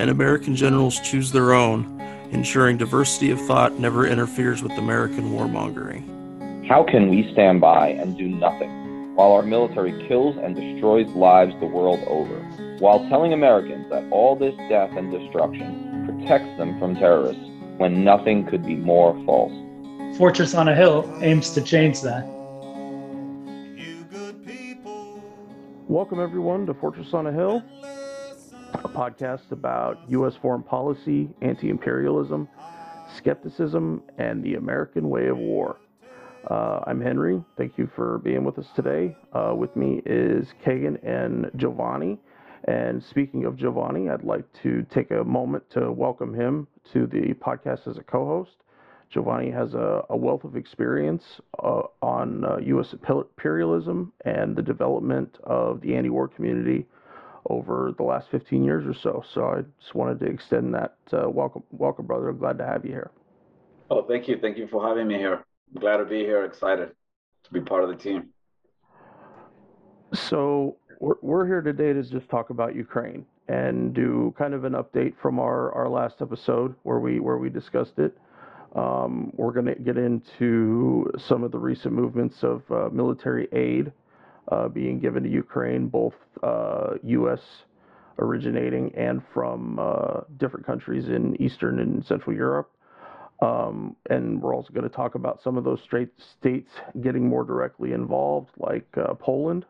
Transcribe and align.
and 0.00 0.08
American 0.08 0.56
generals 0.56 0.98
choose 1.00 1.30
their 1.30 1.52
own, 1.52 2.00
ensuring 2.30 2.78
diversity 2.78 3.30
of 3.30 3.38
thought 3.42 3.78
never 3.78 4.06
interferes 4.06 4.62
with 4.62 4.72
American 4.72 5.32
warmongering. 5.32 6.66
How 6.66 6.82
can 6.82 7.10
we 7.10 7.30
stand 7.34 7.60
by 7.60 7.88
and 7.88 8.16
do 8.16 8.26
nothing 8.26 9.14
while 9.14 9.32
our 9.32 9.42
military 9.42 9.92
kills 10.08 10.38
and 10.38 10.56
destroys 10.56 11.06
lives 11.10 11.52
the 11.60 11.66
world 11.66 12.00
over, 12.06 12.34
while 12.78 13.06
telling 13.10 13.34
Americans 13.34 13.90
that 13.90 14.10
all 14.10 14.36
this 14.36 14.54
death 14.70 14.90
and 14.96 15.12
destruction 15.12 16.06
protects 16.06 16.56
them 16.56 16.78
from 16.78 16.94
terrorists 16.94 17.44
when 17.76 18.02
nothing 18.02 18.46
could 18.46 18.64
be 18.64 18.76
more 18.76 19.12
false. 19.26 19.52
Fortress 20.16 20.54
on 20.54 20.68
a 20.68 20.74
Hill 20.74 21.06
aims 21.20 21.50
to 21.50 21.60
change 21.60 22.00
that. 22.00 22.24
Welcome, 25.88 26.20
everyone, 26.20 26.64
to 26.66 26.74
Fortress 26.74 27.12
on 27.12 27.26
a 27.26 27.32
Hill, 27.32 27.62
a 28.74 28.88
podcast 28.88 29.50
about 29.50 29.98
U.S. 30.08 30.34
foreign 30.40 30.62
policy, 30.62 31.28
anti 31.42 31.68
imperialism, 31.68 32.48
skepticism, 33.16 34.02
and 34.18 34.42
the 34.42 34.54
American 34.54 35.08
way 35.10 35.26
of 35.26 35.36
war. 35.36 35.76
Uh, 36.48 36.80
I'm 36.86 37.00
Henry. 37.00 37.42
Thank 37.58 37.76
you 37.76 37.90
for 37.94 38.18
being 38.18 38.44
with 38.44 38.58
us 38.58 38.68
today. 38.74 39.16
Uh, 39.32 39.54
with 39.56 39.74
me 39.76 40.00
is 40.06 40.54
Kagan 40.64 40.98
and 41.04 41.50
Giovanni. 41.56 42.18
And 42.64 43.02
speaking 43.02 43.44
of 43.44 43.56
Giovanni, 43.56 44.08
I'd 44.08 44.24
like 44.24 44.44
to 44.62 44.86
take 44.90 45.10
a 45.10 45.24
moment 45.24 45.68
to 45.70 45.90
welcome 45.90 46.32
him 46.32 46.66
to 46.92 47.06
the 47.06 47.34
podcast 47.34 47.88
as 47.88 47.98
a 47.98 48.02
co 48.02 48.24
host. 48.24 48.56
Giovanni 49.10 49.50
has 49.50 49.74
a, 49.74 50.04
a 50.10 50.16
wealth 50.16 50.44
of 50.44 50.54
experience 50.56 51.24
uh, 51.62 51.82
on 52.00 52.44
uh, 52.44 52.58
U.S. 52.58 52.94
imperialism 53.08 54.12
and 54.24 54.54
the 54.54 54.62
development 54.62 55.38
of 55.42 55.80
the 55.80 55.96
anti 55.96 56.10
war 56.10 56.28
community 56.28 56.86
over 57.50 57.92
the 57.96 58.02
last 58.02 58.28
15 58.30 58.64
years 58.64 58.86
or 58.86 58.94
so. 58.94 59.24
So 59.34 59.44
I 59.46 59.62
just 59.80 59.94
wanted 59.94 60.20
to 60.20 60.26
extend 60.26 60.74
that 60.74 60.96
uh, 61.12 61.28
welcome, 61.28 61.62
welcome, 61.70 62.06
brother. 62.06 62.28
I'm 62.28 62.38
glad 62.38 62.58
to 62.58 62.66
have 62.66 62.84
you 62.84 62.92
here. 62.92 63.10
Oh, 63.90 64.02
thank 64.06 64.28
you. 64.28 64.38
Thank 64.40 64.56
you 64.56 64.68
for 64.68 64.86
having 64.86 65.08
me 65.08 65.14
here. 65.14 65.44
I'm 65.74 65.80
glad 65.80 65.98
to 65.98 66.04
be 66.04 66.20
here. 66.20 66.44
Excited 66.44 66.92
to 67.44 67.52
be 67.52 67.60
part 67.60 67.82
of 67.82 67.90
the 67.90 67.96
team. 67.96 68.28
So, 70.12 70.76
we're, 71.00 71.14
we're 71.22 71.46
here 71.46 71.62
today 71.62 71.92
to 71.92 72.02
just 72.02 72.28
talk 72.28 72.50
about 72.50 72.74
Ukraine 72.74 73.24
and 73.48 73.94
do 73.94 74.34
kind 74.38 74.54
of 74.54 74.64
an 74.64 74.74
update 74.74 75.14
from 75.20 75.40
our, 75.40 75.72
our 75.72 75.88
last 75.88 76.16
episode 76.20 76.74
where 76.84 77.00
we 77.00 77.18
where 77.18 77.38
we 77.38 77.48
discussed 77.48 77.98
it. 77.98 78.16
Um, 78.76 79.32
we're 79.34 79.52
going 79.52 79.66
to 79.66 79.74
get 79.74 79.96
into 79.96 81.10
some 81.18 81.42
of 81.42 81.50
the 81.50 81.58
recent 81.58 81.92
movements 81.92 82.44
of 82.44 82.62
uh, 82.70 82.88
military 82.92 83.48
aid 83.52 83.90
uh, 84.50 84.68
being 84.68 84.98
given 84.98 85.22
to 85.22 85.28
Ukraine, 85.28 85.88
both 85.88 86.14
uh, 86.42 86.94
U.S. 87.02 87.40
originating 88.18 88.92
and 88.96 89.22
from 89.32 89.78
uh, 89.78 90.20
different 90.38 90.66
countries 90.66 91.08
in 91.08 91.40
Eastern 91.40 91.78
and 91.80 92.04
Central 92.04 92.34
Europe. 92.34 92.70
Um, 93.42 93.96
and 94.10 94.40
we're 94.42 94.54
also 94.54 94.72
going 94.72 94.88
to 94.88 94.94
talk 94.94 95.14
about 95.14 95.40
some 95.42 95.56
of 95.56 95.64
those 95.64 95.80
states 95.82 96.70
getting 97.00 97.26
more 97.26 97.44
directly 97.44 97.92
involved, 97.92 98.50
like 98.58 98.86
uh, 98.96 99.14
Poland. 99.14 99.64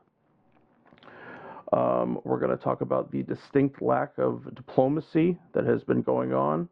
Um, 1.73 2.19
we're 2.25 2.41
going 2.41 2.57
to 2.57 2.63
talk 2.63 2.81
about 2.81 3.13
the 3.13 3.23
distinct 3.23 3.81
lack 3.81 4.19
of 4.19 4.53
diplomacy 4.57 5.39
that 5.55 5.65
has 5.67 5.85
been 5.85 6.03
going 6.03 6.33
on. 6.33 6.69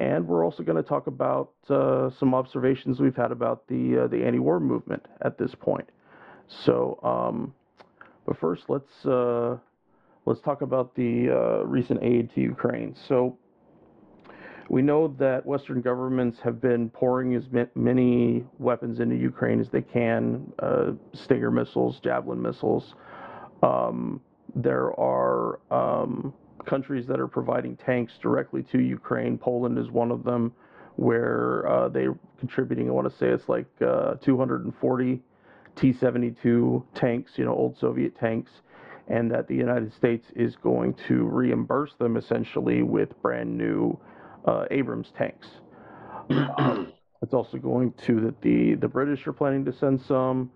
And 0.00 0.26
we're 0.26 0.44
also 0.44 0.62
going 0.62 0.82
to 0.82 0.88
talk 0.88 1.06
about 1.06 1.52
uh, 1.70 2.10
some 2.18 2.34
observations 2.34 3.00
we've 3.00 3.16
had 3.16 3.30
about 3.30 3.66
the 3.68 4.04
uh, 4.04 4.06
the 4.06 4.24
anti-war 4.24 4.58
movement 4.58 5.06
at 5.20 5.36
this 5.38 5.54
point. 5.54 5.88
So, 6.48 6.98
um, 7.02 7.54
but 8.26 8.38
first, 8.38 8.64
let's 8.68 9.06
uh, 9.06 9.56
let's 10.26 10.40
talk 10.40 10.62
about 10.62 10.94
the 10.94 11.30
uh, 11.30 11.64
recent 11.64 12.02
aid 12.02 12.32
to 12.34 12.40
Ukraine. 12.40 12.94
So, 13.08 13.36
we 14.68 14.82
know 14.82 15.08
that 15.18 15.44
Western 15.44 15.80
governments 15.80 16.38
have 16.44 16.60
been 16.60 16.88
pouring 16.90 17.34
as 17.34 17.44
many 17.74 18.44
weapons 18.58 19.00
into 19.00 19.16
Ukraine 19.16 19.60
as 19.60 19.68
they 19.70 19.82
can: 19.82 20.52
uh, 20.58 20.92
Stinger 21.12 21.50
missiles, 21.50 22.00
Javelin 22.00 22.40
missiles. 22.40 22.94
Um, 23.62 24.20
there 24.54 24.98
are 25.00 25.60
um, 25.70 26.34
countries 26.66 27.06
that 27.06 27.18
are 27.18 27.28
providing 27.28 27.76
tanks 27.76 28.12
directly 28.20 28.62
to 28.64 28.80
Ukraine. 28.80 29.38
Poland 29.38 29.78
is 29.78 29.90
one 29.90 30.10
of 30.10 30.24
them, 30.24 30.52
where 30.96 31.66
uh, 31.68 31.88
they're 31.88 32.16
contributing. 32.38 32.88
I 32.88 32.92
want 32.92 33.10
to 33.10 33.16
say 33.18 33.28
it's 33.28 33.48
like 33.48 33.66
uh, 33.80 34.14
240 34.14 35.20
T 35.76 35.92
72 35.92 36.84
tanks, 36.94 37.32
you 37.36 37.44
know, 37.44 37.54
old 37.54 37.78
Soviet 37.78 38.16
tanks, 38.18 38.50
and 39.08 39.30
that 39.30 39.48
the 39.48 39.54
United 39.54 39.92
States 39.92 40.26
is 40.36 40.56
going 40.56 40.94
to 41.08 41.24
reimburse 41.24 41.94
them 41.98 42.16
essentially 42.16 42.82
with 42.82 43.20
brand 43.22 43.56
new 43.56 43.98
uh, 44.46 44.64
Abrams 44.70 45.12
tanks. 45.16 45.48
it's 46.30 47.34
also 47.34 47.58
going 47.58 47.92
to 48.04 48.20
that 48.20 48.40
the, 48.42 48.74
the 48.74 48.88
British 48.88 49.26
are 49.26 49.32
planning 49.32 49.64
to 49.64 49.72
send 49.72 50.00
some, 50.00 50.50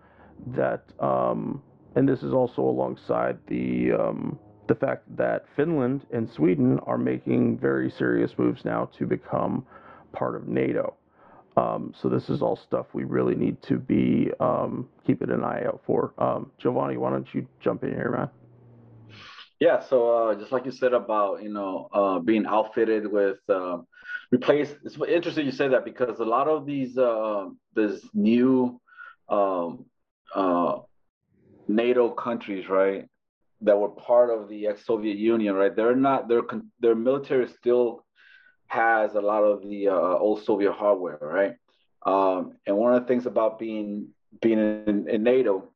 that, 0.49 0.85
um, 1.01 1.63
and 1.95 2.09
this 2.09 2.23
is 2.23 2.33
also 2.33 2.63
alongside 2.63 3.39
the. 3.47 3.93
Um, 3.93 4.39
the 4.69 4.75
fact 4.75 5.05
that 5.17 5.45
Finland 5.55 6.05
and 6.13 6.29
Sweden 6.29 6.81
are 6.87 6.99
making 6.99 7.57
very 7.59 7.89
serious 7.89 8.37
moves 8.37 8.65
now 8.65 8.87
to 8.99 9.07
become 9.07 9.65
part 10.13 10.35
of 10.35 10.49
NATO. 10.49 10.96
Um, 11.57 11.95
so 12.01 12.09
this 12.09 12.29
is 12.29 12.43
all 12.43 12.57
stuff 12.57 12.87
we 12.93 13.05
really 13.05 13.35
need 13.35 13.63
to 13.63 13.79
be 13.79 14.31
um, 14.41 14.89
keeping 15.07 15.31
an 15.31 15.43
eye 15.43 15.65
out 15.65 15.81
for. 15.87 16.13
Um, 16.19 16.51
Giovanni, 16.59 16.99
why 16.99 17.11
don't 17.11 17.27
you 17.33 17.47
jump 17.61 17.83
in 17.83 17.91
here, 17.91 18.11
man? 18.11 18.29
Yeah, 19.59 19.83
so 19.83 20.11
uh, 20.11 20.35
just 20.35 20.53
like 20.53 20.67
you 20.67 20.71
said 20.71 20.93
about 20.93 21.43
you 21.43 21.49
know 21.49 21.89
uh, 21.93 22.19
being 22.19 22.45
outfitted 22.45 23.11
with 23.11 23.39
uh, 23.49 23.79
replace. 24.31 24.75
It's 24.85 24.99
interesting 25.09 25.47
you 25.47 25.53
say 25.53 25.69
that 25.69 25.85
because 25.85 26.21
a 26.21 26.25
lot 26.25 26.47
of 26.47 26.67
these 26.67 26.99
uh, 26.99 27.47
this 27.75 28.03
new 28.13 28.79
um, 29.31 29.87
uh, 30.35 30.81
NATO 31.69 32.11
countries, 32.11 32.69
right, 32.69 33.07
that 33.63 33.79
were 33.79 33.89
part 33.89 34.29
of 34.31 34.49
the 34.49 34.67
ex-Soviet 34.67 35.17
Union, 35.17 35.55
right? 35.55 35.75
They're 35.75 35.97
not 35.97 36.29
their 36.29 36.43
their 36.81 36.95
military 36.95 37.47
is 37.47 37.55
still 37.59 38.05
has 38.69 39.15
a 39.15 39.21
lot 39.21 39.43
of 39.43 39.63
the 39.63 39.89
uh, 39.89 39.93
old 39.93 40.45
Soviet 40.45 40.73
hardware, 40.73 41.19
right? 41.21 41.57
Um, 42.05 42.57
and 42.67 42.77
one 42.77 42.95
of 42.95 43.03
the 43.03 43.09
things 43.09 43.27
about 43.27 43.59
being 43.59 44.09
being 44.41 44.59
in, 44.59 45.09
in 45.09 45.23
NATO 45.23 45.69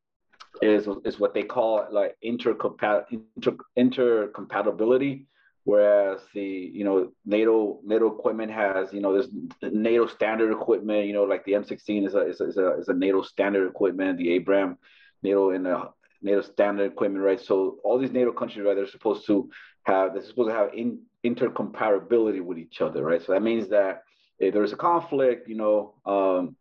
is 0.63 0.89
is 1.05 1.19
what 1.19 1.35
they 1.35 1.43
call 1.43 1.87
like 1.91 2.17
intercompat 2.25 3.05
inter, 3.11 3.57
intercompatibility. 3.79 5.27
Whereas 5.65 6.21
the 6.35 6.43
you 6.43 6.85
know 6.85 7.13
NATO 7.25 7.81
NATO 7.85 8.07
equipment 8.07 8.51
has 8.51 8.93
you 8.93 9.01
know 9.01 9.13
there's 9.13 9.29
NATO 9.63 10.07
standard 10.07 10.53
equipment 10.53 11.07
you 11.07 11.13
know 11.13 11.25
like 11.25 11.45
the 11.45 11.53
M16 11.53 12.07
is 12.07 12.15
a 12.15 12.21
is 12.27 12.41
a, 12.41 12.45
is 12.45 12.57
a, 12.57 12.79
is 12.79 12.89
a 12.89 12.95
NATO 12.95 13.23
standard 13.23 13.69
equipment 13.69 14.19
the 14.19 14.37
Abram 14.37 14.79
NATO 15.23 15.51
and 15.51 15.67
the 15.67 15.91
NATO 16.23 16.43
standard 16.43 16.93
equipment, 16.93 17.25
right? 17.25 17.41
So 17.41 17.79
all 17.85 17.99
these 17.99 18.13
NATO 18.13 18.33
countries, 18.33 18.65
right, 18.65 18.75
they're 18.75 18.87
supposed 18.87 19.27
to 19.27 19.51
have 19.85 20.15
they're 20.15 20.25
supposed 20.25 20.51
to 20.51 20.55
have 20.55 20.75
in, 20.75 21.01
intercomparability 21.25 22.43
with 22.43 22.59
each 22.59 22.81
other, 22.81 23.05
right? 23.05 23.23
So 23.25 23.33
that 23.33 23.43
means 23.43 23.69
that 23.69 24.03
if 24.39 24.55
there's 24.55 24.73
a 24.73 24.77
conflict, 24.77 25.49
you 25.49 25.57
know, 25.57 25.95
um, 26.07 26.57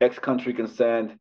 X 0.00 0.18
country 0.18 0.54
can 0.54 0.68
send 0.68 1.18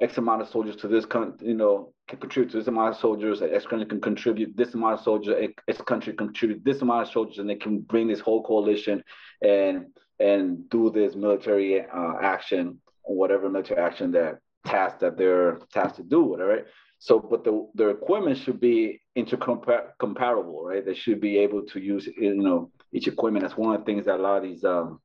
X 0.00 0.18
amount 0.18 0.42
of 0.42 0.48
soldiers 0.48 0.76
to 0.76 0.88
this 0.88 1.04
country, 1.04 1.48
you 1.48 1.54
know, 1.54 1.92
can 2.08 2.18
contribute 2.18 2.50
to 2.52 2.58
this 2.58 2.66
amount 2.68 2.94
of 2.94 3.00
soldiers. 3.00 3.42
X 3.42 3.66
country 3.66 3.86
can 3.86 4.00
contribute 4.00 4.56
this 4.56 4.74
amount 4.74 4.94
of 4.94 5.00
soldiers. 5.00 5.50
X 5.68 5.80
country 5.82 6.12
contribute 6.12 6.64
this 6.64 6.82
amount 6.82 7.06
of 7.06 7.12
soldiers, 7.12 7.38
and 7.38 7.48
they 7.48 7.54
can 7.54 7.80
bring 7.80 8.08
this 8.08 8.20
whole 8.20 8.42
coalition 8.42 9.02
and 9.42 9.86
and 10.18 10.68
do 10.70 10.90
this 10.90 11.14
military 11.14 11.80
uh, 11.80 12.14
action, 12.20 12.78
whatever 13.02 13.48
military 13.50 13.80
action 13.80 14.12
that 14.12 14.38
task 14.66 14.98
that 15.00 15.16
they're 15.16 15.58
tasked 15.72 15.96
to 15.96 16.02
do, 16.02 16.36
right? 16.36 16.64
So, 17.04 17.18
but 17.18 17.42
the 17.42 17.66
their 17.74 17.90
equipment 17.90 18.38
should 18.38 18.60
be 18.60 19.00
intercomparable, 19.18 20.62
right? 20.62 20.86
They 20.86 20.94
should 20.94 21.20
be 21.20 21.36
able 21.38 21.62
to 21.72 21.80
use, 21.80 22.06
you 22.06 22.36
know, 22.36 22.70
each 22.92 23.08
equipment. 23.08 23.42
That's 23.42 23.56
one 23.56 23.74
of 23.74 23.80
the 23.80 23.84
things 23.84 24.04
that 24.06 24.20
a 24.20 24.22
lot 24.22 24.36
of 24.36 24.44
these 24.44 24.62
um, 24.62 25.00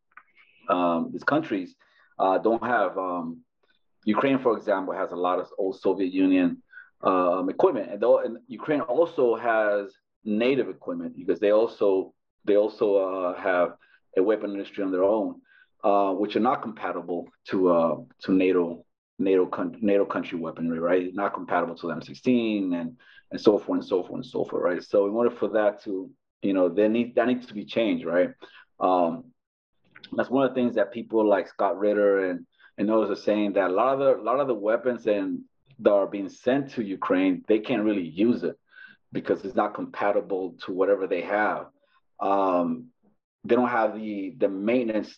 um, 0.70 1.10
these 1.12 1.24
countries 1.24 1.74
uh, 2.20 2.38
don't 2.38 2.64
have. 2.64 2.96
Um, 3.00 3.42
Ukraine, 4.06 4.38
for 4.38 4.56
example, 4.56 4.94
has 4.94 5.12
a 5.12 5.16
lot 5.16 5.40
of 5.40 5.48
old 5.58 5.80
Soviet 5.80 6.14
Union 6.14 6.62
um, 7.02 7.50
equipment, 7.50 7.90
and, 7.92 8.04
and 8.04 8.38
Ukraine 8.48 8.82
also 8.82 9.36
has 9.36 9.92
native 10.24 10.70
equipment 10.70 11.18
because 11.18 11.40
they 11.40 11.52
also 11.52 12.14
they 12.46 12.58
also 12.58 12.88
uh, 12.98 13.42
have 13.42 13.70
a 14.16 14.22
weapon 14.22 14.52
industry 14.52 14.84
on 14.84 14.92
their 14.92 15.04
own, 15.04 15.42
uh, 15.84 16.12
which 16.12 16.36
are 16.36 16.46
not 16.52 16.62
compatible 16.62 17.28
to 17.50 17.72
uh, 17.72 17.96
to 18.22 18.34
NATO 18.34 18.86
NATO 19.20 19.50
NATO 19.82 20.06
country 20.06 20.38
weaponry, 20.38 20.80
right? 20.80 21.14
Not 21.14 21.34
compatible 21.34 21.76
to 21.76 21.88
M16 21.88 22.80
and 22.80 22.98
and 23.32 23.42
so 23.42 23.58
forth 23.58 23.80
and 23.80 23.88
so 23.88 24.04
forth 24.04 24.16
and 24.16 24.26
so 24.26 24.46
forth, 24.46 24.64
right? 24.64 24.84
So 24.84 25.08
in 25.08 25.14
order 25.14 25.32
for 25.32 25.50
that 25.50 25.84
to, 25.84 26.10
you 26.42 26.54
know, 26.54 26.70
they 26.70 26.88
need 26.88 27.16
that 27.16 27.28
needs 27.28 27.48
to 27.48 27.54
be 27.54 27.66
changed, 27.66 28.06
right? 28.06 28.30
Um, 28.80 29.26
that's 30.16 30.30
one 30.30 30.46
of 30.46 30.52
the 30.52 30.56
things 30.56 30.76
that 30.76 30.94
people 30.94 31.28
like 31.28 31.48
Scott 31.48 31.78
Ritter 31.78 32.30
and 32.30 32.46
and 32.78 32.92
others 32.92 33.10
are 33.10 33.22
saying 33.22 33.54
that 33.54 33.72
a 33.72 33.74
lot 33.74 33.94
of 33.94 34.00
the 34.00 34.22
a 34.22 34.24
lot 34.24 34.40
of 34.40 34.48
the 34.48 34.54
weapons 34.54 35.08
and 35.08 35.42
that 35.80 35.92
are 35.92 36.08
being 36.08 36.30
sent 36.30 36.72
to 36.72 36.84
Ukraine, 36.84 37.44
they 37.48 37.60
can't 37.60 37.84
really 37.84 38.08
use 38.08 38.44
it 38.44 38.58
because 39.12 39.44
it's 39.46 39.56
not 39.56 39.74
compatible 39.76 40.56
to 40.66 40.72
whatever 40.72 41.08
they 41.08 41.22
have. 41.22 41.68
Um, 42.20 42.88
they 43.44 43.56
don't 43.56 43.70
have 43.70 43.96
the 43.96 44.36
the 44.38 44.50
maintenance 44.50 45.18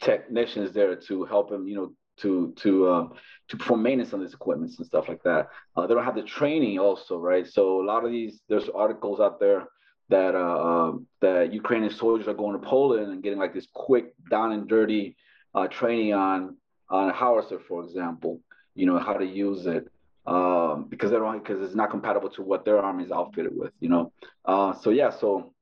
technicians 0.00 0.72
there 0.72 0.96
to 0.96 1.24
help 1.24 1.50
them, 1.50 1.66
you 1.66 1.76
know, 1.76 1.92
to 2.18 2.52
to 2.56 2.88
uh, 2.88 3.08
to 3.48 3.56
perform 3.56 3.82
maintenance 3.82 4.12
on 4.12 4.20
these 4.20 4.34
equipments 4.34 4.78
and 4.78 4.86
stuff 4.86 5.08
like 5.08 5.22
that. 5.22 5.48
Uh, 5.76 5.86
they 5.86 5.94
don't 5.94 6.04
have 6.04 6.14
the 6.14 6.22
training 6.22 6.78
also, 6.78 7.18
right? 7.18 7.46
So 7.46 7.82
a 7.82 7.84
lot 7.84 8.04
of 8.04 8.10
these 8.10 8.40
there's 8.48 8.68
articles 8.68 9.20
out 9.20 9.40
there 9.40 9.66
that 10.08 10.34
uh, 10.34 10.64
um, 10.64 11.06
that 11.20 11.52
Ukrainian 11.52 11.92
soldiers 11.92 12.28
are 12.28 12.34
going 12.34 12.60
to 12.60 12.66
Poland 12.66 13.10
and 13.12 13.22
getting 13.22 13.38
like 13.38 13.54
this 13.54 13.68
quick 13.72 14.14
down 14.30 14.52
and 14.52 14.68
dirty 14.68 15.16
uh, 15.54 15.68
training 15.68 16.14
on 16.14 16.56
on 16.90 17.10
a 17.10 17.12
howitzer, 17.12 17.60
for 17.68 17.84
example. 17.84 18.40
You 18.74 18.86
know 18.86 18.98
how 18.98 19.14
to 19.14 19.24
use 19.24 19.66
it 19.66 19.88
um, 20.26 20.86
because 20.88 21.10
they 21.10 21.16
don't 21.16 21.38
because 21.38 21.62
it's 21.62 21.74
not 21.74 21.90
compatible 21.90 22.30
to 22.30 22.42
what 22.42 22.64
their 22.64 22.78
army 22.78 23.04
is 23.04 23.12
outfitted 23.12 23.56
with. 23.56 23.72
You 23.80 23.88
know, 23.88 24.12
uh, 24.44 24.72
so 24.74 24.90
yeah, 24.90 25.10
so 25.10 25.52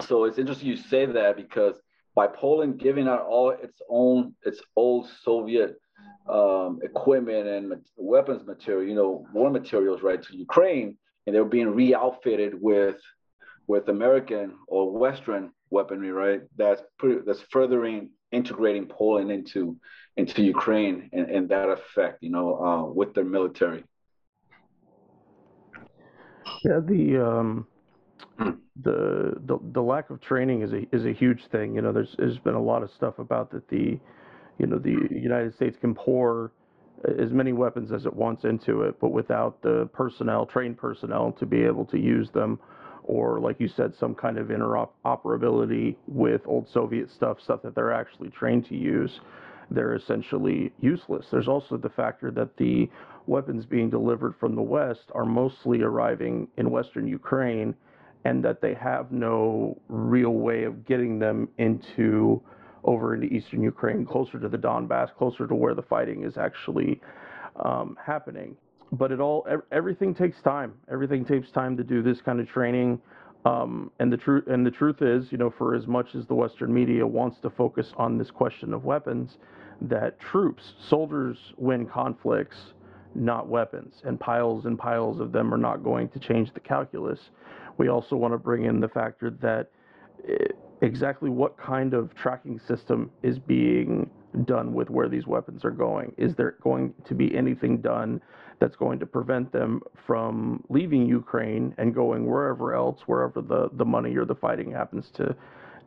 so 0.00 0.24
it's 0.24 0.38
interesting 0.38 0.68
you 0.68 0.76
say 0.76 1.06
that 1.06 1.36
because 1.36 1.76
by 2.16 2.26
Poland 2.26 2.80
giving 2.80 3.06
out 3.06 3.20
all 3.26 3.50
its 3.50 3.80
own 3.88 4.34
its 4.44 4.60
old 4.74 5.06
Soviet 5.22 5.76
um, 6.28 6.80
equipment 6.82 7.46
and 7.46 7.72
weapons 7.96 8.44
material, 8.44 8.88
you 8.88 8.96
know, 8.96 9.24
war 9.32 9.50
materials, 9.50 10.02
right, 10.02 10.20
to 10.20 10.36
Ukraine, 10.36 10.96
and 11.26 11.36
they 11.36 11.38
were 11.38 11.54
being 11.58 11.72
re-outfitted 11.82 12.52
with 12.60 12.96
with 13.68 13.88
American 13.88 14.54
or 14.66 14.90
Western 14.90 15.52
weaponry, 15.70 16.10
right? 16.10 16.40
That's 16.56 16.82
pretty, 16.98 17.20
that's 17.26 17.42
furthering 17.50 18.10
integrating 18.32 18.86
Poland 18.86 19.30
into 19.30 19.76
into 20.16 20.42
Ukraine 20.42 21.10
and, 21.12 21.26
and 21.30 21.48
that 21.50 21.68
effect, 21.68 22.22
you 22.22 22.30
know, 22.30 22.48
uh, 22.66 22.84
with 22.98 23.14
their 23.14 23.24
military. 23.24 23.84
Yeah, 26.64 26.80
the 26.82 27.02
um. 27.18 27.66
Hmm. 28.38 28.50
the, 28.82 29.34
the 29.46 29.58
the 29.72 29.80
lack 29.80 30.10
of 30.10 30.20
training 30.20 30.62
is 30.62 30.72
a 30.72 30.86
is 30.94 31.04
a 31.06 31.12
huge 31.12 31.40
thing. 31.50 31.74
You 31.74 31.82
know, 31.82 31.92
there's 31.92 32.14
there's 32.18 32.38
been 32.38 32.54
a 32.54 32.62
lot 32.62 32.82
of 32.82 32.90
stuff 32.90 33.18
about 33.18 33.50
that 33.52 33.68
the 33.68 33.98
you 34.58 34.66
know 34.66 34.78
the 34.78 35.08
United 35.10 35.54
States 35.54 35.76
can 35.80 35.94
pour 35.94 36.52
uh, 37.06 37.12
as 37.22 37.32
many 37.32 37.52
weapons 37.52 37.92
as 37.92 38.06
it 38.06 38.14
wants 38.14 38.44
into 38.44 38.82
it, 38.82 39.00
but 39.00 39.10
without 39.10 39.60
the 39.62 39.88
personnel, 39.92 40.46
trained 40.46 40.76
personnel, 40.76 41.32
to 41.32 41.46
be 41.46 41.62
able 41.62 41.84
to 41.86 41.98
use 41.98 42.30
them, 42.30 42.58
or 43.04 43.40
like 43.40 43.58
you 43.58 43.68
said, 43.68 43.94
some 43.98 44.14
kind 44.14 44.38
of 44.38 44.48
interoperability 44.48 45.96
with 46.06 46.42
old 46.46 46.68
Soviet 46.72 47.10
stuff, 47.10 47.38
stuff 47.42 47.62
that 47.62 47.74
they're 47.74 47.92
actually 47.92 48.30
trained 48.30 48.66
to 48.68 48.76
use, 48.76 49.20
they're 49.70 49.94
essentially 49.94 50.72
useless. 50.80 51.26
There's 51.30 51.48
also 51.48 51.76
the 51.76 51.88
factor 51.88 52.30
that 52.32 52.56
the 52.56 52.88
weapons 53.26 53.66
being 53.66 53.90
delivered 53.90 54.34
from 54.38 54.54
the 54.54 54.62
West 54.62 55.10
are 55.14 55.24
mostly 55.24 55.82
arriving 55.82 56.48
in 56.56 56.70
Western 56.70 57.06
Ukraine, 57.06 57.74
and 58.26 58.44
that 58.44 58.60
they 58.60 58.74
have 58.74 59.12
no 59.12 59.80
real 59.88 60.32
way 60.32 60.64
of 60.64 60.84
getting 60.84 61.16
them 61.16 61.48
into 61.58 62.42
over 62.82 63.14
into 63.14 63.26
eastern 63.28 63.62
Ukraine, 63.62 64.04
closer 64.04 64.40
to 64.40 64.48
the 64.48 64.58
Donbass, 64.58 65.14
closer 65.16 65.46
to 65.46 65.54
where 65.54 65.74
the 65.74 65.82
fighting 65.82 66.24
is 66.24 66.36
actually 66.36 67.00
um, 67.64 67.96
happening. 68.04 68.56
But 68.92 69.12
it 69.12 69.20
all, 69.20 69.46
everything 69.70 70.12
takes 70.12 70.40
time. 70.42 70.74
Everything 70.90 71.24
takes 71.24 71.50
time 71.52 71.76
to 71.76 71.84
do 71.84 72.02
this 72.02 72.20
kind 72.20 72.40
of 72.40 72.48
training. 72.48 73.00
Um, 73.44 73.92
and 74.00 74.12
the 74.12 74.16
truth, 74.16 74.44
and 74.48 74.66
the 74.66 74.72
truth 74.72 75.02
is, 75.02 75.30
you 75.30 75.38
know, 75.38 75.52
for 75.56 75.76
as 75.76 75.86
much 75.86 76.16
as 76.16 76.26
the 76.26 76.34
Western 76.34 76.74
media 76.74 77.06
wants 77.06 77.38
to 77.42 77.50
focus 77.50 77.92
on 77.96 78.18
this 78.18 78.30
question 78.30 78.74
of 78.74 78.84
weapons, 78.84 79.38
that 79.80 80.18
troops, 80.18 80.74
soldiers 80.88 81.38
win 81.56 81.86
conflicts, 81.86 82.56
not 83.14 83.48
weapons, 83.48 83.94
and 84.04 84.18
piles 84.18 84.66
and 84.66 84.78
piles 84.78 85.20
of 85.20 85.32
them 85.32 85.54
are 85.54 85.58
not 85.58 85.84
going 85.84 86.08
to 86.08 86.18
change 86.18 86.52
the 86.54 86.60
calculus. 86.60 87.20
We 87.78 87.88
also 87.88 88.16
want 88.16 88.34
to 88.34 88.38
bring 88.38 88.64
in 88.64 88.80
the 88.80 88.88
factor 88.88 89.30
that 89.42 89.70
it, 90.24 90.52
eh, 90.52 90.54
exactly 90.82 91.30
what 91.30 91.56
kind 91.56 91.94
of 91.94 92.14
tracking 92.14 92.60
system 92.68 93.10
is 93.22 93.38
being 93.38 94.10
done 94.44 94.74
with 94.74 94.90
where 94.90 95.08
these 95.08 95.26
weapons 95.26 95.64
are 95.64 95.70
going. 95.70 96.12
Is 96.18 96.34
there 96.34 96.56
going 96.62 96.92
to 97.06 97.14
be 97.14 97.34
anything 97.34 97.78
done 97.78 98.20
that's 98.58 98.76
going 98.76 98.98
to 98.98 99.06
prevent 99.06 99.52
them 99.52 99.80
from 100.06 100.62
leaving 100.68 101.06
Ukraine 101.06 101.74
and 101.78 101.94
going 101.94 102.26
wherever 102.26 102.74
else, 102.74 103.00
wherever 103.06 103.40
the, 103.40 103.70
the 103.74 103.84
money 103.84 104.16
or 104.16 104.24
the 104.24 104.34
fighting 104.34 104.70
happens 104.70 105.10
to 105.14 105.34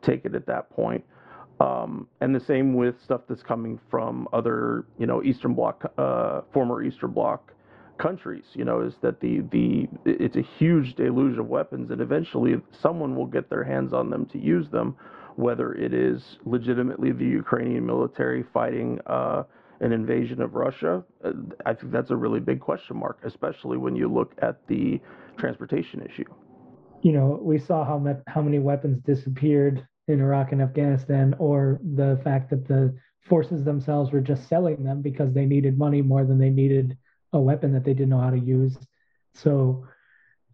take 0.02 0.24
it 0.24 0.34
at 0.34 0.46
that 0.46 0.70
point? 0.70 1.04
Um, 1.60 2.08
and 2.20 2.34
the 2.34 2.40
same 2.40 2.74
with 2.74 3.00
stuff 3.02 3.22
that's 3.28 3.42
coming 3.42 3.78
from 3.90 4.26
other, 4.32 4.86
you 4.98 5.06
know, 5.06 5.22
Eastern 5.22 5.54
Bloc, 5.54 5.92
uh, 5.98 6.40
former 6.52 6.82
Eastern 6.82 7.10
Bloc 7.12 7.52
countries. 8.00 8.44
You 8.54 8.64
know, 8.64 8.80
is 8.80 8.94
that 9.02 9.20
the 9.20 9.40
the 9.52 9.88
it's 10.04 10.36
a 10.36 10.46
huge 10.58 10.94
deluge 10.94 11.38
of 11.38 11.46
weapons, 11.46 11.90
and 11.90 12.00
eventually 12.00 12.60
someone 12.72 13.14
will 13.14 13.26
get 13.26 13.50
their 13.50 13.64
hands 13.64 13.92
on 13.92 14.10
them 14.10 14.26
to 14.26 14.38
use 14.38 14.68
them, 14.70 14.96
whether 15.36 15.74
it 15.74 15.92
is 15.92 16.38
legitimately 16.44 17.12
the 17.12 17.24
Ukrainian 17.24 17.86
military 17.86 18.44
fighting 18.52 18.98
uh, 19.06 19.42
an 19.80 19.92
invasion 19.92 20.40
of 20.40 20.54
Russia. 20.54 21.04
Uh, 21.24 21.32
I 21.66 21.74
think 21.74 21.92
that's 21.92 22.10
a 22.10 22.16
really 22.16 22.40
big 22.40 22.60
question 22.60 22.96
mark, 22.96 23.20
especially 23.24 23.76
when 23.76 23.94
you 23.94 24.08
look 24.08 24.32
at 24.42 24.66
the 24.66 25.00
transportation 25.36 26.02
issue. 26.02 26.24
You 27.02 27.12
know, 27.12 27.38
we 27.42 27.58
saw 27.58 27.84
how 27.84 27.98
much 27.98 28.18
how 28.26 28.42
many 28.42 28.58
weapons 28.58 28.98
disappeared 29.04 29.86
in 30.08 30.20
Iraq 30.20 30.52
and 30.52 30.62
Afghanistan, 30.62 31.34
or 31.38 31.78
the 31.94 32.20
fact 32.24 32.50
that 32.50 32.66
the 32.66 32.94
forces 33.28 33.64
themselves 33.64 34.10
were 34.10 34.20
just 34.20 34.48
selling 34.48 34.82
them 34.82 35.02
because 35.02 35.32
they 35.34 35.44
needed 35.44 35.78
money 35.78 36.02
more 36.02 36.24
than 36.24 36.38
they 36.38 36.48
needed 36.50 36.96
a 37.32 37.40
weapon 37.40 37.72
that 37.72 37.84
they 37.84 37.94
didn't 37.94 38.10
know 38.10 38.20
how 38.20 38.30
to 38.30 38.38
use. 38.38 38.76
So 39.34 39.86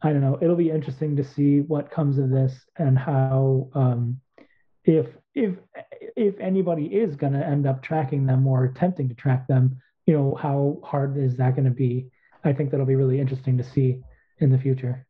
I 0.03 0.13
don't 0.13 0.21
know. 0.21 0.39
It'll 0.41 0.57
be 0.57 0.71
interesting 0.71 1.17
to 1.17 1.25
see 1.25 1.61
what 1.61 1.91
comes 1.91 2.19
of 2.19 2.31
this 2.31 2.55
and 2.77 2.99
how 2.99 3.71
um, 3.75 4.21
if 4.85 5.07
if 5.35 5.55
if 6.17 6.39
anybody 6.41 6.87
is 6.87 7.17
going 7.17 7.33
to 7.33 7.45
end 7.45 7.67
up 7.67 7.83
tracking 7.83 8.27
them 8.27 8.47
or 8.47 8.65
attempting 8.65 9.09
to 9.09 9.15
track 9.15 9.47
them, 9.47 9.81
you 10.07 10.15
know, 10.15 10.35
how 10.35 10.81
hard 10.85 11.17
is 11.17 11.37
that 11.37 11.55
going 11.57 11.65
to 11.65 11.71
be? 11.71 12.11
I 12.45 12.53
think 12.53 12.71
that'll 12.71 12.87
be 12.87 12.95
really 12.95 13.21
interesting 13.21 13.59
to 13.59 13.65
see 13.65 14.01
in 14.39 14.51
the 14.51 14.59
future. 14.59 15.07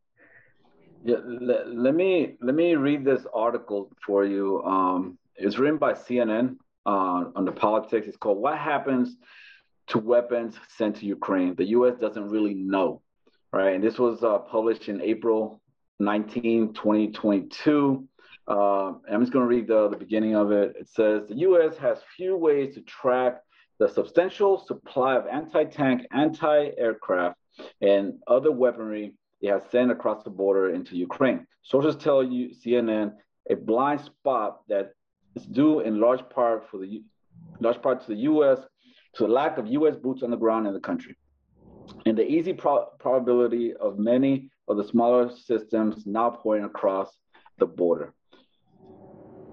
Yeah, 1.05 1.17
let, 1.25 1.69
let 1.69 1.95
me 1.95 2.37
let 2.41 2.55
me 2.55 2.75
read 2.75 3.05
this 3.05 3.27
article 3.35 3.91
for 4.05 4.25
you. 4.25 4.63
Um, 4.65 5.19
it's 5.37 5.59
written 5.59 5.79
by 5.79 5.93
CNN 5.93 6.57
uh, 6.87 7.31
on 7.37 7.45
the 7.45 7.53
politics. 7.53 8.07
It's 8.07 8.17
called 8.17 8.39
"What 8.39 8.59
Happens 8.59 9.17
to 9.89 9.99
weapons 9.99 10.57
sent 10.77 10.97
to 10.97 11.07
Ukraine. 11.07 11.55
The 11.55 11.67
U.S. 11.67 11.95
doesn't 12.01 12.29
really 12.29 12.55
know, 12.55 13.03
right? 13.53 13.75
And 13.75 13.83
this 13.83 13.99
was 13.99 14.23
uh, 14.25 14.39
published 14.39 14.89
in 14.89 15.01
April 15.01 15.61
19, 16.01 16.75
2022. 16.75 18.09
Uh, 18.49 18.55
I'm 19.11 19.21
just 19.21 19.33
going 19.33 19.45
to 19.45 19.49
read 19.49 19.67
the, 19.67 19.89
the 19.89 19.97
beginning 19.97 20.35
of 20.35 20.53
it. 20.53 20.77
It 20.79 20.89
says 20.89 21.23
the 21.29 21.37
U.S. 21.37 21.77
has 21.79 21.99
few 22.17 22.37
ways 22.37 22.75
to 22.75 22.81
track 22.83 23.41
the 23.79 23.89
substantial 23.89 24.65
supply 24.67 25.17
of 25.17 25.27
anti-tank, 25.27 26.07
anti-aircraft, 26.13 27.37
and 27.81 28.15
other 28.27 28.51
weaponry 28.51 29.15
it 29.41 29.51
has 29.51 29.63
sent 29.71 29.91
across 29.91 30.25
the 30.25 30.31
border 30.31 30.71
into 30.71 30.97
Ukraine. 30.97 31.47
Sources 31.63 31.97
tell 31.97 32.23
you 32.23 32.51
CNN 32.51 33.13
a 33.51 33.55
blind 33.55 34.01
spot 34.01 34.61
that 34.69 34.93
is 35.35 35.45
due 35.45 35.81
in 35.81 36.01
large 36.01 36.27
part 36.31 36.69
for 36.71 36.79
the 36.79 37.03
large 37.61 37.81
part 37.83 38.01
to 38.01 38.09
the 38.09 38.21
U.S 38.23 38.61
to 39.17 39.27
the 39.27 39.33
lack 39.33 39.59
of 39.59 39.67
U.S. 39.67 39.97
boots 39.97 40.23
on 40.23 40.31
the 40.31 40.37
ground 40.37 40.67
in 40.67 40.75
the 40.75 40.81
country, 40.81 41.17
and 42.05 42.17
the 42.17 42.27
easy 42.27 42.53
pro- 42.53 42.87
probability 42.99 43.75
of 43.75 43.99
many 43.99 44.51
of 44.69 44.77
the 44.77 44.85
smaller 44.85 45.31
systems 45.31 46.05
now 46.07 46.31
pouring 46.31 46.65
across 46.65 47.11
the 47.59 47.67
border. 47.67 48.13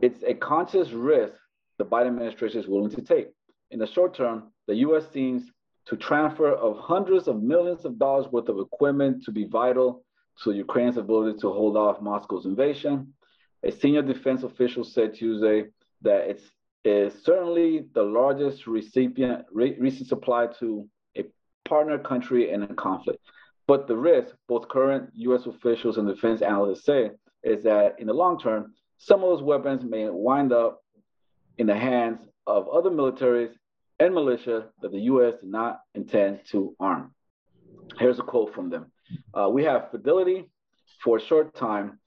It's 0.01 0.21
a 0.27 0.33
conscious 0.33 0.91
risk 0.91 1.35
the 1.77 1.85
Biden 1.85 2.07
administration 2.07 2.59
is 2.59 2.67
willing 2.67 2.91
to 2.91 3.01
take. 3.01 3.29
In 3.71 3.79
the 3.79 3.87
short 3.87 4.13
term, 4.13 4.51
the 4.67 4.75
U.S. 4.75 5.05
seems 5.11 5.49
to 5.85 5.95
transfer 5.95 6.51
of 6.53 6.77
hundreds 6.77 7.27
of 7.27 7.41
millions 7.41 7.85
of 7.85 7.97
dollars 7.97 8.27
worth 8.31 8.49
of 8.49 8.59
equipment 8.59 9.23
to 9.23 9.31
be 9.31 9.45
vital 9.45 10.03
to 10.43 10.51
Ukraine's 10.51 10.97
ability 10.97 11.39
to 11.39 11.51
hold 11.51 11.77
off 11.77 12.01
Moscow's 12.01 12.45
invasion. 12.45 13.13
A 13.63 13.71
senior 13.71 14.01
defense 14.01 14.43
official 14.43 14.83
said 14.83 15.13
Tuesday 15.13 15.65
that 16.01 16.29
it's 16.29 16.43
is 16.83 17.13
certainly 17.23 17.85
the 17.93 18.03
largest 18.03 18.67
recipient 18.67 19.45
recent 19.51 20.07
supply 20.07 20.47
to 20.59 20.87
a 21.17 21.23
partner 21.65 21.97
country 21.97 22.51
in 22.51 22.63
a 22.63 22.73
conflict. 22.75 23.19
But 23.67 23.87
the 23.87 23.95
risk, 23.95 24.35
both 24.47 24.67
current 24.67 25.09
U.S. 25.15 25.45
officials 25.45 25.97
and 25.97 26.07
defense 26.07 26.41
analysts 26.41 26.85
say, 26.85 27.11
is 27.43 27.63
that 27.63 27.95
in 27.99 28.07
the 28.07 28.13
long 28.13 28.37
term, 28.39 28.73
some 28.97 29.23
of 29.23 29.29
those 29.29 29.43
weapons 29.43 29.83
may 29.83 30.09
wind 30.09 30.51
up 30.51 30.81
in 31.57 31.67
the 31.67 31.75
hands 31.75 32.19
of 32.45 32.67
other 32.67 32.89
militaries 32.89 33.53
and 33.99 34.13
militia 34.13 34.65
that 34.81 34.91
the 34.91 34.99
U.S. 35.01 35.35
did 35.39 35.49
not 35.49 35.79
intend 35.95 36.41
to 36.51 36.75
arm. 36.79 37.13
Here's 37.97 38.19
a 38.19 38.23
quote 38.23 38.53
from 38.53 38.69
them 38.69 38.91
uh, 39.33 39.49
We 39.49 39.63
have 39.63 39.91
fidelity 39.91 40.49
for 41.03 41.17
a 41.17 41.21
short 41.21 41.53
time, 41.55 41.99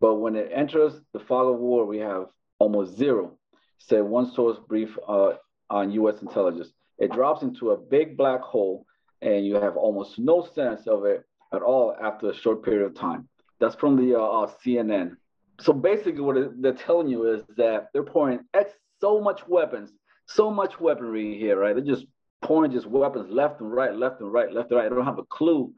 but 0.00 0.16
when 0.16 0.36
it 0.36 0.50
enters 0.52 0.94
the 1.12 1.20
fog 1.20 1.54
of 1.54 1.60
war, 1.60 1.84
we 1.86 1.98
have 1.98 2.26
almost 2.58 2.96
zero, 2.96 3.38
said 3.86 4.02
one 4.02 4.32
source 4.32 4.58
brief 4.68 4.96
uh, 5.08 5.32
on 5.70 5.90
U.S. 5.92 6.22
intelligence. 6.22 6.68
It 6.98 7.12
drops 7.12 7.42
into 7.42 7.70
a 7.70 7.76
big 7.76 8.16
black 8.16 8.40
hole, 8.40 8.86
and 9.20 9.46
you 9.46 9.54
have 9.56 9.76
almost 9.76 10.18
no 10.18 10.46
sense 10.54 10.86
of 10.86 11.04
it 11.04 11.24
at 11.52 11.62
all 11.62 11.94
after 12.00 12.30
a 12.30 12.34
short 12.34 12.64
period 12.64 12.86
of 12.86 12.94
time. 12.94 13.28
That's 13.60 13.74
from 13.74 13.96
the 13.96 14.18
uh, 14.18 14.22
uh 14.22 14.50
CNN. 14.64 15.16
So 15.60 15.72
basically, 15.72 16.20
what 16.20 16.36
they're 16.60 16.72
telling 16.72 17.08
you 17.08 17.32
is 17.32 17.42
that 17.56 17.88
they're 17.92 18.02
pouring 18.02 18.40
X 18.54 18.72
so 19.00 19.20
much 19.20 19.46
weapons, 19.46 19.90
so 20.26 20.50
much 20.50 20.80
weaponry 20.80 21.38
here, 21.38 21.58
right? 21.58 21.74
They're 21.74 21.94
just 21.94 22.06
pouring 22.42 22.72
just 22.72 22.86
weapons 22.86 23.30
left 23.30 23.60
and 23.60 23.72
right, 23.72 23.94
left 23.94 24.20
and 24.20 24.32
right, 24.32 24.52
left 24.52 24.70
and 24.70 24.78
right. 24.78 24.86
I 24.86 24.94
don't 24.94 25.04
have 25.04 25.18
a 25.18 25.24
clue 25.24 25.72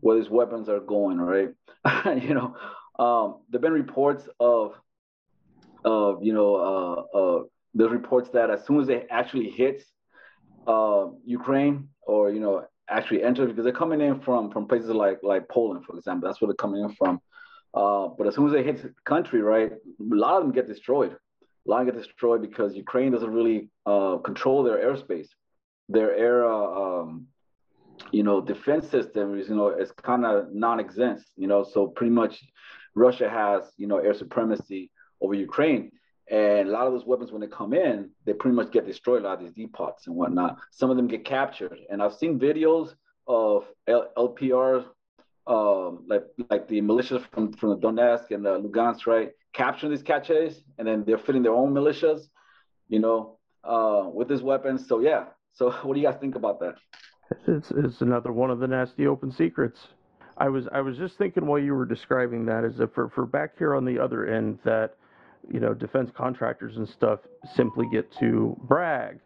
where 0.00 0.18
these 0.18 0.30
weapons 0.30 0.68
are 0.68 0.80
going, 0.80 1.18
right? 1.18 1.50
you 2.22 2.34
know, 2.34 2.56
um, 2.98 3.40
there've 3.48 3.62
been 3.62 3.72
reports 3.72 4.28
of, 4.38 4.72
of 5.84 6.22
you 6.22 6.32
know, 6.32 6.56
uh, 6.56 7.18
uh, 7.18 7.42
there's 7.74 7.90
reports 7.90 8.30
that 8.30 8.50
as 8.50 8.64
soon 8.66 8.80
as 8.80 8.86
they 8.86 9.06
actually 9.10 9.50
hit 9.50 9.82
uh, 10.66 11.06
Ukraine 11.24 11.88
or 12.02 12.30
you 12.30 12.40
know 12.40 12.64
actually 12.88 13.22
enter 13.22 13.46
because 13.46 13.64
they're 13.64 13.72
coming 13.72 14.00
in 14.00 14.20
from 14.20 14.50
from 14.50 14.66
places 14.66 14.90
like 14.90 15.20
like 15.22 15.48
Poland, 15.48 15.84
for 15.84 15.96
example. 15.96 16.28
That's 16.28 16.40
where 16.40 16.48
they're 16.48 16.54
coming 16.54 16.82
in 16.82 16.94
from. 16.94 17.20
Uh, 17.72 18.08
but 18.18 18.26
as 18.26 18.34
soon 18.34 18.46
as 18.46 18.52
they 18.52 18.62
hit 18.62 18.82
the 18.82 18.92
country, 19.04 19.40
right, 19.40 19.72
a 19.72 20.14
lot 20.14 20.36
of 20.36 20.42
them 20.42 20.52
get 20.52 20.66
destroyed. 20.66 21.12
A 21.12 21.70
lot 21.70 21.80
of 21.80 21.86
them 21.86 21.94
get 21.94 22.02
destroyed 22.02 22.42
because 22.42 22.74
Ukraine 22.74 23.12
doesn't 23.12 23.32
really 23.32 23.70
uh, 23.86 24.18
control 24.18 24.62
their 24.62 24.78
airspace. 24.78 25.28
Their 25.88 26.14
air, 26.14 26.44
uh, 26.44 27.00
um, 27.00 27.26
you 28.10 28.22
know, 28.22 28.40
defense 28.40 28.88
system 28.88 29.38
is, 29.38 29.48
you 29.48 29.54
know, 29.54 29.68
is 29.68 29.92
kind 29.92 30.24
of 30.24 30.52
non-existent. 30.52 31.22
You 31.36 31.46
know, 31.46 31.62
so 31.62 31.86
pretty 31.86 32.12
much 32.12 32.42
Russia 32.94 33.28
has, 33.30 33.72
you 33.76 33.86
know, 33.86 33.98
air 33.98 34.14
supremacy 34.14 34.90
over 35.20 35.34
Ukraine. 35.34 35.92
And 36.30 36.68
a 36.68 36.70
lot 36.70 36.86
of 36.86 36.92
those 36.92 37.04
weapons, 37.04 37.32
when 37.32 37.40
they 37.40 37.48
come 37.48 37.72
in, 37.72 38.10
they 38.24 38.32
pretty 38.32 38.54
much 38.54 38.70
get 38.70 38.86
destroyed. 38.86 39.22
A 39.22 39.24
lot 39.24 39.42
of 39.42 39.44
these 39.44 39.66
depots 39.66 40.06
and 40.06 40.14
whatnot. 40.14 40.58
Some 40.70 40.90
of 40.90 40.96
them 40.96 41.08
get 41.08 41.24
captured. 41.24 41.78
And 41.90 42.00
I've 42.00 42.14
seen 42.14 42.38
videos 42.38 42.94
of 43.26 43.64
L- 43.88 44.12
LPRs, 44.16 44.84
um, 45.46 46.04
like 46.06 46.24
like 46.48 46.68
the 46.68 46.80
militias 46.80 47.24
from 47.32 47.52
from 47.54 47.70
the 47.70 47.76
Donetsk 47.76 48.30
and 48.30 48.44
the 48.44 48.60
Lugansk, 48.60 49.06
right, 49.06 49.32
capturing 49.52 49.90
these 49.90 50.02
caches, 50.02 50.62
and 50.78 50.86
then 50.86 51.04
they're 51.04 51.18
fitting 51.18 51.42
their 51.42 51.54
own 51.54 51.72
militias, 51.72 52.28
you 52.88 53.00
know, 53.00 53.38
uh, 53.64 54.08
with 54.12 54.28
these 54.28 54.42
weapons. 54.42 54.86
So 54.86 55.00
yeah. 55.00 55.24
So 55.52 55.70
what 55.82 55.94
do 55.94 56.00
you 56.00 56.06
guys 56.06 56.18
think 56.20 56.36
about 56.36 56.60
that? 56.60 56.76
It's 57.48 57.72
it's 57.72 58.00
another 58.00 58.32
one 58.32 58.50
of 58.50 58.60
the 58.60 58.68
nasty 58.68 59.06
open 59.08 59.32
secrets. 59.32 59.80
I 60.38 60.48
was 60.48 60.68
I 60.72 60.80
was 60.80 60.96
just 60.96 61.18
thinking 61.18 61.46
while 61.46 61.58
you 61.58 61.74
were 61.74 61.86
describing 61.86 62.46
that 62.46 62.64
is 62.64 62.76
that 62.78 62.94
for 62.94 63.08
for 63.10 63.26
back 63.26 63.58
here 63.58 63.74
on 63.74 63.84
the 63.84 63.98
other 63.98 64.26
end 64.26 64.58
that 64.64 64.94
you 65.48 65.60
know, 65.60 65.74
defense 65.74 66.10
contractors 66.14 66.76
and 66.76 66.88
stuff 66.88 67.20
simply 67.54 67.86
get 67.90 68.10
to 68.18 68.56
brag 68.64 69.20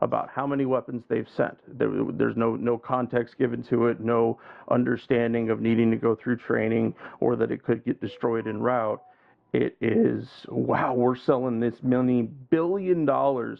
about 0.00 0.28
how 0.30 0.46
many 0.46 0.64
weapons 0.64 1.02
they've 1.08 1.28
sent. 1.36 1.58
There, 1.78 1.90
there's 2.12 2.36
no 2.36 2.54
no 2.56 2.78
context 2.78 3.36
given 3.38 3.62
to 3.64 3.88
it, 3.88 4.00
no 4.00 4.38
understanding 4.70 5.50
of 5.50 5.60
needing 5.60 5.90
to 5.90 5.96
go 5.96 6.14
through 6.14 6.36
training 6.36 6.94
or 7.20 7.36
that 7.36 7.50
it 7.50 7.64
could 7.64 7.84
get 7.84 8.00
destroyed 8.00 8.46
en 8.46 8.60
route. 8.60 9.02
It 9.52 9.76
is 9.80 10.28
wow, 10.48 10.94
we're 10.94 11.16
selling 11.16 11.58
this 11.58 11.82
many 11.82 12.22
billion 12.22 13.04
dollars 13.04 13.58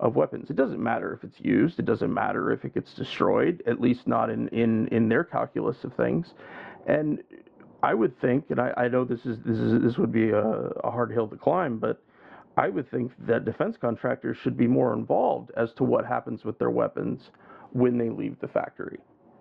of 0.00 0.16
weapons. 0.16 0.50
It 0.50 0.56
doesn't 0.56 0.82
matter 0.82 1.12
if 1.12 1.22
it's 1.24 1.40
used. 1.40 1.78
It 1.78 1.84
doesn't 1.84 2.12
matter 2.12 2.50
if 2.50 2.64
it 2.64 2.74
gets 2.74 2.94
destroyed. 2.94 3.62
At 3.66 3.80
least 3.80 4.06
not 4.06 4.30
in 4.30 4.48
in 4.48 4.88
in 4.88 5.08
their 5.08 5.24
calculus 5.24 5.84
of 5.84 5.92
things. 5.94 6.32
And 6.86 7.22
I 7.84 7.92
would 7.92 8.18
think, 8.18 8.46
and 8.48 8.58
I, 8.58 8.72
I 8.78 8.88
know 8.88 9.04
this 9.04 9.26
is 9.26 9.36
this 9.44 9.58
is 9.58 9.82
this 9.82 9.98
would 9.98 10.10
be 10.10 10.30
a, 10.30 10.42
a 10.42 10.90
hard 10.90 11.12
hill 11.12 11.28
to 11.28 11.36
climb, 11.36 11.78
but 11.78 12.02
I 12.56 12.68
would 12.70 12.90
think 12.90 13.12
that 13.26 13.44
defense 13.44 13.76
contractors 13.78 14.38
should 14.38 14.56
be 14.56 14.66
more 14.66 14.94
involved 14.94 15.50
as 15.56 15.74
to 15.74 15.84
what 15.84 16.06
happens 16.06 16.44
with 16.44 16.58
their 16.58 16.70
weapons 16.70 17.30
when 17.72 17.98
they 17.98 18.08
leave 18.08 18.40
the 18.40 18.48
factory. 18.48 19.00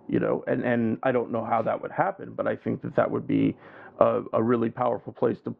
You 0.09 0.19
know, 0.19 0.43
and 0.47 0.62
and 0.63 0.97
I 1.03 1.13
don't 1.13 1.31
know 1.31 1.45
how 1.45 1.62
that 1.62 1.81
would 1.81 1.91
happen, 1.91 2.33
but 2.33 2.45
I 2.45 2.57
think 2.57 2.81
that 2.81 2.97
that 2.97 3.09
would 3.09 3.25
be 3.25 3.55
a, 4.00 4.23
a 4.33 4.43
really 4.43 4.69
powerful 4.69 5.13
place 5.13 5.38
to 5.45 5.55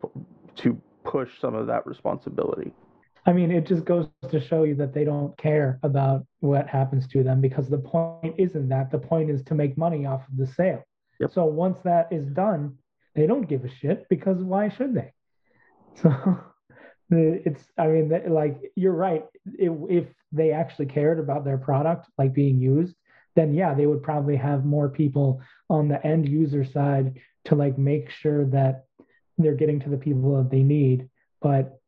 to 0.56 0.78
push 1.06 1.30
some 1.40 1.56
of 1.56 1.68
that 1.68 1.88
responsibility. 1.88 2.74
I 3.26 3.32
mean, 3.32 3.50
it 3.52 3.66
just 3.66 3.86
goes 3.86 4.08
to 4.30 4.42
show 4.42 4.64
you 4.64 4.76
that 4.76 4.94
they 4.94 5.06
don't 5.06 5.38
care 5.38 5.80
about 5.84 6.26
what 6.42 6.68
happens 6.68 7.08
to 7.14 7.24
them 7.24 7.40
because 7.40 7.70
the 7.70 7.78
point 7.78 8.36
isn't 8.38 8.68
that. 8.68 8.92
The 8.92 9.00
point 9.00 9.30
is 9.30 9.42
to 9.44 9.56
make 9.56 9.78
money 9.78 10.06
off 10.06 10.28
of 10.28 10.36
the 10.36 10.48
sale. 10.48 10.84
Yep. 11.20 11.32
So 11.34 11.46
once 11.46 11.78
that 11.84 12.12
is 12.12 12.26
done, 12.26 12.78
they 13.16 13.28
don't 13.28 13.48
give 13.48 13.64
a 13.64 13.70
shit 13.70 14.08
because 14.10 14.38
why 14.44 14.70
should 14.70 14.94
they? 14.94 15.14
So 16.02 16.40
it's, 17.12 17.64
I 17.78 17.88
mean, 17.88 18.12
like 18.30 18.60
you're 18.76 18.94
right. 18.94 19.24
If, 19.46 19.74
if 19.90 20.08
they 20.32 20.52
actually 20.52 20.88
cared 20.88 21.20
about 21.20 21.46
their 21.46 21.58
product, 21.60 22.08
like 22.18 22.34
being 22.34 22.60
used, 22.60 22.96
then 23.36 23.54
yeah, 23.54 23.74
they 23.74 23.86
would 23.86 24.02
probably 24.02 24.36
have 24.36 24.66
more 24.66 24.90
people 24.90 25.42
on 25.70 25.88
the 25.88 26.04
end 26.06 26.28
user 26.28 26.66
side 26.66 27.20
to 27.46 27.56
like 27.56 27.78
make 27.78 28.10
sure 28.10 28.46
that 28.46 28.86
they're 29.38 29.56
getting 29.56 29.80
to 29.82 29.90
the 29.90 29.98
people 29.98 30.38
that 30.38 30.50
they 30.50 30.64
need. 30.64 31.10
But 31.42 31.80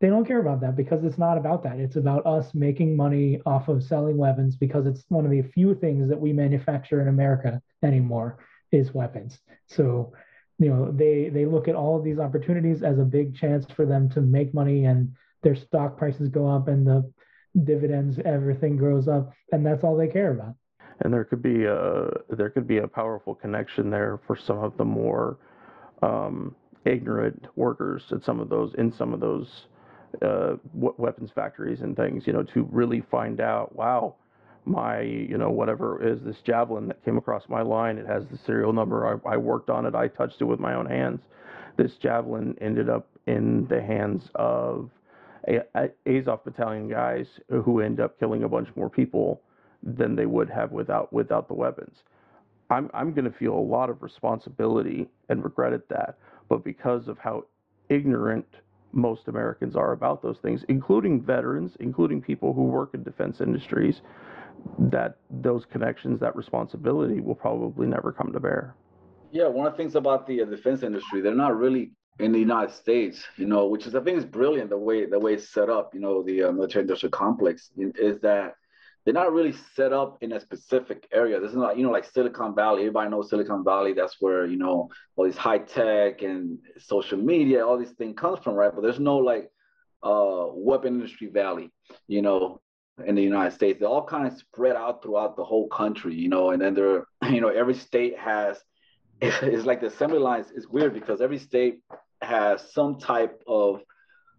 they 0.00 0.08
don't 0.08 0.26
care 0.26 0.40
about 0.40 0.60
that 0.60 0.76
because 0.76 1.04
it's 1.04 1.18
not 1.18 1.38
about 1.38 1.62
that. 1.62 1.78
It's 1.78 1.96
about 1.96 2.26
us 2.26 2.54
making 2.54 2.96
money 2.96 3.40
off 3.46 3.68
of 3.68 3.82
selling 3.84 4.16
weapons 4.16 4.56
because 4.56 4.86
it's 4.86 5.04
one 5.08 5.24
of 5.24 5.30
the 5.30 5.42
few 5.42 5.74
things 5.74 6.08
that 6.08 6.20
we 6.20 6.32
manufacture 6.32 7.00
in 7.00 7.08
America 7.08 7.60
anymore 7.82 8.38
is 8.72 8.92
weapons. 8.92 9.38
So, 9.66 10.12
you 10.58 10.68
know, 10.68 10.90
they 10.90 11.28
they 11.28 11.46
look 11.46 11.68
at 11.68 11.74
all 11.74 11.96
of 11.96 12.04
these 12.04 12.18
opportunities 12.18 12.82
as 12.82 12.98
a 12.98 13.04
big 13.04 13.36
chance 13.36 13.66
for 13.76 13.86
them 13.86 14.08
to 14.10 14.20
make 14.20 14.54
money 14.54 14.86
and 14.86 15.12
their 15.42 15.54
stock 15.54 15.96
prices 15.96 16.28
go 16.28 16.46
up 16.48 16.68
and 16.68 16.86
the 16.86 17.10
dividends, 17.64 18.18
everything 18.24 18.76
grows 18.76 19.08
up, 19.08 19.32
and 19.52 19.64
that's 19.64 19.84
all 19.84 19.96
they 19.96 20.08
care 20.08 20.32
about. 20.32 20.54
And 21.00 21.12
there 21.12 21.24
could 21.24 21.42
be 21.42 21.64
a 21.64 22.08
there 22.30 22.50
could 22.50 22.66
be 22.66 22.78
a 22.78 22.88
powerful 22.88 23.34
connection 23.34 23.90
there 23.90 24.20
for 24.26 24.36
some 24.36 24.58
of 24.58 24.76
the 24.76 24.84
more 24.84 25.38
um, 26.02 26.54
ignorant 26.84 27.46
workers 27.56 28.04
at 28.12 28.24
some 28.24 28.40
of 28.40 28.48
those 28.48 28.74
in 28.74 28.92
some 28.92 29.12
of 29.12 29.20
those 29.20 29.66
uh, 30.22 30.54
weapons 30.74 31.30
factories 31.34 31.80
and 31.80 31.96
things, 31.96 32.26
you 32.26 32.32
know, 32.32 32.42
to 32.42 32.68
really 32.70 33.00
find 33.10 33.40
out, 33.40 33.74
wow, 33.74 34.14
my, 34.64 35.00
you 35.00 35.36
know, 35.38 35.50
whatever 35.50 36.02
is 36.06 36.20
this 36.22 36.36
javelin 36.44 36.86
that 36.88 37.04
came 37.04 37.18
across 37.18 37.42
my 37.48 37.62
line. 37.62 37.98
It 37.98 38.06
has 38.06 38.24
the 38.30 38.38
serial 38.46 38.72
number. 38.72 39.20
I, 39.26 39.32
I 39.32 39.36
worked 39.36 39.70
on 39.70 39.86
it. 39.86 39.94
I 39.94 40.08
touched 40.08 40.40
it 40.40 40.44
with 40.44 40.60
my 40.60 40.74
own 40.74 40.86
hands. 40.86 41.20
This 41.76 41.92
javelin 42.00 42.56
ended 42.60 42.88
up 42.88 43.08
in 43.26 43.66
the 43.68 43.80
hands 43.80 44.28
of 44.34 44.90
a, 45.48 45.60
a 45.74 46.18
Azov 46.18 46.44
battalion 46.44 46.88
guys 46.88 47.26
who 47.48 47.80
end 47.80 48.00
up 48.00 48.18
killing 48.18 48.44
a 48.44 48.48
bunch 48.48 48.68
more 48.76 48.90
people 48.90 49.40
than 49.82 50.14
they 50.14 50.26
would 50.26 50.48
have 50.48 50.70
without 50.70 51.12
without 51.12 51.48
the 51.48 51.54
weapons. 51.54 51.96
I'm 52.70 52.90
I'm 52.94 53.12
going 53.12 53.24
to 53.24 53.36
feel 53.36 53.54
a 53.54 53.58
lot 53.58 53.90
of 53.90 54.02
responsibility 54.02 55.08
and 55.28 55.42
regret 55.42 55.72
at 55.72 55.88
that, 55.88 56.18
but 56.48 56.62
because 56.62 57.08
of 57.08 57.18
how 57.18 57.46
ignorant 57.88 58.46
most 58.92 59.28
Americans 59.28 59.74
are 59.74 59.92
about 59.92 60.22
those 60.22 60.36
things, 60.42 60.64
including 60.68 61.20
veterans, 61.20 61.72
including 61.80 62.20
people 62.20 62.52
who 62.52 62.64
work 62.64 62.90
in 62.94 63.02
defense 63.02 63.40
industries, 63.40 64.02
that 64.78 65.16
those 65.30 65.64
connections, 65.64 66.20
that 66.20 66.34
responsibility 66.36 67.20
will 67.20 67.34
probably 67.34 67.86
never 67.86 68.12
come 68.12 68.32
to 68.32 68.40
bear. 68.40 68.74
Yeah, 69.30 69.46
one 69.48 69.66
of 69.66 69.72
the 69.72 69.76
things 69.76 69.94
about 69.94 70.26
the 70.26 70.42
uh, 70.42 70.44
defense 70.44 70.82
industry, 70.82 71.20
they're 71.20 71.34
not 71.34 71.56
really 71.56 71.92
in 72.18 72.32
the 72.32 72.38
United 72.38 72.74
States, 72.74 73.24
you 73.36 73.46
know, 73.46 73.66
which 73.66 73.86
is 73.86 73.94
I 73.94 74.00
think 74.00 74.18
is 74.18 74.24
brilliant 74.24 74.70
the 74.70 74.76
way 74.76 75.06
the 75.06 75.18
way 75.18 75.34
it's 75.34 75.48
set 75.48 75.70
up. 75.70 75.94
You 75.94 76.00
know, 76.00 76.22
the 76.22 76.44
uh, 76.44 76.52
military 76.52 76.82
industrial 76.82 77.10
complex 77.10 77.70
is 77.76 78.20
that 78.20 78.54
they're 79.04 79.14
not 79.14 79.32
really 79.32 79.54
set 79.74 79.92
up 79.92 80.18
in 80.20 80.32
a 80.32 80.40
specific 80.40 81.08
area. 81.12 81.40
This 81.40 81.50
is 81.50 81.56
not, 81.56 81.76
you 81.76 81.84
know, 81.84 81.90
like 81.90 82.04
Silicon 82.04 82.54
Valley. 82.54 82.82
Everybody 82.82 83.10
knows 83.10 83.30
Silicon 83.30 83.64
Valley. 83.64 83.94
That's 83.94 84.16
where 84.20 84.46
you 84.46 84.56
know 84.56 84.90
all 85.16 85.24
these 85.24 85.36
high 85.36 85.58
tech 85.58 86.22
and 86.22 86.58
social 86.78 87.18
media, 87.18 87.66
all 87.66 87.78
these 87.78 87.92
things 87.92 88.14
comes 88.18 88.40
from, 88.40 88.54
right? 88.54 88.72
But 88.72 88.82
there's 88.82 89.00
no 89.00 89.16
like 89.16 89.50
uh, 90.02 90.46
weapon 90.50 90.94
industry 90.94 91.28
valley, 91.28 91.70
you 92.08 92.22
know, 92.22 92.60
in 93.06 93.14
the 93.14 93.22
United 93.22 93.52
States. 93.54 93.78
They're 93.78 93.88
all 93.88 94.04
kind 94.04 94.26
of 94.26 94.36
spread 94.38 94.76
out 94.76 95.02
throughout 95.02 95.36
the 95.36 95.44
whole 95.44 95.68
country, 95.68 96.14
you 96.14 96.28
know, 96.28 96.50
and 96.50 96.60
then 96.60 96.74
they're, 96.74 97.06
you 97.30 97.40
know, 97.40 97.48
every 97.48 97.74
state 97.74 98.18
has, 98.18 98.58
it's 99.20 99.64
like 99.64 99.80
the 99.80 99.86
assembly 99.86 100.18
lines 100.18 100.50
is 100.50 100.68
weird 100.68 100.94
because 100.94 101.20
every 101.20 101.38
state 101.38 101.80
has 102.20 102.72
some 102.72 102.98
type 102.98 103.42
of 103.46 103.80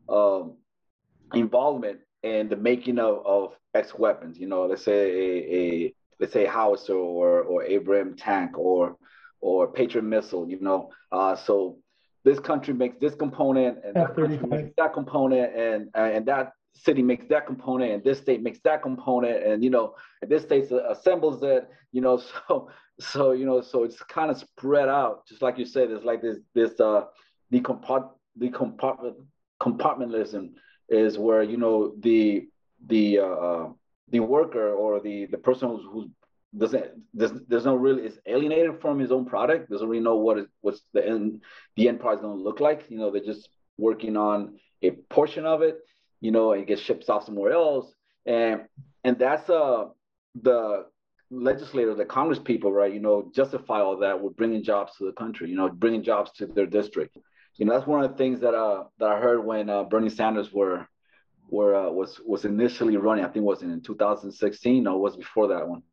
um, 0.10 0.58
involvement 1.34 2.00
in 2.24 2.50
the 2.50 2.55
making 2.55 3.00
of, 3.00 3.25
of 3.25 3.53
X 3.74 3.93
weapons, 3.98 4.38
you 4.38 4.48
know, 4.48 4.65
let's 4.65 4.84
say 4.84 4.93
a, 4.93 5.55
a 5.55 5.93
let's 6.20 6.32
say 6.32 6.46
a 6.46 6.50
howitzer 6.50 6.93
or, 6.93 7.41
or 7.41 7.63
Abrams 7.63 8.22
tank 8.22 8.58
or, 8.58 8.96
or 9.41 9.67
Patriot 9.72 10.03
missile, 10.03 10.48
you 10.48 10.60
know. 10.62 10.89
Uh, 11.12 11.36
so 11.36 11.77
this 12.24 12.39
country 12.39 12.74
makes 12.74 12.98
this 13.00 13.15
component 13.15 13.79
and 13.84 13.96
that 13.96 14.48
makes 14.48 14.74
that 14.77 14.93
component 14.93 15.55
and 15.55 15.89
and 15.96 16.25
that 16.25 16.53
city 16.75 17.01
makes 17.01 17.25
that 17.27 17.46
component 17.46 17.92
and 17.92 18.03
this 18.03 18.18
state 18.18 18.42
makes 18.42 18.60
that 18.63 18.82
component 18.82 19.46
and 19.46 19.63
you 19.63 19.70
know 19.70 19.96
this 20.27 20.44
state 20.44 20.72
assembles 20.89 21.42
it 21.44 21.70
you 21.92 22.01
know 22.01 22.18
so 22.48 22.70
so 23.00 23.32
you 23.32 23.46
know 23.46 23.62
so 23.62 23.84
it's 23.84 24.01
kind 24.03 24.30
of 24.30 24.38
spread 24.38 24.89
out. 24.89 25.27
Just 25.27 25.42
like 25.42 25.58
you 25.58 25.65
said 25.65 25.92
it's 25.92 26.06
like 26.06 26.22
this 26.22 26.38
this 26.53 26.80
uh 26.80 27.06
the 27.51 27.62
compart 27.62 28.10
the 28.36 28.50
compartment 28.50 29.15
compartmentalism 29.62 30.51
is 30.89 31.18
where 31.18 31.44
you 31.44 31.58
know 31.58 31.94
the 32.00 32.48
the 32.88 33.20
uh 33.20 33.68
the 34.10 34.20
worker 34.20 34.74
or 34.74 35.00
the 35.00 35.25
the 35.27 35.38
person 35.38 35.70
who's, 35.70 35.86
who's 35.92 36.08
doesn't 36.56 36.86
there's, 37.15 37.32
there's 37.48 37.65
no 37.65 37.74
really 37.74 38.03
is 38.03 38.20
alienated 38.27 38.80
from 38.80 39.00
his 39.00 39.12
own 39.12 39.25
product. 39.25 39.72
Doesn't 39.72 39.88
really 39.88 40.03
know 40.03 40.18
what 40.18 40.38
is 40.38 40.46
what's 40.62 40.84
the 40.94 41.06
end 41.06 41.42
the 41.75 41.88
end 41.88 42.00
product 42.00 42.22
going 42.22 42.38
to 42.38 42.44
look 42.44 42.60
like. 42.60 42.86
You 42.89 43.00
know 43.00 43.10
they're 43.10 43.24
just 43.24 43.50
working 43.80 44.15
on 44.15 44.60
a 44.84 44.92
portion 44.92 45.46
of 45.46 45.63
it 45.63 45.80
you 46.24 46.32
know 46.32 46.46
it 46.53 46.68
gets 46.68 46.82
shipped 46.82 47.10
off 47.10 47.25
somewhere 47.25 47.51
else. 47.51 47.88
And 48.25 48.62
and 49.03 49.13
that's 49.20 49.48
uh 49.50 49.86
the 50.42 50.86
legislators 51.30 51.98
the 51.98 52.06
congress 52.06 52.39
people 52.39 52.72
right 52.72 52.94
you 52.94 53.00
know 53.00 53.32
justify 53.39 53.80
all 53.82 53.98
that 53.98 54.15
with 54.22 54.36
bringing 54.36 54.63
jobs 54.63 54.92
to 54.98 55.06
the 55.06 55.12
country 55.13 55.50
you 55.50 55.56
know 55.56 55.68
bringing 55.70 56.03
jobs 56.03 56.32
to 56.38 56.46
their 56.48 56.70
district. 56.80 57.18
You 57.58 57.65
know 57.65 57.74
that's 57.74 57.88
one 57.88 58.03
of 58.03 58.10
the 58.12 58.18
things 58.18 58.39
that 58.42 58.56
uh 58.56 58.86
that 59.00 59.10
i 59.10 59.20
heard 59.20 59.39
when 59.46 59.70
uh, 59.70 59.84
bernie 59.84 60.10
sanders 60.10 60.51
were 60.51 60.88
were 61.53 61.75
uh, 61.75 61.89
was 61.89 62.20
was 62.25 62.46
initially 62.46 62.98
running. 62.98 63.24
I 63.24 63.27
think 63.27 63.44
it 63.46 63.51
was 63.53 63.62
in 63.62 63.82
2016 63.82 64.88
or 64.88 65.00
was 65.00 65.15
before 65.15 65.48
that 65.50 65.68
one. 65.68 65.84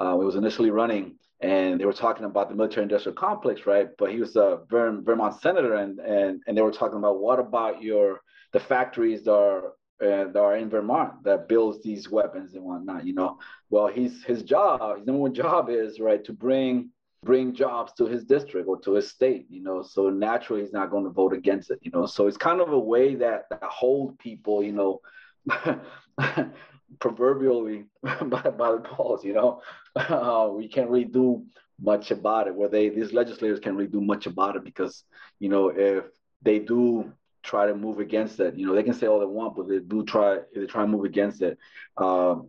Uh, 0.00 0.18
it 0.20 0.24
was 0.24 0.34
initially 0.34 0.70
running, 0.70 1.16
and 1.40 1.80
they 1.80 1.84
were 1.84 1.92
talking 1.92 2.24
about 2.24 2.48
the 2.48 2.56
military-industrial 2.56 3.14
complex, 3.14 3.66
right? 3.66 3.88
But 3.96 4.10
he 4.10 4.18
was 4.18 4.34
a 4.34 4.60
Vermont 4.68 5.40
senator, 5.40 5.74
and 5.74 6.00
and 6.00 6.42
and 6.46 6.56
they 6.56 6.62
were 6.62 6.72
talking 6.72 6.98
about 6.98 7.20
what 7.20 7.38
about 7.38 7.82
your 7.82 8.20
the 8.54 8.60
factories 8.60 9.24
that 9.24 9.34
are 9.34 9.66
uh, 10.02 10.30
that 10.32 10.36
are 10.36 10.56
in 10.56 10.70
Vermont 10.70 11.22
that 11.24 11.48
builds 11.48 11.82
these 11.82 12.08
weapons 12.08 12.54
and 12.54 12.64
whatnot. 12.64 13.04
You 13.04 13.14
know, 13.14 13.38
well, 13.68 13.88
he's 13.88 14.24
his 14.24 14.42
job, 14.42 14.96
his 14.96 15.06
number 15.06 15.20
one 15.20 15.34
job 15.34 15.68
is 15.68 16.00
right 16.00 16.24
to 16.24 16.32
bring 16.32 16.90
bring 17.24 17.54
jobs 17.54 17.92
to 17.94 18.06
his 18.06 18.24
district 18.24 18.68
or 18.68 18.78
to 18.80 18.92
his 18.92 19.10
state. 19.10 19.46
You 19.50 19.62
know, 19.62 19.82
so 19.82 20.08
naturally 20.08 20.62
he's 20.62 20.72
not 20.72 20.90
going 20.90 21.04
to 21.04 21.10
vote 21.10 21.34
against 21.34 21.70
it. 21.70 21.80
You 21.82 21.90
know, 21.90 22.06
so 22.06 22.26
it's 22.28 22.36
kind 22.36 22.60
of 22.60 22.72
a 22.72 22.78
way 22.78 23.16
that, 23.16 23.50
that 23.50 23.64
hold 23.64 24.18
people. 24.18 24.62
You 24.62 24.72
know. 24.72 25.00
proverbially 27.00 27.84
by, 28.02 28.40
by 28.42 28.72
the 28.72 28.84
balls, 28.96 29.24
you 29.24 29.32
know. 29.32 29.60
Uh, 29.96 30.48
we 30.52 30.68
can't 30.68 30.88
really 30.88 31.04
do 31.04 31.44
much 31.80 32.12
about 32.12 32.46
it. 32.46 32.54
Where 32.54 32.68
they 32.68 32.88
these 32.88 33.12
legislators 33.12 33.58
can't 33.58 33.76
really 33.76 33.90
do 33.90 34.00
much 34.00 34.26
about 34.26 34.54
it 34.54 34.64
because, 34.64 35.02
you 35.40 35.48
know, 35.48 35.68
if 35.68 36.04
they 36.42 36.60
do 36.60 37.12
try 37.44 37.66
to 37.66 37.74
move 37.74 37.98
against 37.98 38.40
it, 38.40 38.56
you 38.56 38.66
know, 38.66 38.74
they 38.74 38.82
can 38.82 38.94
say 38.94 39.06
all 39.06 39.20
they 39.20 39.26
want, 39.26 39.54
but 39.56 39.68
they 39.68 39.78
do 39.78 40.04
try 40.04 40.38
they 40.54 40.66
try 40.66 40.82
to 40.82 40.88
move 40.88 41.04
against 41.04 41.42
it. 41.42 41.58
Um, 41.96 42.48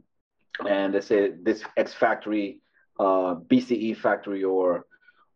and 0.68 0.94
they 0.94 1.02
say 1.02 1.32
this 1.44 1.64
X 1.76 1.94
factory, 1.94 2.62
uh, 3.00 3.36
BAE 3.36 3.94
factory 4.02 4.44
or 4.44 4.86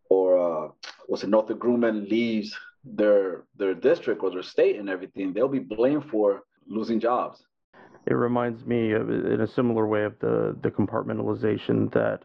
or 0.08 0.28
uh, 0.38 0.70
what's 1.06 1.22
it, 1.22 1.28
Northrop 1.28 1.58
Grumman 1.58 2.08
leaves 2.10 2.56
their 2.84 3.44
their 3.56 3.74
district 3.74 4.22
or 4.22 4.30
their 4.30 4.42
state 4.42 4.78
and 4.78 4.88
everything, 4.88 5.32
they'll 5.32 5.48
be 5.48 5.58
blamed 5.58 6.06
for 6.10 6.42
losing 6.66 6.98
jobs. 6.98 7.44
It 8.06 8.14
reminds 8.14 8.64
me 8.64 8.92
of 8.92 9.10
in 9.10 9.42
a 9.42 9.46
similar 9.46 9.86
way 9.86 10.04
of 10.04 10.18
the 10.20 10.56
the 10.62 10.70
compartmentalization 10.70 11.92
that 11.92 12.22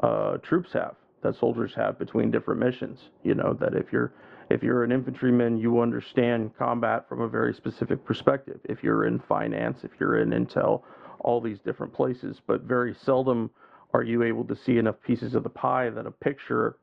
uh, 0.00 0.38
troops 0.38 0.72
have 0.72 0.96
that 1.22 1.36
soldiers 1.36 1.74
have 1.76 1.98
between 1.98 2.30
different 2.30 2.60
missions. 2.60 2.98
You 3.22 3.34
know 3.34 3.54
that 3.60 3.74
if 3.74 3.92
you're 3.92 4.12
if 4.50 4.62
you're 4.62 4.84
an 4.84 4.92
infantryman 4.92 5.58
you 5.58 5.80
understand 5.80 6.50
combat 6.58 7.08
from 7.08 7.20
a 7.20 7.28
very 7.28 7.54
specific 7.54 8.04
perspective 8.04 8.60
if 8.64 8.82
you're 8.82 9.06
in 9.06 9.18
finance 9.20 9.80
if 9.84 9.92
you're 10.00 10.20
in 10.20 10.30
intel 10.30 10.82
all 11.20 11.40
these 11.40 11.60
different 11.60 11.92
places 11.92 12.40
but 12.46 12.62
very 12.62 12.94
seldom 12.94 13.50
are 13.94 14.02
you 14.02 14.22
able 14.22 14.44
to 14.44 14.56
see 14.56 14.78
enough 14.78 14.96
pieces 15.06 15.34
of 15.34 15.42
the 15.42 15.48
pie 15.50 15.90
that 15.90 16.06
a 16.06 16.10
picture 16.10 16.76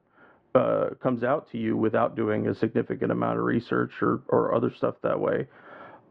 uh, 0.56 0.90
comes 1.02 1.24
out 1.24 1.50
to 1.52 1.58
you 1.58 1.78
without 1.78 2.16
doing 2.16 2.48
a 2.48 2.56
significant 2.56 3.12
amount 3.12 3.38
of 3.38 3.46
research 3.46 3.92
or, 4.02 4.22
or 4.30 4.56
other 4.56 4.74
stuff 4.76 4.96
that 5.04 5.20
way 5.20 5.46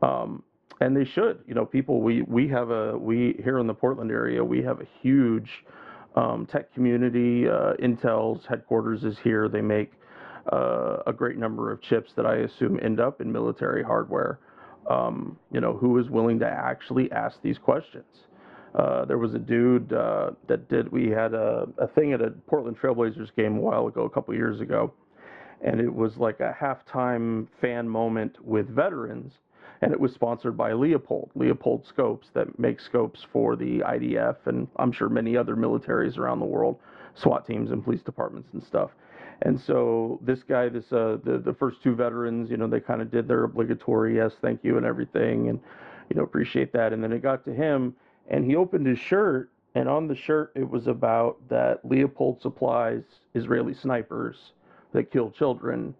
um, 0.03 0.43
and 0.81 0.97
they 0.97 1.05
should. 1.05 1.41
You 1.47 1.55
know, 1.55 1.65
people 1.65 2.01
we 2.03 2.23
we 2.23 2.49
have 2.49 2.71
a 2.71 2.97
we 2.97 3.41
here 3.43 3.59
in 3.59 3.67
the 3.67 3.75
Portland 3.75 4.11
area 4.11 4.45
we 4.45 4.63
have 4.63 4.81
a 4.81 4.87
huge 5.03 5.65
um, 6.17 6.47
tech 6.47 6.73
community. 6.75 7.49
Uh, 7.49 7.75
Intel's 7.75 8.45
headquarters 8.47 9.05
is 9.05 9.19
here. 9.19 9.49
They 9.49 9.63
make 9.63 9.93
uh, 10.53 10.99
a 11.07 11.13
great 11.13 11.37
number 11.37 11.73
of 11.73 11.81
chips 11.81 12.13
that 12.17 12.27
I 12.27 12.37
assume 12.37 12.79
end 12.83 13.01
up 13.01 13.21
in 13.21 13.31
military 13.31 13.83
hardware. 13.83 14.39
Um, 14.89 15.37
you 15.51 15.61
know, 15.61 15.73
who 15.73 15.99
is 15.99 16.09
willing 16.09 16.39
to 16.41 16.47
actually 16.47 17.11
ask 17.11 17.41
these 17.43 17.59
questions? 17.59 18.05
Uh, 18.75 19.05
there 19.07 19.19
was 19.19 19.35
a 19.35 19.39
dude 19.39 19.93
uh, 19.93 20.31
that 20.49 20.69
did. 20.69 20.93
We 20.93 21.09
had 21.09 21.35
a, 21.35 21.67
a 21.79 21.89
thing 21.89 22.13
at 22.13 22.21
a 22.21 22.31
Portland 22.47 22.79
Trailblazers 22.79 23.35
game 23.35 23.57
a 23.57 23.61
while 23.61 23.87
ago, 23.87 24.03
a 24.03 24.11
couple 24.11 24.35
years 24.35 24.61
ago, 24.61 24.93
and 25.63 25.81
it 25.81 25.93
was 25.93 26.17
like 26.19 26.41
a 26.41 26.55
halftime 26.61 27.47
fan 27.61 27.89
moment 27.89 28.37
with 28.45 28.69
veterans 28.69 29.33
and 29.83 29.93
it 29.93 30.01
was 30.01 30.13
sponsored 30.13 30.57
by 30.57 30.73
Leupold, 30.73 31.29
Leupold 31.37 31.87
Scopes 31.87 32.29
that 32.35 32.59
make 32.59 32.81
scopes 32.81 33.25
for 33.33 33.57
the 33.57 33.81
IDF 33.81 34.37
and 34.47 34.67
I'm 34.77 34.93
sure 34.93 35.09
many 35.09 35.37
other 35.37 35.57
militaries 35.57 36.19
around 36.19 36.41
the 36.41 36.47
world, 36.47 36.79
SWAT 37.15 37.47
teams 37.47 37.71
and 37.71 37.85
police 37.85 38.03
departments 38.03 38.49
and 38.53 38.63
stuff. 38.63 38.91
And 39.43 39.61
so 39.61 40.19
this 40.23 40.43
guy, 40.43 40.69
this 40.69 40.93
uh, 40.93 41.19
the 41.23 41.39
the 41.39 41.55
first 41.55 41.83
two 41.83 41.95
veterans, 41.95 42.51
you 42.51 42.57
know, 42.57 42.67
they 42.67 42.81
kind 42.81 43.03
of 43.03 43.11
did 43.11 43.29
their 43.29 43.45
obligatory 43.45 44.17
yes, 44.17 44.33
thank 44.41 44.65
you, 44.65 44.77
and 44.77 44.87
everything, 44.87 45.49
and 45.49 45.61
you 46.09 46.17
know, 46.17 46.23
appreciate 46.23 46.73
that. 46.73 46.93
And 46.93 47.03
then 47.03 47.13
it 47.13 47.23
got 47.23 47.45
to 47.45 47.53
him, 47.53 47.95
and 48.29 48.45
he 48.45 48.57
opened 48.57 48.87
his 48.87 48.99
shirt, 48.99 49.51
and 49.75 49.89
on 49.89 50.09
the 50.09 50.15
shirt 50.15 50.53
it 50.55 50.69
was 50.69 50.87
about 50.87 51.37
that 51.49 51.85
Leupold 51.87 52.41
supplies 52.41 53.03
Israeli 53.35 53.75
snipers 53.75 54.53
that 54.93 55.11
kill 55.11 55.31
children 55.31 55.95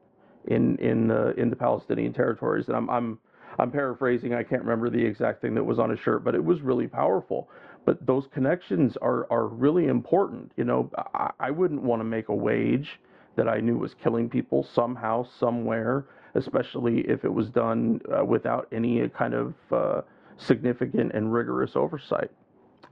in 0.47 0.77
in 0.79 1.09
the 1.09 1.35
in 1.35 1.51
the 1.51 1.57
Palestinian 1.57 2.13
territories. 2.13 2.69
And 2.69 2.77
I'm 2.77 2.89
I'm 2.89 3.19
I'm 3.59 3.71
paraphrasing. 3.71 4.35
I 4.35 4.43
can't 4.43 4.63
remember 4.63 4.89
the 4.89 5.05
exact 5.05 5.43
thing 5.43 5.55
that 5.55 5.65
was 5.65 5.79
on 5.79 5.91
his 5.91 6.01
shirt, 6.01 6.25
but 6.25 6.35
it 6.35 6.45
was 6.45 6.63
really 6.63 6.87
powerful. 6.87 7.49
But 7.85 8.05
those 8.07 8.27
connections 8.33 8.97
are 9.03 9.27
are 9.31 9.47
really 9.47 9.87
important. 9.87 10.53
You 10.57 10.65
know, 10.65 10.91
I, 11.15 11.31
I 11.39 11.51
wouldn't 11.51 11.83
want 11.83 12.01
to 12.01 12.05
make 12.05 12.29
a 12.29 12.35
wage 12.35 12.99
that 13.37 13.49
I 13.49 13.61
knew 13.61 13.77
was 13.79 13.95
killing 13.95 14.29
people 14.29 14.65
somehow, 14.65 15.27
somewhere, 15.39 16.07
especially 16.35 17.01
if 17.01 17.25
it 17.25 17.33
was 17.33 17.49
done 17.49 18.01
uh, 18.17 18.25
without 18.25 18.69
any 18.73 19.09
kind 19.11 19.35
of 19.35 19.55
uh, 19.73 20.01
significant 20.37 21.13
and 21.15 21.33
rigorous 21.33 21.77
oversight. 21.77 22.31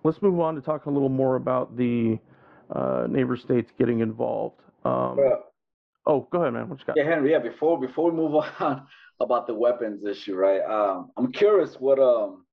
Let's 0.03 0.21
move 0.23 0.41
on 0.41 0.55
to 0.55 0.61
talk 0.61 0.87
a 0.87 0.91
little 0.91 1.09
more 1.09 1.37
about 1.37 1.77
the 1.77 2.19
uh, 2.71 3.07
neighbor 3.09 3.37
states 3.37 3.73
getting 3.79 4.01
involved. 4.01 4.61
Um, 4.85 5.19
oh, 6.07 6.29
go 6.31 6.43
ahead, 6.43 6.53
man. 6.53 6.69
What 6.69 6.79
you 6.81 6.85
got? 6.87 6.97
Yeah, 6.97 7.05
Henry. 7.05 7.33
Yeah, 7.33 7.39
before 7.39 7.81
before 7.81 8.11
we 8.11 8.17
move 8.17 8.35
on, 8.61 8.87
about 9.21 9.47
the 9.47 9.55
weapons 9.55 10.05
issue, 10.05 10.35
right? 10.35 10.61
Um, 10.61 11.11
I'm 11.17 11.33
curious 11.33 11.77
what 11.77 11.99
um 11.99 12.45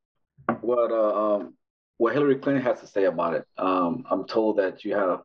what 0.62 0.92
uh, 0.92 1.36
um 1.36 1.54
what 1.98 2.14
Hillary 2.14 2.36
Clinton 2.36 2.64
has 2.64 2.80
to 2.80 2.88
say 2.88 3.06
about 3.06 3.34
it. 3.34 3.46
Um, 3.58 4.06
I'm 4.10 4.26
told 4.26 4.58
that 4.58 4.84
you 4.86 4.96
have 4.96 5.22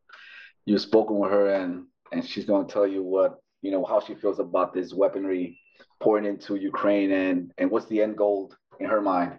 you've 0.64 0.80
spoken 0.80 1.18
with 1.18 1.30
her 1.30 1.48
and 1.54 1.86
and 2.12 2.24
she's 2.24 2.44
going 2.44 2.66
to 2.66 2.72
tell 2.72 2.86
you 2.86 3.02
what 3.02 3.40
you 3.62 3.70
know 3.70 3.84
how 3.84 4.00
she 4.00 4.14
feels 4.14 4.38
about 4.38 4.74
this 4.74 4.92
weaponry 4.94 5.58
pouring 6.00 6.24
into 6.24 6.56
Ukraine 6.56 7.10
and 7.12 7.52
and 7.58 7.70
what's 7.70 7.86
the 7.86 8.02
end 8.02 8.16
goal 8.16 8.52
in 8.80 8.86
her 8.86 9.00
mind. 9.00 9.38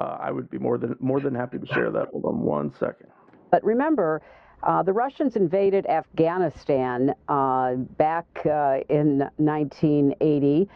Uh, 0.00 0.16
I 0.20 0.30
would 0.30 0.50
be 0.50 0.58
more 0.58 0.78
than 0.78 0.96
more 1.00 1.20
than 1.20 1.34
happy 1.34 1.58
to 1.58 1.66
share 1.66 1.90
that. 1.90 2.08
Hold 2.12 2.24
on 2.24 2.40
one 2.40 2.72
second. 2.78 3.08
But 3.50 3.64
remember, 3.64 4.22
uh, 4.62 4.82
the 4.82 4.92
Russians 4.92 5.36
invaded 5.36 5.86
Afghanistan 5.86 7.14
uh, 7.28 7.74
back 7.74 8.26
uh, 8.44 8.80
in 8.88 9.28
1980. 9.36 10.68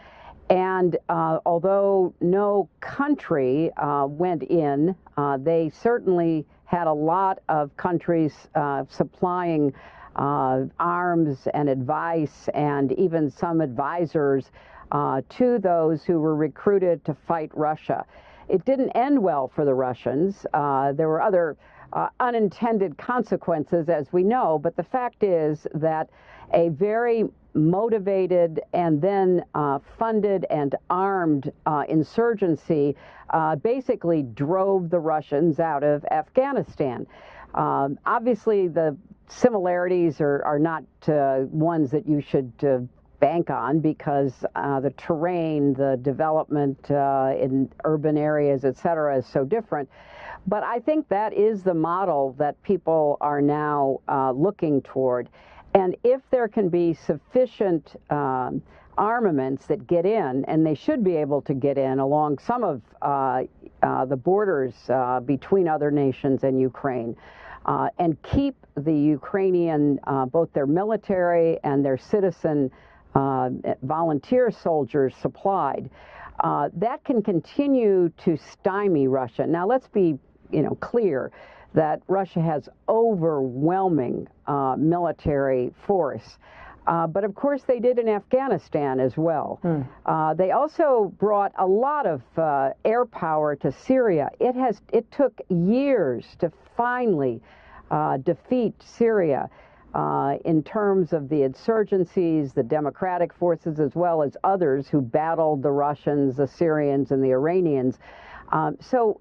And 0.49 0.97
uh, 1.07 1.39
although 1.45 2.13
no 2.19 2.67
country 2.81 3.71
uh, 3.77 4.05
went 4.07 4.43
in, 4.43 4.95
uh, 5.15 5.37
they 5.37 5.71
certainly 5.81 6.45
had 6.65 6.87
a 6.87 6.93
lot 6.93 7.39
of 7.47 7.75
countries 7.77 8.33
uh, 8.55 8.83
supplying 8.89 9.73
uh, 10.15 10.63
arms 10.79 11.47
and 11.53 11.69
advice 11.69 12.49
and 12.53 12.91
even 12.93 13.29
some 13.29 13.61
advisors 13.61 14.51
uh, 14.91 15.21
to 15.29 15.57
those 15.59 16.03
who 16.03 16.19
were 16.19 16.35
recruited 16.35 17.03
to 17.05 17.13
fight 17.13 17.49
Russia. 17.53 18.05
It 18.49 18.65
didn't 18.65 18.89
end 18.91 19.21
well 19.21 19.47
for 19.47 19.63
the 19.63 19.73
Russians. 19.73 20.45
there 20.51 21.07
were 21.07 21.21
other 21.21 21.55
unintended 22.19 22.97
consequences, 22.97 23.89
as 23.89 24.11
we 24.11 24.23
know, 24.23 24.59
but 24.59 24.75
the 24.75 24.83
fact 24.83 25.23
is 25.23 25.67
that 25.73 26.09
a 26.53 26.69
very 26.69 27.25
motivated 27.53 28.61
and 28.73 29.01
then 29.01 29.43
uh, 29.55 29.79
funded 29.97 30.45
and 30.49 30.75
armed 30.89 31.51
uh, 31.65 31.83
insurgency 31.89 32.95
uh, 33.31 33.55
basically 33.57 34.23
drove 34.23 34.89
the 34.89 34.99
Russians 34.99 35.59
out 35.59 35.83
of 35.83 36.05
Afghanistan. 36.11 37.05
Um, 37.53 37.99
obviously, 38.05 38.67
the 38.67 38.95
similarities 39.31 40.19
are, 40.21 40.43
are 40.45 40.59
not 40.59 40.83
uh, 41.07 41.45
ones 41.49 41.91
that 41.91 42.07
you 42.07 42.21
should 42.21 42.51
uh, 42.63 42.79
bank 43.19 43.49
on 43.49 43.79
because 43.79 44.33
uh, 44.55 44.79
the 44.79 44.89
terrain, 44.91 45.73
the 45.73 45.97
development 46.01 46.89
uh, 46.91 47.33
in 47.39 47.69
urban 47.85 48.17
areas, 48.17 48.65
et 48.65 48.75
cetera, 48.77 49.17
is 49.17 49.27
so 49.27 49.45
different. 49.45 49.89
But 50.47 50.63
I 50.63 50.79
think 50.79 51.07
that 51.09 51.33
is 51.33 51.63
the 51.63 51.73
model 51.73 52.35
that 52.39 52.61
people 52.63 53.17
are 53.21 53.41
now 53.41 53.99
uh, 54.09 54.31
looking 54.31 54.81
toward. 54.81 55.29
And 55.73 55.95
if 56.03 56.21
there 56.31 56.47
can 56.47 56.67
be 56.69 56.93
sufficient 56.93 57.95
um, 58.09 58.61
armaments 58.97 59.67
that 59.67 59.87
get 59.87 60.05
in, 60.05 60.43
and 60.47 60.65
they 60.65 60.75
should 60.75 61.03
be 61.03 61.15
able 61.15 61.41
to 61.43 61.53
get 61.53 61.77
in 61.77 61.99
along 61.99 62.39
some 62.39 62.63
of 62.63 62.81
uh, 63.01 63.43
the 64.05 64.17
borders 64.17 64.73
between 65.25 65.67
other 65.67 65.91
nations 65.91 66.43
and 66.43 66.59
Ukraine, 66.59 67.15
uh, 67.71 67.87
and 67.99 68.21
keep 68.21 68.55
the 68.75 68.93
Ukrainian, 68.93 69.97
uh, 70.05 70.25
both 70.25 70.51
their 70.51 70.65
military 70.65 71.57
and 71.63 71.85
their 71.87 71.97
citizen 71.97 72.69
uh, 73.15 73.49
volunteer 73.83 74.51
soldiers 74.51 75.15
supplied, 75.21 75.89
that 76.85 76.99
can 77.05 77.21
continue 77.21 78.09
to 78.25 78.35
stymie 78.53 79.07
Russia. 79.07 79.45
Now, 79.47 79.65
let's 79.73 79.87
be, 79.87 80.07
you 80.51 80.63
know, 80.63 80.75
clear 80.91 81.31
that 81.73 82.01
Russia 82.07 82.41
has 82.41 82.67
overwhelming 82.89 84.27
military 84.77 85.71
force. 85.87 86.27
Uh, 86.87 87.07
but 87.07 87.23
of 87.23 87.35
course, 87.35 87.61
they 87.71 87.79
did 87.79 87.99
in 87.99 88.09
Afghanistan 88.09 88.99
as 88.99 89.15
well. 89.15 89.59
Mm. 89.63 89.87
Uh, 90.05 90.33
they 90.33 90.51
also 90.51 91.13
brought 91.19 91.51
a 91.57 91.65
lot 91.65 92.05
of 92.07 92.21
uh, 92.37 92.71
air 92.83 93.05
power 93.05 93.55
to 93.55 93.71
Syria. 93.71 94.29
It 94.39 94.55
has 94.55 94.81
it 94.91 95.05
took 95.11 95.39
years 95.49 96.25
to 96.39 96.51
finally 96.75 97.39
uh, 97.91 98.17
defeat 98.17 98.73
Syria. 98.81 99.49
Uh, 99.93 100.37
in 100.45 100.63
terms 100.63 101.11
of 101.11 101.27
the 101.27 101.41
insurgencies, 101.41 102.53
the 102.53 102.63
democratic 102.63 103.33
forces, 103.33 103.77
as 103.77 103.93
well 103.93 104.23
as 104.23 104.37
others 104.45 104.87
who 104.87 105.01
battled 105.01 105.61
the 105.61 105.71
Russians, 105.71 106.37
the 106.37 106.47
Syrians, 106.47 107.11
and 107.11 107.21
the 107.21 107.31
Iranians. 107.31 107.99
Um, 108.53 108.77
so, 108.79 109.19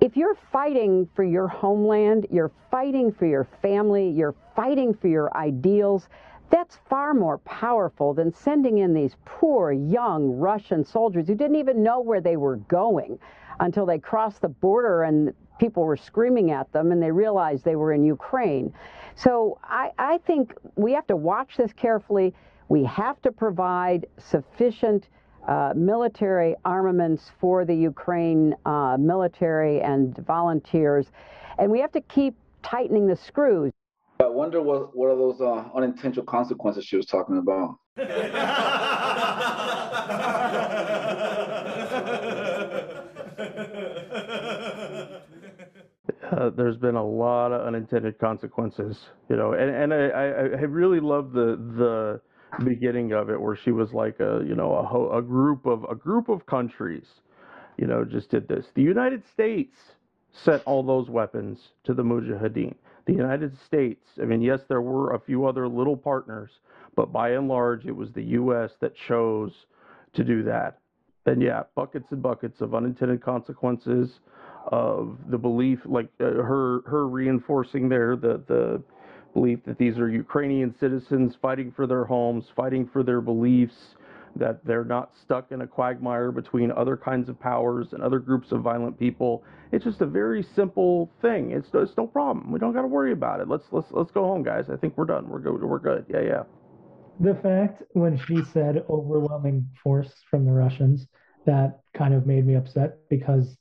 if 0.00 0.16
you're 0.16 0.38
fighting 0.50 1.06
for 1.14 1.24
your 1.24 1.46
homeland, 1.46 2.26
you're 2.30 2.52
fighting 2.70 3.12
for 3.12 3.26
your 3.26 3.46
family, 3.60 4.08
you're 4.08 4.34
fighting 4.56 4.94
for 4.94 5.08
your 5.08 5.36
ideals, 5.36 6.08
that's 6.50 6.78
far 6.88 7.12
more 7.12 7.38
powerful 7.38 8.14
than 8.14 8.32
sending 8.32 8.78
in 8.78 8.94
these 8.94 9.16
poor 9.24 9.72
young 9.72 10.30
Russian 10.38 10.84
soldiers 10.84 11.26
who 11.26 11.34
didn't 11.34 11.56
even 11.56 11.82
know 11.82 12.00
where 12.00 12.20
they 12.20 12.36
were 12.36 12.56
going 12.56 13.18
until 13.60 13.84
they 13.84 13.98
crossed 13.98 14.40
the 14.40 14.48
border 14.48 15.02
and 15.02 15.34
people 15.58 15.84
were 15.84 15.96
screaming 15.96 16.50
at 16.50 16.72
them 16.72 16.92
and 16.92 17.02
they 17.02 17.10
realized 17.10 17.64
they 17.64 17.76
were 17.76 17.92
in 17.92 18.04
Ukraine. 18.04 18.72
So 19.14 19.58
I, 19.64 19.90
I 19.98 20.18
think 20.18 20.54
we 20.76 20.92
have 20.92 21.06
to 21.08 21.16
watch 21.16 21.56
this 21.56 21.72
carefully. 21.72 22.34
We 22.68 22.84
have 22.84 23.20
to 23.22 23.32
provide 23.32 24.06
sufficient 24.18 25.08
uh, 25.46 25.72
military 25.74 26.54
armaments 26.64 27.32
for 27.40 27.64
the 27.64 27.74
Ukraine 27.74 28.54
uh, 28.66 28.96
military 29.00 29.80
and 29.80 30.16
volunteers, 30.26 31.06
and 31.58 31.70
we 31.70 31.80
have 31.80 31.92
to 31.92 32.02
keep 32.02 32.34
tightening 32.62 33.06
the 33.06 33.16
screws. 33.16 33.72
I 34.20 34.26
wonder 34.26 34.60
what 34.60 34.96
what 34.96 35.08
are 35.08 35.16
those 35.16 35.40
uh, 35.40 35.64
unintentional 35.74 36.26
consequences 36.26 36.84
she 36.84 36.96
was 36.96 37.06
talking 37.06 37.38
about. 37.38 37.76
Uh, 46.30 46.50
there's 46.56 46.76
been 46.76 46.96
a 46.96 47.04
lot 47.04 47.52
of 47.52 47.66
unintended 47.66 48.18
consequences, 48.18 48.98
you 49.28 49.36
know, 49.36 49.52
and 49.52 49.70
and 49.70 49.94
I, 49.94 50.08
I, 50.08 50.30
I 50.30 50.62
really 50.62 51.00
love 51.00 51.32
the 51.32 51.56
the 51.76 52.20
beginning 52.64 53.12
of 53.12 53.30
it 53.30 53.40
where 53.40 53.56
she 53.56 53.70
was 53.70 53.92
like 53.92 54.20
a 54.20 54.42
you 54.46 54.54
know 54.54 54.74
a, 54.74 54.82
ho- 54.82 55.16
a 55.16 55.22
group 55.22 55.66
of 55.66 55.84
a 55.84 55.94
group 55.94 56.28
of 56.28 56.46
countries, 56.46 57.06
you 57.76 57.86
know, 57.86 58.04
just 58.04 58.30
did 58.30 58.48
this. 58.48 58.66
The 58.74 58.82
United 58.82 59.22
States 59.32 59.76
sent 60.32 60.62
all 60.64 60.82
those 60.82 61.08
weapons 61.08 61.58
to 61.84 61.94
the 61.94 62.02
Mujahideen 62.02 62.74
the 63.08 63.14
United 63.14 63.56
States, 63.64 64.04
I 64.20 64.26
mean, 64.26 64.42
yes, 64.42 64.60
there 64.68 64.82
were 64.82 65.14
a 65.14 65.18
few 65.18 65.46
other 65.46 65.66
little 65.66 65.96
partners, 65.96 66.50
but 66.94 67.10
by 67.10 67.30
and 67.30 67.48
large, 67.48 67.86
it 67.86 67.96
was 67.96 68.12
the 68.12 68.22
U.S. 68.22 68.72
that 68.80 68.94
chose 68.94 69.64
to 70.12 70.22
do 70.22 70.42
that. 70.42 70.80
And 71.24 71.40
yeah, 71.40 71.62
buckets 71.74 72.12
and 72.12 72.22
buckets 72.22 72.60
of 72.60 72.74
unintended 72.74 73.22
consequences 73.22 74.20
of 74.68 75.18
the 75.30 75.38
belief, 75.38 75.80
like 75.84 76.08
uh, 76.20 76.24
her 76.24 76.82
her 76.86 77.08
reinforcing 77.08 77.88
there 77.88 78.16
the 78.16 78.42
the 78.46 78.82
belief 79.34 79.58
that 79.66 79.78
these 79.78 79.98
are 79.98 80.08
Ukrainian 80.08 80.74
citizens 80.78 81.34
fighting 81.40 81.72
for 81.74 81.86
their 81.86 82.04
homes, 82.04 82.46
fighting 82.56 82.88
for 82.92 83.02
their 83.02 83.20
beliefs, 83.20 83.96
that 84.36 84.64
they're 84.64 84.84
not 84.84 85.12
stuck 85.22 85.52
in 85.52 85.62
a 85.62 85.66
quagmire 85.66 86.32
between 86.32 86.70
other 86.72 86.96
kinds 86.96 87.28
of 87.28 87.38
powers 87.38 87.88
and 87.92 88.02
other 88.02 88.18
groups 88.18 88.52
of 88.52 88.62
violent 88.62 88.98
people. 88.98 89.44
It's 89.72 89.84
just 89.84 90.00
a 90.00 90.06
very 90.06 90.42
simple 90.42 91.10
thing. 91.20 91.52
It's, 91.52 91.68
it's 91.74 91.96
no 91.96 92.06
problem. 92.06 92.50
We 92.50 92.58
don't 92.58 92.72
got 92.72 92.82
to 92.82 92.88
worry 92.88 93.12
about 93.12 93.40
it. 93.40 93.48
Let's 93.48 93.64
let's 93.70 93.88
let's 93.90 94.10
go 94.10 94.24
home, 94.24 94.42
guys. 94.42 94.70
I 94.72 94.76
think 94.76 94.96
we're 94.96 95.04
done. 95.04 95.28
We're 95.28 95.40
good. 95.40 95.62
We're 95.62 95.78
good. 95.78 96.06
Yeah, 96.08 96.20
yeah. 96.20 96.42
The 97.20 97.34
fact 97.34 97.82
when 97.92 98.16
she 98.16 98.44
said 98.52 98.84
overwhelming 98.88 99.68
force 99.82 100.12
from 100.30 100.44
the 100.44 100.52
Russians, 100.52 101.06
that 101.46 101.80
kind 101.94 102.14
of 102.14 102.26
made 102.26 102.46
me 102.46 102.54
upset 102.54 102.96
because 103.10 103.56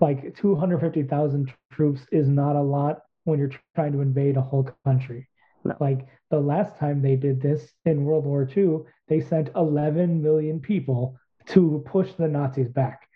like 0.00 0.36
250,000 0.36 1.52
troops 1.72 2.00
is 2.10 2.28
not 2.28 2.56
a 2.56 2.62
lot 2.62 3.00
when 3.24 3.38
you're 3.38 3.52
trying 3.74 3.92
to 3.92 4.00
invade 4.00 4.36
a 4.36 4.42
whole 4.42 4.68
country. 4.84 5.28
No. 5.64 5.76
Like 5.78 6.06
the 6.30 6.40
last 6.40 6.78
time 6.78 7.02
they 7.02 7.16
did 7.16 7.40
this 7.40 7.72
in 7.84 8.04
World 8.04 8.24
War 8.24 8.48
II, 8.56 8.80
they 9.08 9.20
sent 9.20 9.50
11 9.54 10.22
million 10.22 10.60
people 10.60 11.18
to 11.48 11.82
push 11.86 12.12
the 12.14 12.28
Nazis 12.28 12.68
back. 12.68 13.06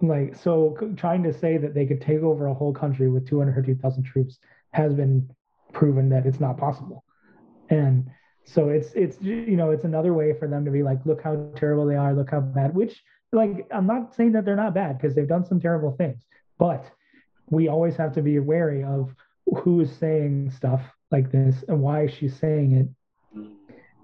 Like, 0.00 0.36
so 0.36 0.76
trying 0.96 1.22
to 1.24 1.32
say 1.32 1.58
that 1.58 1.74
they 1.74 1.86
could 1.86 2.00
take 2.00 2.22
over 2.22 2.46
a 2.46 2.54
whole 2.54 2.72
country 2.72 3.08
with 3.08 3.28
250,000 3.28 4.04
troops 4.04 4.38
has 4.72 4.94
been 4.94 5.28
proven 5.72 6.08
that 6.10 6.26
it's 6.26 6.40
not 6.40 6.56
possible. 6.56 7.04
And 7.68 8.08
so 8.44 8.68
it's, 8.68 8.92
it's, 8.94 9.20
you 9.20 9.56
know, 9.56 9.70
it's 9.70 9.84
another 9.84 10.14
way 10.14 10.32
for 10.32 10.48
them 10.48 10.64
to 10.64 10.70
be 10.70 10.82
like, 10.82 11.04
look 11.04 11.22
how 11.22 11.50
terrible 11.56 11.86
they 11.86 11.96
are, 11.96 12.14
look 12.14 12.30
how 12.30 12.40
bad, 12.40 12.74
which, 12.74 13.02
like, 13.32 13.66
I'm 13.70 13.86
not 13.86 14.14
saying 14.14 14.32
that 14.32 14.44
they're 14.44 14.56
not 14.56 14.74
bad 14.74 14.98
because 14.98 15.14
they've 15.14 15.28
done 15.28 15.44
some 15.44 15.60
terrible 15.60 15.92
things, 15.92 16.22
but 16.58 16.84
we 17.50 17.68
always 17.68 17.96
have 17.96 18.12
to 18.14 18.22
be 18.22 18.38
wary 18.38 18.84
of 18.84 19.14
who 19.62 19.80
is 19.80 19.92
saying 19.96 20.50
stuff 20.50 20.82
like 21.10 21.30
this 21.32 21.64
and 21.68 21.80
why 21.80 22.06
she's 22.06 22.38
saying 22.38 22.72
it. 22.72 22.88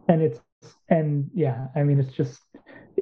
And 0.08 0.22
it's 0.22 0.40
and 0.88 1.30
yeah, 1.34 1.68
I 1.74 1.82
mean 1.82 2.00
it's 2.00 2.12
just 2.12 2.40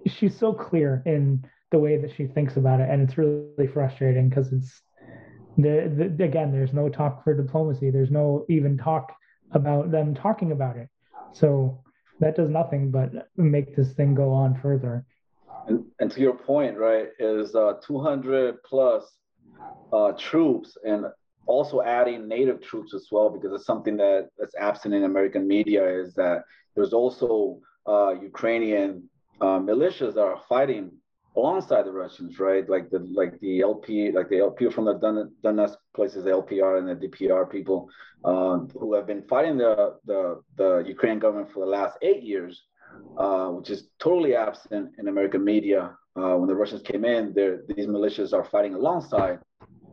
she's 0.06 0.37
so 0.37 0.52
clear 0.52 1.02
in 1.06 1.44
the 1.70 1.78
way 1.78 1.96
that 1.96 2.14
she 2.14 2.26
thinks 2.26 2.56
about 2.56 2.80
it, 2.80 2.88
and 2.90 3.02
it's 3.02 3.18
really 3.18 3.66
frustrating 3.72 4.28
because 4.28 4.52
it's 4.52 4.82
the, 5.58 6.12
the 6.16 6.24
again 6.24 6.52
there's 6.52 6.72
no 6.72 6.88
talk 6.88 7.24
for 7.24 7.35
diplomacy. 7.35 7.90
There's 7.90 8.11
no 8.11 8.44
even 8.48 8.78
talk 8.78 9.14
about 9.52 9.90
them 9.90 10.14
talking 10.14 10.52
about 10.52 10.76
it. 10.76 10.88
So 11.32 11.82
that 12.20 12.37
does 12.37 12.50
nothing 12.50 12.90
but 12.90 13.11
make 13.37 13.74
this 13.74 13.92
thing 13.92 14.14
go 14.14 14.32
on 14.32 14.58
further. 14.61 15.04
And, 15.68 15.85
and 16.01 16.11
to 16.11 16.20
your 16.20 16.35
point, 16.35 16.77
right, 16.77 17.09
is 17.18 17.55
uh, 17.55 17.75
200 17.87 18.62
plus 18.64 19.05
uh, 19.92 20.12
troops 20.12 20.77
and 20.85 21.07
also 21.46 21.83
adding 21.83 22.29
native 22.29 22.62
troops 22.62 22.94
as 22.94 23.09
well 23.11 23.29
because 23.29 23.53
it's 23.53 23.66
something 23.66 23.96
that 23.96 24.29
that's 24.38 24.55
absent 24.57 24.94
in 24.94 25.05
American 25.05 25.46
media 25.46 25.85
is 25.87 26.14
that 26.14 26.44
there's 26.75 26.92
also 26.92 27.59
uh, 27.87 28.14
Ukrainian 28.20 29.09
uh, 29.40 29.59
militias 29.59 30.14
that 30.14 30.22
are 30.22 30.40
fighting 30.48 30.92
alongside 31.37 31.87
the 31.87 31.92
Russians, 31.92 32.38
right? 32.38 32.68
Like 32.68 32.90
the 32.90 33.01
like 33.20 33.38
the 33.40 33.61
LP, 33.62 34.12
like 34.12 34.29
the 34.29 34.40
LP 34.40 34.70
from 34.70 34.85
the 34.85 34.94
Don, 34.94 35.33
Donetsk 35.42 35.77
places, 35.94 36.25
the 36.25 36.31
LPR 36.31 36.79
and 36.79 36.88
the 36.88 37.09
DPR 37.09 37.51
people 37.51 37.88
um, 38.25 38.68
who 38.79 38.94
have 38.94 39.07
been 39.07 39.22
fighting 39.22 39.57
the, 39.59 39.96
the 40.05 40.42
the 40.57 40.85
Ukrainian 40.87 41.18
government 41.18 41.53
for 41.53 41.61
the 41.61 41.70
last 41.70 41.98
eight 42.03 42.22
years, 42.22 42.62
uh, 43.16 43.48
which 43.48 43.70
is 43.70 43.88
totally 43.98 44.35
absent 44.35 44.90
in 44.98 45.09
American 45.09 45.44
media. 45.44 45.96
Uh, 46.16 46.37
when 46.37 46.48
the 46.48 46.55
Russians 46.55 46.83
came 46.83 47.05
in, 47.05 47.35
these 47.35 47.87
militias 47.87 48.33
are 48.33 48.44
fighting 48.44 48.74
alongside 48.74 49.38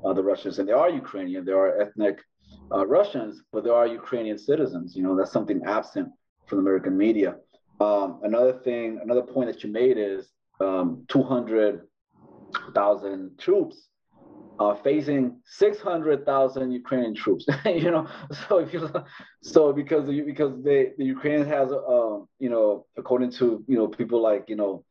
uh, 0.03 0.13
the 0.13 0.23
Russians, 0.23 0.59
and 0.59 0.67
they 0.67 0.73
are 0.73 0.89
Ukrainian. 0.89 1.45
There 1.45 1.57
are 1.57 1.81
ethnic 1.81 2.19
uh, 2.73 2.87
Russians, 2.87 3.41
but 3.51 3.63
there 3.63 3.73
are 3.73 3.87
Ukrainian 3.87 4.37
citizens. 4.37 4.95
You 4.95 5.03
know, 5.03 5.15
that's 5.15 5.31
something 5.31 5.61
absent 5.65 6.09
from 6.47 6.59
American 6.59 6.97
media. 6.97 7.35
Um, 7.79 8.19
another 8.23 8.53
thing, 8.53 8.99
another 9.01 9.21
point 9.21 9.49
that 9.51 9.63
you 9.63 9.71
made 9.71 9.97
is 9.97 10.31
um, 10.59 11.05
200,000 11.07 13.39
troops 13.39 13.88
uh, 14.59 14.75
facing 14.75 15.39
600,000 15.45 16.71
Ukrainian 16.71 17.15
troops. 17.15 17.45
you 17.65 17.91
know, 17.91 18.07
so 18.47 18.59
if 18.59 18.73
you 18.73 18.89
so 19.41 19.73
because 19.73 20.05
the, 20.07 20.21
because 20.21 20.61
they, 20.63 20.91
the 20.97 21.05
Ukraine 21.05 21.45
has 21.45 21.71
uh, 21.71 22.17
you 22.39 22.49
know 22.49 22.85
according 22.97 23.31
to 23.39 23.63
you 23.67 23.77
know 23.77 23.87
people 23.87 24.21
like 24.21 24.45
you 24.47 24.55
know 24.55 24.83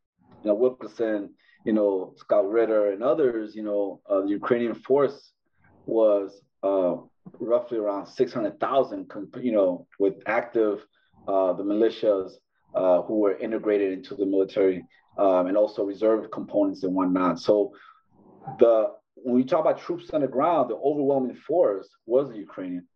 you 0.43 0.49
know 0.49 0.55
Wilkerson 0.55 1.31
you 1.65 1.73
know, 1.73 2.15
Scott 2.17 2.49
Ritter 2.51 2.93
and 2.93 3.03
others, 3.03 3.55
you 3.55 3.63
know, 3.63 4.01
uh, 4.09 4.23
the 4.23 4.29
Ukrainian 4.29 4.75
force 4.75 5.33
was 5.87 6.41
uh, 6.63 6.97
roughly 7.41 7.79
around 7.79 8.07
600,000, 8.07 9.11
you 9.41 9.53
know, 9.53 9.87
with 9.99 10.15
active, 10.27 10.85
uh, 11.27 11.53
the 11.53 11.63
militias 11.63 12.33
uh, 12.75 13.03
who 13.03 13.19
were 13.19 13.37
integrated 13.37 13.93
into 13.93 14.15
the 14.15 14.25
military 14.25 14.85
um, 15.19 15.47
and 15.47 15.57
also 15.57 15.85
reserve 15.85 16.31
components 16.31 16.85
and 16.85 16.95
whatnot. 16.95 17.39
So 17.41 17.73
the 18.59 18.93
when 19.23 19.35
we 19.35 19.45
talk 19.45 19.61
about 19.61 19.79
troops 19.79 20.11
on 20.11 20.21
the 20.23 20.29
ground, 20.29 20.71
the 20.71 20.77
overwhelming 20.77 21.37
force 21.37 21.89
was 22.07 22.29
the 22.29 22.37
Ukrainian. 22.37 22.87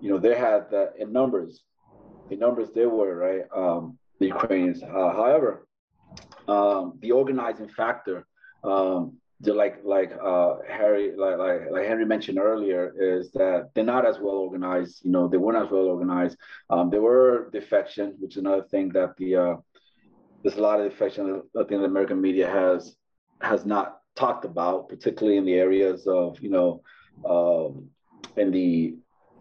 You 0.00 0.10
know, 0.10 0.18
they 0.18 0.36
had 0.36 0.70
the 0.70 0.92
in 0.98 1.12
numbers, 1.12 1.62
in 2.30 2.38
numbers 2.38 2.68
they 2.74 2.86
were 2.86 3.16
right. 3.16 3.44
Um, 3.54 3.98
the 4.18 4.26
Ukrainians. 4.26 4.82
Uh, 4.82 5.12
however, 5.20 5.66
um, 6.48 6.98
the 7.00 7.12
organizing 7.12 7.68
factor, 7.68 8.26
um, 8.64 9.16
the, 9.40 9.52
like 9.52 9.76
like 9.84 10.12
uh, 10.22 10.56
Harry, 10.68 11.14
like, 11.16 11.36
like 11.38 11.70
like 11.70 11.86
Henry 11.86 12.06
mentioned 12.06 12.38
earlier, 12.38 12.94
is 12.98 13.30
that 13.32 13.70
they're 13.74 13.84
not 13.84 14.06
as 14.06 14.18
well 14.18 14.36
organized. 14.36 15.04
You 15.04 15.10
know, 15.10 15.28
they 15.28 15.36
weren't 15.36 15.62
as 15.64 15.70
well 15.70 15.86
organized. 15.86 16.36
Um, 16.70 16.90
there 16.90 17.02
were 17.02 17.50
defection, 17.52 18.16
which 18.18 18.32
is 18.32 18.38
another 18.38 18.66
thing 18.70 18.88
that 18.90 19.16
the 19.18 19.36
uh, 19.36 19.56
there's 20.42 20.56
a 20.56 20.60
lot 20.60 20.80
of 20.80 20.90
defection. 20.90 21.42
I 21.54 21.64
think 21.64 21.80
the 21.80 21.84
American 21.84 22.20
media 22.20 22.48
has 22.48 22.96
has 23.40 23.66
not 23.66 23.98
talked 24.16 24.44
about, 24.44 24.88
particularly 24.88 25.38
in 25.38 25.44
the 25.44 25.54
areas 25.54 26.06
of 26.06 26.40
you 26.40 26.50
know, 26.50 26.82
um, 27.28 27.88
in 28.36 28.50
the 28.50 28.96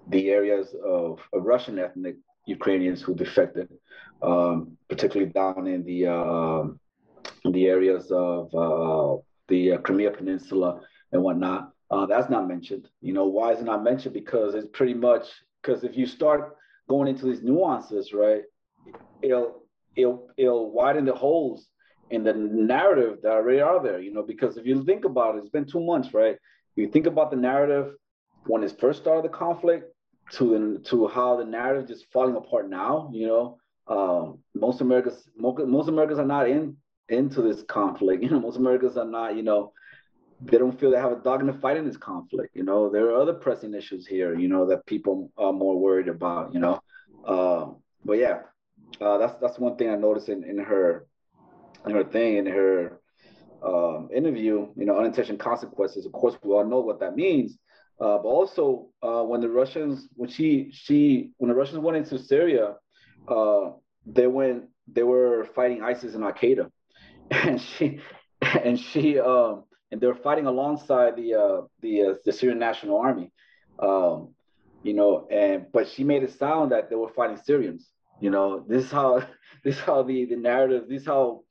the 0.08 0.30
areas 0.30 0.76
of, 0.86 1.20
of 1.34 1.44
Russian 1.44 1.80
ethnic 1.80 2.18
Ukrainians 2.46 3.02
who 3.02 3.16
defected, 3.16 3.70
um, 4.22 4.78
particularly 4.90 5.32
down 5.32 5.68
in 5.68 5.84
the 5.84 6.08
uh, 6.08 6.64
in 7.44 7.52
the 7.52 7.66
areas 7.66 8.12
of 8.12 8.54
uh, 8.54 9.22
the 9.48 9.74
uh, 9.74 9.78
Crimea 9.80 10.12
Peninsula 10.12 10.82
and 11.12 11.22
whatnot. 11.22 11.72
Uh, 11.92 12.06
that's 12.06 12.30
not 12.30 12.48
mentioned. 12.48 12.88
You 13.02 13.14
know, 13.14 13.26
why 13.26 13.52
is 13.54 13.60
it 13.60 13.66
not 13.66 13.84
mentioned? 13.84 14.14
Because 14.14 14.56
it's 14.56 14.68
pretty 14.74 14.94
much 14.94 15.26
because 15.62 15.84
if 15.84 15.98
you 15.98 16.06
start 16.06 16.56
going 16.88 17.08
into 17.08 17.26
these 17.26 17.42
nuances, 17.42 18.14
right, 18.14 18.42
it'll 19.22 19.64
it'll 19.96 20.28
it'll 20.38 20.72
widen 20.72 21.06
the 21.06 21.14
holes 21.14 21.68
in 22.10 22.24
the 22.24 22.34
narrative 22.34 23.20
that 23.24 23.32
already 23.32 23.62
are 23.62 23.82
there. 23.82 24.00
You 24.00 24.14
know, 24.14 24.24
because 24.24 24.58
if 24.58 24.66
you 24.66 24.84
think 24.84 25.06
about 25.06 25.36
it, 25.36 25.40
it's 25.40 25.50
been 25.50 25.66
two 25.66 25.84
months, 25.84 26.14
right? 26.14 26.38
You 26.76 26.88
think 26.88 27.06
about 27.06 27.32
the 27.32 27.38
narrative 27.38 27.94
when 28.48 28.64
it 28.64 28.78
first 28.80 29.02
started 29.02 29.24
the 29.24 29.36
conflict 29.36 29.92
to 30.34 30.80
to 30.86 31.08
how 31.08 31.38
the 31.38 31.46
narrative 31.46 31.88
just 31.88 32.06
falling 32.12 32.36
apart 32.36 32.70
now. 32.70 33.10
You 33.14 33.28
know, 33.28 33.58
um, 33.88 34.40
most 34.54 34.82
Americans 34.82 35.28
most 35.38 35.90
Americans 35.90 36.20
are 36.20 36.26
not 36.26 36.50
in 36.50 36.78
into 37.10 37.42
this 37.42 37.64
conflict. 37.64 38.24
You 38.26 38.30
know, 38.30 38.40
most 38.40 38.58
Americans 38.58 38.98
are 38.98 39.06
not, 39.06 39.36
you 39.36 39.44
know, 39.44 39.72
they 40.42 40.58
don't 40.58 40.78
feel 40.80 40.92
they 40.92 40.98
have 40.98 41.12
a 41.12 41.24
dog 41.24 41.42
in 41.42 41.48
the 41.48 41.54
fight 41.54 41.78
in 41.78 41.86
this 41.86 41.98
conflict. 41.98 42.56
You 42.56 42.64
know, 42.64 42.90
there 42.90 43.10
are 43.10 43.22
other 43.22 43.34
pressing 43.34 43.74
issues 43.74 44.06
here, 44.06 44.38
you 44.38 44.48
know, 44.48 44.66
that 44.68 44.86
people 44.86 45.32
are 45.38 45.54
more 45.54 45.80
worried 45.80 46.08
about, 46.08 46.54
you 46.54 46.60
know. 46.60 46.80
Uh, 47.26 47.68
but 48.04 48.14
yeah, 48.14 48.40
uh, 49.02 49.18
that's 49.18 49.36
that's 49.42 49.60
one 49.60 49.76
thing 49.78 49.90
I 49.90 49.96
noticed 49.96 50.30
in, 50.30 50.44
in 50.44 50.58
her 50.58 51.08
her 51.92 52.04
thing, 52.04 52.38
in 52.38 52.46
her 52.46 53.00
um, 53.64 54.10
interview, 54.14 54.68
you 54.76 54.86
know, 54.86 54.98
unintentional 54.98 55.38
consequences. 55.38 56.06
Of 56.06 56.12
course, 56.12 56.36
we 56.44 56.52
all 56.52 56.66
know 56.66 56.80
what 56.80 57.00
that 57.00 57.16
means. 57.16 57.58
Uh, 58.00 58.18
but 58.18 58.28
also, 58.28 58.88
uh, 59.02 59.24
when 59.24 59.42
the 59.42 59.50
Russians, 59.50 60.08
when 60.16 60.30
she, 60.30 60.70
she, 60.74 61.32
when 61.38 61.50
the 61.50 61.56
Russians 61.56 61.80
went 61.80 61.98
into 61.98 62.20
Syria, 62.20 62.76
uh, 63.28 63.72
they 64.06 64.28
went, 64.28 64.66
they 64.88 65.04
were 65.04 65.48
fighting 65.56 65.82
ISIS 65.82 66.14
and 66.14 66.24
Al 66.24 66.34
Qaeda, 66.34 66.70
and 67.32 67.60
she 67.60 68.00
and 68.42 68.80
she 68.80 69.20
um 69.20 69.64
and 69.92 70.00
they 70.00 70.08
were 70.08 70.16
fighting 70.16 70.46
alongside 70.46 71.16
the 71.16 71.34
uh 71.36 71.62
the 71.82 72.02
uh, 72.02 72.14
the 72.26 72.34
Syrian 72.34 72.60
National 72.60 72.98
Army. 72.98 73.32
Um, 73.80 74.34
you 74.84 74.94
know, 74.94 75.28
and 75.32 75.66
but 75.72 75.88
she 75.88 76.04
made 76.04 76.24
it 76.24 76.38
sound 76.38 76.72
that 76.72 76.90
they 76.90 76.96
were 76.96 77.10
fighting 77.10 77.38
Syrians. 77.38 77.90
You 78.22 78.30
know, 78.30 78.64
this 78.68 78.86
is 78.86 78.92
how 78.92 79.20
this 79.64 79.76
is 79.76 79.82
how 79.82 80.04
the 80.04 80.26
the 80.26 80.36
narrative, 80.36 80.84
this 80.88 81.02
is 81.02 81.08
how 81.08 81.45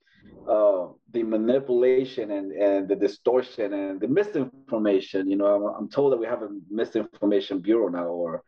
uh, 0.48 0.88
the 1.12 1.22
manipulation 1.22 2.30
and, 2.32 2.52
and 2.52 2.88
the 2.88 2.96
distortion 2.96 3.72
and 3.72 4.00
the 4.00 4.08
misinformation. 4.08 5.28
You 5.30 5.37
know, 5.37 5.46
I'm, 5.46 5.74
I'm, 5.76 5.88
told 5.88 6.12
that 6.12 6.18
we 6.18 6.26
have 6.26 6.42
a 6.42 6.50
misinformation 6.70 7.60
bureau 7.60 7.88
now 7.88 8.06
or 8.06 8.42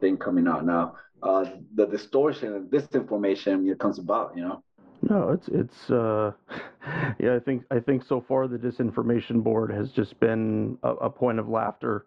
thing 0.00 0.16
coming 0.16 0.46
out 0.46 0.64
now. 0.64 0.94
Uh, 1.22 1.44
the 1.74 1.86
distortion 1.86 2.54
and 2.54 2.70
disinformation 2.70 3.70
it 3.70 3.78
comes 3.78 3.98
about. 3.98 4.36
You 4.36 4.42
know. 4.42 4.62
No, 5.02 5.30
it's 5.30 5.48
it's 5.48 5.90
uh, 5.90 6.32
yeah. 7.18 7.34
I 7.34 7.38
think 7.38 7.64
I 7.70 7.80
think 7.80 8.04
so 8.04 8.20
far 8.20 8.46
the 8.46 8.58
disinformation 8.58 9.42
board 9.42 9.70
has 9.70 9.90
just 9.90 10.18
been 10.20 10.78
a, 10.82 10.90
a 10.90 11.10
point 11.10 11.38
of 11.38 11.48
laughter 11.48 12.06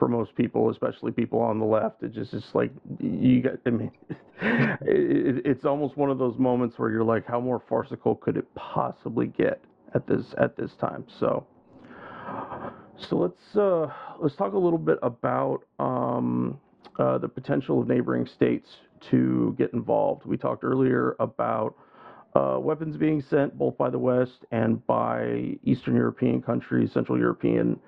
for 0.00 0.08
most 0.08 0.34
people, 0.34 0.70
especially 0.70 1.12
people 1.12 1.38
on 1.38 1.58
the 1.58 1.64
left. 1.64 2.02
It 2.02 2.14
just 2.14 2.32
is 2.32 2.42
like 2.54 2.72
you 2.98 3.42
got. 3.42 3.52
I 3.66 3.70
mean, 3.70 3.90
it, 4.40 5.42
it's 5.44 5.66
almost 5.66 5.96
one 5.98 6.10
of 6.10 6.18
those 6.18 6.38
moments 6.38 6.78
where 6.78 6.90
you're 6.90 7.04
like, 7.04 7.26
how 7.26 7.38
more 7.38 7.62
farcical 7.68 8.16
could 8.16 8.38
it 8.38 8.46
possibly 8.54 9.26
get 9.26 9.62
at 9.94 10.06
this 10.08 10.24
at 10.38 10.56
this 10.56 10.70
time? 10.80 11.04
So, 11.20 11.46
so 12.96 13.16
let's 13.16 13.56
uh, 13.56 13.92
let's 14.20 14.34
talk 14.36 14.54
a 14.54 14.58
little 14.58 14.78
bit 14.78 14.98
about 15.02 15.60
um, 15.78 16.58
uh, 16.98 17.18
the 17.18 17.28
potential 17.28 17.82
of 17.82 17.86
neighboring 17.86 18.26
states 18.26 18.68
to 19.10 19.54
get 19.58 19.70
involved. 19.74 20.24
We 20.24 20.38
talked 20.38 20.64
earlier 20.64 21.14
about 21.20 21.74
uh, 22.34 22.56
weapons 22.58 22.96
being 22.96 23.22
sent 23.28 23.58
both 23.58 23.76
by 23.76 23.90
the 23.90 23.98
West 23.98 24.46
and 24.50 24.84
by 24.86 25.58
Eastern 25.62 25.94
European 25.94 26.40
countries, 26.40 26.90
Central 26.94 27.18
European 27.18 27.78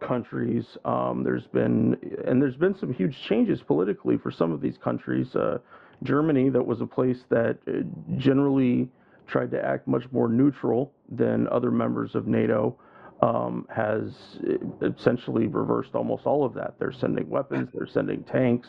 countries. 0.00 0.64
Um, 0.84 1.22
there's 1.24 1.46
been 1.46 1.96
and 2.26 2.40
there's 2.40 2.56
been 2.56 2.76
some 2.78 2.92
huge 2.92 3.16
changes 3.28 3.60
politically 3.62 4.18
for 4.18 4.30
some 4.30 4.52
of 4.52 4.60
these 4.60 4.76
countries. 4.82 5.34
Uh, 5.34 5.58
Germany, 6.02 6.50
that 6.50 6.64
was 6.64 6.80
a 6.80 6.86
place 6.86 7.18
that 7.30 7.58
uh, 7.68 7.80
generally 8.18 8.88
tried 9.26 9.50
to 9.50 9.64
act 9.64 9.88
much 9.88 10.04
more 10.12 10.28
neutral 10.28 10.92
than 11.10 11.48
other 11.48 11.70
members 11.70 12.14
of 12.14 12.26
NATO, 12.26 12.78
um, 13.22 13.66
has 13.74 14.12
uh, 14.48 14.86
essentially 14.86 15.46
reversed 15.46 15.94
almost 15.94 16.26
all 16.26 16.44
of 16.44 16.54
that. 16.54 16.74
They're 16.78 16.92
sending 16.92 17.28
weapons, 17.28 17.70
they're 17.72 17.88
sending 17.88 18.22
tanks, 18.24 18.68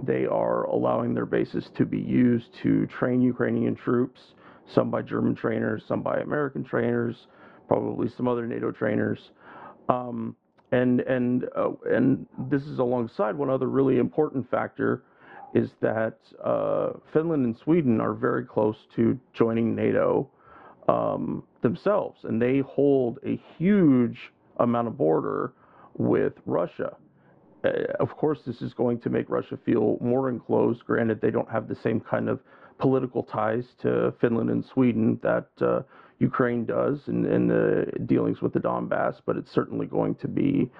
they 0.00 0.26
are 0.26 0.64
allowing 0.64 1.14
their 1.14 1.26
bases 1.26 1.70
to 1.76 1.86
be 1.86 1.98
used 1.98 2.46
to 2.62 2.86
train 2.86 3.20
Ukrainian 3.22 3.74
troops 3.74 4.20
some 4.74 4.90
by 4.90 5.02
German 5.02 5.34
trainers, 5.34 5.82
some 5.88 6.02
by 6.02 6.18
American 6.18 6.64
trainers, 6.64 7.26
probably 7.66 8.08
some 8.16 8.28
other 8.28 8.46
NATO 8.46 8.70
trainers. 8.70 9.18
Um, 9.88 10.36
and 10.72 11.00
and 11.00 11.44
uh, 11.56 11.70
and 11.90 12.26
this 12.50 12.62
is 12.62 12.78
alongside 12.78 13.36
one 13.36 13.50
other 13.50 13.68
really 13.68 13.98
important 13.98 14.48
factor 14.50 15.02
is 15.54 15.70
that 15.80 16.18
uh, 16.44 16.90
Finland 17.12 17.44
and 17.44 17.56
Sweden 17.56 18.00
are 18.00 18.12
very 18.12 18.44
close 18.44 18.76
to 18.94 19.18
joining 19.32 19.74
NATO 19.74 20.28
um, 20.88 21.42
themselves, 21.62 22.20
and 22.24 22.40
they 22.40 22.58
hold 22.60 23.18
a 23.24 23.40
huge 23.56 24.18
amount 24.58 24.88
of 24.88 24.98
border 24.98 25.52
with 25.96 26.34
Russia. 26.44 26.96
Uh, 27.64 27.70
of 28.00 28.16
course, 28.16 28.40
this 28.46 28.62
is 28.62 28.72
going 28.74 29.00
to 29.00 29.10
make 29.10 29.28
Russia 29.28 29.58
feel 29.64 29.98
more 30.00 30.28
enclosed. 30.28 30.84
Granted, 30.84 31.20
they 31.20 31.30
don't 31.30 31.50
have 31.50 31.68
the 31.68 31.74
same 31.74 32.00
kind 32.00 32.28
of 32.28 32.40
political 32.78 33.22
ties 33.24 33.64
to 33.82 34.14
Finland 34.20 34.50
and 34.50 34.64
Sweden 34.64 35.18
that 35.22 35.48
uh, 35.60 35.80
Ukraine 36.20 36.64
does 36.64 37.00
in, 37.08 37.24
in, 37.26 37.48
the 37.48 37.86
dealings 38.06 38.40
with 38.40 38.52
the 38.52 38.60
Donbass, 38.60 39.20
but 39.26 39.36
it's 39.36 39.50
certainly 39.50 39.86
going 39.86 40.14
to 40.16 40.28
be 40.28 40.70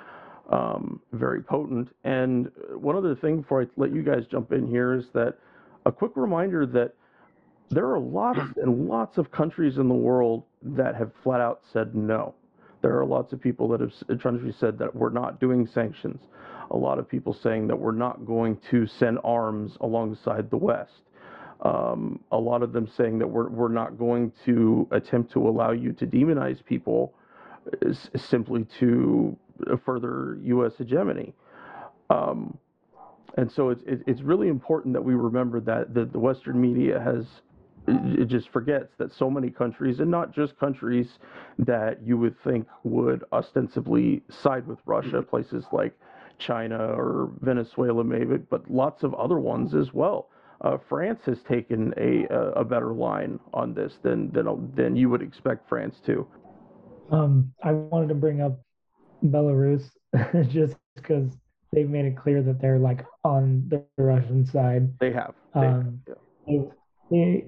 um, 0.51 1.01
very 1.13 1.43
potent. 1.43 1.89
And 2.05 2.51
one 2.75 2.97
other 2.97 3.15
thing 3.15 3.43
before 3.43 3.63
I 3.63 3.67
let 3.77 3.93
you 3.93 4.03
guys 4.03 4.27
jump 4.31 4.53
in 4.53 4.67
here 4.67 4.95
is 4.95 5.07
that 5.15 5.39
a 5.87 5.93
quick 5.93 6.13
reminder 6.17 6.67
that 6.67 6.95
there 7.71 7.87
are 7.87 7.99
lots 8.01 8.41
and 8.57 8.89
lots 8.89 9.19
of 9.19 9.31
countries 9.31 9.79
in 9.79 9.89
the 9.89 9.95
world 9.95 10.45
that 10.63 10.95
have 10.95 11.11
flat 11.23 11.41
out 11.41 11.61
said 11.73 11.95
no. 11.95 12.35
There 12.81 12.97
are 12.99 13.05
lots 13.05 13.33
of 13.33 13.41
people 13.41 13.69
that 13.69 13.81
have 13.81 14.21
countries 14.21 14.55
said 14.59 14.79
that 14.79 14.95
we're 14.95 15.11
not 15.11 15.41
doing 15.41 15.67
sanctions. 15.67 16.21
A 16.71 16.77
lot 16.77 16.99
of 16.99 17.09
people 17.09 17.33
saying 17.33 17.69
that 17.69 17.77
we're 17.77 17.93
not 17.93 18.27
going 18.27 18.59
to 18.71 18.87
send 18.87 19.19
arms 19.25 19.77
alongside 19.81 20.51
the 20.51 20.57
West 20.57 21.03
um, 21.63 22.21
a 22.31 22.39
lot 22.39 22.63
of 22.63 22.73
them 22.73 22.89
saying 22.97 23.19
that 23.19 23.27
we're, 23.27 23.49
we're 23.49 23.69
not 23.69 23.99
going 23.99 24.33
to 24.45 24.87
attempt 24.93 25.33
to 25.33 25.49
allow 25.49 25.73
you 25.73 25.93
to 25.93 26.07
demonize 26.07 26.65
people 26.65 27.15
simply 28.17 28.65
to 28.79 29.37
further 29.85 30.39
U.S. 30.43 30.73
hegemony. 30.79 31.35
Um, 32.11 32.57
and 33.37 33.51
so 33.51 33.71
it's, 33.71 33.83
it's 33.87 34.23
really 34.23 34.49
important 34.49 34.95
that 34.95 35.03
we 35.03 35.15
remember 35.15 35.61
that 35.61 35.95
the, 35.95 36.05
the 36.05 36.19
Western 36.19 36.61
media 36.61 37.01
has 37.01 37.25
it 37.91 38.27
just 38.27 38.51
forgets 38.51 38.93
that 38.99 39.11
so 39.15 39.31
many 39.31 39.49
countries, 39.49 40.01
and 40.01 40.11
not 40.11 40.35
just 40.35 40.59
countries 40.59 41.19
that 41.59 42.03
you 42.05 42.19
would 42.19 42.37
think 42.45 42.67
would 42.85 43.25
ostensibly 43.33 44.23
side 44.29 44.67
with 44.67 44.79
Russia, 44.85 45.23
places 45.23 45.65
like 45.73 45.99
China 46.39 46.79
or 46.79 47.33
Venezuela, 47.41 48.05
maybe, 48.05 48.37
but 48.37 48.71
lots 48.71 49.03
of 49.03 49.15
other 49.15 49.39
ones 49.39 49.75
as 49.75 49.93
well 49.93 50.29
uh, 50.61 50.77
France 50.89 51.21
has 51.27 51.39
taken 51.49 51.95
a, 51.97 52.27
a 52.57 52.65
better 52.65 52.93
line 52.93 53.39
on 53.55 53.75
this 53.75 53.95
than 54.03 54.31
than 54.33 54.73
than 54.75 54.97
you 54.97 55.09
would 55.09 55.23
expect 55.23 55.69
France 55.69 55.97
to. 56.07 56.27
Um, 57.11 57.53
I 57.63 57.73
wanted 57.73 58.09
to 58.09 58.15
bring 58.15 58.41
up 58.41 58.61
Belarus 59.25 59.91
just 60.49 60.77
because 60.97 61.31
they've 61.73 61.89
made 61.89 62.07
it 62.07 62.17
clear 62.17 62.43
that 62.43 62.61
they're 62.61 62.79
like 62.79 63.07
on 63.25 63.69
the 63.69 63.85
Russian 63.97 64.45
side. 64.45 64.93
They 64.99 65.13
have. 65.13 65.35
They 65.55 65.67
um, 65.67 66.03
have. 66.07 66.17
Yeah. 66.47 66.63
they, 67.11 67.45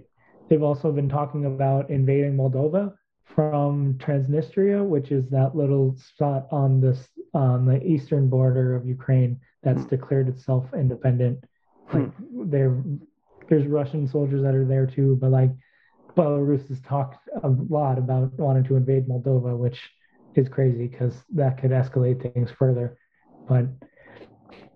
they've 0.48 0.62
also 0.62 0.92
been 0.92 1.08
talking 1.08 1.46
about 1.46 1.90
invading 1.90 2.36
Moldova 2.36 2.94
from 3.34 3.94
Transnistria, 3.94 4.84
which 4.84 5.10
is 5.10 5.28
that 5.30 5.54
little 5.54 5.96
spot 5.96 6.46
on 6.50 6.80
this 6.80 7.08
on 7.32 7.64
the 7.64 7.82
eastern 7.84 8.28
border 8.28 8.74
of 8.74 8.86
Ukraine 8.86 9.38
that's 9.62 9.82
hmm. 9.82 9.88
declared 9.88 10.28
itself 10.28 10.66
independent. 10.74 11.44
Hmm. 11.86 11.98
Like 11.98 12.12
there, 12.50 12.82
there's 13.48 13.66
Russian 13.66 14.06
soldiers 14.08 14.42
that 14.42 14.54
are 14.54 14.64
there 14.64 14.86
too, 14.86 15.16
but 15.20 15.30
like 15.30 15.50
Belarus 16.16 16.68
has 16.68 16.80
talked 16.80 17.28
a 17.42 17.48
lot 17.48 17.98
about 17.98 18.38
wanting 18.38 18.64
to 18.64 18.76
invade 18.76 19.08
Moldova, 19.08 19.56
which 19.56 19.80
is 20.34 20.48
crazy 20.48 20.86
because 20.86 21.14
that 21.34 21.60
could 21.60 21.70
escalate 21.70 22.32
things 22.34 22.50
further. 22.50 22.96
But 23.48 23.66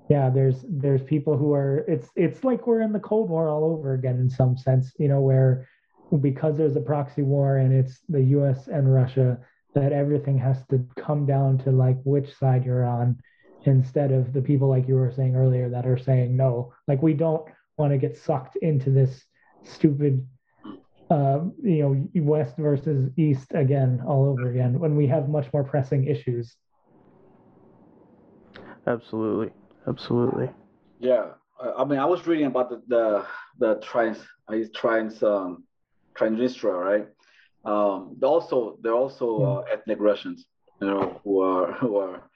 yeah, 0.09 0.31
there's 0.31 0.65
there's 0.69 1.03
people 1.03 1.37
who 1.37 1.53
are 1.55 1.85
it's 1.89 2.09
it's 2.15 2.45
like 2.45 2.67
we're 2.67 2.83
in 2.83 2.93
the 2.93 3.01
Cold 3.01 3.31
War 3.31 3.49
all 3.49 3.65
over 3.65 3.95
again 3.95 4.19
in 4.19 4.31
some 4.31 4.57
sense, 4.57 4.93
you 4.99 5.09
know, 5.09 5.21
where 5.21 5.69
because 6.21 6.57
there's 6.57 6.77
a 6.77 6.81
proxy 6.81 7.23
war 7.23 7.59
and 7.59 7.73
it's 7.73 8.01
the 8.09 8.23
US 8.23 8.69
and 8.69 8.93
Russia, 8.93 9.39
that 9.75 9.93
everything 9.93 10.39
has 10.39 10.65
to 10.71 10.87
come 10.97 11.27
down 11.27 11.59
to 11.59 11.71
like 11.71 11.99
which 12.05 12.33
side 12.37 12.65
you're 12.65 12.85
on 12.85 13.19
instead 13.65 14.13
of 14.13 14.33
the 14.33 14.43
people 14.43 14.69
like 14.69 14.87
you 14.87 14.95
were 14.95 15.11
saying 15.11 15.35
earlier 15.35 15.69
that 15.69 15.87
are 15.87 15.99
saying 15.99 16.37
no. 16.37 16.73
Like 16.87 17.03
we 17.03 17.15
don't 17.15 17.45
want 17.77 17.93
to 17.93 17.99
get 17.99 18.17
sucked 18.17 18.57
into 18.57 18.91
this 18.91 19.25
stupid 19.65 20.27
uh, 21.11 21.41
you 21.63 21.83
know, 21.83 22.23
West 22.23 22.57
versus 22.57 23.11
East 23.17 23.53
again, 23.55 24.03
all 24.07 24.27
over 24.27 24.51
again, 24.51 24.79
when 24.79 24.97
we 24.97 25.07
have 25.07 25.29
much 25.29 25.53
more 25.53 25.65
pressing 25.65 26.07
issues. 26.07 26.57
Absolutely, 28.87 29.51
absolutely. 29.87 30.51
Yeah, 30.99 31.27
I 31.61 31.85
mean, 31.85 31.99
I 31.99 32.05
was 32.05 32.27
reading 32.27 32.47
about 32.47 32.71
the 32.71 32.83
the, 32.89 33.27
the 33.59 33.81
trans, 33.81 34.19
trans, 34.75 35.23
um, 35.23 35.65
Transnistria, 36.17 36.75
right? 36.75 37.07
Um, 37.65 38.17
they're 38.19 38.29
also 38.29 38.79
they're 38.83 38.95
also 38.95 39.43
uh, 39.43 39.63
hmm. 39.63 39.69
ethnic 39.73 39.99
Russians, 40.01 40.47
you 40.81 40.87
know, 40.87 41.21
who 41.25 41.41
are 41.41 41.73
who 41.73 41.97
are 41.97 42.31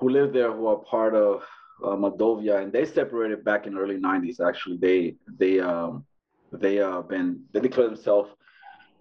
who 0.00 0.08
live 0.08 0.32
there, 0.32 0.52
who 0.52 0.66
are 0.66 0.78
part 0.78 1.14
of 1.14 1.42
uh, 1.84 1.96
Moldova, 1.96 2.62
and 2.62 2.72
they 2.72 2.84
separated 2.84 3.44
back 3.44 3.66
in 3.66 3.74
the 3.74 3.80
early 3.80 3.96
'90s. 3.96 4.40
Actually, 4.40 4.78
they 4.78 5.16
they 5.38 5.60
um, 5.60 6.04
they 6.52 6.80
uh 6.80 7.02
been 7.02 7.42
they 7.52 7.60
declared 7.60 7.90
themselves 7.90 8.30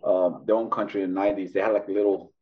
um, 0.04 0.44
their 0.46 0.56
own 0.56 0.70
country 0.70 1.04
in 1.04 1.14
the 1.14 1.20
90s. 1.20 1.54
They 1.54 1.62
had 1.62 1.74
like 1.74 1.88
a 1.88 1.92
little 1.92 2.34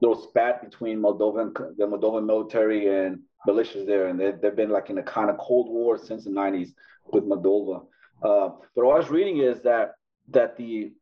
little 0.00 0.20
spat 0.20 0.62
between 0.62 1.00
Moldovan 1.00 1.54
the 1.76 1.86
Moldovan 1.86 2.26
military 2.26 2.88
and 2.88 3.20
militias 3.46 3.86
there, 3.86 4.06
and 4.08 4.18
they, 4.18 4.32
they've 4.32 4.56
been 4.56 4.70
like 4.70 4.90
in 4.90 4.98
a 4.98 5.02
kind 5.02 5.30
of 5.30 5.38
cold 5.38 5.68
war 5.68 5.98
since 5.98 6.24
the 6.24 6.30
90s 6.30 6.70
with 7.12 7.24
Moldova. 7.24 7.84
Uh, 8.22 8.50
but 8.74 8.84
what 8.84 8.94
I 8.94 8.98
was 8.98 9.10
reading 9.10 9.38
is 9.38 9.60
that 9.62 9.92
that 10.32 10.56
the 10.56 10.92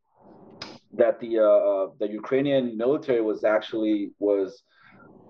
that 0.92 1.20
the 1.20 1.38
uh, 1.38 1.42
uh, 1.42 1.86
the 2.00 2.08
Ukrainian 2.08 2.76
military 2.76 3.22
was 3.30 3.44
actually 3.44 4.10
was 4.18 4.62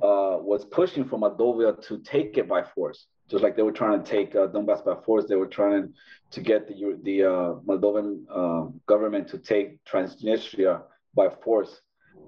uh, 0.03 0.37
was 0.51 0.65
pushing 0.65 1.05
for 1.05 1.19
Moldova 1.19 1.81
to 1.89 1.99
take 1.99 2.39
it 2.39 2.49
by 2.49 2.63
force 2.75 3.07
just 3.31 3.45
like 3.45 3.57
they 3.57 3.63
were 3.63 3.73
trying 3.73 4.03
to 4.03 4.11
take 4.11 4.35
uh, 4.35 4.49
Donbass 4.49 4.85
by 4.85 4.97
force, 5.07 5.27
they 5.27 5.37
were 5.37 5.47
trying 5.47 5.95
to 6.33 6.41
get 6.41 6.67
the 6.67 6.99
the 7.05 7.23
uh, 7.23 7.55
Moldovan 7.67 8.25
uh, 8.29 8.71
government 8.87 9.29
to 9.29 9.39
take 9.39 9.83
Transnistria 9.85 10.83
by 11.15 11.29
force, 11.45 11.81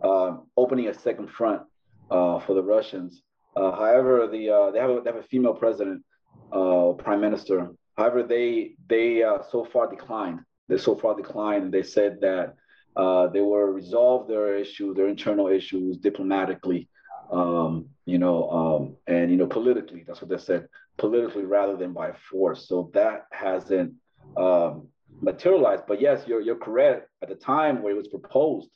uh, 0.03 0.37
opening 0.57 0.89
a 0.89 0.95
second 0.95 1.29
front 1.29 1.63
for 2.09 2.55
the 2.55 2.63
Russians. 2.63 3.23
However, 3.57 4.29
the 4.29 4.71
they 4.73 4.79
have 4.79 4.91
a, 4.91 5.01
they 5.03 5.11
have 5.11 5.21
a 5.25 5.25
female 5.25 5.55
president, 5.55 6.05
prime 6.53 7.21
minister. 7.21 7.73
However, 7.99 8.23
they 8.23 8.77
they 8.89 9.25
so 9.51 9.67
far 9.73 9.91
declined. 9.91 10.41
They 10.69 10.79
so 10.79 10.95
far 10.97 11.15
declined. 11.15 11.73
They 11.73 11.83
said 11.83 12.21
that 12.21 12.55
they 12.97 13.41
will 13.41 13.73
resolve 13.81 14.29
their 14.29 14.57
issues, 14.57 14.97
their 14.97 15.09
internal 15.09 15.49
issues 15.49 15.97
diplomatically 15.97 16.89
um, 17.33 17.87
you 18.05 18.19
know, 18.19 18.51
um, 18.51 18.97
and 19.07 19.31
you 19.31 19.37
know, 19.37 19.47
politically, 19.47 20.05
that's 20.07 20.21
what 20.21 20.29
they 20.29 20.39
said, 20.39 20.69
politically 20.99 21.45
rather 21.45 21.77
than 21.77 21.93
by 21.93 22.13
force. 22.31 22.69
So 22.69 22.91
that 22.93 23.27
hasn't 23.33 23.95
um, 24.37 24.89
materialized. 25.21 25.85
But 25.89 26.01
yes, 26.01 26.25
you're 26.27 26.43
you're 26.43 26.57
correct. 26.57 27.09
At 27.23 27.31
the 27.31 27.35
time 27.35 27.83
where 27.83 27.93
it 27.93 27.97
was 27.97 28.09
proposed, 28.09 28.69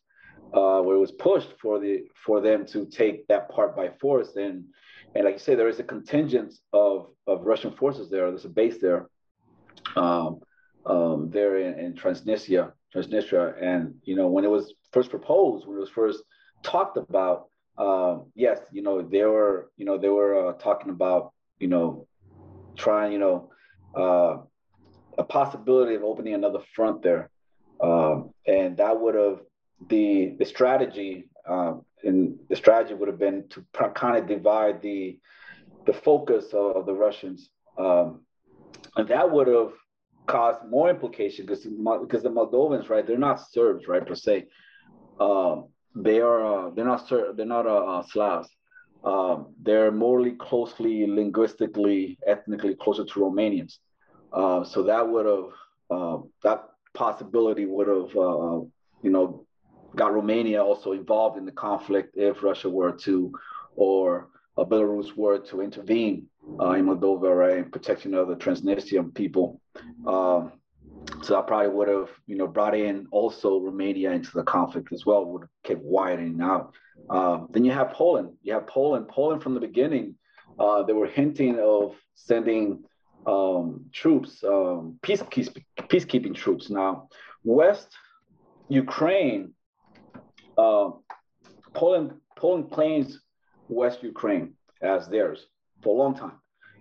uh, 0.54 0.80
where 0.80 0.96
it 0.96 1.00
was 1.00 1.12
pushed 1.12 1.52
for 1.60 1.78
the 1.78 2.04
for 2.24 2.40
them 2.40 2.64
to 2.66 2.86
take 2.86 3.26
that 3.28 3.50
part 3.50 3.76
by 3.76 3.90
force, 4.00 4.36
and 4.36 4.64
and 5.14 5.24
like 5.24 5.34
you 5.34 5.38
say, 5.38 5.54
there 5.54 5.68
is 5.68 5.78
a 5.78 5.84
contingent 5.84 6.54
of 6.72 7.10
of 7.26 7.44
Russian 7.44 7.72
forces 7.72 8.08
there. 8.08 8.30
There's 8.30 8.46
a 8.46 8.48
base 8.48 8.78
there, 8.78 9.10
um, 9.96 10.40
um, 10.86 11.30
there 11.30 11.58
in, 11.58 11.78
in 11.78 11.94
Transnistria, 11.94 12.72
Transnistria, 12.94 13.54
and 13.60 13.94
you 14.04 14.16
know 14.16 14.28
when 14.28 14.44
it 14.44 14.50
was 14.50 14.74
first 14.92 15.10
proposed, 15.10 15.66
when 15.66 15.76
it 15.76 15.80
was 15.80 15.90
first 15.90 16.22
talked 16.62 16.96
about 16.96 17.48
uh, 17.78 18.18
yes, 18.34 18.60
you 18.72 18.82
know, 18.82 19.02
they 19.02 19.24
were, 19.24 19.70
you 19.76 19.84
know, 19.84 19.98
they 19.98 20.08
were 20.08 20.48
uh, 20.48 20.52
talking 20.54 20.90
about, 20.90 21.32
you 21.58 21.68
know, 21.68 22.06
trying, 22.76 23.12
you 23.12 23.18
know, 23.18 23.50
uh, 23.94 24.38
a 25.18 25.24
possibility 25.24 25.94
of 25.94 26.02
opening 26.02 26.34
another 26.34 26.60
front 26.74 27.02
there, 27.02 27.30
um, 27.80 28.30
and 28.46 28.76
that 28.76 28.98
would 28.98 29.14
have 29.14 29.40
the 29.88 30.34
the 30.38 30.44
strategy, 30.44 31.28
um, 31.48 31.84
and 32.02 32.38
the 32.48 32.56
strategy 32.56 32.94
would 32.94 33.08
have 33.08 33.18
been 33.18 33.48
to 33.48 33.64
kind 33.94 34.16
of 34.16 34.26
divide 34.26 34.82
the 34.82 35.18
the 35.86 35.92
focus 35.92 36.46
of, 36.52 36.76
of 36.76 36.86
the 36.86 36.92
Russians, 36.92 37.48
um, 37.78 38.22
and 38.96 39.08
that 39.08 39.30
would 39.30 39.48
have 39.48 39.72
caused 40.26 40.64
more 40.68 40.90
implication 40.90 41.46
because 41.46 41.64
because 41.64 42.22
the 42.22 42.30
Moldovans, 42.30 42.88
right, 42.88 43.06
they're 43.06 43.18
not 43.18 43.40
Serbs, 43.50 43.88
right, 43.88 44.06
per 44.06 44.14
se. 44.14 44.46
Um, 45.20 45.68
they 45.94 46.20
are 46.20 46.44
uh, 46.44 46.70
they're 46.70 46.84
not 46.84 47.08
they're 47.08 47.46
not 47.46 47.66
uh, 47.66 47.84
uh, 47.84 48.02
Slavs. 48.02 48.48
Um, 49.04 49.54
they're 49.62 49.92
morally 49.92 50.32
closely, 50.32 51.06
linguistically, 51.06 52.18
ethnically 52.26 52.74
closer 52.74 53.04
to 53.04 53.20
Romanians. 53.20 53.78
Uh, 54.32 54.64
so 54.64 54.82
that 54.82 55.08
would 55.08 55.26
have 55.26 55.50
uh, 55.90 56.18
that 56.42 56.64
possibility 56.94 57.66
would 57.66 57.88
have 57.88 58.16
uh, 58.16 58.60
you 59.02 59.10
know 59.10 59.46
got 59.94 60.12
Romania 60.12 60.62
also 60.62 60.92
involved 60.92 61.38
in 61.38 61.46
the 61.46 61.52
conflict 61.52 62.16
if 62.16 62.42
Russia 62.42 62.68
were 62.68 62.92
to 62.92 63.32
or 63.76 64.28
Belarus 64.58 65.14
were 65.16 65.38
to 65.38 65.60
intervene 65.60 66.26
in 66.46 66.86
Moldova, 66.86 67.36
right, 67.36 67.70
protecting 67.70 68.14
other 68.14 68.36
Transnistrian 68.36 69.14
people. 69.14 69.60
Um, 70.06 70.52
so 71.22 71.38
I 71.38 71.42
probably 71.42 71.68
would 71.68 71.88
have, 71.88 72.10
you 72.26 72.36
know, 72.36 72.46
brought 72.46 72.74
in 72.74 73.06
also 73.10 73.60
Romania 73.60 74.12
into 74.12 74.30
the 74.34 74.42
conflict 74.42 74.92
as 74.92 75.04
well, 75.06 75.24
would 75.24 75.42
have 75.42 75.50
kept 75.64 75.82
widening 75.82 76.40
out. 76.40 76.74
Uh, 77.10 77.46
then 77.50 77.64
you 77.64 77.72
have 77.72 77.90
Poland. 77.90 78.30
You 78.42 78.54
have 78.54 78.66
Poland. 78.66 79.08
Poland 79.08 79.42
from 79.42 79.54
the 79.54 79.60
beginning, 79.60 80.14
uh, 80.58 80.82
they 80.82 80.92
were 80.92 81.06
hinting 81.06 81.58
of 81.58 81.94
sending 82.14 82.84
um, 83.26 83.86
troops, 83.92 84.42
um, 84.44 84.98
peace, 85.02 85.22
peacekeeping 85.22 86.34
troops. 86.34 86.70
Now, 86.70 87.08
West 87.44 87.88
Ukraine, 88.68 89.52
uh, 90.56 90.90
Poland, 91.74 92.12
Poland 92.36 92.70
claims 92.70 93.20
West 93.68 94.02
Ukraine 94.02 94.54
as 94.82 95.08
theirs 95.08 95.46
for 95.82 95.94
a 95.94 95.98
long 95.98 96.14
time, 96.16 96.38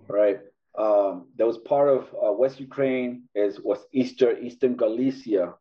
right? 0.08 0.39
um, 0.77 1.27
that 1.38 1.47
was 1.47 1.58
part 1.60 1.89
of 1.89 2.13
uh, 2.13 2.31
West 2.31 2.60
Ukraine 2.60 3.23
is 3.34 3.60
was 3.62 3.79
Eastern 3.93 4.45
Eastern 4.45 4.75
Galicia 4.75 5.53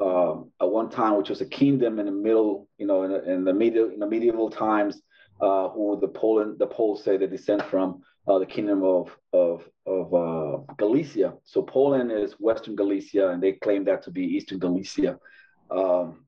um, 0.00 0.50
at 0.60 0.70
one 0.70 0.90
time, 0.90 1.16
which 1.16 1.28
was 1.30 1.40
a 1.40 1.46
kingdom 1.46 1.98
in 1.98 2.06
the 2.06 2.12
middle, 2.12 2.68
you 2.78 2.86
know, 2.86 3.02
in, 3.02 3.12
in 3.28 3.44
the 3.44 3.52
medieval 3.52 3.90
in 3.90 4.00
the 4.00 4.06
medieval 4.06 4.48
times, 4.48 5.02
uh, 5.40 5.68
who 5.70 5.98
the 6.00 6.08
Poland 6.08 6.58
the 6.58 6.66
Poles 6.66 7.02
say 7.02 7.16
they 7.16 7.26
descend 7.26 7.62
from 7.64 8.02
uh, 8.28 8.38
the 8.38 8.46
kingdom 8.46 8.82
of 8.84 9.16
of 9.32 9.68
of 9.86 10.14
uh, 10.14 10.58
Galicia. 10.76 11.34
So 11.44 11.62
Poland 11.62 12.12
is 12.12 12.34
Western 12.34 12.76
Galicia, 12.76 13.30
and 13.30 13.42
they 13.42 13.52
claim 13.52 13.84
that 13.84 14.02
to 14.04 14.10
be 14.10 14.22
Eastern 14.22 14.58
Galicia. 14.58 15.18
Um, 15.70 16.26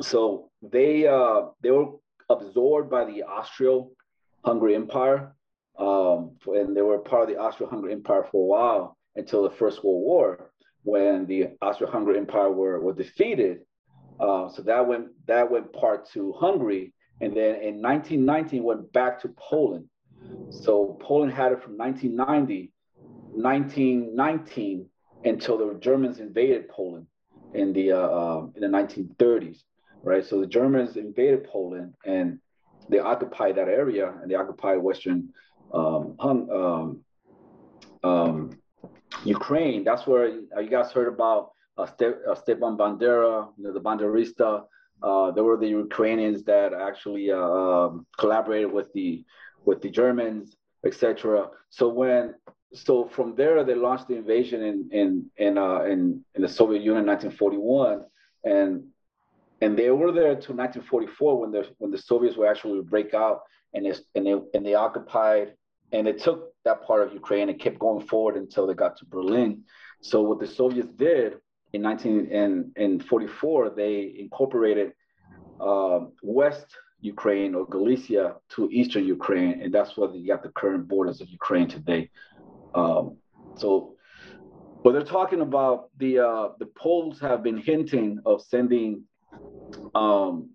so 0.00 0.50
they 0.62 1.06
uh, 1.06 1.42
they 1.60 1.70
were 1.70 1.92
absorbed 2.28 2.90
by 2.90 3.04
the 3.04 3.22
Austro-Hungary 3.22 4.74
Empire 4.74 5.34
um, 5.78 6.32
and 6.46 6.76
they 6.76 6.82
were 6.82 6.98
part 6.98 7.22
of 7.22 7.28
the 7.28 7.40
Austro-Hungarian 7.40 7.98
Empire 7.98 8.26
for 8.30 8.42
a 8.42 8.46
while 8.46 8.96
until 9.16 9.42
the 9.42 9.50
First 9.50 9.84
World 9.84 10.02
War, 10.02 10.50
when 10.82 11.26
the 11.26 11.48
Austro-Hungarian 11.60 12.22
Empire 12.22 12.50
were, 12.50 12.80
were 12.80 12.92
defeated. 12.92 13.60
Uh, 14.20 14.48
so 14.48 14.62
that 14.62 14.86
went 14.86 15.08
that 15.26 15.50
went 15.50 15.72
part 15.72 16.08
to 16.10 16.32
Hungary, 16.32 16.92
and 17.20 17.36
then 17.36 17.56
in 17.56 17.82
1919 17.82 18.62
went 18.62 18.92
back 18.92 19.20
to 19.22 19.28
Poland. 19.36 19.88
So 20.50 20.98
Poland 21.00 21.32
had 21.32 21.52
it 21.52 21.62
from 21.62 21.76
1990, 21.76 22.72
1919 23.30 24.86
until 25.24 25.58
the 25.58 25.78
Germans 25.80 26.18
invaded 26.18 26.68
Poland 26.68 27.06
in 27.54 27.72
the 27.72 27.92
uh, 27.92 27.96
uh, 27.96 28.46
in 28.54 28.60
the 28.60 28.68
1930s, 28.68 29.62
right? 30.02 30.24
So 30.24 30.40
the 30.40 30.46
Germans 30.46 30.96
invaded 30.96 31.44
Poland 31.44 31.94
and 32.04 32.38
they 32.88 32.98
occupied 32.98 33.56
that 33.56 33.68
area 33.68 34.12
and 34.20 34.30
they 34.30 34.34
occupied 34.34 34.78
western 34.78 35.30
um, 35.72 36.16
um, 36.20 37.00
um, 38.04 38.50
Ukraine. 39.24 39.84
That's 39.84 40.06
where 40.06 40.28
you 40.28 40.70
guys 40.70 40.92
heard 40.92 41.08
about 41.08 41.52
uh, 41.78 41.86
Ste- 41.86 42.22
uh, 42.28 42.34
Stepan 42.34 42.76
Bandera, 42.76 43.48
you 43.56 43.64
know, 43.64 43.72
the 43.72 43.80
Banderista. 43.80 44.64
Uh, 45.02 45.30
there 45.32 45.44
were 45.44 45.56
the 45.56 45.68
Ukrainians 45.68 46.44
that 46.44 46.72
actually 46.72 47.30
uh, 47.30 47.38
um, 47.38 48.06
collaborated 48.18 48.70
with 48.72 48.92
the 48.92 49.24
with 49.64 49.80
the 49.82 49.90
Germans, 49.90 50.56
etc. 50.84 51.48
So 51.70 51.88
when 51.88 52.34
so 52.74 53.08
from 53.08 53.34
there 53.34 53.64
they 53.64 53.74
launched 53.74 54.08
the 54.08 54.16
invasion 54.16 54.62
in 54.62 54.88
in 54.92 55.30
in 55.36 55.58
uh, 55.58 55.82
in, 55.82 56.24
in 56.34 56.42
the 56.42 56.48
Soviet 56.48 56.82
Union 56.82 57.02
in 57.02 57.06
1941, 57.06 58.04
and 58.44 58.84
and 59.60 59.78
they 59.78 59.90
were 59.90 60.12
there 60.12 60.34
to 60.34 60.52
1944 60.52 61.40
when 61.40 61.50
the 61.52 61.68
when 61.78 61.90
the 61.90 61.98
Soviets 61.98 62.36
were 62.36 62.46
actually 62.46 62.80
break 62.82 63.14
out 63.14 63.40
and 63.74 63.86
and 64.14 64.26
they 64.26 64.36
and 64.54 64.66
they 64.66 64.74
occupied 64.74 65.54
and 65.92 66.06
they 66.06 66.12
took 66.12 66.52
that 66.64 66.82
part 66.82 67.06
of 67.06 67.12
Ukraine 67.12 67.48
and 67.48 67.58
kept 67.58 67.78
going 67.78 68.06
forward 68.06 68.36
until 68.36 68.66
they 68.66 68.74
got 68.74 68.96
to 68.98 69.04
Berlin. 69.04 69.62
So 70.00 70.22
what 70.22 70.40
the 70.40 70.46
Soviets 70.46 70.88
did 70.96 71.34
in 71.72 71.82
1944, 71.82 73.70
they 73.70 74.14
incorporated 74.18 74.92
uh, 75.60 76.00
West 76.22 76.66
Ukraine 77.00 77.54
or 77.54 77.66
Galicia 77.66 78.36
to 78.50 78.68
Eastern 78.70 79.04
Ukraine, 79.04 79.60
and 79.62 79.72
that's 79.74 79.96
where 79.96 80.10
you 80.10 80.26
got 80.26 80.42
the 80.42 80.50
current 80.50 80.88
borders 80.88 81.20
of 81.20 81.28
Ukraine 81.28 81.68
today. 81.68 82.10
Um, 82.74 83.16
so, 83.56 83.96
but 84.82 84.92
they're 84.92 85.02
talking 85.02 85.40
about 85.40 85.90
the 85.98 86.20
uh, 86.20 86.48
the 86.58 86.66
Poles 86.66 87.20
have 87.20 87.42
been 87.42 87.58
hinting 87.58 88.20
of 88.24 88.42
sending 88.42 89.04
um, 89.94 90.50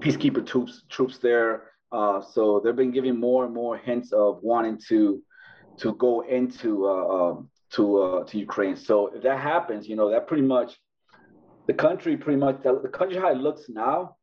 peacekeeper 0.00 0.44
troops 0.46 0.84
troops 0.88 1.18
there. 1.18 1.71
Uh, 1.92 2.20
so 2.22 2.60
they've 2.62 2.76
been 2.76 2.90
giving 2.90 3.18
more 3.18 3.44
and 3.44 3.54
more 3.54 3.76
hints 3.76 4.12
of 4.12 4.38
wanting 4.42 4.78
to 4.88 5.22
to 5.78 5.94
go 5.94 6.20
into 6.22 6.86
uh, 6.86 7.06
um, 7.08 7.50
to 7.70 7.98
uh, 7.98 8.24
to 8.24 8.38
Ukraine. 8.38 8.76
So 8.76 9.08
if 9.14 9.22
that 9.22 9.38
happens, 9.38 9.88
you 9.88 9.96
know, 9.96 10.10
that 10.10 10.26
pretty 10.26 10.42
much 10.42 10.78
the 11.66 11.74
country 11.74 12.16
pretty 12.16 12.38
much 12.38 12.62
the, 12.62 12.80
the 12.80 12.88
country 12.88 13.18
how 13.18 13.30
it 13.30 13.38
looks 13.38 13.68
now, 13.68 14.16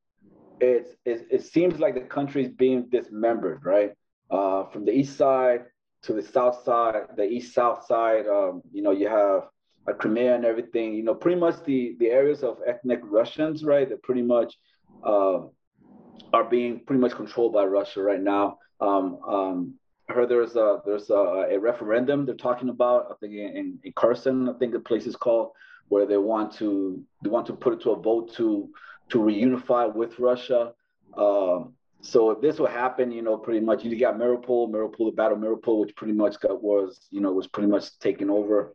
it's, 0.59 0.91
it, 1.05 1.27
it 1.31 1.43
seems 1.43 1.79
like 1.79 1.95
the 1.95 2.01
country 2.01 2.43
is 2.45 2.51
being 2.51 2.89
dismembered, 2.89 3.63
right? 3.63 3.91
Uh, 4.29 4.65
from 4.65 4.85
the 4.85 4.91
east 4.91 5.17
side 5.17 5.65
to 6.03 6.13
the 6.13 6.21
south 6.21 6.63
side, 6.63 7.07
the 7.15 7.23
east 7.23 7.53
south 7.53 7.85
side, 7.85 8.27
um, 8.27 8.61
you 8.71 8.81
know, 8.81 8.91
you 8.91 9.07
have 9.07 9.47
uh, 9.89 9.93
Crimea 9.93 10.35
and 10.35 10.45
everything. 10.45 10.93
You 10.93 11.03
know, 11.03 11.15
pretty 11.15 11.39
much 11.39 11.63
the 11.63 11.95
the 11.99 12.07
areas 12.07 12.43
of 12.43 12.57
ethnic 12.67 13.01
Russians, 13.03 13.63
right? 13.63 13.89
That 13.89 14.03
pretty 14.03 14.21
much 14.21 14.57
uh, 15.03 15.39
are 16.33 16.43
being 16.43 16.79
pretty 16.85 16.99
much 16.99 17.13
controlled 17.13 17.53
by 17.53 17.65
Russia 17.65 18.01
right 18.01 18.21
now. 18.21 18.57
Um, 18.79 19.19
um, 19.27 19.73
I 20.09 20.13
heard 20.13 20.29
there's 20.29 20.55
a 20.55 20.81
there's 20.85 21.09
a, 21.09 21.47
a, 21.51 21.59
referendum 21.59 22.25
they're 22.25 22.35
talking 22.35 22.69
about. 22.69 23.07
I 23.11 23.13
think 23.19 23.33
in, 23.33 23.79
in 23.83 23.93
Kherson, 23.93 24.49
I 24.49 24.53
think 24.53 24.73
the 24.73 24.79
place 24.79 25.05
is 25.05 25.15
called, 25.15 25.51
where 25.89 26.05
they 26.05 26.17
want 26.17 26.53
to 26.55 27.03
they 27.23 27.29
want 27.29 27.45
to 27.47 27.53
put 27.53 27.73
it 27.73 27.81
to 27.81 27.91
a 27.91 28.01
vote 28.01 28.33
to 28.35 28.69
to 29.09 29.19
reunify 29.19 29.93
with 29.93 30.17
Russia. 30.17 30.73
Um, 31.17 31.73
so 32.01 32.31
if 32.31 32.41
this 32.41 32.59
will 32.59 32.67
happen, 32.67 33.11
you 33.11 33.21
know, 33.21 33.37
pretty 33.37 33.59
much 33.59 33.83
you 33.83 33.99
got 33.99 34.17
Mariupol, 34.17 34.69
Mariupol, 34.69 35.09
the 35.09 35.15
Battle 35.15 35.37
of 35.37 35.43
Mariupol, 35.43 35.81
which 35.81 35.95
pretty 35.95 36.13
much 36.13 36.39
got 36.39 36.63
was 36.63 37.07
you 37.11 37.21
know 37.21 37.31
was 37.31 37.47
pretty 37.47 37.69
much 37.69 37.99
taken 37.99 38.29
over 38.29 38.73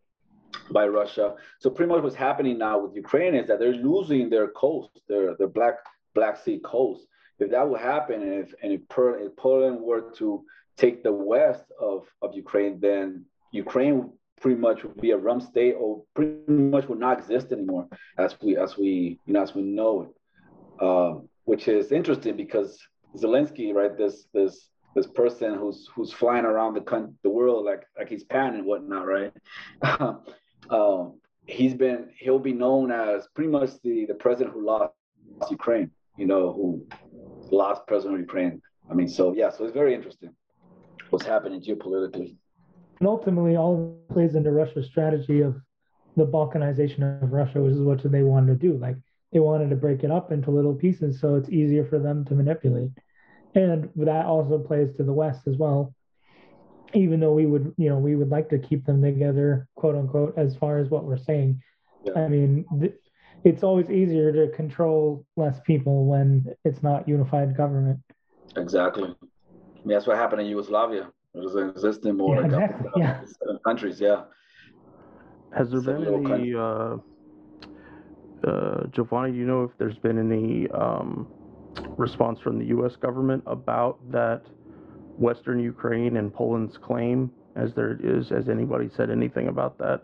by 0.71 0.87
Russia. 0.87 1.35
So 1.59 1.71
pretty 1.71 1.93
much 1.93 2.03
what's 2.03 2.15
happening 2.15 2.59
now 2.59 2.79
with 2.79 2.95
Ukraine 2.95 3.35
is 3.35 3.49
that 3.49 3.59
they're 3.59 3.73
losing 3.73 4.31
their 4.31 4.49
coast, 4.49 5.01
their 5.09 5.35
their 5.37 5.49
Black 5.49 5.75
Black 6.15 6.37
Sea 6.43 6.61
coast. 6.65 7.07
If 7.39 7.51
that 7.51 7.69
would 7.69 7.81
happen, 7.81 8.23
and 8.23 8.35
if 8.45 8.55
and 8.63 8.73
if, 8.73 8.83
if 8.97 9.37
Poland 9.37 9.81
were 9.81 10.13
to 10.19 10.45
take 10.77 11.03
the 11.03 11.13
west 11.13 11.65
of, 11.81 12.07
of 12.23 12.35
Ukraine, 12.35 12.81
then 12.81 13.25
Ukraine 13.53 14.11
pretty 14.41 14.61
much 14.61 14.83
would 14.83 15.01
be 15.01 15.13
a 15.13 15.17
rum 15.17 15.41
state 15.41 15.75
or 15.79 16.03
pretty 16.15 16.53
much 16.53 16.89
would 16.89 16.99
not 16.99 17.19
exist 17.19 17.53
anymore 17.53 17.89
as 18.19 18.37
we 18.43 18.57
as 18.57 18.77
we 18.77 19.19
you 19.27 19.33
know 19.33 19.43
as 19.43 19.55
we 19.55 19.63
know 19.63 20.03
it. 20.03 20.85
Um, 20.85 21.29
which 21.45 21.69
is 21.69 21.93
interesting 21.93 22.37
because 22.37 22.79
Zelensky, 23.17 23.73
right, 23.75 23.97
this 23.97 24.27
this 24.33 24.69
this 24.95 25.07
person 25.07 25.55
who's 25.55 25.89
who's 25.95 26.13
flying 26.13 26.45
around 26.45 26.75
the 26.75 27.13
the 27.23 27.31
world 27.31 27.65
like 27.65 27.85
like 27.99 28.09
he's 28.09 28.25
Pan 28.25 28.55
and 28.55 28.65
whatnot, 28.65 29.07
right? 29.07 29.33
um, 30.71 31.21
he's 31.47 31.75
been 31.75 32.11
he'll 32.19 32.39
be 32.39 32.53
known 32.53 32.91
as 32.91 33.29
pretty 33.35 33.51
much 33.51 33.71
the 33.83 34.07
the 34.07 34.15
president 34.15 34.55
who 34.55 34.65
lost 34.65 34.93
Ukraine, 35.51 35.91
you 36.17 36.27
know, 36.27 36.53
who 36.53 36.87
lost 37.53 37.87
president 37.87 38.15
of 38.15 38.21
Ukraine. 38.21 38.61
I 38.91 38.95
mean, 38.95 39.09
so 39.09 39.35
yeah, 39.35 39.51
so 39.51 39.65
it's 39.65 39.73
very 39.73 39.95
interesting 39.95 40.35
what's 41.11 41.25
happening 41.25 41.63
geopolitically. 41.63 42.37
And 42.99 43.09
ultimately, 43.09 43.57
all 43.57 43.99
plays 44.13 44.35
into 44.35 44.51
Russia's 44.51 44.87
strategy 44.87 45.41
of 45.41 45.57
the 46.17 46.27
balkanization 46.27 47.23
of 47.23 47.33
Russia, 47.33 47.61
which 47.61 47.75
is 47.75 47.81
what 47.81 48.03
they 48.11 48.23
wanted 48.23 48.61
to 48.61 48.69
do. 48.69 48.77
Like 48.77 48.97
they 49.33 49.41
wanted 49.41 49.71
to 49.71 49.77
break 49.77 50.05
it 50.05 50.11
up 50.11 50.33
into 50.33 50.51
little 50.51 50.75
pieces 50.75 51.21
so 51.21 51.35
it's 51.35 51.51
easier 51.51 51.85
for 51.85 51.99
them 51.99 52.25
to 52.27 52.35
manipulate. 52.35 52.91
And 53.55 53.91
that 53.97 54.27
also 54.27 54.59
plays 54.59 54.95
to 54.97 55.05
the 55.05 55.13
West 55.13 55.47
as 55.47 55.57
well. 55.57 55.95
Even 56.93 57.19
though 57.19 57.33
we 57.33 57.47
would, 57.47 57.75
you 57.77 57.89
know, 57.89 57.99
we 57.99 58.15
would 58.15 58.31
like 58.31 58.49
to 58.51 58.59
keep 58.59 58.87
them 58.87 59.03
together, 59.03 59.67
quote 59.75 59.97
unquote, 59.97 60.35
as 60.37 60.57
far 60.57 60.79
as 60.79 60.89
what 60.89 61.05
we're 61.05 61.19
saying. 61.19 61.61
Yeah. 62.05 62.13
I 62.17 62.29
mean, 62.29 62.65
th- 62.81 62.95
it's 63.45 63.63
always 63.63 63.91
easier 63.91 64.33
to 64.33 64.55
control 64.55 65.25
less 65.37 65.61
people 65.67 66.07
when 66.07 66.47
it's 66.65 66.83
not 66.83 67.07
unified 67.09 67.57
government. 67.57 68.01
Exactly 68.57 69.15
mean, 69.85 69.97
that's 69.97 70.07
what 70.07 70.17
happened 70.17 70.43
in 70.43 70.47
Yugoslavia. 70.49 71.11
It 71.35 71.39
was 71.39 71.57
existing 71.57 72.17
more 72.17 72.37
yeah, 72.37 72.45
exactly. 72.45 72.91
yeah. 72.97 73.21
countries. 73.65 74.01
Yeah. 74.01 74.25
Has 75.57 75.71
there 75.71 75.81
been 75.81 76.33
any, 76.33 76.55
uh, 76.55 76.97
uh, 78.47 78.87
Giovanni? 78.91 79.33
Do 79.33 79.39
you 79.39 79.47
know 79.47 79.65
if 79.65 79.71
there's 79.79 79.99
been 79.99 80.19
any 80.19 80.69
um, 80.71 81.29
response 81.97 82.41
from 82.41 82.59
the 82.59 82.67
U.S. 82.67 82.97
government 82.97 83.43
about 83.47 83.99
that 84.11 84.43
Western 85.17 85.61
Ukraine 85.61 86.17
and 86.17 86.33
Poland's 86.33 86.77
claim? 86.77 87.31
As 87.57 87.73
there 87.75 87.99
is, 88.03 88.31
has 88.31 88.49
anybody 88.49 88.91
said 88.97 89.11
anything 89.11 89.47
about 89.47 89.79
that 89.79 90.03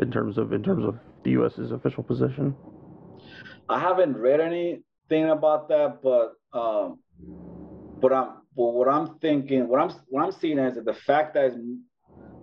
in 0.00 0.10
terms 0.10 0.36
of 0.36 0.52
in 0.52 0.64
terms 0.64 0.84
of 0.84 0.98
the 1.24 1.30
U.S.'s 1.32 1.72
official 1.72 2.02
position? 2.02 2.54
I 3.68 3.78
haven't 3.78 4.16
read 4.16 4.40
anything 4.40 5.30
about 5.30 5.68
that, 5.68 6.00
but 6.02 6.34
um, 6.58 6.98
but 8.00 8.12
I'm 8.12 8.42
but 8.54 8.74
what 8.74 8.88
I'm 8.88 9.18
thinking, 9.18 9.68
what 9.68 9.80
I'm 9.80 9.90
what 10.08 10.24
I'm 10.24 10.32
seeing 10.32 10.58
is 10.58 10.74
that 10.74 10.84
the 10.84 10.94
fact 10.94 11.34
that 11.34 11.52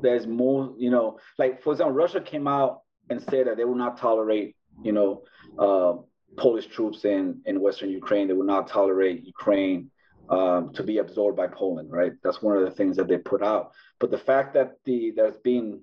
there's 0.01 0.25
more, 0.25 0.73
you 0.77 0.89
know, 0.89 1.19
like 1.37 1.61
for 1.61 1.73
example, 1.73 1.93
Russia 1.93 2.21
came 2.21 2.47
out 2.47 2.81
and 3.09 3.21
said 3.21 3.47
that 3.47 3.57
they 3.57 3.65
will 3.65 3.75
not 3.75 3.97
tolerate, 3.97 4.55
you 4.83 4.91
know, 4.91 5.23
uh, 5.57 5.93
Polish 6.37 6.67
troops 6.67 7.05
in 7.05 7.41
in 7.45 7.61
Western 7.61 7.89
Ukraine. 7.89 8.27
They 8.27 8.33
will 8.33 8.43
not 8.45 8.67
tolerate 8.67 9.25
Ukraine 9.25 9.91
um, 10.29 10.73
to 10.73 10.83
be 10.83 10.99
absorbed 10.99 11.37
by 11.37 11.47
Poland, 11.47 11.91
right? 11.91 12.13
That's 12.23 12.41
one 12.41 12.55
of 12.57 12.63
the 12.63 12.71
things 12.71 12.95
that 12.97 13.07
they 13.07 13.17
put 13.17 13.43
out. 13.43 13.71
But 13.99 14.11
the 14.11 14.17
fact 14.17 14.53
that 14.53 14.73
the 14.85 15.11
there's 15.15 15.37
been 15.37 15.81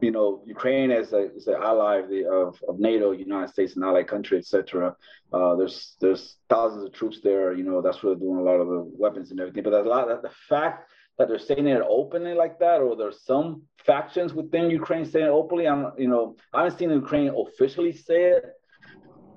you 0.00 0.10
know, 0.10 0.42
Ukraine 0.46 0.90
as 0.90 1.12
a 1.12 1.30
as 1.36 1.46
an 1.46 1.56
ally 1.60 1.96
of, 1.96 2.08
the, 2.08 2.28
of, 2.28 2.60
of 2.68 2.78
NATO, 2.78 3.12
United 3.12 3.50
States, 3.52 3.76
an 3.76 3.82
allied 3.82 4.08
country, 4.08 4.38
etc. 4.38 4.94
Uh, 5.32 5.56
there's 5.56 5.96
there's 6.00 6.36
thousands 6.48 6.84
of 6.84 6.92
troops 6.92 7.20
there. 7.22 7.52
You 7.52 7.64
know, 7.64 7.82
that's 7.82 8.02
where 8.02 8.14
they're 8.14 8.20
doing 8.26 8.38
a 8.38 8.42
lot 8.42 8.60
of 8.60 8.68
the 8.68 8.90
weapons 8.96 9.30
and 9.30 9.40
everything. 9.40 9.64
But 9.64 9.72
a 9.72 9.82
lot 9.82 10.10
of 10.10 10.22
the 10.22 10.30
fact 10.48 10.90
that 11.18 11.28
they're 11.28 11.38
saying 11.38 11.66
it 11.66 11.82
openly 11.88 12.34
like 12.34 12.58
that, 12.60 12.80
or 12.80 12.96
there's 12.96 13.22
some 13.24 13.62
factions 13.84 14.34
within 14.34 14.70
Ukraine 14.70 15.04
saying 15.04 15.26
it 15.26 15.30
openly. 15.30 15.66
I'm, 15.66 15.92
you 15.98 16.08
know, 16.08 16.36
I 16.54 16.62
haven't 16.62 16.78
seen 16.78 16.90
Ukraine 16.90 17.32
officially 17.36 17.92
say 17.92 18.24
it, 18.36 18.44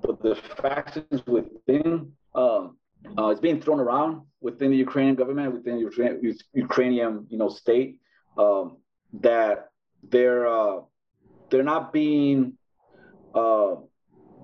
but 0.03 0.22
the 0.22 0.36
factions 0.36 1.26
within 1.26 2.12
um, 2.36 2.78
uh, 3.18 3.30
it's 3.30 3.41
being 3.41 3.59
thrown 3.62 3.80
around 3.80 4.22
within 4.41 4.72
the 4.72 4.78
Ukrainian 4.78 5.16
government, 5.16 5.53
within 5.53 5.76
the 5.78 6.38
Ukrainian, 6.53 7.26
you 7.30 7.38
know, 7.38 7.49
state 7.49 7.99
um, 8.38 8.78
that 9.22 9.71
they're 10.12 10.47
uh, 10.47 10.82
they're 11.49 11.64
not 11.64 11.91
being 11.91 12.53
uh, 13.34 13.76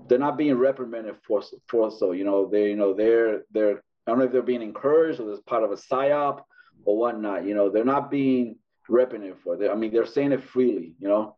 they're 0.08 0.18
not 0.18 0.36
being 0.36 0.54
reprimanded 0.54 1.16
for 1.26 1.42
for 1.68 1.90
so 1.90 2.12
you 2.12 2.24
know 2.24 2.48
they 2.48 2.70
you 2.70 2.76
know 2.76 2.94
they're 2.94 3.42
they're 3.52 3.82
I 4.06 4.10
don't 4.10 4.18
know 4.18 4.24
if 4.24 4.32
they're 4.32 4.42
being 4.42 4.62
encouraged 4.62 5.20
or 5.20 5.32
as 5.32 5.40
part 5.40 5.62
of 5.62 5.70
a 5.70 5.76
psyop 5.76 6.42
or 6.84 6.98
whatnot. 6.98 7.44
You 7.44 7.54
know 7.54 7.70
they're 7.70 7.84
not 7.84 8.10
being 8.10 8.56
reprimanded 8.88 9.38
for 9.44 9.62
it. 9.62 9.70
I 9.70 9.74
mean 9.74 9.92
they're 9.92 10.06
saying 10.06 10.32
it 10.32 10.42
freely. 10.42 10.94
You 10.98 11.08
know. 11.08 11.36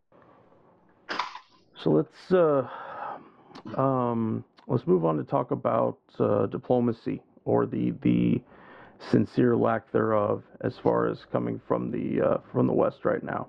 So 1.83 1.91
let's 1.91 2.33
uh, 2.33 2.69
um, 3.81 4.45
let's 4.69 4.87
move 4.87 5.05
on 5.05 5.17
to 5.17 5.25
talk 5.25 5.51
about 5.51 5.99
uh, 6.19 6.47
diplomacy 6.47 7.23
or 7.45 7.67
the 7.67 7.93
the 8.03 8.41
sincere 9.11 9.57
lack 9.57 9.91
thereof 9.93 10.43
as 10.61 10.75
far 10.83 11.09
as 11.09 11.25
coming 11.33 11.61
from 11.67 11.91
the 11.91 12.21
uh, 12.21 12.39
from 12.53 12.67
the 12.67 12.73
West 12.73 13.05
right 13.05 13.23
now. 13.23 13.49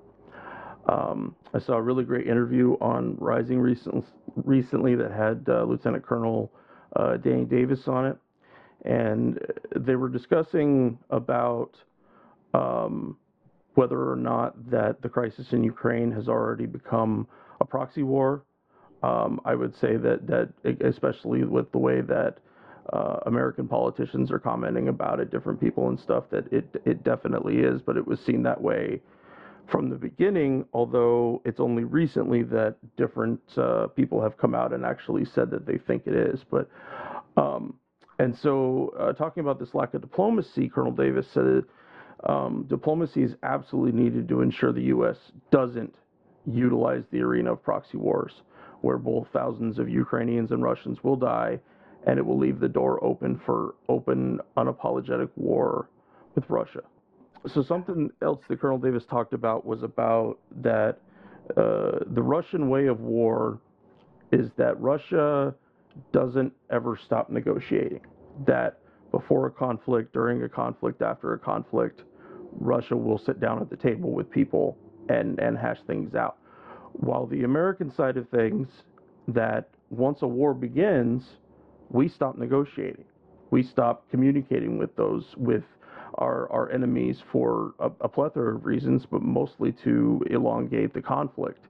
Um, 0.87 1.35
I 1.53 1.59
saw 1.59 1.73
a 1.73 1.81
really 1.81 2.03
great 2.03 2.27
interview 2.27 2.73
on 2.81 3.15
Rising 3.19 3.59
recent, 3.59 4.05
recently 4.45 4.95
that 4.95 5.11
had 5.11 5.45
uh, 5.47 5.63
Lieutenant 5.63 6.05
Colonel 6.05 6.51
uh, 6.95 7.17
Danny 7.17 7.45
Davis 7.45 7.87
on 7.87 8.05
it, 8.07 8.17
and 8.85 9.39
they 9.75 9.95
were 9.95 10.09
discussing 10.09 10.97
about 11.09 11.71
um, 12.53 13.17
whether 13.75 14.11
or 14.11 14.15
not 14.15 14.69
that 14.71 15.01
the 15.01 15.09
crisis 15.09 15.53
in 15.53 15.63
Ukraine 15.63 16.11
has 16.11 16.27
already 16.27 16.65
become 16.65 17.27
a 17.61 17.65
proxy 17.65 18.03
war 18.03 18.43
Um, 19.03 19.39
I 19.45 19.55
would 19.55 19.75
say 19.75 19.97
that 19.97 20.27
that 20.27 20.49
especially 20.81 21.43
with 21.43 21.71
the 21.71 21.77
way 21.79 22.01
that 22.01 22.37
uh, 22.93 23.17
American 23.25 23.67
politicians 23.67 24.31
are 24.31 24.39
commenting 24.39 24.89
about 24.89 25.19
it, 25.19 25.31
different 25.31 25.59
people 25.59 25.89
and 25.89 25.99
stuff, 25.99 26.25
that 26.31 26.51
it 26.53 26.81
it 26.85 27.03
definitely 27.03 27.59
is. 27.59 27.81
But 27.81 27.97
it 27.97 28.05
was 28.07 28.19
seen 28.19 28.43
that 28.43 28.61
way 28.61 29.01
from 29.71 29.89
the 29.89 29.95
beginning, 29.95 30.65
although 30.73 31.41
it's 31.45 31.59
only 31.59 31.85
recently 31.85 32.43
that 32.43 32.75
different 32.97 33.39
uh, 33.57 33.87
people 33.87 34.21
have 34.21 34.37
come 34.37 34.53
out 34.53 34.73
and 34.73 34.85
actually 34.85 35.25
said 35.25 35.49
that 35.49 35.65
they 35.65 35.77
think 35.77 36.03
it 36.05 36.13
is. 36.13 36.43
But 36.51 36.69
um, 37.37 37.75
and 38.19 38.37
so, 38.37 38.93
uh, 38.99 39.13
talking 39.13 39.41
about 39.41 39.59
this 39.59 39.73
lack 39.73 39.93
of 39.93 40.01
diplomacy, 40.01 40.69
Colonel 40.69 40.91
Davis 40.91 41.25
said 41.33 41.63
um, 42.27 42.65
diplomacy 42.69 43.23
is 43.23 43.35
absolutely 43.41 43.99
needed 43.99 44.27
to 44.27 44.41
ensure 44.41 44.71
the 44.71 44.83
U.S. 44.83 45.17
doesn't 45.49 45.95
utilize 46.45 47.03
the 47.11 47.21
arena 47.21 47.53
of 47.53 47.63
proxy 47.63 47.97
wars, 47.97 48.33
where 48.81 48.97
both 48.97 49.27
thousands 49.33 49.79
of 49.79 49.89
Ukrainians 49.89 50.51
and 50.51 50.61
Russians 50.61 51.03
will 51.03 51.15
die, 51.15 51.59
and 52.05 52.19
it 52.19 52.25
will 52.25 52.37
leave 52.37 52.59
the 52.59 52.69
door 52.69 53.03
open 53.03 53.41
for 53.45 53.75
open, 53.89 54.39
unapologetic 54.57 55.29
war 55.35 55.89
with 56.35 56.43
Russia. 56.49 56.81
So, 57.47 57.63
something 57.63 58.11
else 58.21 58.41
that 58.49 58.61
Colonel 58.61 58.77
Davis 58.77 59.03
talked 59.09 59.33
about 59.33 59.65
was 59.65 59.81
about 59.83 60.37
that 60.61 60.99
uh, 61.57 61.99
the 62.07 62.21
Russian 62.21 62.69
way 62.69 62.87
of 62.87 62.99
war 62.99 63.59
is 64.31 64.51
that 64.57 64.79
Russia 64.79 65.53
doesn't 66.11 66.53
ever 66.69 66.97
stop 67.03 67.29
negotiating. 67.29 68.01
That 68.45 68.79
before 69.11 69.47
a 69.47 69.51
conflict, 69.51 70.13
during 70.13 70.43
a 70.43 70.49
conflict, 70.49 71.01
after 71.01 71.33
a 71.33 71.39
conflict, 71.39 72.03
Russia 72.59 72.95
will 72.95 73.17
sit 73.17 73.39
down 73.39 73.61
at 73.61 73.69
the 73.69 73.75
table 73.75 74.11
with 74.11 74.29
people 74.29 74.77
and, 75.09 75.39
and 75.39 75.57
hash 75.57 75.79
things 75.87 76.15
out. 76.15 76.37
While 76.93 77.25
the 77.25 77.43
American 77.43 77.91
side 77.91 78.17
of 78.17 78.29
things, 78.29 78.67
that 79.27 79.69
once 79.89 80.21
a 80.21 80.27
war 80.27 80.53
begins, 80.53 81.23
we 81.89 82.07
stop 82.07 82.37
negotiating. 82.37 83.05
We 83.49 83.63
stop 83.63 84.09
communicating 84.09 84.77
with 84.77 84.95
those, 84.95 85.25
with 85.37 85.63
our, 86.15 86.51
our 86.51 86.71
enemies 86.71 87.21
for 87.31 87.73
a, 87.79 87.91
a 88.01 88.09
plethora 88.09 88.55
of 88.55 88.65
reasons, 88.65 89.05
but 89.09 89.21
mostly 89.21 89.71
to 89.83 90.21
elongate 90.29 90.93
the 90.93 91.01
conflict. 91.01 91.65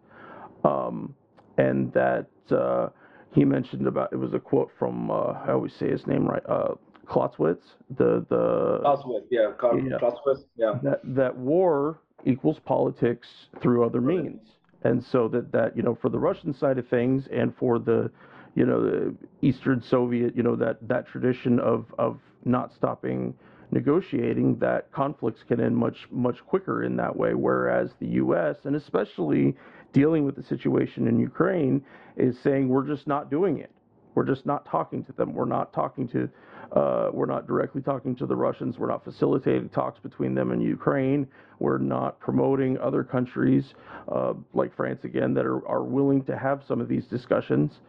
Um, 0.63 1.15
and 1.57 1.91
that 1.93 2.27
uh, 2.51 2.89
he 3.33 3.45
mentioned 3.45 3.87
about 3.87 4.11
it 4.11 4.17
was 4.17 4.33
a 4.33 4.39
quote 4.39 4.71
from 4.77 5.09
uh, 5.09 5.33
I 5.45 5.51
always 5.51 5.73
say 5.73 5.89
his 5.89 6.05
name 6.07 6.25
right 6.25 6.43
uh, 6.47 6.75
Clausewitz 7.07 7.65
the 7.97 8.25
the 8.29 8.79
Clausewitz 8.81 9.27
yeah, 9.29 9.51
yeah. 9.61 9.97
Clausewitz 9.99 10.43
yeah 10.55 10.73
that 10.83 11.01
that 11.03 11.35
war 11.35 11.99
equals 12.25 12.59
politics 12.65 13.27
through 13.61 13.85
other 13.85 14.01
means 14.01 14.41
and 14.83 15.03
so 15.03 15.27
that 15.29 15.51
that 15.51 15.75
you 15.75 15.83
know 15.83 15.97
for 16.01 16.09
the 16.09 16.19
Russian 16.19 16.53
side 16.53 16.77
of 16.77 16.87
things 16.87 17.27
and 17.31 17.55
for 17.55 17.79
the 17.79 18.11
you 18.55 18.65
know 18.65 18.83
the 18.83 19.15
Eastern 19.41 19.81
Soviet 19.81 20.35
you 20.35 20.43
know 20.43 20.55
that 20.55 20.77
that 20.87 21.07
tradition 21.07 21.59
of 21.59 21.85
of 21.97 22.19
not 22.45 22.73
stopping 22.73 23.33
negotiating 23.71 24.57
that 24.59 24.91
conflicts 24.91 25.43
can 25.47 25.61
end 25.61 25.75
much 25.75 26.07
much 26.11 26.45
quicker 26.45 26.83
in 26.83 26.95
that 26.95 27.15
way 27.15 27.33
whereas 27.33 27.91
the 27.99 28.07
US 28.07 28.57
and 28.65 28.75
especially 28.75 29.55
dealing 29.93 30.25
with 30.25 30.35
the 30.35 30.43
situation 30.43 31.07
in 31.07 31.19
Ukraine 31.19 31.83
is 32.17 32.37
saying 32.39 32.69
we're 32.69 32.87
just 32.87 33.07
not 33.07 33.29
doing 33.29 33.59
it. 33.59 33.71
We're 34.15 34.25
just 34.25 34.45
not 34.45 34.65
talking 34.65 35.03
to 35.05 35.13
them. 35.13 35.33
We're 35.33 35.45
not 35.45 35.71
talking 35.73 36.07
to, 36.09 36.29
uh, 36.75 37.09
we're 37.13 37.25
not 37.25 37.47
directly 37.47 37.81
talking 37.81 38.15
to 38.17 38.25
the 38.25 38.35
Russians. 38.35 38.77
We're 38.77 38.89
not 38.89 39.03
facilitating 39.03 39.69
talks 39.69 39.99
between 39.99 40.35
them 40.35 40.51
and 40.51 40.61
Ukraine. 40.61 41.27
We're 41.59 41.77
not 41.77 42.19
promoting 42.19 42.77
other 42.79 43.03
countries 43.03 43.73
uh, 44.11 44.33
like 44.53 44.75
France 44.75 45.05
again 45.05 45.33
that 45.35 45.45
are, 45.45 45.65
are 45.67 45.83
willing 45.83 46.23
to 46.25 46.37
have 46.37 46.61
some 46.67 46.81
of 46.81 46.89
these 46.89 47.05
discussions. 47.05 47.79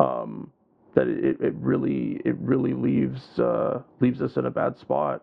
Um, 0.00 0.50
that 0.94 1.06
it, 1.08 1.40
it 1.40 1.54
really 1.54 2.20
it 2.24 2.36
really 2.38 2.72
leaves 2.72 3.38
uh, 3.38 3.82
leaves 4.00 4.20
us 4.20 4.36
in 4.36 4.46
a 4.46 4.50
bad 4.50 4.78
spot, 4.78 5.22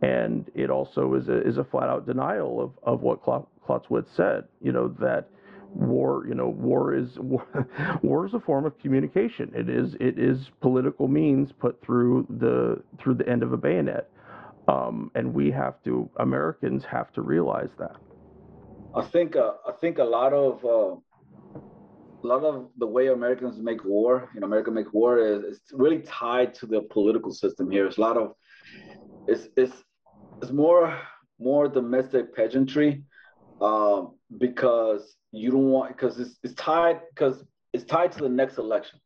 and 0.00 0.50
it 0.54 0.70
also 0.70 1.14
is 1.14 1.28
a 1.28 1.46
is 1.46 1.58
a 1.58 1.64
flat 1.64 1.88
out 1.88 2.06
denial 2.06 2.60
of, 2.60 2.70
of 2.82 3.02
what 3.02 3.22
Clausewitz 3.64 4.10
said. 4.16 4.44
You 4.60 4.72
know 4.72 4.88
that 5.00 5.28
war 5.74 6.24
you 6.28 6.34
know 6.34 6.48
war 6.48 6.94
is 6.94 7.08
war, 7.18 7.46
war 8.02 8.26
is 8.26 8.34
a 8.34 8.40
form 8.40 8.64
of 8.64 8.78
communication. 8.78 9.52
It 9.54 9.68
is 9.68 9.94
it 10.00 10.18
is 10.18 10.50
political 10.60 11.08
means 11.08 11.50
put 11.52 11.82
through 11.84 12.26
the 12.28 12.82
through 12.98 13.14
the 13.14 13.28
end 13.28 13.42
of 13.42 13.52
a 13.52 13.56
bayonet. 13.56 14.08
Um, 14.68 15.10
and 15.16 15.34
we 15.34 15.50
have 15.50 15.82
to 15.82 16.08
americans 16.18 16.84
have 16.84 17.12
to 17.14 17.22
realize 17.22 17.70
that. 17.78 17.96
I 18.94 19.02
think 19.02 19.34
uh, 19.36 19.54
i 19.66 19.72
think 19.80 19.98
a 19.98 20.04
lot 20.04 20.32
of 20.32 20.64
uh, 20.64 21.00
a 22.22 22.26
lot 22.26 22.44
of 22.44 22.68
the 22.78 22.86
way 22.86 23.08
americans 23.08 23.58
make 23.58 23.84
war 23.84 24.28
you 24.34 24.40
know 24.40 24.46
america 24.46 24.70
make 24.70 24.92
war 24.92 25.18
is, 25.18 25.42
is 25.44 25.60
really 25.72 26.00
tied 26.00 26.54
to 26.54 26.66
the 26.66 26.82
political 26.82 27.32
system 27.32 27.70
here 27.70 27.86
it's 27.86 27.98
a 27.98 28.00
lot 28.00 28.16
of 28.16 28.32
it's 29.26 29.48
it's 29.56 29.74
it's 30.40 30.52
more 30.52 30.98
more 31.38 31.68
domestic 31.68 32.34
pageantry 32.34 33.02
um, 33.60 34.14
because 34.38 35.16
you 35.30 35.50
don't 35.50 35.70
want 35.70 35.96
because 35.96 36.18
it's, 36.18 36.38
it's 36.42 36.54
tied 36.54 37.00
because 37.14 37.44
it's 37.72 37.84
tied 37.84 38.12
to 38.12 38.18
the 38.20 38.28
next 38.28 38.58
election. 38.58 39.00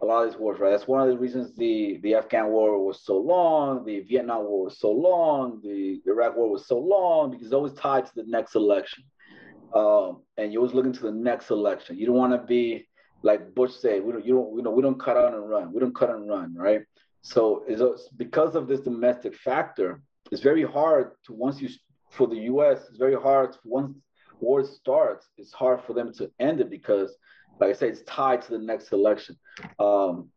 A 0.00 0.04
lot 0.04 0.24
of 0.24 0.32
these 0.32 0.40
wars, 0.40 0.58
right? 0.58 0.70
That's 0.70 0.88
one 0.88 1.00
of 1.00 1.08
the 1.08 1.18
reasons 1.18 1.54
the 1.56 2.00
the 2.02 2.14
Afghan 2.14 2.48
war 2.48 2.84
was 2.84 3.04
so 3.04 3.16
long, 3.16 3.84
the 3.84 4.00
Vietnam 4.00 4.44
war 4.44 4.64
was 4.64 4.80
so 4.80 4.90
long, 4.90 5.60
the 5.62 6.00
Iraq 6.06 6.36
war 6.36 6.50
was 6.50 6.66
so 6.66 6.78
long 6.78 7.30
because 7.30 7.46
it's 7.46 7.54
always 7.54 7.74
tied 7.74 8.06
to 8.06 8.12
the 8.16 8.24
next 8.26 8.56
election. 8.56 9.04
Um, 9.74 10.22
and 10.36 10.52
you're 10.52 10.60
always 10.60 10.74
looking 10.74 10.92
to 10.92 11.02
the 11.02 11.12
next 11.12 11.50
election. 11.50 11.96
You 11.98 12.06
don't 12.06 12.16
want 12.16 12.32
to 12.32 12.46
be 12.46 12.86
like 13.22 13.54
Bush 13.54 13.72
said. 13.72 14.02
We 14.04 14.12
don't, 14.12 14.24
you 14.24 14.34
don't, 14.34 14.56
you 14.56 14.62
know, 14.62 14.70
we 14.70 14.82
don't 14.82 15.00
cut 15.00 15.16
out 15.16 15.34
and 15.34 15.48
run. 15.48 15.72
We 15.72 15.80
don't 15.80 15.94
cut 15.94 16.10
and 16.10 16.28
run, 16.28 16.54
right? 16.54 16.82
So 17.22 17.64
it's 17.68 18.08
because 18.16 18.54
of 18.54 18.66
this 18.68 18.80
domestic 18.80 19.34
factor, 19.36 20.02
it's 20.30 20.42
very 20.42 20.64
hard 20.64 21.12
to 21.26 21.32
once 21.32 21.60
you 21.60 21.68
for 22.10 22.26
the 22.26 22.36
U.S. 22.36 22.86
It's 22.88 22.98
very 22.98 23.14
hard 23.14 23.56
once 23.64 23.96
war 24.42 24.64
starts, 24.64 25.28
it's 25.38 25.52
hard 25.52 25.80
for 25.86 25.94
them 25.94 26.12
to 26.14 26.30
end 26.40 26.60
it 26.60 26.68
because, 26.68 27.16
like 27.60 27.70
I 27.70 27.72
said, 27.72 27.90
it's 27.90 28.02
tied 28.02 28.42
to 28.42 28.50
the 28.50 28.58
next 28.58 28.92
election. 28.92 29.36
Um, 29.78 30.28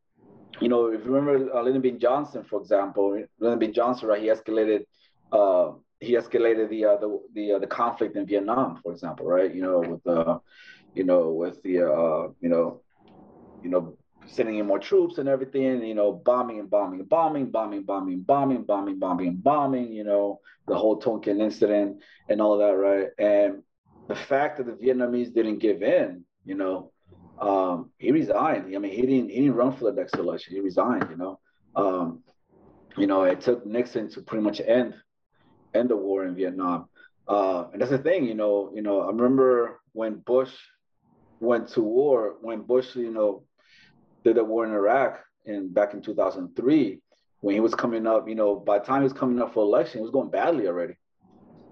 you 0.62 0.70
know, 0.70 0.88
if 0.88 1.04
you 1.04 1.12
remember 1.12 1.54
uh, 1.54 1.62
Lyndon 1.62 1.82
B. 1.82 1.92
Johnson, 1.92 2.46
for 2.50 2.62
example, 2.62 3.22
Lyndon 3.40 3.60
B. 3.60 3.68
Johnson, 3.74 4.08
right? 4.08 4.22
He 4.22 4.28
escalated, 4.28 4.86
uh, 5.32 5.72
he 6.06 6.14
escalated 6.14 6.70
the 6.70 6.86
uh, 6.86 6.98
the 6.98 7.20
the, 7.34 7.54
uh, 7.54 7.60
the 7.60 7.68
conflict 7.68 8.16
in 8.16 8.26
Vietnam, 8.26 8.80
for 8.82 8.92
example, 8.92 9.26
right? 9.26 9.54
You 9.54 9.62
know, 9.62 9.80
with 9.80 10.04
the, 10.04 10.20
uh, 10.20 10.40
you 10.94 11.04
know, 11.04 11.32
with 11.32 11.62
the 11.64 11.82
uh, 11.82 12.28
you 12.40 12.50
know, 12.50 12.82
you 13.64 13.70
know, 13.70 13.98
sending 14.28 14.58
in 14.58 14.66
more 14.66 14.80
troops 14.80 15.18
and 15.18 15.30
everything, 15.30 15.84
you 15.84 15.96
know, 15.96 16.12
bombing 16.14 16.60
and 16.60 16.70
bombing 16.70 17.00
and 17.00 17.10
bombing, 17.10 17.46
bombing, 17.52 17.84
bombing, 17.84 18.22
bombing, 18.24 18.64
bombing, 18.64 19.00
bombing, 19.00 19.28
and 19.28 19.44
bombing, 19.44 19.92
you 19.92 20.04
know, 20.04 20.40
the 20.68 20.76
whole 20.76 20.98
Tonkin 20.98 21.42
incident 21.42 22.02
and 22.30 22.42
all 22.42 22.58
that, 22.58 22.72
right? 22.72 23.08
And 23.18 23.64
the 24.08 24.16
fact 24.16 24.58
that 24.58 24.66
the 24.66 24.74
Vietnamese 24.74 25.34
didn't 25.34 25.60
give 25.60 25.82
in, 25.84 26.24
you 26.46 26.56
know, 26.56 26.92
um, 27.40 27.92
he 27.98 28.12
resigned. 28.12 28.74
I 28.74 28.80
mean, 28.80 28.92
he 28.92 29.02
didn't 29.02 29.30
he 29.30 29.42
didn't 29.42 29.56
run 29.56 29.76
for 29.76 29.86
the 29.86 30.00
next 30.00 30.16
election. 30.16 30.54
He 30.54 30.62
resigned. 30.62 31.08
You 31.10 31.18
know, 31.18 31.40
um, 31.76 32.24
you 32.98 33.08
know, 33.08 33.24
it 33.24 33.42
took 33.42 33.66
Nixon 33.66 34.10
to 34.12 34.22
pretty 34.22 34.44
much 34.44 34.62
end 34.62 34.94
end 35.76 35.90
the 35.90 35.98
war 35.98 36.26
in 36.26 36.36
Vietnam. 36.36 36.88
Uh, 37.28 37.66
and 37.72 37.82
that's 37.82 37.92
the 37.92 37.98
thing, 37.98 38.26
you 38.26 38.36
know. 38.36 38.72
You 38.74 38.82
know, 38.82 39.02
I 39.02 39.08
remember 39.08 39.80
when 39.94 40.16
Bush 40.16 40.54
went 41.40 41.70
to 41.70 41.82
war. 41.82 42.36
When 42.42 42.62
Bush, 42.62 42.96
you 42.96 43.12
know, 43.12 43.44
did 44.24 44.38
the 44.38 44.44
war 44.44 44.66
in 44.66 44.72
Iraq 44.72 45.20
in 45.46 45.74
back 45.74 45.94
in 45.94 46.02
2003, 46.02 47.02
when 47.42 47.54
he 47.54 47.60
was 47.60 47.76
coming 47.76 48.08
up, 48.08 48.28
you 48.28 48.36
know, 48.36 48.56
by 48.56 48.80
the 48.80 48.86
time 48.86 49.02
he 49.02 49.06
was 49.06 49.14
coming 49.14 49.42
up 49.42 49.54
for 49.54 49.64
election, 49.64 50.00
it 50.00 50.04
was 50.04 50.12
going 50.12 50.30
badly 50.30 50.68
already 50.68 50.96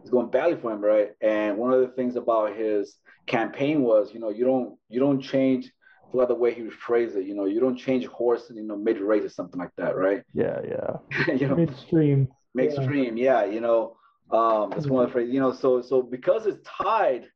it's 0.03 0.11
going 0.11 0.29
badly 0.29 0.57
for 0.57 0.71
him, 0.71 0.81
right? 0.81 1.11
And 1.21 1.57
one 1.57 1.71
of 1.71 1.79
the 1.79 1.87
things 1.87 2.17
about 2.17 2.55
his 2.55 2.97
campaign 3.25 3.83
was, 3.83 4.13
you 4.13 4.19
know, 4.19 4.29
you 4.29 4.43
don't 4.43 4.77
you 4.89 4.99
don't 4.99 5.21
change. 5.21 5.71
I 6.05 6.11
forgot 6.11 6.27
the 6.27 6.35
way 6.35 6.53
he 6.53 6.69
phrased 6.69 7.15
it. 7.15 7.25
You 7.25 7.35
know, 7.35 7.45
you 7.45 7.61
don't 7.61 7.77
change 7.77 8.05
horse, 8.07 8.51
you 8.53 8.63
know, 8.63 8.75
mid 8.75 8.99
race 8.99 9.23
or 9.23 9.29
something 9.29 9.59
like 9.59 9.71
that, 9.77 9.95
right? 9.95 10.21
Yeah, 10.33 10.59
yeah. 10.67 11.33
you 11.35 11.47
know, 11.47 11.55
midstream. 11.55 12.27
Midstream, 12.53 13.17
yeah. 13.17 13.43
yeah 13.43 13.51
you 13.51 13.61
know, 13.61 13.97
um, 14.31 14.69
that's 14.69 14.87
one 14.87 15.03
of 15.03 15.09
the 15.09 15.13
phrases. 15.13 15.33
You 15.33 15.39
know, 15.39 15.53
so 15.53 15.81
so 15.81 16.01
because 16.01 16.45
it's 16.45 16.59
tied 16.67 17.27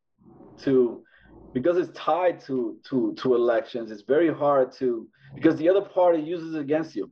to 0.64 1.04
because 1.54 1.78
it's 1.78 1.98
tied 1.98 2.40
to 2.46 2.78
to 2.90 3.14
to 3.18 3.36
elections, 3.36 3.92
it's 3.92 4.04
very 4.04 4.34
hard 4.34 4.72
to 4.74 5.08
because 5.36 5.56
the 5.58 5.70
other 5.70 5.82
party 5.82 6.22
uses 6.22 6.56
it 6.56 6.62
against 6.62 6.96
you. 6.96 7.12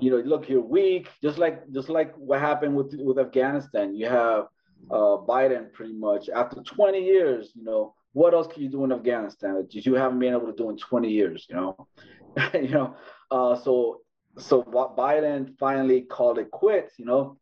You 0.00 0.10
know, 0.10 0.16
look, 0.18 0.48
you're 0.48 0.60
weak, 0.60 1.08
just 1.22 1.38
like 1.38 1.70
just 1.72 1.88
like 1.88 2.14
what 2.16 2.40
happened 2.40 2.74
with 2.76 2.94
with 2.98 3.18
Afghanistan. 3.18 3.94
You 3.94 4.08
have 4.08 4.46
uh, 4.90 5.16
Biden 5.28 5.72
pretty 5.72 5.94
much 5.94 6.28
after 6.28 6.62
20 6.62 7.02
years, 7.02 7.52
you 7.54 7.64
know, 7.64 7.94
what 8.12 8.34
else 8.34 8.46
can 8.52 8.62
you 8.62 8.68
do 8.68 8.84
in 8.84 8.92
Afghanistan 8.92 9.54
that 9.54 9.74
you 9.74 9.94
haven't 9.94 10.18
been 10.18 10.34
able 10.34 10.46
to 10.46 10.52
do 10.52 10.70
in 10.70 10.76
20 10.76 11.08
years, 11.08 11.46
you 11.48 11.56
know? 11.56 11.88
you 12.54 12.68
know, 12.68 12.94
uh, 13.30 13.56
so 13.56 14.00
so 14.38 14.62
what 14.62 14.96
Biden 14.96 15.56
finally 15.58 16.02
called 16.02 16.38
it 16.38 16.50
quits, 16.50 16.94
you 16.98 17.04
know, 17.04 17.38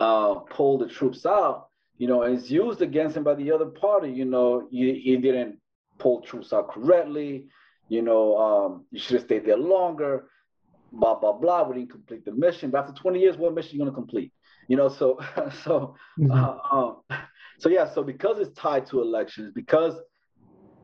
uh, 0.00 0.34
pulled 0.34 0.80
the 0.80 0.88
troops 0.88 1.26
out, 1.26 1.68
you 1.98 2.06
know, 2.06 2.22
and 2.22 2.38
it's 2.38 2.50
used 2.50 2.80
against 2.82 3.16
him 3.16 3.24
by 3.24 3.34
the 3.34 3.52
other 3.52 3.66
party, 3.66 4.10
you 4.10 4.24
know, 4.24 4.68
he, 4.70 4.94
he 5.00 5.16
didn't 5.16 5.58
pull 5.98 6.20
troops 6.22 6.52
out 6.52 6.70
correctly, 6.70 7.46
you 7.88 8.02
know, 8.02 8.38
um, 8.38 8.84
you 8.90 8.98
should 8.98 9.16
have 9.16 9.24
stayed 9.24 9.44
there 9.44 9.56
longer, 9.56 10.28
blah 10.92 11.14
blah 11.14 11.32
blah. 11.32 11.68
We 11.68 11.76
didn't 11.76 11.90
complete 11.90 12.24
the 12.24 12.32
mission. 12.32 12.70
But 12.70 12.84
after 12.84 12.92
20 13.00 13.18
years, 13.18 13.36
what 13.36 13.54
mission 13.54 13.70
are 13.70 13.74
you 13.74 13.78
going 13.80 13.90
to 13.90 13.94
complete? 13.94 14.32
You 14.68 14.76
know, 14.76 14.88
so 14.88 15.18
so 15.64 15.96
mm-hmm. 16.18 16.30
uh, 16.30 16.56
um, 16.70 17.20
so 17.58 17.68
yeah, 17.68 17.92
so 17.92 18.02
because 18.02 18.38
it's 18.38 18.58
tied 18.58 18.86
to 18.86 19.00
elections, 19.00 19.52
because 19.54 19.94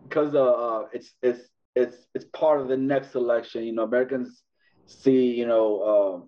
because 0.09 0.35
uh, 0.35 0.45
uh, 0.45 0.87
it's 0.93 1.13
it's 1.23 1.41
it's 1.75 1.97
it's 2.15 2.25
part 2.33 2.61
of 2.61 2.69
the 2.69 2.77
next 2.77 3.15
election. 3.15 3.65
You 3.65 3.73
know, 3.73 3.85
Americans 3.85 4.43
see, 4.87 5.35
you 5.35 5.47
know, 5.47 5.79
uh, 5.81 6.27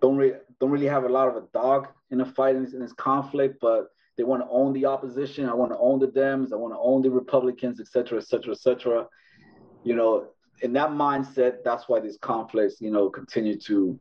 don't 0.00 0.16
really 0.16 0.34
don't 0.60 0.70
really 0.70 0.86
have 0.86 1.04
a 1.04 1.08
lot 1.08 1.28
of 1.28 1.36
a 1.36 1.44
dog 1.52 1.88
in 2.10 2.18
the 2.18 2.24
fight 2.24 2.56
in 2.56 2.64
this, 2.64 2.74
in 2.74 2.80
this 2.80 2.92
conflict, 2.92 3.58
but 3.60 3.88
they 4.16 4.24
want 4.24 4.42
to 4.42 4.48
own 4.50 4.72
the 4.72 4.86
opposition. 4.86 5.48
I 5.48 5.54
want 5.54 5.70
to 5.72 5.78
own 5.78 5.98
the 6.00 6.08
Dems. 6.08 6.52
I 6.52 6.56
want 6.56 6.74
to 6.74 6.78
own 6.78 7.02
the 7.02 7.10
Republicans, 7.10 7.80
et 7.80 7.86
cetera, 7.86 8.18
et 8.18 8.26
cetera, 8.26 8.52
et 8.52 8.58
cetera. 8.58 9.06
You 9.84 9.94
know, 9.94 10.28
in 10.62 10.72
that 10.72 10.90
mindset, 10.90 11.62
that's 11.64 11.88
why 11.88 12.00
these 12.00 12.18
conflicts, 12.20 12.80
you 12.80 12.90
know, 12.90 13.08
continue 13.10 13.58
to 13.60 13.98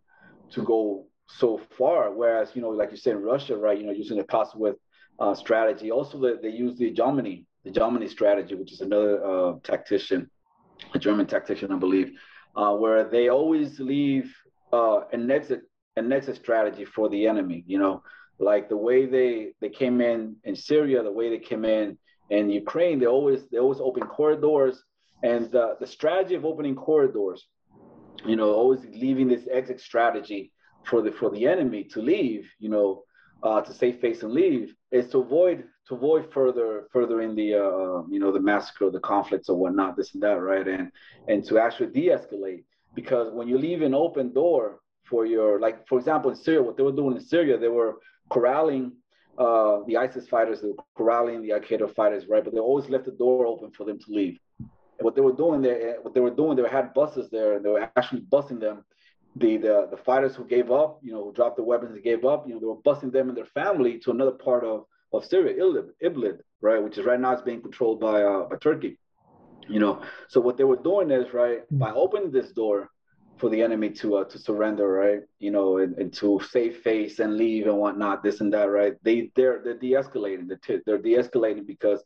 to 0.52 0.64
go 0.64 1.06
so 1.28 1.60
far. 1.78 2.12
Whereas, 2.12 2.52
you 2.56 2.62
know, 2.62 2.70
like 2.70 2.92
you 2.92 2.98
said 2.98 3.16
in 3.18 3.22
Russia, 3.22 3.56
right, 3.56 3.78
you 3.78 3.86
know, 3.86 3.92
using 3.92 4.18
the 4.18 4.24
Clausewitz 4.24 4.80
uh, 5.20 5.36
strategy. 5.36 5.92
Also, 5.92 6.20
they, 6.20 6.36
they 6.42 6.56
use 6.56 6.78
the 6.78 6.94
Jomini, 6.94 7.46
the 7.64 7.72
Jomini 7.72 8.10
strategy, 8.10 8.56
which 8.56 8.72
is 8.72 8.82
another 8.82 9.24
uh, 9.24 9.54
tactician, 9.64 10.30
a 10.94 11.00
German 11.00 11.28
tactician, 11.28 11.72
I 11.72 11.78
believe, 11.78 12.12
uh, 12.58 12.74
where 12.74 13.04
they 13.04 13.30
always 13.30 13.80
leave 13.80 14.36
uh, 14.74 15.02
an 15.14 15.30
exit 15.32 15.62
an 15.96 16.12
exit 16.12 16.36
strategy 16.36 16.86
for 16.86 17.10
the 17.10 17.28
enemy. 17.28 17.64
You 17.68 17.80
know, 17.80 18.04
like 18.40 18.68
the 18.70 18.78
way 18.78 19.06
they 19.06 19.54
they 19.62 19.70
came 19.70 20.02
in 20.02 20.36
in 20.44 20.56
Syria, 20.56 21.04
the 21.04 21.12
way 21.12 21.30
they 21.30 21.40
came 21.40 21.66
in 21.66 21.98
in 22.30 22.50
Ukraine, 22.50 23.00
they 23.00 23.06
always 23.06 23.48
they 23.50 23.60
always 23.60 23.80
open 23.80 24.04
corridors, 24.04 24.84
and 25.24 25.50
the, 25.52 25.76
the 25.80 25.88
strategy 25.88 26.36
of 26.36 26.46
opening 26.46 26.76
corridors, 26.76 27.48
you 28.26 28.36
know, 28.36 28.52
always 28.52 28.82
leaving 28.92 29.28
this 29.28 29.48
exit 29.52 29.80
strategy 29.80 30.52
for 30.84 31.02
the 31.02 31.12
for 31.12 31.30
the 31.30 31.48
enemy 31.48 31.84
to 31.86 32.02
leave, 32.02 32.50
you 32.60 32.70
know, 32.70 33.04
uh, 33.44 33.62
to 33.62 33.74
save 33.74 34.00
face 34.00 34.24
and 34.24 34.34
leave, 34.34 34.74
is 34.92 35.10
to 35.12 35.20
avoid 35.20 35.66
to 35.88 35.96
avoid 35.96 36.32
further 36.34 36.88
further 36.92 37.22
in 37.22 37.36
the 37.36 37.56
uh, 37.56 38.04
you 38.10 38.20
know 38.20 38.32
the 38.32 38.40
massacre, 38.40 38.90
the 38.90 39.00
conflicts 39.00 39.50
or 39.50 39.58
whatnot, 39.58 39.96
this 39.96 40.14
and 40.14 40.24
that, 40.24 40.40
right? 40.42 40.68
And 40.68 40.92
and 41.28 41.44
to 41.46 41.60
actually 41.60 41.88
de-escalate, 41.88 42.64
because 42.96 43.34
when 43.34 43.48
you 43.48 43.58
leave 43.58 43.82
an 43.82 43.94
open 43.94 44.34
door 44.34 44.80
for 45.04 45.26
your 45.26 45.60
like, 45.60 45.88
for 45.88 45.98
example, 45.98 46.32
in 46.32 46.38
Syria, 46.38 46.62
what 46.62 46.78
they 46.78 46.84
were 46.84 46.92
doing 46.92 47.16
in 47.16 47.24
Syria, 47.24 47.58
they 47.58 47.68
were 47.68 47.96
corralling 48.30 48.94
uh, 49.38 49.80
the 49.88 49.98
ISIS 49.98 50.28
fighters, 50.28 50.62
they 50.62 50.70
were 50.70 50.84
corralling 50.96 51.42
the 51.42 51.52
Al 51.52 51.60
Qaeda 51.60 51.94
fighters, 51.94 52.28
right? 52.28 52.44
But 52.44 52.54
they 52.54 52.60
always 52.60 52.90
left 52.90 53.06
the 53.06 53.12
door 53.12 53.46
open 53.46 53.72
for 53.72 53.86
them 53.86 54.00
to 54.00 54.12
leave. 54.12 54.40
And 54.60 55.06
what 55.06 55.16
they 55.16 55.22
were 55.22 55.34
doing 55.34 55.62
there, 55.62 55.98
what 56.02 56.14
they 56.14 56.22
were 56.22 56.32
doing, 56.32 56.58
they 56.58 56.68
had 56.68 56.94
buses 56.94 57.30
there, 57.30 57.54
and 57.54 57.64
they 57.64 57.70
were 57.70 57.90
actually 57.96 58.22
busing 58.22 58.60
them. 58.60 58.84
The, 59.40 59.58
the 59.58 59.88
the 59.92 59.98
fighters 59.98 60.36
who 60.36 60.46
gave 60.46 60.72
up, 60.72 61.00
you 61.04 61.12
know, 61.12 61.24
who 61.24 61.34
dropped 61.34 61.58
the 61.58 61.64
weapons 61.64 61.94
and 61.94 62.04
gave 62.04 62.26
up, 62.26 62.48
you 62.48 62.54
know, 62.54 62.60
they 62.60 62.66
were 62.66 62.82
busing 62.88 63.12
them 63.12 63.30
and 63.30 63.38
their 63.38 63.46
family 63.46 64.00
to 64.00 64.12
another 64.12 64.32
part 64.32 64.64
of 64.64 64.86
of 65.14 65.26
Syria, 65.26 65.56
Idlib, 65.64 65.90
Idlib, 66.04 66.38
right, 66.62 66.82
which 66.84 66.98
is 66.98 67.06
right 67.06 67.20
now 67.20 67.36
is 67.36 67.42
being 67.42 67.62
controlled 67.62 68.00
by 68.00 68.24
uh, 68.24 68.44
by 68.50 68.58
Turkey. 68.58 68.98
You 69.70 69.80
know, 69.80 70.02
so 70.30 70.40
what 70.40 70.58
they 70.58 70.64
were 70.64 70.82
doing 70.92 71.12
is 71.12 71.34
right 71.34 71.60
by 71.72 71.92
opening 71.92 72.32
this 72.32 72.52
door, 72.54 72.90
for 73.38 73.50
the 73.50 73.62
enemy 73.62 73.90
to 73.92 74.18
uh, 74.18 74.24
to 74.26 74.40
surrender, 74.40 74.88
right? 74.88 75.22
You 75.40 75.52
know, 75.52 75.78
and, 75.78 75.96
and, 75.98 76.14
to 76.14 76.42
save 76.50 76.78
face 76.78 77.20
and 77.20 77.38
leave 77.38 77.68
and 77.68 77.78
whatnot, 77.78 78.24
this 78.24 78.42
and 78.42 78.52
that, 78.54 78.70
right? 78.70 78.94
They 79.04 79.32
they're 79.36 79.62
they're 79.64 79.78
de-escalating. 79.78 80.48
They're, 80.48 80.82
they're 80.86 80.98
de-escalating 80.98 81.66
because 81.66 82.04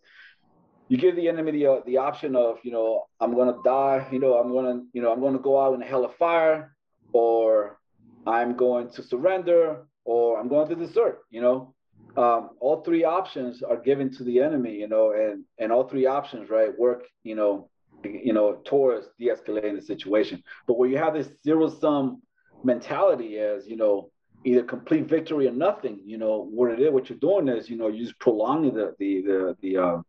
you 0.89 0.97
give 0.97 1.15
the 1.15 1.29
enemy 1.29 1.51
the 1.51 1.67
uh, 1.67 1.79
the 1.85 1.97
option 1.97 2.35
of 2.35 2.59
you 2.63 2.71
know 2.71 3.05
I'm 3.19 3.35
gonna 3.35 3.57
die, 3.63 4.07
you 4.11 4.19
know 4.19 4.35
I'm 4.35 4.51
gonna 4.51 4.81
you 4.93 5.01
know 5.01 5.11
I'm 5.11 5.21
gonna 5.21 5.39
go 5.39 5.59
out 5.59 5.73
in 5.73 5.81
a 5.81 5.85
hell 5.85 6.05
of 6.05 6.15
fire, 6.15 6.75
or 7.13 7.79
I'm 8.25 8.55
going 8.55 8.89
to 8.91 9.03
surrender, 9.03 9.87
or 10.05 10.39
I'm 10.39 10.47
going 10.47 10.67
to 10.69 10.75
desert. 10.75 11.19
You 11.29 11.41
know, 11.41 11.75
um, 12.17 12.51
all 12.59 12.83
three 12.83 13.03
options 13.03 13.63
are 13.63 13.77
given 13.77 14.11
to 14.17 14.23
the 14.23 14.41
enemy. 14.41 14.75
You 14.75 14.87
know, 14.87 15.11
and 15.11 15.43
and 15.59 15.71
all 15.71 15.87
three 15.87 16.05
options, 16.05 16.49
right, 16.49 16.77
work. 16.77 17.03
You 17.23 17.35
know, 17.35 17.69
you 18.03 18.33
know, 18.33 18.59
towards 18.65 19.07
de-escalating 19.19 19.75
the 19.75 19.81
situation. 19.81 20.43
But 20.67 20.77
where 20.77 20.89
you 20.89 20.97
have 20.97 21.13
this 21.13 21.29
zero-sum 21.43 22.21
mentality 22.63 23.39
as, 23.39 23.67
you 23.67 23.75
know, 23.75 24.09
either 24.43 24.63
complete 24.63 25.07
victory 25.07 25.47
or 25.47 25.51
nothing, 25.51 26.01
you 26.03 26.17
know, 26.17 26.47
what 26.51 26.71
it 26.71 26.79
is, 26.79 26.91
what 26.91 27.09
you're 27.09 27.19
doing 27.19 27.47
is, 27.47 27.69
you 27.69 27.77
know, 27.77 27.87
you're 27.87 28.05
just 28.05 28.19
prolonging 28.19 28.73
the 28.73 28.95
the 28.97 29.21
the 29.21 29.57
the 29.61 29.77
uh, 29.77 30.01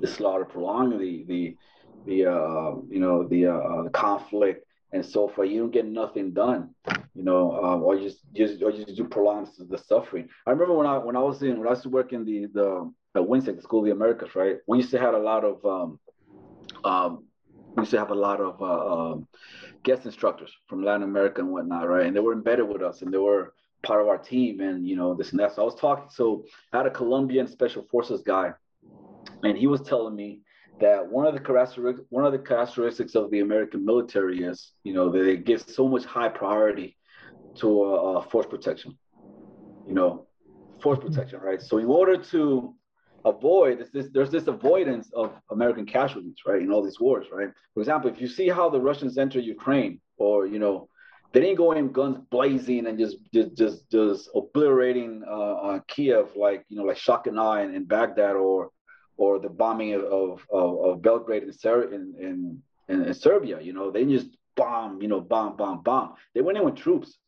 the 0.00 0.06
slaughter, 0.06 0.44
prolonging 0.44 0.98
the 0.98 1.24
the 1.26 1.56
the 2.06 2.30
uh, 2.30 2.74
you 2.88 3.00
know 3.00 3.26
the 3.26 3.46
uh, 3.46 3.82
the 3.82 3.90
conflict 3.90 4.65
and 4.96 5.06
so 5.06 5.28
forth. 5.28 5.48
You 5.48 5.60
don't 5.60 5.70
get 5.70 5.86
nothing 5.86 6.32
done, 6.32 6.74
you 7.14 7.22
know, 7.22 7.52
um, 7.62 7.82
or 7.82 7.96
you 7.96 8.08
just 8.08 8.20
just 8.34 8.62
or 8.62 8.72
just 8.72 8.96
do 8.96 9.04
prolong 9.04 9.48
the 9.68 9.78
suffering. 9.78 10.28
I 10.46 10.50
remember 10.50 10.74
when 10.74 10.86
I 10.86 10.98
when 10.98 11.16
I 11.16 11.20
was 11.20 11.42
in 11.42 11.58
when 11.58 11.68
I 11.68 11.70
used 11.70 11.84
to 11.84 11.88
work 11.88 12.12
in 12.12 12.24
the 12.24 12.46
the 12.52 12.92
the 13.14 13.22
WHINSEC, 13.22 13.56
the 13.56 13.62
School 13.62 13.80
of 13.80 13.86
the 13.86 13.92
Americas, 13.92 14.34
right? 14.34 14.56
We 14.66 14.78
used 14.78 14.90
to 14.90 14.98
have 14.98 15.14
a 15.14 15.18
lot 15.18 15.44
of 15.44 15.64
um, 15.64 16.00
um, 16.84 17.24
we 17.76 17.82
used 17.82 17.92
to 17.92 17.98
have 17.98 18.10
a 18.10 18.14
lot 18.14 18.40
of 18.40 18.60
uh, 18.60 19.12
um, 19.12 19.28
guest 19.84 20.06
instructors 20.06 20.52
from 20.68 20.82
Latin 20.82 21.02
America 21.02 21.40
and 21.40 21.52
whatnot, 21.52 21.88
right? 21.88 22.06
And 22.06 22.16
they 22.16 22.20
were 22.20 22.32
embedded 22.32 22.68
with 22.68 22.82
us 22.82 23.02
and 23.02 23.12
they 23.12 23.18
were 23.18 23.54
part 23.82 24.00
of 24.00 24.08
our 24.08 24.18
team 24.18 24.60
and, 24.60 24.86
you 24.86 24.96
know, 24.96 25.14
this 25.14 25.30
and 25.30 25.40
that. 25.40 25.54
So 25.54 25.62
I 25.62 25.64
was 25.64 25.74
talking, 25.74 26.08
so 26.10 26.44
I 26.72 26.78
had 26.78 26.86
a 26.86 26.90
Colombian 26.90 27.46
special 27.46 27.86
forces 27.90 28.22
guy 28.22 28.52
and 29.42 29.56
he 29.56 29.66
was 29.66 29.82
telling 29.82 30.16
me 30.16 30.40
that 30.80 31.06
one 31.06 31.26
of 31.26 31.34
the 31.34 31.40
characteristics, 31.40 32.06
one 32.10 32.24
of 32.24 32.32
the 32.32 32.38
characteristics 32.38 33.14
of 33.14 33.30
the 33.30 33.40
American 33.40 33.84
military 33.84 34.42
is, 34.42 34.72
you 34.84 34.92
know, 34.92 35.10
that 35.10 35.24
they 35.24 35.36
give 35.36 35.62
so 35.62 35.88
much 35.88 36.04
high 36.04 36.28
priority 36.28 36.96
to 37.56 37.82
uh, 37.82 38.22
force 38.22 38.46
protection, 38.46 38.96
you 39.86 39.94
know, 39.94 40.26
force 40.82 40.98
protection, 40.98 41.40
right? 41.40 41.62
So 41.62 41.78
in 41.78 41.86
order 41.86 42.16
to 42.16 42.74
avoid 43.24 43.86
this, 43.92 44.08
there's 44.12 44.30
this 44.30 44.46
avoidance 44.46 45.10
of 45.14 45.32
American 45.50 45.86
casualties, 45.86 46.36
right, 46.46 46.60
in 46.60 46.70
all 46.70 46.82
these 46.82 47.00
wars, 47.00 47.26
right? 47.32 47.48
For 47.74 47.80
example, 47.80 48.10
if 48.10 48.20
you 48.20 48.28
see 48.28 48.48
how 48.48 48.68
the 48.68 48.80
Russians 48.80 49.16
enter 49.18 49.40
Ukraine, 49.40 50.00
or 50.18 50.46
you 50.46 50.58
know, 50.58 50.88
they 51.32 51.40
didn't 51.40 51.56
go 51.56 51.72
in 51.72 51.92
guns 51.92 52.18
blazing 52.30 52.86
and 52.86 52.98
just 52.98 53.16
just 53.32 53.56
just, 53.56 53.90
just 53.90 54.30
obliterating 54.34 55.22
uh, 55.28 55.54
uh, 55.66 55.80
Kiev 55.88 56.34
like 56.36 56.64
you 56.68 56.76
know 56.76 56.84
like 56.84 56.96
shock 56.96 57.26
and 57.26 57.38
awe 57.38 57.56
in, 57.56 57.74
in 57.74 57.84
Baghdad 57.84 58.36
or 58.36 58.70
or 59.16 59.38
the 59.38 59.48
bombing 59.48 59.94
of 59.94 60.04
of, 60.50 60.84
of 60.84 61.02
Belgrade 61.02 61.42
in, 61.44 61.52
Ser- 61.52 61.92
in, 61.92 62.14
in, 62.88 63.04
in 63.06 63.14
Serbia. 63.14 63.60
You 63.60 63.72
know, 63.72 63.90
they 63.90 64.04
just 64.04 64.28
bomb, 64.56 65.00
you 65.02 65.08
know, 65.08 65.20
bomb, 65.20 65.56
bomb, 65.56 65.82
bomb. 65.82 66.14
They 66.34 66.40
went 66.40 66.58
in 66.58 66.64
with 66.64 66.76
troops 66.76 67.18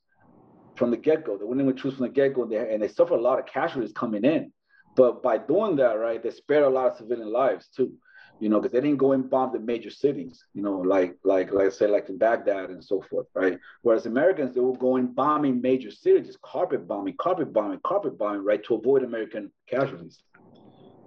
from 0.77 0.91
the 0.91 0.97
get 0.97 1.25
go. 1.25 1.37
They 1.37 1.45
went 1.45 1.61
in 1.61 1.67
with 1.67 1.77
troops 1.77 1.97
from 1.97 2.07
the 2.07 2.13
get 2.13 2.35
go, 2.35 2.43
and 2.43 2.53
they, 2.53 2.73
and 2.73 2.83
they 2.83 2.89
suffered 2.89 3.19
a 3.19 3.23
lot 3.23 3.39
of 3.39 3.47
casualties 3.47 3.93
coming 3.93 4.25
in. 4.25 4.53
But 4.97 5.23
by 5.23 5.39
doing 5.39 5.77
that, 5.77 5.99
right, 5.99 6.23
they 6.23 6.31
spared 6.31 6.65
a 6.65 6.69
lot 6.69 6.91
of 6.91 6.97
civilian 6.97 7.33
lives 7.33 7.69
too. 7.69 7.93
You 8.41 8.49
know, 8.49 8.61
because 8.61 8.73
they 8.73 8.81
didn't 8.81 8.99
go 8.99 9.13
and 9.13 9.29
bomb 9.29 9.53
the 9.53 9.59
major 9.59 9.91
cities. 9.91 10.45
You 10.55 10.63
know, 10.63 10.79
like 10.79 11.17
like 11.25 11.53
like 11.53 11.67
I 11.67 11.71
said, 11.71 11.91
like 11.91 12.09
in 12.09 12.19
Baghdad 12.19 12.71
and 12.71 12.85
so 12.85 13.03
forth, 13.03 13.27
right? 13.35 13.59
Whereas 13.83 14.07
Americans, 14.07 14.55
they 14.55 14.61
were 14.61 14.77
going 14.77 15.09
bombing 15.09 15.61
major 15.61 15.91
cities, 15.91 16.27
just 16.27 16.41
carpet 16.43 16.87
bombing, 16.87 17.17
carpet 17.19 17.53
bombing, 17.53 17.81
carpet 17.85 18.17
bombing, 18.17 18.45
right, 18.45 18.63
to 18.65 18.75
avoid 18.77 19.03
American 19.03 19.51
casualties. 19.69 20.23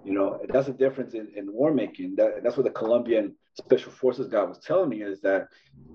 You 0.04 0.12
know, 0.12 0.40
that's 0.48 0.66
the 0.66 0.72
difference 0.72 1.14
in, 1.14 1.28
in 1.36 1.52
war 1.52 1.72
making. 1.72 2.16
That, 2.16 2.42
that's 2.42 2.56
what 2.56 2.64
the 2.64 2.70
Colombian 2.70 3.36
special 3.54 3.92
forces 3.92 4.28
guy 4.28 4.42
was 4.42 4.58
telling 4.58 4.88
me 4.88 5.02
is 5.02 5.20
that 5.20 5.48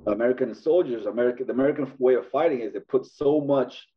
American 0.06 0.56
soldiers, 0.56 1.06
American, 1.06 1.48
the 1.48 1.54
American 1.54 1.92
way 2.00 2.16
of 2.16 2.30
fighting 2.30 2.62
is 2.62 2.74
they 2.74 2.80
put 2.80 3.06
so 3.06 3.42
much, 3.42 3.88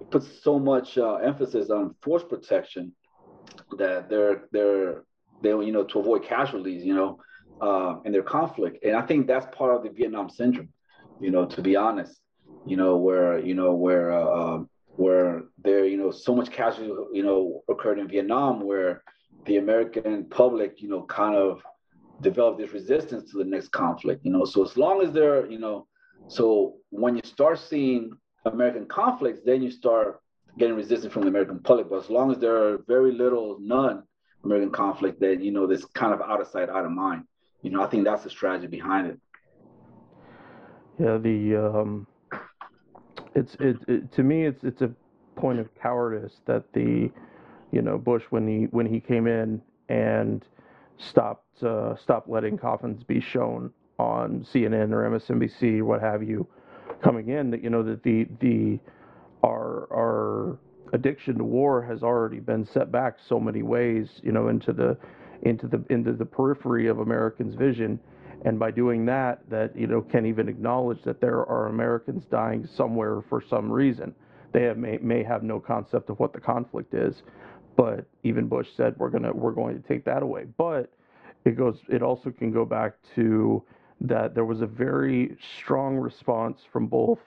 it 0.00 0.10
puts 0.10 0.42
so 0.42 0.58
much 0.58 0.98
uh, 0.98 1.16
emphasis 1.16 1.70
on 1.70 1.94
force 2.02 2.24
protection 2.24 2.92
that 3.78 4.08
they're 4.08 4.44
they're 4.52 5.04
they 5.42 5.50
you 5.50 5.72
know 5.72 5.84
to 5.84 5.98
avoid 5.98 6.24
casualties 6.24 6.84
you 6.84 6.94
know 6.94 7.18
uh, 7.60 7.96
in 8.04 8.12
their 8.12 8.22
conflict 8.22 8.84
and 8.84 8.96
i 8.96 9.02
think 9.02 9.26
that's 9.26 9.46
part 9.56 9.74
of 9.74 9.82
the 9.82 9.90
vietnam 9.90 10.28
syndrome 10.28 10.68
you 11.20 11.30
know 11.30 11.44
to 11.46 11.62
be 11.62 11.76
honest 11.76 12.20
you 12.64 12.76
know 12.76 12.96
where 12.96 13.38
you 13.38 13.54
know 13.54 13.74
where 13.74 14.12
uh, 14.12 14.24
um, 14.24 14.68
where 14.96 15.44
there 15.62 15.84
you 15.84 15.96
know 15.96 16.10
so 16.10 16.34
much 16.34 16.50
casualty 16.50 16.92
you 17.12 17.22
know 17.22 17.62
occurred 17.68 17.98
in 17.98 18.08
vietnam 18.08 18.60
where 18.60 19.02
the 19.46 19.56
american 19.56 20.24
public 20.26 20.80
you 20.80 20.88
know 20.88 21.02
kind 21.02 21.36
of 21.36 21.62
develop 22.20 22.58
this 22.58 22.72
resistance 22.72 23.30
to 23.30 23.38
the 23.38 23.44
next 23.44 23.68
conflict 23.68 24.24
you 24.24 24.30
know 24.30 24.44
so 24.44 24.62
as 24.62 24.76
long 24.76 25.02
as 25.02 25.12
they're 25.12 25.46
you 25.46 25.58
know 25.58 25.86
so 26.28 26.76
when 26.90 27.16
you 27.16 27.22
start 27.24 27.58
seeing 27.58 28.12
american 28.46 28.86
conflicts 28.86 29.40
then 29.44 29.62
you 29.62 29.70
start 29.70 30.20
getting 30.58 30.76
resistance 30.76 31.12
from 31.12 31.22
the 31.22 31.28
American 31.28 31.58
public. 31.58 31.88
But 31.88 32.04
as 32.04 32.10
long 32.10 32.30
as 32.30 32.38
there 32.38 32.56
are 32.56 32.78
very 32.86 33.12
little, 33.12 33.58
none 33.60 34.02
American 34.44 34.70
conflict, 34.70 35.20
then 35.20 35.40
you 35.40 35.50
know 35.50 35.66
this 35.66 35.84
kind 35.84 36.12
of 36.12 36.20
out 36.20 36.40
of 36.40 36.46
sight, 36.48 36.68
out 36.68 36.84
of 36.84 36.90
mind. 36.90 37.24
You 37.62 37.70
know, 37.70 37.82
I 37.82 37.86
think 37.86 38.04
that's 38.04 38.24
the 38.24 38.30
strategy 38.30 38.66
behind 38.66 39.06
it. 39.06 39.18
Yeah, 40.98 41.16
the 41.16 41.56
um, 41.56 42.06
it's 43.34 43.56
it, 43.58 43.76
it 43.88 44.12
to 44.12 44.22
me 44.22 44.44
it's 44.44 44.62
it's 44.64 44.82
a 44.82 44.90
point 45.36 45.58
of 45.58 45.68
cowardice 45.74 46.40
that 46.46 46.72
the 46.72 47.10
you 47.74 47.82
know 47.82 47.98
Bush 47.98 48.22
when 48.30 48.46
he 48.46 48.64
when 48.70 48.86
he 48.86 49.00
came 49.00 49.26
in 49.26 49.60
and 49.88 50.44
stopped 50.98 51.62
uh, 51.62 51.96
stopped 51.96 52.28
letting 52.28 52.56
coffins 52.56 53.02
be 53.02 53.20
shown 53.20 53.70
on 53.98 54.46
CNN 54.52 54.92
or 54.92 55.08
MSNBC, 55.08 55.82
what 55.82 56.00
have 56.00 56.22
you, 56.22 56.46
coming 57.02 57.28
in 57.28 57.50
that 57.50 57.62
you 57.62 57.70
know 57.70 57.82
that 57.82 58.02
the 58.02 58.26
the 58.40 58.78
our 59.42 59.88
our 59.92 60.58
addiction 60.92 61.36
to 61.38 61.44
war 61.44 61.82
has 61.82 62.02
already 62.02 62.40
been 62.40 62.64
set 62.64 62.92
back 62.92 63.16
so 63.28 63.40
many 63.40 63.62
ways, 63.62 64.20
you 64.22 64.32
know, 64.32 64.48
into 64.48 64.72
the 64.72 64.96
into 65.42 65.66
the 65.66 65.84
into 65.90 66.12
the 66.12 66.24
periphery 66.24 66.86
of 66.86 67.00
Americans' 67.00 67.54
vision, 67.54 67.98
and 68.44 68.58
by 68.58 68.70
doing 68.70 69.04
that, 69.06 69.40
that 69.50 69.76
you 69.76 69.86
know 69.86 70.00
can 70.00 70.26
even 70.26 70.48
acknowledge 70.48 71.02
that 71.02 71.20
there 71.20 71.44
are 71.46 71.68
Americans 71.68 72.24
dying 72.30 72.66
somewhere 72.76 73.22
for 73.28 73.42
some 73.48 73.70
reason. 73.70 74.14
They 74.52 74.62
have, 74.62 74.78
may 74.78 74.98
may 74.98 75.22
have 75.24 75.42
no 75.42 75.58
concept 75.58 76.10
of 76.10 76.18
what 76.20 76.32
the 76.32 76.40
conflict 76.40 76.94
is, 76.94 77.22
but 77.76 78.06
even 78.22 78.46
Bush 78.48 78.68
said 78.76 78.94
we're 78.98 79.10
gonna 79.10 79.32
we're 79.32 79.52
going 79.52 79.80
to 79.80 79.88
take 79.88 80.04
that 80.04 80.22
away. 80.22 80.46
But 80.56 80.92
it 81.44 81.56
goes 81.56 81.78
it 81.88 82.02
also 82.02 82.30
can 82.30 82.52
go 82.52 82.64
back 82.64 82.94
to 83.14 83.62
that 84.00 84.34
there 84.34 84.44
was 84.44 84.60
a 84.60 84.66
very 84.66 85.36
strong 85.58 85.96
response 85.96 86.60
from 86.72 86.86
both 86.86 87.20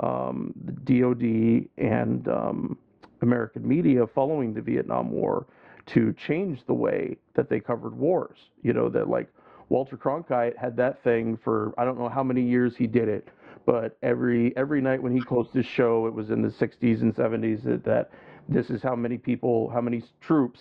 um, 0.00 0.52
the 0.64 1.00
DoD 1.00 1.68
and 1.78 2.28
um, 2.28 2.78
American 3.22 3.66
media 3.66 4.06
following 4.06 4.52
the 4.52 4.60
Vietnam 4.60 5.10
War 5.10 5.46
to 5.86 6.12
change 6.14 6.60
the 6.66 6.74
way 6.74 7.16
that 7.34 7.48
they 7.48 7.60
covered 7.60 7.96
wars. 7.96 8.38
You 8.62 8.72
know, 8.72 8.88
that 8.90 9.08
like 9.08 9.28
Walter 9.68 9.96
Cronkite 9.96 10.56
had 10.56 10.76
that 10.76 11.02
thing 11.02 11.38
for 11.42 11.72
I 11.78 11.84
don't 11.84 11.98
know 11.98 12.08
how 12.08 12.22
many 12.22 12.42
years 12.42 12.76
he 12.76 12.86
did 12.86 13.08
it, 13.08 13.28
but 13.64 13.96
every 14.02 14.56
every 14.56 14.80
night 14.80 15.02
when 15.02 15.14
he 15.14 15.20
closed 15.20 15.52
his 15.52 15.66
show, 15.66 16.06
it 16.06 16.14
was 16.14 16.30
in 16.30 16.42
the 16.42 16.48
60s 16.48 17.02
and 17.02 17.14
70s 17.14 17.62
that, 17.64 17.84
that 17.84 18.10
this 18.48 18.70
is 18.70 18.82
how 18.82 18.94
many 18.94 19.18
people, 19.18 19.70
how 19.70 19.80
many 19.80 20.02
troops 20.20 20.60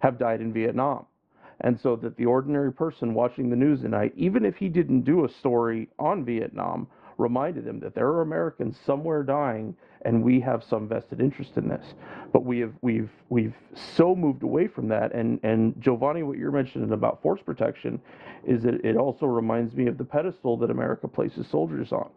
have 0.00 0.18
died 0.18 0.40
in 0.40 0.52
Vietnam. 0.52 1.06
And 1.60 1.78
so 1.80 1.96
that 1.96 2.16
the 2.16 2.26
ordinary 2.26 2.72
person 2.72 3.14
watching 3.14 3.48
the 3.48 3.56
news 3.56 3.82
tonight, 3.82 4.12
even 4.16 4.44
if 4.44 4.56
he 4.56 4.68
didn't 4.68 5.02
do 5.02 5.24
a 5.24 5.28
story 5.28 5.88
on 5.98 6.24
Vietnam, 6.24 6.88
reminded 7.18 7.66
him 7.66 7.78
that 7.80 7.94
there 7.94 8.08
are 8.08 8.22
Americans 8.22 8.76
somewhere 8.84 9.22
dying 9.22 9.76
and 10.04 10.22
we 10.22 10.40
have 10.40 10.64
some 10.64 10.88
vested 10.88 11.20
interest 11.20 11.56
in 11.56 11.68
this. 11.68 11.94
But 12.32 12.44
we 12.44 12.58
have 12.58 12.72
we've 12.82 13.10
we've 13.28 13.54
so 13.96 14.16
moved 14.16 14.42
away 14.42 14.66
from 14.66 14.88
that. 14.88 15.14
And 15.14 15.38
and 15.44 15.80
Giovanni, 15.80 16.24
what 16.24 16.38
you're 16.38 16.50
mentioning 16.50 16.92
about 16.92 17.22
force 17.22 17.40
protection 17.44 18.00
is 18.44 18.62
that 18.64 18.84
it 18.84 18.96
also 18.96 19.26
reminds 19.26 19.74
me 19.74 19.86
of 19.86 19.98
the 19.98 20.04
pedestal 20.04 20.56
that 20.58 20.70
America 20.70 21.06
places 21.06 21.46
soldiers 21.46 21.92
on. 21.92 22.10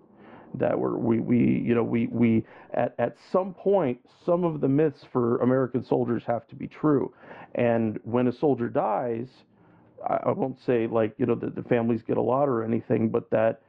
That 0.57 0.77
we're, 0.79 0.97
we 0.97 1.19
we 1.19 1.37
you 1.65 1.75
know 1.75 1.83
we 1.83 2.07
we 2.07 2.45
at 2.73 2.95
at 2.99 3.15
some 3.31 3.53
point 3.53 3.99
some 4.25 4.43
of 4.43 4.61
the 4.61 4.67
myths 4.67 5.05
for 5.11 5.37
American 5.37 5.83
soldiers 5.83 6.23
have 6.25 6.47
to 6.47 6.55
be 6.55 6.67
true. 6.67 7.13
And 7.55 7.99
when 8.03 8.27
a 8.27 8.31
soldier 8.31 8.69
dies, 8.69 9.27
I, 10.07 10.19
I 10.25 10.31
won't 10.31 10.59
say 10.65 10.87
like 10.87 11.13
you 11.17 11.25
know 11.25 11.35
that 11.35 11.55
the 11.55 11.63
families 11.63 12.01
get 12.01 12.17
a 12.17 12.21
lot 12.21 12.49
or 12.49 12.63
anything, 12.63 13.09
but 13.09 13.29
that 13.31 13.61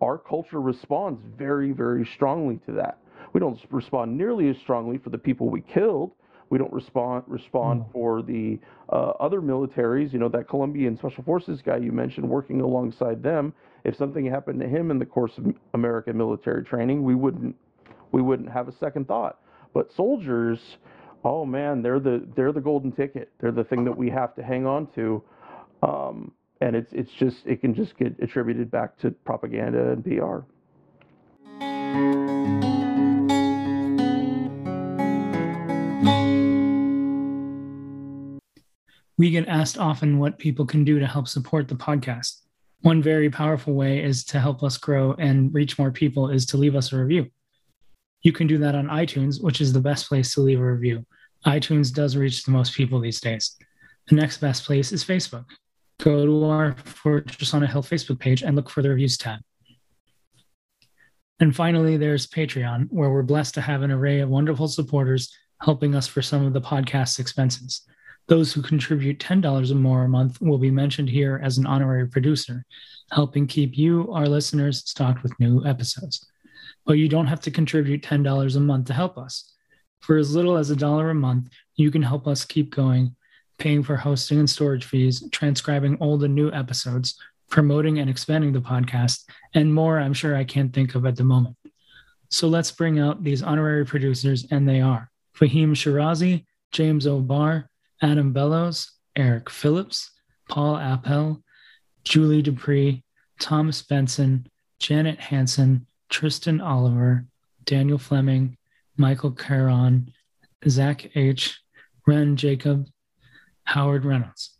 our 0.00 0.18
culture 0.18 0.60
responds 0.60 1.20
very, 1.36 1.72
very 1.72 2.06
strongly 2.06 2.58
to 2.66 2.72
that. 2.72 2.98
We 3.32 3.40
don't 3.40 3.58
respond 3.70 4.16
nearly 4.16 4.48
as 4.48 4.56
strongly 4.58 4.98
for 4.98 5.10
the 5.10 5.18
people 5.18 5.48
we 5.50 5.60
killed. 5.60 6.12
We 6.48 6.58
don't 6.58 6.72
respond 6.72 7.24
respond 7.28 7.82
mm. 7.82 7.92
for 7.92 8.22
the 8.22 8.58
uh, 8.92 9.12
other 9.20 9.40
militaries. 9.40 10.12
You 10.12 10.18
know 10.18 10.28
that 10.30 10.48
Colombian 10.48 10.96
Special 10.96 11.22
Forces 11.22 11.62
guy 11.62 11.76
you 11.76 11.92
mentioned, 11.92 12.28
working 12.28 12.60
alongside 12.60 13.22
them. 13.22 13.52
If 13.84 13.96
something 13.96 14.26
happened 14.26 14.60
to 14.60 14.68
him 14.68 14.90
in 14.90 14.98
the 14.98 15.06
course 15.06 15.38
of 15.38 15.54
American 15.74 16.16
military 16.16 16.64
training, 16.64 17.02
we 17.02 17.14
wouldn't 17.14 17.56
we 18.12 18.22
wouldn't 18.22 18.50
have 18.50 18.68
a 18.68 18.72
second 18.72 19.08
thought. 19.08 19.38
But 19.72 19.92
soldiers, 19.92 20.58
oh 21.24 21.44
man, 21.44 21.82
they're 21.82 22.00
the 22.00 22.26
they're 22.34 22.52
the 22.52 22.60
golden 22.60 22.92
ticket. 22.92 23.30
They're 23.40 23.52
the 23.52 23.64
thing 23.64 23.84
that 23.84 23.96
we 23.96 24.10
have 24.10 24.34
to 24.36 24.42
hang 24.42 24.66
on 24.66 24.88
to. 24.94 25.22
Um, 25.82 26.32
and 26.60 26.76
it's 26.76 26.92
it's 26.92 27.12
just 27.12 27.46
it 27.46 27.60
can 27.60 27.74
just 27.74 27.96
get 27.96 28.14
attributed 28.20 28.70
back 28.70 28.98
to 28.98 29.10
propaganda 29.10 29.92
and 29.92 30.04
PR. 30.04 30.40
We 39.16 39.30
get 39.30 39.48
asked 39.48 39.76
often 39.76 40.18
what 40.18 40.38
people 40.38 40.64
can 40.64 40.82
do 40.82 40.98
to 40.98 41.06
help 41.06 41.28
support 41.28 41.68
the 41.68 41.74
podcast. 41.74 42.40
One 42.82 43.02
very 43.02 43.30
powerful 43.30 43.74
way 43.74 44.02
is 44.02 44.24
to 44.26 44.40
help 44.40 44.62
us 44.62 44.78
grow 44.78 45.14
and 45.18 45.52
reach 45.52 45.78
more 45.78 45.90
people 45.90 46.30
is 46.30 46.46
to 46.46 46.56
leave 46.56 46.74
us 46.74 46.92
a 46.92 46.98
review. 46.98 47.30
You 48.22 48.32
can 48.32 48.46
do 48.46 48.58
that 48.58 48.74
on 48.74 48.86
iTunes, 48.86 49.42
which 49.42 49.60
is 49.60 49.72
the 49.72 49.80
best 49.80 50.08
place 50.08 50.34
to 50.34 50.40
leave 50.40 50.60
a 50.60 50.72
review. 50.72 51.06
iTunes 51.46 51.92
does 51.92 52.16
reach 52.16 52.44
the 52.44 52.50
most 52.50 52.74
people 52.74 53.00
these 53.00 53.20
days. 53.20 53.56
The 54.08 54.16
next 54.16 54.38
best 54.38 54.64
place 54.64 54.92
is 54.92 55.04
Facebook 55.04 55.44
go 56.00 56.24
to 56.24 56.44
our 56.44 56.74
Fortress 56.84 57.54
on 57.54 57.62
a 57.62 57.66
Hill 57.66 57.82
Facebook 57.82 58.18
page 58.18 58.42
and 58.42 58.56
look 58.56 58.70
for 58.70 58.82
the 58.82 58.88
reviews 58.88 59.16
tab. 59.16 59.40
And 61.40 61.54
finally, 61.54 61.96
there's 61.96 62.26
Patreon, 62.26 62.88
where 62.90 63.10
we're 63.10 63.22
blessed 63.22 63.54
to 63.54 63.60
have 63.60 63.82
an 63.82 63.90
array 63.90 64.20
of 64.20 64.28
wonderful 64.28 64.68
supporters 64.68 65.34
helping 65.62 65.94
us 65.94 66.06
for 66.06 66.22
some 66.22 66.44
of 66.44 66.52
the 66.52 66.60
podcast's 66.60 67.18
expenses. 67.18 67.82
Those 68.30 68.52
who 68.52 68.62
contribute 68.62 69.18
$10 69.18 69.70
or 69.70 69.74
more 69.74 70.04
a 70.04 70.08
month 70.08 70.40
will 70.40 70.56
be 70.56 70.70
mentioned 70.70 71.10
here 71.10 71.40
as 71.42 71.58
an 71.58 71.66
honorary 71.66 72.06
producer, 72.06 72.64
helping 73.10 73.48
keep 73.48 73.76
you, 73.76 74.08
our 74.12 74.26
listeners, 74.26 74.88
stocked 74.88 75.24
with 75.24 75.38
new 75.40 75.66
episodes. 75.66 76.24
But 76.86 76.92
you 76.92 77.08
don't 77.08 77.26
have 77.26 77.40
to 77.40 77.50
contribute 77.50 78.04
$10 78.04 78.56
a 78.56 78.60
month 78.60 78.86
to 78.86 78.92
help 78.92 79.18
us. 79.18 79.52
For 79.98 80.16
as 80.16 80.32
little 80.32 80.56
as 80.56 80.70
a 80.70 80.76
dollar 80.76 81.10
a 81.10 81.14
month, 81.14 81.48
you 81.74 81.90
can 81.90 82.02
help 82.02 82.28
us 82.28 82.44
keep 82.44 82.72
going 82.72 83.16
paying 83.58 83.82
for 83.82 83.96
hosting 83.96 84.38
and 84.38 84.48
storage 84.48 84.84
fees, 84.84 85.28
transcribing 85.32 85.98
old 86.00 86.22
and 86.22 86.34
new 86.34 86.52
episodes, 86.52 87.18
promoting 87.50 87.98
and 87.98 88.08
expanding 88.08 88.52
the 88.52 88.60
podcast, 88.60 89.24
and 89.54 89.74
more 89.74 89.98
I'm 89.98 90.14
sure 90.14 90.36
I 90.36 90.44
can't 90.44 90.72
think 90.72 90.94
of 90.94 91.04
at 91.04 91.16
the 91.16 91.24
moment. 91.24 91.56
So 92.28 92.46
let's 92.46 92.70
bring 92.70 93.00
out 93.00 93.24
these 93.24 93.42
honorary 93.42 93.84
producers, 93.84 94.46
and 94.52 94.68
they 94.68 94.80
are 94.80 95.10
Fahim 95.36 95.72
Shirazi, 95.72 96.46
James 96.70 97.08
O'Barr, 97.08 97.69
Adam 98.02 98.32
Bellows, 98.32 98.92
Eric 99.16 99.50
Phillips, 99.50 100.10
Paul 100.48 100.76
Appel, 100.76 101.42
Julie 102.04 102.42
Dupree, 102.42 103.04
Thomas 103.38 103.82
Benson, 103.82 104.46
Janet 104.78 105.20
Hanson, 105.20 105.86
Tristan 106.08 106.60
Oliver, 106.60 107.26
Daniel 107.64 107.98
Fleming, 107.98 108.56
Michael 108.96 109.32
Caron, 109.32 110.12
Zach 110.68 111.14
H., 111.14 111.60
Ren 112.06 112.36
Jacob, 112.36 112.86
Howard 113.64 114.04
Reynolds. 114.04 114.56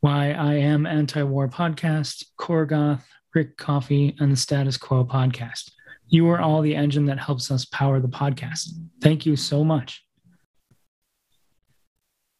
Why 0.00 0.32
I 0.32 0.54
Am 0.54 0.86
Anti 0.86 1.22
War 1.22 1.48
Podcast, 1.48 2.26
Korgoth, 2.38 3.02
Rick 3.34 3.56
Coffee, 3.56 4.14
and 4.20 4.30
the 4.30 4.36
Status 4.36 4.76
Quo 4.76 5.04
Podcast. 5.04 5.70
You 6.08 6.28
are 6.28 6.40
all 6.40 6.60
the 6.62 6.76
engine 6.76 7.06
that 7.06 7.18
helps 7.18 7.50
us 7.50 7.64
power 7.64 7.98
the 7.98 8.08
podcast. 8.08 8.68
Thank 9.00 9.26
you 9.26 9.36
so 9.36 9.64
much. 9.64 10.03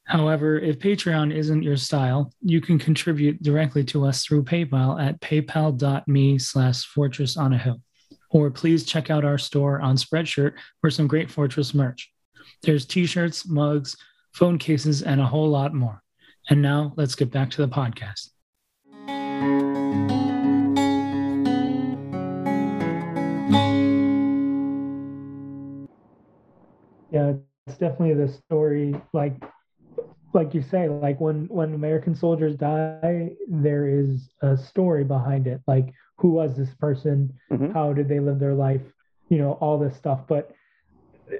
However, 0.07 0.59
if 0.59 0.79
Patreon 0.79 1.35
isn't 1.35 1.63
your 1.63 1.79
style, 1.79 2.31
you 2.43 2.61
can 2.61 2.79
contribute 2.79 3.43
directly 3.43 3.83
to 3.85 4.05
us 4.05 4.25
through 4.25 4.45
PayPal 4.45 5.03
at 5.03 5.19
paypal.me 5.21 6.39
slash 6.39 6.85
fortress 6.85 7.39
on 7.39 7.55
a 7.55 7.59
hill. 7.59 7.81
Or 8.31 8.51
please 8.51 8.85
check 8.85 9.11
out 9.11 9.25
our 9.25 9.39
store 9.39 9.81
on 9.81 9.97
Spreadshirt 9.97 10.55
for 10.81 10.91
some 10.91 11.07
great 11.07 11.31
Fortress 11.31 11.73
merch. 11.73 12.13
There's 12.63 12.85
t-shirts, 12.85 13.49
mugs, 13.49 13.97
phone 14.33 14.59
cases, 14.59 15.03
and 15.03 15.21
a 15.21 15.27
whole 15.27 15.49
lot 15.49 15.73
more. 15.73 16.03
And 16.51 16.61
now 16.61 16.93
let's 16.97 17.15
get 17.15 17.31
back 17.31 17.51
to 17.53 17.63
the 17.63 17.69
podcast. 17.69 18.29
Yeah, 27.11 27.35
it's 27.67 27.79
definitely 27.79 28.15
the 28.15 28.29
story 28.29 29.01
like 29.15 29.41
like 30.35 30.53
you 30.53 30.63
say 30.63 30.89
like 30.89 31.21
when 31.21 31.47
when 31.49 31.75
american 31.75 32.15
soldiers 32.15 32.57
die 32.57 33.31
there 33.49 33.87
is 33.87 34.29
a 34.43 34.57
story 34.57 35.05
behind 35.05 35.47
it 35.47 35.61
like 35.67 35.93
who 36.19 36.29
was 36.29 36.57
this 36.57 36.75
person 36.75 37.33
mm-hmm. 37.51 37.71
how 37.73 37.93
did 37.93 38.09
they 38.09 38.21
live 38.21 38.39
their 38.39 38.55
life 38.55 38.83
you 39.29 39.39
know 39.39 39.53
all 39.53 39.79
this 39.79 39.97
stuff 39.97 40.21
but 40.29 40.53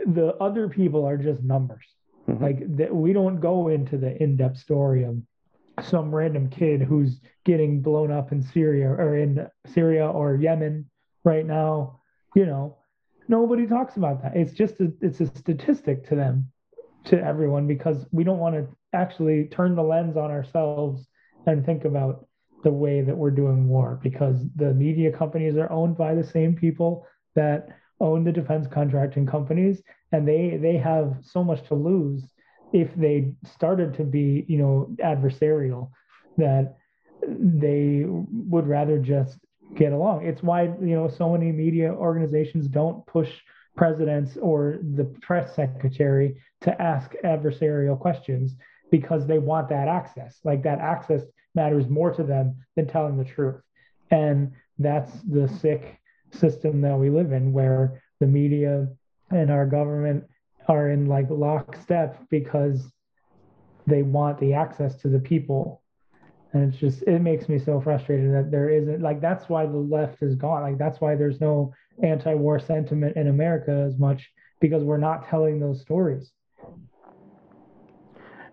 the 0.07 0.35
other 0.41 0.69
people 0.69 1.05
are 1.05 1.19
just 1.19 1.43
numbers 1.43 1.85
Mm-hmm. 2.29 2.43
Like 2.43 2.77
that, 2.77 2.95
we 2.95 3.13
don't 3.13 3.41
go 3.41 3.69
into 3.69 3.99
the 3.99 4.21
in-depth 4.23 4.59
story 4.59 5.05
of 5.05 5.17
some 5.83 6.15
random 6.15 6.49
kid 6.49 6.81
who's 6.83 7.21
getting 7.45 7.83
blown 7.83 8.11
up 8.11 8.33
in 8.33 8.43
Syria 8.43 8.89
or 8.89 9.17
in 9.17 9.47
Syria 9.67 10.09
or 10.09 10.37
Yemen 10.37 10.89
right 11.25 11.45
now. 11.45 12.01
You 12.35 12.47
know, 12.47 12.79
nobody 13.29 13.67
talks 13.67 13.97
about 13.97 14.23
that. 14.23 14.37
It's 14.37 14.53
just 14.53 14.81
a, 14.81 14.93
it's 15.01 15.21
a 15.21 15.27
statistic 15.27 16.09
to 16.09 16.15
them, 16.15 16.51
to 17.07 17.23
everyone, 17.23 17.67
because 17.67 18.07
we 18.13 18.25
don't 18.25 18.39
want 18.39 18.55
to 18.55 18.67
actually 18.93 19.47
turn 19.47 19.75
the 19.75 19.83
lens 19.83 20.17
on 20.17 20.31
ourselves 20.31 21.07
and 21.47 21.65
think 21.65 21.85
about 21.85 22.27
the 22.63 22.71
way 22.71 23.03
that 23.03 23.17
we're 23.17 23.31
doing 23.31 23.69
war 23.69 24.01
because 24.03 24.47
the 24.57 24.73
media 24.73 25.13
companies 25.13 25.57
are 25.57 25.71
owned 25.71 25.97
by 25.97 26.15
the 26.15 26.25
same 26.25 26.55
people 26.55 27.07
that 27.35 27.69
own 28.01 28.25
the 28.25 28.33
defense 28.33 28.67
contracting 28.73 29.27
companies 29.27 29.83
and 30.13 30.27
they 30.27 30.59
they 30.61 30.77
have 30.77 31.15
so 31.21 31.45
much 31.45 31.63
to 31.69 31.75
lose 31.75 32.25
if 32.73 32.93
they 32.97 33.33
started 33.45 33.95
to 33.95 34.03
be 34.03 34.45
you 34.49 34.59
know 34.59 34.89
adversarial 35.05 35.91
that 36.39 36.77
they 37.29 38.05
would 38.07 38.67
rather 38.67 38.99
just 38.99 39.39
get 39.77 39.93
along. 39.93 40.27
It's 40.27 40.43
why 40.43 40.65
you 40.65 40.95
know 40.97 41.09
so 41.09 41.31
many 41.31 41.53
media 41.53 41.93
organizations 41.93 42.67
don't 42.69 43.05
push 43.07 43.31
presidents 43.77 44.37
or 44.37 44.79
the 44.95 45.05
press 45.23 45.55
secretary 45.55 46.37
to 46.61 46.83
ask 46.83 47.13
adversarial 47.25 47.99
questions 47.99 48.57
because 48.91 49.27
they 49.27 49.39
want 49.39 49.69
that 49.69 49.89
access. 49.89 50.39
Like 50.45 50.63
that 50.63 50.79
access 50.79 51.23
matters 51.55 51.89
more 51.89 52.13
to 52.13 52.23
them 52.23 52.57
than 52.77 52.87
telling 52.87 53.17
the 53.17 53.25
truth. 53.25 53.61
And 54.11 54.53
that's 54.79 55.13
the 55.23 55.49
sick 55.49 56.01
system 56.31 56.81
that 56.83 56.97
we 56.97 57.11
live 57.11 57.33
in 57.33 57.53
where 57.53 58.03
the 58.21 58.27
media 58.27 58.89
and 59.31 59.51
our 59.51 59.67
government 59.67 60.25
are 60.69 60.91
in 60.91 61.07
like 61.07 61.27
lockstep 61.31 62.19
because 62.31 62.91
they 63.87 64.03
want 64.03 64.39
the 64.39 64.55
access 64.55 64.95
to 64.97 65.09
the 65.09 65.19
people 65.19 65.83
and 66.55 66.73
it's 66.73 66.81
just 66.81 67.03
it 67.03 67.21
makes 67.21 67.49
me 67.49 67.59
so 67.59 67.81
frustrated 67.81 68.33
that 68.33 68.51
there 68.51 68.71
isn't 68.71 69.03
like 69.03 69.21
that's 69.21 69.49
why 69.49 69.67
the 69.67 69.77
left 69.77 70.23
is 70.23 70.35
gone 70.37 70.63
like 70.63 70.79
that's 70.79 71.01
why 71.01 71.15
there's 71.15 71.41
no 71.41 71.73
anti-war 72.03 72.59
sentiment 72.59 73.17
in 73.17 73.29
america 73.29 73.85
as 73.87 73.99
much 73.99 74.31
because 74.61 74.83
we're 74.83 74.97
not 74.97 75.29
telling 75.29 75.61
those 75.61 75.81
stories 75.81 76.33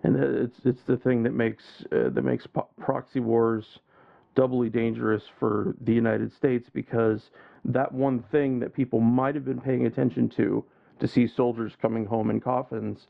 and 0.03 0.15
it's 0.15 0.57
it's 0.65 0.83
the 0.83 0.97
thing 0.97 1.23
that 1.23 1.33
makes 1.33 1.63
uh, 1.91 2.09
that 2.09 2.23
makes 2.23 2.47
proxy 2.79 3.19
wars 3.19 3.79
doubly 4.35 4.69
dangerous 4.69 5.23
for 5.39 5.75
the 5.81 5.93
United 5.93 6.31
States 6.31 6.69
because 6.73 7.31
that 7.65 7.91
one 7.91 8.23
thing 8.31 8.59
that 8.59 8.73
people 8.73 8.99
might 8.99 9.35
have 9.35 9.45
been 9.45 9.59
paying 9.59 9.85
attention 9.85 10.29
to 10.29 10.63
to 10.99 11.07
see 11.07 11.27
soldiers 11.27 11.73
coming 11.81 12.05
home 12.05 12.29
in 12.29 12.39
coffins 12.39 13.07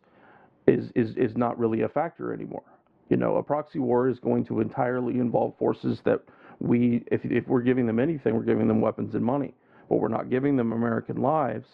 is 0.68 0.92
is 0.96 1.16
is 1.16 1.38
not 1.38 1.58
really 1.58 1.82
a 1.82 1.90
factor 1.90 2.34
anymore. 2.34 2.64
You 3.10 3.18
know, 3.18 3.36
a 3.38 3.44
proxy 3.44 3.80
war 3.80 4.08
is 4.08 4.20
going 4.20 4.46
to 4.46 4.62
entirely 4.62 5.20
involve 5.20 5.58
forces 5.58 6.02
that 6.06 6.22
we 6.60 7.04
if 7.12 7.24
if 7.26 7.48
we're 7.48 7.62
giving 7.62 7.86
them 7.86 8.00
anything, 8.00 8.36
we're 8.36 8.44
giving 8.44 8.68
them 8.68 8.82
weapons 8.82 9.16
and 9.16 9.24
money, 9.24 9.54
but 9.92 10.00
we're 10.00 10.08
not 10.08 10.30
giving 10.30 10.56
them 10.56 10.72
American 10.72 11.18
lives. 11.18 11.68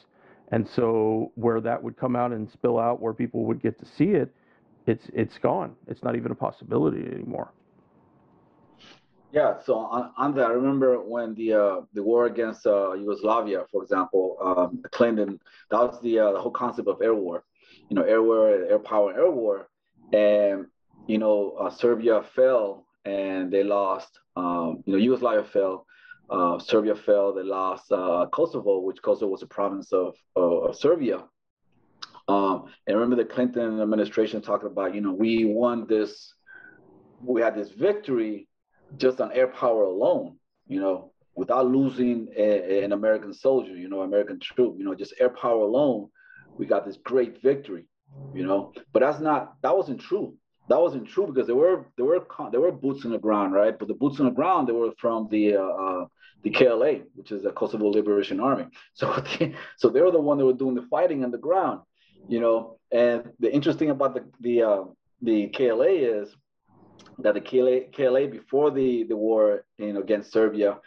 And 0.51 0.68
so 0.68 1.32
where 1.36 1.61
that 1.61 1.82
would 1.84 1.97
come 1.97 2.15
out 2.15 2.32
and 2.32 2.49
spill 2.49 2.80
out 2.80 2.99
where 2.99 3.13
people 3.13 3.45
would 3.45 3.61
get 3.61 3.78
to 3.80 3.86
see 3.86 4.11
it, 4.22 4.34
it's 4.88 5.05
it's 5.13 5.38
gone. 5.38 5.76
It's 5.88 6.01
not 6.01 6.15
even 6.15 6.32
a 6.32 6.36
possibility 6.36 7.05
anymore. 7.05 7.51
Yeah, 9.32 9.55
so 9.63 9.76
on, 9.76 10.11
on 10.18 10.34
that, 10.36 10.45
I 10.45 10.53
remember 10.53 10.99
when 10.99 11.36
the 11.36 11.53
uh, 11.53 11.82
the 11.93 12.01
war 12.01 12.26
against 12.26 12.65
uh, 12.65 12.93
Yugoslavia, 12.93 13.65
for 13.72 13.84
example, 13.84 14.38
um, 14.41 14.84
Clinton, 14.91 15.39
that 15.70 15.80
was 15.80 16.01
the, 16.01 16.18
uh, 16.20 16.32
the 16.32 16.39
whole 16.39 16.51
concept 16.51 16.88
of 16.88 17.01
air 17.01 17.13
war, 17.13 17.43
you 17.89 17.95
know, 17.95 18.03
air 18.03 18.24
war, 18.24 18.49
air 18.49 18.80
power, 18.80 19.13
air 19.13 19.30
war, 19.30 19.68
and 20.13 20.65
you 21.07 21.20
know, 21.20 21.55
uh, 21.59 21.70
Serbia 21.70 22.24
fell 22.36 22.88
and 23.05 23.51
they 23.51 23.63
lost. 23.63 24.18
Um, 24.38 24.84
you 24.86 24.93
know, 24.93 24.99
Yugoslavia 24.99 25.43
fell, 25.43 25.86
uh, 26.30 26.59
Serbia 26.59 26.95
fell. 26.95 27.34
They 27.34 27.43
lost 27.43 27.91
uh, 27.91 28.28
Kosovo, 28.32 28.80
which 28.80 29.01
Kosovo 29.01 29.32
was 29.32 29.43
a 29.43 29.47
province 29.47 29.91
of, 29.93 30.15
of, 30.36 30.63
of 30.63 30.75
Serbia. 30.75 31.23
Um, 32.28 32.65
and 32.86 32.97
remember 32.97 33.15
the 33.15 33.30
Clinton 33.30 33.80
administration 33.82 34.41
talking 34.41 34.67
about, 34.67 34.93
you 34.93 35.01
know, 35.01 35.13
we 35.13 35.45
won 35.45 35.88
this, 35.88 36.34
we 37.23 37.41
had 37.41 37.55
this 37.55 37.71
victory 37.71 38.47
just 38.97 39.21
on 39.21 39.32
air 39.32 39.47
power 39.47 39.84
alone, 39.84 40.38
you 40.67 40.80
know, 40.80 41.11
without 41.36 41.67
losing 41.67 42.28
a, 42.36 42.84
an 42.84 42.91
American 42.91 43.34
soldier, 43.34 43.75
you 43.75 43.88
know, 43.88 44.01
American 44.01 44.39
troop, 44.39 44.75
you 44.78 44.84
know, 44.84 44.95
just 44.95 45.13
air 45.19 45.30
power 45.30 45.61
alone, 45.61 46.09
we 46.57 46.65
got 46.65 46.86
this 46.86 46.97
great 46.97 47.41
victory, 47.41 47.86
you 48.34 48.45
know. 48.45 48.73
But 48.91 49.01
that's 49.01 49.19
not 49.19 49.53
that 49.61 49.75
wasn't 49.75 50.01
true. 50.01 50.34
That 50.70 50.82
wasn't 50.82 51.07
true 51.07 51.28
because 51.28 51.47
there 51.47 51.55
were 51.55 51.86
there 51.95 52.05
were 52.05 52.26
there 52.51 52.59
were 52.59 52.72
boots 52.72 53.05
on 53.05 53.11
the 53.11 53.18
ground, 53.18 53.53
right? 53.53 53.78
But 53.78 53.88
the 53.88 53.93
boots 53.93 54.20
on 54.20 54.26
the 54.26 54.32
ground 54.32 54.68
they 54.68 54.74
were 54.74 54.91
from 54.97 55.28
the 55.30 55.55
uh, 55.55 55.61
uh 55.61 56.05
the 56.43 56.51
KLA, 56.51 56.99
which 57.15 57.32
is 57.32 57.43
the 57.43 57.51
Kosovo 57.51 57.88
Liberation 57.88 58.39
Army. 58.39 58.68
So 58.93 59.05
the, 59.13 59.53
so 59.78 59.89
they 59.89 60.01
were 60.01 60.11
the 60.11 60.20
one 60.20 60.38
that 60.38 60.45
were 60.45 60.53
doing 60.53 60.76
the 60.76 60.84
fighting 60.84 61.24
on 61.24 61.32
the 61.32 61.38
ground, 61.38 61.82
you 62.28 62.39
know. 62.39 62.80
And 62.91 63.32
the 63.39 63.53
interesting 63.53 63.89
about 63.89 64.13
the 64.13 64.24
the 64.41 64.61
uh, 64.63 64.84
the 65.22 65.47
KLA 65.47 65.93
is 66.20 66.36
that 67.20 67.34
the 67.34 67.41
KLA, 67.41 67.91
KLA 67.95 68.28
before 68.28 68.72
the, 68.72 69.03
the 69.03 69.15
war 69.15 69.65
know, 69.80 69.99
against 69.99 70.32
Serbia, 70.32 70.80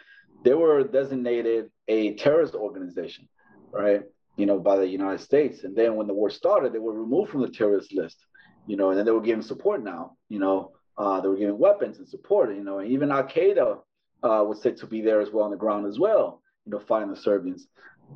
they 0.45 0.55
were 0.55 0.85
designated 0.85 1.70
a 1.89 2.14
terrorist 2.14 2.55
organization, 2.55 3.28
right? 3.72 4.03
You 4.37 4.47
know, 4.47 4.59
by 4.59 4.76
the 4.76 4.87
United 4.87 5.20
States. 5.20 5.64
And 5.64 5.76
then 5.76 5.97
when 5.97 6.07
the 6.07 6.14
war 6.14 6.31
started, 6.31 6.72
they 6.72 6.78
were 6.78 6.95
removed 6.95 7.31
from 7.31 7.43
the 7.43 7.51
terrorist 7.51 7.93
list, 7.93 8.24
you 8.66 8.76
know, 8.76 8.90
and 8.90 8.98
then 8.98 9.06
they 9.06 9.12
were 9.12 9.20
giving 9.20 9.42
support 9.42 9.82
now, 9.82 10.16
you 10.28 10.38
know, 10.38 10.72
uh, 10.98 11.20
they 11.20 11.28
were 11.28 11.36
giving 11.36 11.58
weapons 11.58 11.98
and 11.98 12.08
support, 12.08 12.54
you 12.54 12.64
know, 12.64 12.78
and 12.78 12.90
even 12.90 13.11
Al 13.11 13.24
Qaeda 13.24 13.78
uh, 14.22 14.44
was 14.44 14.61
said 14.61 14.76
to 14.78 14.86
be 14.86 15.00
there 15.00 15.20
as 15.20 15.30
well 15.30 15.44
on 15.44 15.50
the 15.50 15.56
ground 15.56 15.86
as 15.86 15.98
well, 15.98 16.42
you 16.66 16.72
know, 16.72 16.78
fighting 16.78 17.11
the 17.11 17.16
Serbians. 17.16 17.66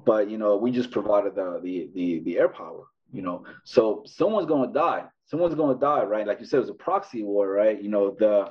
But 0.05 0.29
you 0.29 0.39
know, 0.39 0.57
we 0.57 0.71
just 0.71 0.91
provided 0.91 1.35
the 1.35 1.61
the 1.63 1.89
the, 1.95 2.21
the 2.21 2.39
air 2.39 2.49
power, 2.49 2.85
you 3.13 3.23
know. 3.23 3.45
So 3.65 4.03
someone's 4.07 4.47
gonna 4.47 4.73
die 4.73 5.05
someone's 5.27 5.55
going 5.55 5.75
to 5.75 5.81
die, 5.81 6.05
right? 6.05 6.27
Like 6.27 6.41
you 6.41 6.47
said, 6.47 6.59
it 6.59 6.61
was 6.61 6.71
a 6.71 6.75
proxy 6.75 7.23
war, 7.23 7.49
right? 7.49 7.81
You 7.81 7.89
know, 7.89 8.17
the 8.19 8.51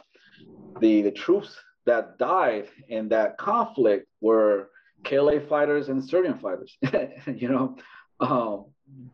the 0.79 1.03
the 1.03 1.11
troops 1.11 1.55
that 1.85 2.17
died 2.17 2.67
in 2.87 3.09
that 3.09 3.37
conflict 3.37 4.07
were 4.21 4.69
KLA 5.03 5.41
fighters 5.41 5.89
and 5.89 6.03
Serbian 6.03 6.37
fighters, 6.39 6.77
you 7.27 7.49
know. 7.49 7.77
Um, 8.19 8.65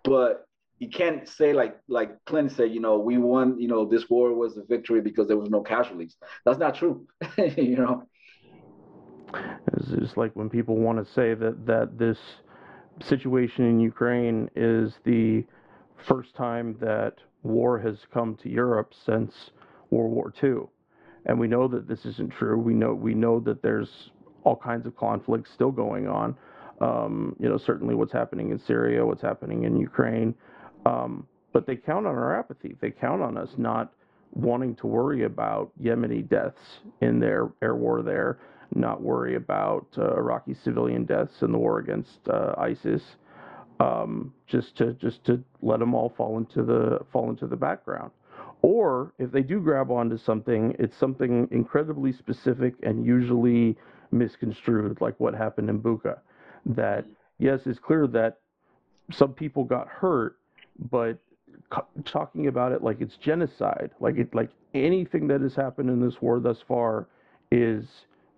but 0.04 0.46
you 0.80 0.90
can't 0.90 1.28
say 1.28 1.54
like 1.54 1.78
like 1.88 2.24
Clinton 2.26 2.56
said, 2.56 2.72
you 2.72 2.80
know, 2.80 2.98
we 3.00 3.18
won, 3.18 3.60
you 3.60 3.68
know, 3.68 3.86
this 3.86 4.10
war 4.10 4.34
was 4.34 4.58
a 4.58 4.64
victory 4.64 5.02
because 5.02 5.28
there 5.28 5.38
was 5.38 5.50
no 5.50 5.62
casualties. 5.62 6.16
That's 6.46 6.58
not 6.58 6.76
true, 6.76 7.06
you 7.38 7.78
know. 7.78 8.04
It's 9.74 9.90
just 9.90 10.18
like 10.18 10.36
when 10.36 10.50
people 10.50 10.78
want 10.78 11.06
to 11.06 11.14
say 11.14 11.34
that 11.34 11.66
that 11.68 12.00
this 12.00 12.18
situation 13.02 13.66
in 13.66 13.80
Ukraine 13.80 14.50
is 14.56 14.94
the 15.04 15.44
first 16.08 16.34
time 16.36 16.78
that 16.80 17.16
war 17.44 17.80
has 17.80 17.98
come 18.14 18.36
to 18.38 18.50
Europe 18.50 18.94
since 19.06 19.52
World 19.92 20.12
War 20.12 20.34
II. 20.42 20.68
And 21.26 21.40
we 21.40 21.48
know 21.48 21.68
that 21.68 21.88
this 21.88 22.06
isn't 22.06 22.32
true. 22.32 22.58
We 22.58 22.74
know 22.74 22.94
we 22.94 23.14
know 23.14 23.42
that 23.42 23.62
there's 23.62 24.12
all 24.46 24.56
kinds 24.56 24.86
of 24.86 24.96
conflicts 24.96 25.52
still 25.52 25.72
going 25.72 26.08
on. 26.08 26.36
Um, 26.80 27.36
you 27.38 27.50
know, 27.50 27.58
certainly 27.58 27.94
what's 27.94 28.14
happening 28.14 28.52
in 28.52 28.60
Syria, 28.60 29.06
what's 29.06 29.22
happening 29.22 29.66
in 29.66 29.78
Ukraine. 29.78 30.34
Um, 30.86 31.28
but 31.52 31.66
they 31.66 31.76
count 31.76 32.06
on 32.06 32.16
our 32.16 32.38
apathy. 32.38 32.76
They 32.80 32.92
count 32.92 33.22
on 33.22 33.38
us 33.38 33.50
not 33.58 33.94
wanting 34.34 34.76
to 34.76 34.88
worry 34.88 35.24
about 35.24 35.72
Yemeni 35.82 36.28
deaths 36.28 36.80
in 37.02 37.20
their 37.20 37.50
air 37.62 37.76
war 37.76 38.04
there, 38.04 38.40
not 38.76 39.02
worry 39.02 39.36
about 39.36 39.88
uh, 39.98 40.16
Iraqi 40.16 40.54
civilian 40.54 41.06
deaths 41.06 41.42
in 41.42 41.52
the 41.52 41.58
war 41.58 41.80
against 41.80 42.20
uh, 42.30 42.54
ISIS 42.58 43.02
um, 43.80 44.34
just 44.46 44.76
to 44.78 44.94
just 44.94 45.24
to 45.26 45.42
let 45.62 45.80
them 45.80 45.94
all 45.94 46.10
fall 46.16 46.38
into 46.38 46.64
the 46.64 47.00
fall 47.12 47.30
into 47.30 47.48
the 47.48 47.56
background. 47.56 48.12
Or 48.62 49.14
if 49.18 49.32
they 49.32 49.42
do 49.42 49.62
grab 49.62 49.90
onto 49.90 50.18
something, 50.18 50.76
it's 50.80 50.98
something 50.98 51.48
incredibly 51.52 52.12
specific 52.12 52.76
and 52.84 53.06
usually 53.06 53.78
misconstrued, 54.12 55.00
like 55.00 55.18
what 55.20 55.34
happened 55.34 55.70
in 55.70 55.80
Bucha. 55.80 56.20
That 56.66 57.06
yes, 57.38 57.62
it's 57.66 57.80
clear 57.80 58.06
that 58.08 58.40
some 59.12 59.34
people 59.34 59.64
got 59.64 59.88
hurt, 59.88 60.39
but 60.92 61.18
talking 62.06 62.48
about 62.48 62.72
it 62.72 62.84
like 62.84 63.02
it's 63.02 63.18
genocide, 63.18 63.92
like 64.00 64.18
it 64.18 64.34
like 64.34 64.50
anything 64.74 65.28
that 65.28 65.42
has 65.42 65.56
happened 65.56 65.90
in 65.90 66.00
this 66.00 66.22
war 66.22 66.40
thus 66.40 66.58
far 66.68 67.08
is 67.52 67.86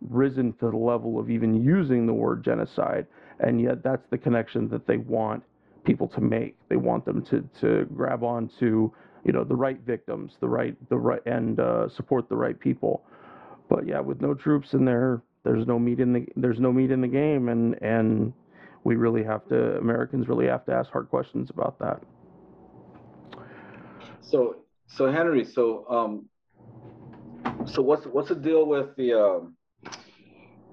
risen 0.10 0.52
to 0.54 0.72
the 0.72 0.78
level 0.78 1.20
of 1.20 1.30
even 1.30 1.64
using 1.64 2.08
the 2.08 2.14
word 2.14 2.44
genocide 2.44 3.06
and 3.42 3.62
yet 3.62 3.84
that's 3.84 4.08
the 4.10 4.18
connection 4.18 4.68
that 4.70 4.88
they 4.88 4.98
want 4.98 5.44
people 5.84 6.08
to 6.08 6.22
make. 6.22 6.56
They 6.70 6.76
want 6.76 7.06
them 7.06 7.24
to 7.26 7.48
to 7.62 7.86
grab 7.96 8.24
on 8.24 8.50
to 8.60 8.94
you 9.24 9.32
know 9.32 9.44
the 9.44 9.56
right 9.56 9.80
victims, 9.86 10.34
the 10.40 10.48
right 10.48 10.76
the 10.90 10.98
right 10.98 11.22
and 11.26 11.60
uh, 11.60 11.90
support 11.90 12.30
the 12.30 12.36
right 12.36 12.60
people. 12.60 13.04
But 13.70 13.88
yeah, 13.88 14.00
with 14.00 14.22
no 14.22 14.34
troops 14.34 14.74
in 14.74 14.86
there, 14.86 15.22
there's 15.44 15.66
no 15.68 15.80
meat 15.80 16.00
in 16.00 16.14
the 16.14 16.28
there's 16.36 16.60
no 16.60 16.72
meat 16.72 16.92
in 16.92 17.02
the 17.02 17.08
game, 17.08 17.50
and 17.50 17.82
and 17.82 18.34
we 18.84 18.96
really 18.96 19.24
have 19.24 19.48
to 19.50 19.78
Americans 19.78 20.28
really 20.28 20.48
have 20.48 20.66
to 20.66 20.74
ask 20.74 20.92
hard 20.92 21.10
questions 21.10 21.50
about 21.50 21.80
that. 21.80 22.02
So 24.22 24.58
so 24.88 25.12
Henry, 25.12 25.46
so 25.46 25.86
um, 25.90 26.30
so 27.66 27.82
what's 27.82 28.06
what's 28.06 28.30
the 28.30 28.36
deal 28.36 28.66
with 28.66 28.96
the 28.96 29.14
um, 29.14 29.56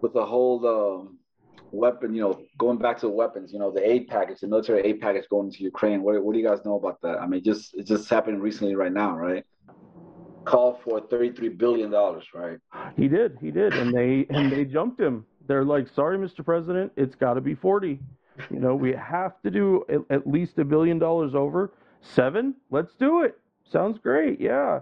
with 0.00 0.12
the 0.12 0.24
whole 0.24 0.66
um, 0.66 1.18
weapon, 1.72 2.14
you 2.14 2.20
know, 2.20 2.40
going 2.56 2.78
back 2.78 2.98
to 3.00 3.08
weapons, 3.08 3.52
you 3.52 3.58
know, 3.58 3.70
the 3.70 3.88
aid 3.88 4.08
package, 4.08 4.40
the 4.40 4.48
military 4.48 4.82
aid 4.82 5.00
package 5.00 5.24
going 5.30 5.50
to 5.50 5.62
Ukraine. 5.62 6.02
What, 6.02 6.22
what 6.22 6.32
do 6.32 6.38
you 6.38 6.46
guys 6.46 6.64
know 6.64 6.76
about 6.76 7.00
that? 7.02 7.18
I 7.20 7.26
mean, 7.26 7.42
just 7.42 7.74
it 7.74 7.86
just 7.86 8.08
happened 8.08 8.42
recently, 8.42 8.74
right 8.74 8.92
now, 8.92 9.16
right? 9.16 9.44
Called 10.44 10.78
for 10.82 11.00
thirty-three 11.00 11.50
billion 11.50 11.90
dollars, 11.90 12.24
right? 12.34 12.58
He 12.96 13.08
did, 13.08 13.38
he 13.40 13.50
did, 13.50 13.74
and 13.74 13.92
they 13.94 14.26
and 14.30 14.50
they 14.50 14.64
jumped 14.64 15.00
him. 15.00 15.26
They're 15.46 15.64
like, 15.64 15.88
"Sorry, 15.94 16.18
Mr. 16.18 16.44
President, 16.44 16.92
it's 16.96 17.14
got 17.14 17.34
to 17.34 17.40
be 17.40 17.54
forty. 17.54 18.00
You 18.50 18.60
know, 18.60 18.74
we 18.74 18.92
have 18.92 19.40
to 19.42 19.50
do 19.50 19.84
at, 19.88 20.00
at 20.10 20.26
least 20.26 20.58
a 20.58 20.64
billion 20.64 20.98
dollars 20.98 21.34
over. 21.34 21.72
Seven? 22.00 22.54
Let's 22.70 22.94
do 22.94 23.22
it. 23.22 23.38
Sounds 23.70 23.98
great. 23.98 24.40
Yeah." 24.40 24.80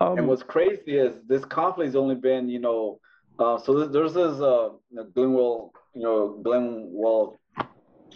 Um, 0.00 0.18
and 0.18 0.28
what's 0.28 0.42
crazy 0.42 0.96
is 0.96 1.14
this 1.26 1.44
conflict 1.44 1.88
has 1.88 1.96
only 1.96 2.14
been, 2.14 2.48
you 2.48 2.58
know, 2.58 3.00
uh, 3.38 3.58
so 3.58 3.78
there's, 3.78 3.92
there's 3.92 4.14
this 4.14 4.40
uh, 4.40 4.70
Glenwell, 5.14 5.72
you 5.94 6.02
know, 6.02 6.40
Glenwell 6.42 7.38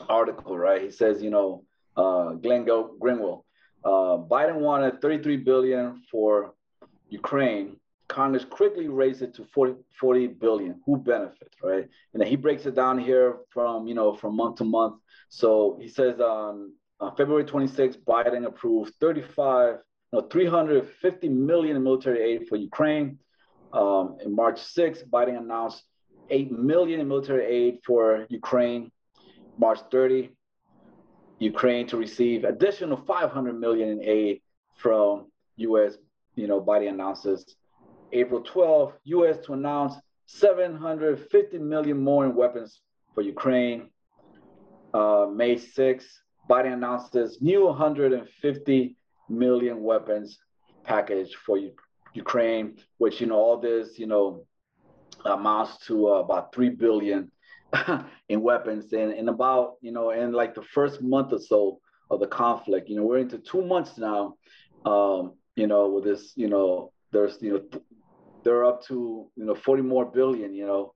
article, 0.09 0.57
right? 0.57 0.83
He 0.83 0.91
says, 0.91 1.22
you 1.22 1.31
know, 1.31 1.64
uh, 1.97 2.33
Glenn 2.33 2.64
Greenwald, 2.64 3.43
uh, 3.85 4.18
Biden 4.18 4.57
wanted 4.57 5.01
33 5.01 5.39
billion 5.39 6.03
for 6.11 6.55
Ukraine. 7.09 7.77
Congress 8.09 8.45
quickly 8.45 8.89
raised 8.89 9.22
it 9.22 9.35
to 9.35 9.45
40, 9.55 9.75
40 9.99 10.27
billion. 10.29 10.81
Who 10.87 10.97
benefits, 10.99 11.57
right? 11.62 11.89
And 12.12 12.20
then 12.20 12.29
he 12.29 12.37
breaks 12.37 12.66
it 12.66 12.75
down 12.75 12.99
here 12.99 13.39
from, 13.51 13.87
you 13.87 13.95
know, 13.95 14.14
from 14.14 14.37
month 14.37 14.57
to 14.57 14.64
month. 14.64 14.97
So 15.29 15.79
he 15.81 15.89
says 15.89 16.20
on, 16.20 16.72
on 17.05 17.17
February 17.17 17.45
26, 17.45 17.97
Biden 17.99 18.47
approved 18.47 18.95
35 19.01 19.77
no, 20.13 20.21
350 20.21 21.29
million 21.29 21.77
in 21.77 21.83
military 21.83 22.23
aid 22.23 22.47
for 22.49 22.57
Ukraine. 22.57 23.19
Um, 23.73 24.19
in 24.25 24.35
March 24.35 24.61
6, 24.63 25.03
Biden 25.13 25.37
announced 25.37 25.83
8 26.31 26.53
million 26.53 27.01
in 27.01 27.09
military 27.09 27.45
aid 27.45 27.81
for 27.85 28.25
Ukraine. 28.29 28.93
March 29.59 29.81
30, 29.91 30.31
Ukraine 31.41 31.87
to 31.89 31.97
receive 31.97 32.45
additional 32.45 32.97
500 32.97 33.59
million 33.59 33.89
in 33.89 34.05
aid 34.05 34.41
from 34.77 35.27
U.S. 35.57 35.97
You 36.37 36.47
know, 36.47 36.61
Biden 36.61 36.91
announces 36.91 37.57
April 38.13 38.41
12, 38.41 38.93
U.S. 39.05 39.39
to 39.47 39.53
announce 39.53 39.95
750 40.27 41.59
million 41.59 41.99
more 41.99 42.25
in 42.25 42.37
weapons 42.37 42.81
for 43.15 43.23
Ukraine. 43.23 43.91
Uh, 44.95 45.27
May 45.29 45.59
6, 45.59 46.21
Biden 46.49 46.74
announced 46.74 47.12
this 47.12 47.40
new 47.40 47.66
150 47.66 48.97
million 49.28 49.82
weapons 49.82 50.38
package 50.84 51.34
for 51.34 51.59
Ukraine, 52.12 52.76
which 52.99 53.20
you 53.20 53.26
know 53.26 53.36
all 53.36 53.59
this 53.59 53.99
you 53.99 54.07
know 54.07 54.47
amounts 55.24 55.78
to 55.86 56.09
uh, 56.09 56.20
about 56.20 56.55
three 56.55 56.70
billion 56.70 57.30
in 58.28 58.42
weapons, 58.42 58.92
and 58.92 59.12
in 59.12 59.28
about 59.28 59.74
you 59.80 59.92
know 59.92 60.11
in 60.11 60.32
like 60.32 60.55
the 60.55 60.62
first 60.62 61.03
month 61.03 61.32
or 61.32 61.38
so 61.38 61.80
of 62.11 62.20
the 62.20 62.26
conflict, 62.26 62.88
you 62.88 62.97
know 62.97 63.05
we're 63.05 63.18
into 63.18 63.38
two 63.38 63.62
months 63.62 63.99
now. 63.99 64.36
Um, 64.84 65.34
you 65.57 65.66
know 65.66 65.88
with 65.88 66.05
this, 66.05 66.32
you 66.36 66.49
know 66.49 66.92
there's 67.12 67.38
you 67.40 67.53
know 67.53 67.59
th- 67.61 67.84
they're 68.45 68.66
up 68.66 68.84
to 68.84 69.30
you 69.36 69.45
know 69.45 69.55
40 69.55 69.82
more 69.82 70.05
billion, 70.05 70.55
you 70.55 70.66
know. 70.66 70.92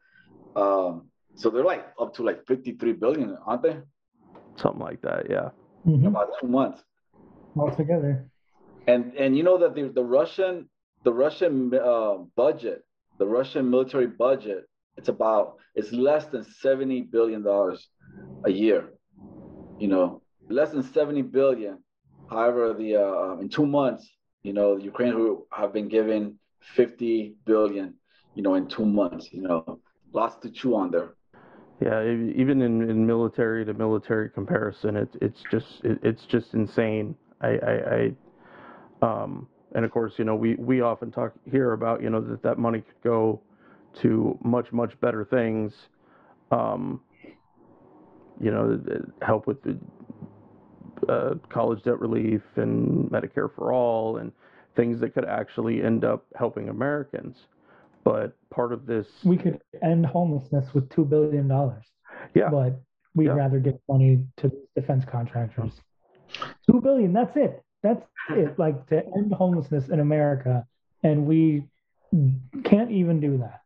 Um, 0.55 1.09
so 1.35 1.51
they're 1.51 1.65
like 1.65 1.87
up 1.99 2.15
to 2.15 2.23
like 2.23 2.47
53 2.47 2.93
billion, 2.93 3.39
aren't 3.47 3.63
they? 3.63 3.79
Something 4.59 4.83
like 4.83 5.01
that, 5.03 5.31
yeah. 5.31 5.51
Mm-hmm. 5.87 6.07
About 6.07 6.31
two 6.41 6.49
months 6.49 6.83
altogether. 7.57 8.31
And 8.87 9.15
and 9.15 9.37
you 9.37 9.43
know 9.43 9.59
that 9.59 9.75
the, 9.75 9.89
the 9.89 10.03
Russian 10.03 10.69
the 11.05 11.13
Russian 11.13 11.73
uh, 11.75 12.17
budget, 12.37 12.85
the 13.19 13.27
Russian 13.27 13.71
military 13.71 14.07
budget, 14.07 14.65
it's 14.97 15.09
about 15.09 15.57
it's 15.75 15.93
less 15.93 16.27
than 16.27 16.45
seventy 16.45 17.03
billion 17.03 17.43
dollars 17.43 17.89
a 18.45 18.51
year. 18.51 18.91
You 19.79 19.89
know, 19.89 20.23
less 20.49 20.71
than 20.71 20.83
seventy 20.83 21.23
billion. 21.23 21.79
However, 22.29 22.75
the 22.75 22.97
uh, 22.97 23.37
in 23.41 23.49
two 23.49 23.67
months, 23.67 24.11
you 24.43 24.53
know, 24.53 24.77
the 24.77 24.85
Ukrainians 24.85 25.41
have 25.53 25.73
been 25.73 25.89
given 25.89 26.39
fifty 26.61 27.37
billion. 27.45 27.95
You 28.35 28.43
know, 28.43 28.55
in 28.55 28.67
two 28.69 28.87
months. 28.87 29.29
You 29.33 29.43
know, 29.43 29.81
lots 30.13 30.37
to 30.43 30.51
chew 30.51 30.75
on 30.75 30.91
there. 30.91 31.15
Yeah, 31.81 32.03
even 32.03 32.61
in, 32.63 32.91
in 32.91 33.07
military 33.07 33.65
to 33.65 33.73
military 33.73 34.31
comparison, 34.31 34.97
it's 34.97 35.17
it's 35.21 35.43
just 35.51 35.85
it, 35.85 36.01
it's 36.03 36.25
just 36.27 36.55
insane 36.55 37.15
I, 37.41 37.49
I, 37.49 38.13
I 39.03 39.23
um, 39.23 39.49
and 39.75 39.85
of 39.85 39.91
course, 39.91 40.15
you 40.17 40.25
know, 40.25 40.35
we, 40.35 40.55
we 40.57 40.81
often 40.81 41.11
talk 41.11 41.33
here 41.51 41.73
about, 41.73 42.03
you 42.03 42.11
know, 42.11 42.21
that 42.21 42.43
that 42.43 42.59
money 42.59 42.81
could 42.81 43.03
go 43.05 43.41
to 44.03 44.39
much, 44.43 44.73
much 44.73 44.99
better 45.01 45.25
things. 45.25 45.73
Um, 46.51 47.01
you 48.41 48.51
know, 48.51 48.81
help 49.21 49.47
with 49.47 49.59
the 49.63 49.77
uh, 51.09 51.35
college 51.49 51.83
debt 51.83 52.01
relief 52.01 52.43
and 52.57 53.11
Medicare 53.11 53.53
for 53.55 53.73
all 53.73 54.19
and 54.19 54.33
things 54.77 55.01
that 55.01 55.13
could 55.13 55.25
actually 55.25 55.83
end 55.83 56.05
up 56.05 56.25
helping 56.37 56.69
Americans. 56.69 57.37
But 58.09 58.33
part 58.49 58.73
of 58.73 58.87
this. 58.87 59.07
We 59.23 59.37
could 59.37 59.61
end 59.83 60.07
homelessness 60.07 60.73
with 60.73 60.89
$2 60.89 61.07
billion. 61.11 61.47
Yeah. 62.35 62.49
But 62.49 62.81
we'd 63.15 63.27
yeah. 63.27 63.33
rather 63.33 63.59
give 63.59 63.79
money 63.87 64.25
to 64.39 64.51
defense 64.75 65.05
contractors. 65.05 65.73
Mm-hmm. 65.73 66.73
Two 66.73 66.81
billion. 66.81 67.13
That's 67.13 67.37
it. 67.37 67.63
That's 67.83 68.03
it. 68.31 68.59
Like 68.59 68.87
to 68.89 69.05
end 69.05 69.35
homelessness 69.35 69.91
in 69.91 70.01
America, 70.01 70.67
and 71.03 71.27
we 71.27 71.65
can't 72.65 72.91
even 72.91 73.21
do 73.21 73.37
that. 73.39 73.61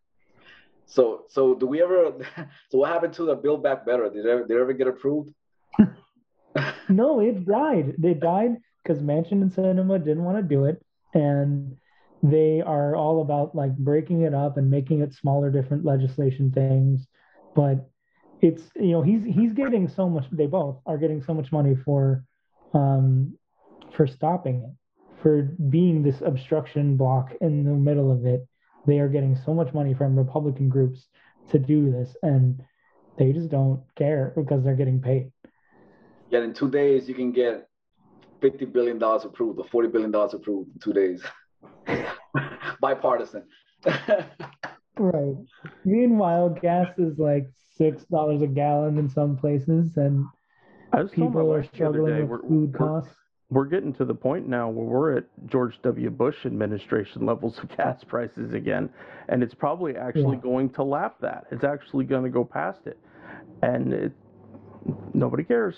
So, 0.86 1.24
so 1.28 1.54
do 1.54 1.66
we 1.66 1.80
ever? 1.80 2.12
So, 2.70 2.78
what 2.78 2.90
happened 2.90 3.14
to 3.14 3.24
the 3.24 3.36
Build 3.36 3.62
Back 3.62 3.86
Better? 3.86 4.10
Did 4.10 4.26
it 4.26 4.28
ever, 4.28 4.42
did 4.44 4.56
it 4.56 4.60
ever 4.60 4.72
get 4.72 4.88
approved? 4.88 5.32
no, 6.88 7.20
it 7.20 7.46
died. 7.46 7.94
They 7.96 8.14
died 8.14 8.56
because 8.82 9.00
Manchin 9.00 9.42
and 9.42 9.52
Sinema 9.52 9.98
didn't 9.98 10.24
want 10.24 10.38
to 10.38 10.42
do 10.42 10.64
it, 10.64 10.84
and 11.14 11.76
they 12.22 12.62
are 12.64 12.94
all 12.94 13.20
about 13.20 13.54
like 13.54 13.76
breaking 13.76 14.22
it 14.22 14.34
up 14.34 14.56
and 14.56 14.70
making 14.70 15.00
it 15.00 15.12
smaller, 15.14 15.50
different 15.50 15.84
legislation 15.84 16.52
things. 16.52 17.06
But 17.54 17.88
it's 18.40 18.62
you 18.76 18.92
know 18.92 19.02
he's 19.02 19.22
he's 19.24 19.52
getting 19.52 19.88
so 19.88 20.08
much. 20.08 20.24
They 20.30 20.46
both 20.46 20.80
are 20.86 20.98
getting 20.98 21.22
so 21.22 21.34
much 21.34 21.50
money 21.52 21.76
for 21.84 22.24
um, 22.74 23.36
for 23.94 24.06
stopping 24.06 24.62
it, 24.62 25.20
for 25.22 25.42
being 25.42 26.02
this 26.02 26.20
obstruction 26.24 26.96
block 26.96 27.32
in 27.40 27.64
the 27.64 27.70
middle 27.70 28.10
of 28.10 28.24
it. 28.26 28.46
They 28.86 28.98
are 28.98 29.08
getting 29.08 29.36
so 29.44 29.54
much 29.54 29.72
money 29.72 29.94
from 29.94 30.18
Republican 30.18 30.68
groups 30.68 31.06
to 31.50 31.58
do 31.58 31.90
this, 31.90 32.16
and 32.22 32.62
they 33.16 33.32
just 33.32 33.48
don't 33.48 33.82
care 33.96 34.32
because 34.36 34.64
they're 34.64 34.74
getting 34.74 35.00
paid. 35.00 35.30
Yet 36.30 36.42
in 36.42 36.54
two 36.54 36.70
days, 36.70 37.08
you 37.08 37.14
can 37.14 37.30
get 37.30 37.68
fifty 38.40 38.64
billion 38.64 38.98
dollars 38.98 39.24
approved 39.24 39.58
or 39.58 39.66
forty 39.68 39.88
billion 39.88 40.10
dollars 40.10 40.34
approved 40.34 40.70
in 40.74 40.80
two 40.80 40.92
days, 40.92 41.22
bipartisan. 42.80 43.44
right. 44.98 45.36
Meanwhile, 45.84 46.58
gas 46.60 46.88
is 46.98 47.18
like 47.18 47.50
six 47.76 48.04
dollars 48.04 48.42
a 48.42 48.46
gallon 48.46 48.98
in 48.98 49.08
some 49.08 49.36
places, 49.36 49.96
and 49.96 50.26
people 51.12 51.52
are 51.52 51.64
struggling 51.64 52.28
with 52.28 52.42
food 52.42 52.74
costs. 52.74 53.10
We're, 53.50 53.62
we're 53.62 53.68
getting 53.68 53.92
to 53.94 54.04
the 54.04 54.14
point 54.14 54.48
now 54.48 54.68
where 54.68 54.84
we're 54.84 55.16
at 55.18 55.24
George 55.46 55.78
W. 55.82 56.10
Bush 56.10 56.36
administration 56.44 57.26
levels 57.26 57.58
of 57.58 57.76
gas 57.76 58.02
prices 58.06 58.54
again, 58.54 58.90
and 59.28 59.42
it's 59.42 59.54
probably 59.54 59.96
actually 59.96 60.36
yeah. 60.36 60.42
going 60.42 60.70
to 60.70 60.82
lap 60.82 61.16
that. 61.20 61.46
It's 61.50 61.64
actually 61.64 62.04
going 62.04 62.24
to 62.24 62.30
go 62.30 62.44
past 62.44 62.80
it, 62.86 62.98
and 63.62 63.92
it, 63.92 64.12
nobody 65.14 65.44
cares. 65.44 65.76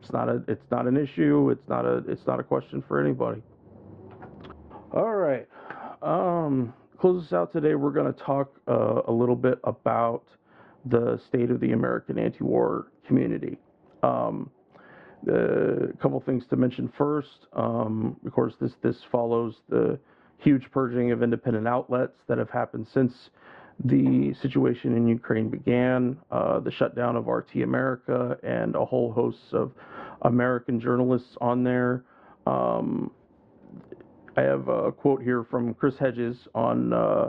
It's 0.00 0.12
not 0.12 0.28
a. 0.28 0.42
It's 0.48 0.70
not 0.70 0.86
an 0.86 0.96
issue. 0.96 1.50
It's 1.50 1.68
not 1.68 1.86
a. 1.86 1.98
It's 2.08 2.26
not 2.26 2.40
a 2.40 2.42
question 2.42 2.82
for 2.86 3.00
anybody. 3.00 3.42
All 4.94 5.14
right. 5.14 5.48
Um, 6.02 6.74
close 6.98 7.24
us 7.24 7.32
out 7.32 7.50
today. 7.50 7.74
We're 7.74 7.92
going 7.92 8.12
to 8.12 8.20
talk 8.20 8.60
uh, 8.68 9.00
a 9.08 9.12
little 9.12 9.36
bit 9.36 9.58
about 9.64 10.24
the 10.84 11.18
state 11.28 11.50
of 11.50 11.60
the 11.60 11.72
American 11.72 12.18
anti-war 12.18 12.88
community. 13.06 13.58
Um, 14.02 14.50
a 15.26 15.96
couple 15.98 16.20
things 16.20 16.44
to 16.50 16.56
mention 16.56 16.92
first. 16.98 17.46
Um, 17.54 18.16
of 18.26 18.32
course, 18.32 18.52
this 18.60 18.72
this 18.82 18.96
follows 19.10 19.54
the 19.70 19.98
huge 20.36 20.70
purging 20.70 21.10
of 21.10 21.22
independent 21.22 21.66
outlets 21.66 22.18
that 22.28 22.36
have 22.36 22.50
happened 22.50 22.86
since 22.92 23.30
the 23.84 24.34
situation 24.42 24.94
in 24.94 25.08
Ukraine 25.08 25.48
began, 25.48 26.18
uh, 26.30 26.60
the 26.60 26.70
shutdown 26.70 27.16
of 27.16 27.28
RT 27.28 27.62
America, 27.62 28.36
and 28.42 28.74
a 28.74 28.84
whole 28.84 29.10
host 29.10 29.54
of 29.54 29.72
American 30.22 30.78
journalists 30.78 31.34
on 31.40 31.64
there. 31.64 32.04
Um, 32.46 33.10
I 34.36 34.42
have 34.42 34.68
a 34.68 34.92
quote 34.92 35.22
here 35.22 35.44
from 35.44 35.74
Chris 35.74 35.98
Hedges 35.98 36.48
on 36.54 36.92
uh, 36.92 37.28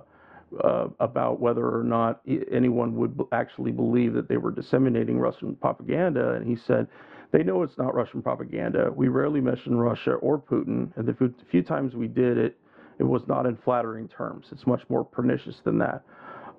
uh, 0.64 0.88
about 0.99 1.39
whether 1.39 1.68
or 1.68 1.84
not 1.84 2.22
anyone 2.51 2.95
would 2.95 3.20
actually 3.32 3.72
believe 3.72 4.14
that 4.14 4.30
they 4.30 4.38
were 4.38 4.51
disseminating 4.51 5.20
Russian 5.20 5.56
propaganda. 5.56 6.34
And 6.34 6.47
he 6.47 6.56
said, 6.56 6.88
they 7.32 7.43
know 7.43 7.64
it's 7.64 7.78
not 7.78 7.95
Russian 7.95 8.22
propaganda. 8.22 8.91
We 8.95 9.08
rarely 9.08 9.41
mention 9.41 9.76
Russia 9.76 10.14
or 10.14 10.38
Putin. 10.39 10.95
And 10.95 11.08
the 11.08 11.34
few, 11.49 11.64
times 11.64 11.95
we 11.95 12.08
did 12.08 12.38
it, 12.38 12.58
it 12.99 13.04
was 13.04 13.24
not 13.28 13.47
in 13.47 13.58
flattering 13.58 14.08
terms. 14.08 14.47
It's 14.51 14.68
much 14.68 14.84
more 14.89 15.04
pernicious 15.04 15.60
than 15.64 15.80
that. 15.80 16.04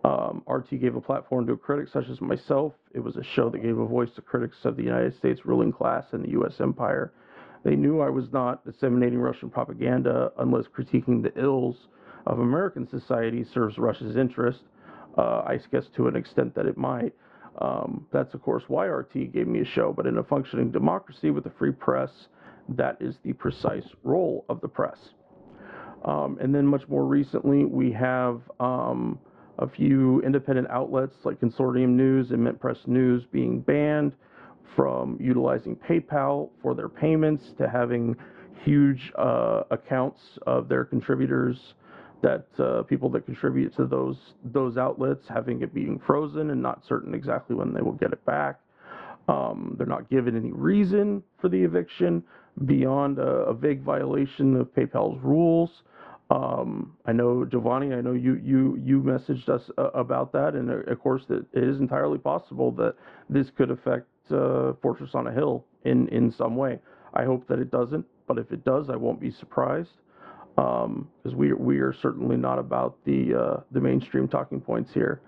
Um, 0.02 0.42
RT 0.46 0.80
gave 0.80 0.96
a 0.96 1.00
platform 1.00 1.46
to 1.46 1.56
critics 1.56 1.92
such 1.92 2.08
as 2.10 2.20
myself. 2.20 2.72
It 2.92 3.00
was 3.00 3.16
a 3.16 3.22
show 3.22 3.48
that 3.50 3.62
gave 3.62 3.78
a 3.78 3.86
voice 3.86 4.10
to 4.16 4.22
critics 4.22 4.56
of 4.64 4.76
the 4.76 4.82
United 4.82 5.16
States 5.16 5.46
ruling 5.46 5.72
class 5.72 6.04
and 6.12 6.24
the 6.24 6.30
U.S. 6.30 6.60
empire. 6.60 7.12
They 7.64 7.76
knew 7.76 8.00
I 8.00 8.10
was 8.10 8.30
not 8.32 8.64
disseminating 8.64 9.18
Russian 9.18 9.50
propaganda 9.50 10.30
unless 10.38 10.66
critiquing 10.66 11.22
the 11.22 11.32
ills 11.40 11.76
of 12.26 12.38
American 12.38 12.86
society 12.88 13.44
serves 13.52 13.78
Russia's 13.78 14.16
interest. 14.16 14.60
Uh, 15.16 15.42
I 15.46 15.58
guess 15.70 15.84
to 15.96 16.08
an 16.08 16.16
extent 16.16 16.54
that 16.56 16.66
it 16.66 16.76
might. 16.76 17.14
Um, 17.58 18.06
that's, 18.12 18.34
of 18.34 18.42
course, 18.42 18.64
why 18.66 18.86
RT 18.86 19.32
gave 19.32 19.46
me 19.46 19.60
a 19.60 19.64
show. 19.64 19.92
But 19.92 20.06
in 20.06 20.18
a 20.18 20.24
functioning 20.24 20.70
democracy 20.70 21.30
with 21.30 21.46
a 21.46 21.50
free 21.50 21.72
press, 21.72 22.10
that 22.68 22.96
is 23.00 23.16
the 23.22 23.32
precise 23.32 23.86
role 24.02 24.44
of 24.48 24.60
the 24.60 24.68
press. 24.68 24.98
Um, 26.04 26.36
and 26.40 26.54
then 26.54 26.66
much 26.66 26.86
more 26.88 27.04
recently, 27.04 27.64
we 27.64 27.92
have 27.92 28.40
um, 28.60 29.18
a 29.58 29.68
few 29.68 30.20
independent 30.22 30.68
outlets 30.70 31.14
like 31.24 31.40
Consortium 31.40 31.90
News 31.90 32.30
and 32.30 32.42
Mint 32.42 32.60
Press 32.60 32.78
News 32.86 33.24
being 33.30 33.60
banned 33.60 34.12
from 34.76 35.16
utilizing 35.20 35.76
PayPal 35.76 36.50
for 36.62 36.74
their 36.74 36.88
payments 36.88 37.52
to 37.58 37.68
having 37.68 38.16
huge 38.64 39.12
uh, 39.18 39.62
accounts 39.70 40.20
of 40.46 40.68
their 40.68 40.84
contributors 40.84 41.74
that 42.22 42.46
uh, 42.58 42.82
people 42.84 43.10
that 43.10 43.26
contribute 43.26 43.76
to 43.76 43.84
those 43.84 44.16
those 44.44 44.78
outlets 44.78 45.26
having 45.28 45.60
it 45.62 45.74
being 45.74 46.00
frozen 46.06 46.50
and 46.50 46.62
not 46.62 46.82
certain 46.88 47.14
exactly 47.14 47.54
when 47.54 47.74
they 47.74 47.82
will 47.82 47.92
get 47.92 48.12
it 48.12 48.24
back. 48.24 48.60
Um, 49.28 49.74
they're 49.76 49.86
not 49.86 50.08
given 50.10 50.36
any 50.36 50.52
reason 50.52 51.22
for 51.40 51.48
the 51.48 51.62
eviction 51.62 52.22
beyond 52.66 53.18
a, 53.18 53.28
a 53.28 53.54
vague 53.54 53.82
violation 53.82 54.56
of 54.56 54.68
PayPal's 54.74 55.22
rules. 55.22 55.82
Um, 56.30 56.96
I 57.04 57.12
know 57.12 57.44
Giovanni. 57.44 57.94
I 57.94 58.00
know 58.00 58.12
you 58.12 58.40
you 58.42 58.80
you 58.82 59.02
messaged 59.02 59.48
us 59.50 59.70
uh, 59.76 59.90
about 59.90 60.32
that, 60.32 60.54
and 60.54 60.70
uh, 60.70 60.90
of 60.90 61.00
course, 61.00 61.24
that 61.28 61.44
it 61.52 61.64
is 61.64 61.78
entirely 61.78 62.18
possible 62.18 62.70
that 62.72 62.94
this 63.28 63.50
could 63.50 63.70
affect 63.70 64.06
uh, 64.30 64.72
Fortress 64.82 65.14
on 65.14 65.26
a 65.26 65.32
Hill 65.32 65.64
in 65.84 66.08
in 66.08 66.30
some 66.30 66.56
way. 66.56 66.78
I 67.14 67.24
hope 67.24 67.46
that 67.48 67.58
it 67.58 67.70
doesn't, 67.70 68.04
but 68.26 68.38
if 68.38 68.50
it 68.52 68.64
does, 68.64 68.90
I 68.90 68.96
won't 68.96 69.20
be 69.20 69.30
surprised 69.30 70.00
because 70.56 70.84
um, 70.86 71.08
we 71.34 71.52
we 71.52 71.78
are 71.78 71.92
certainly 71.92 72.36
not 72.36 72.58
about 72.58 72.96
the 73.04 73.34
uh, 73.34 73.60
the 73.72 73.80
mainstream 73.80 74.28
talking 74.28 74.60
points 74.60 74.92
here. 74.92 75.20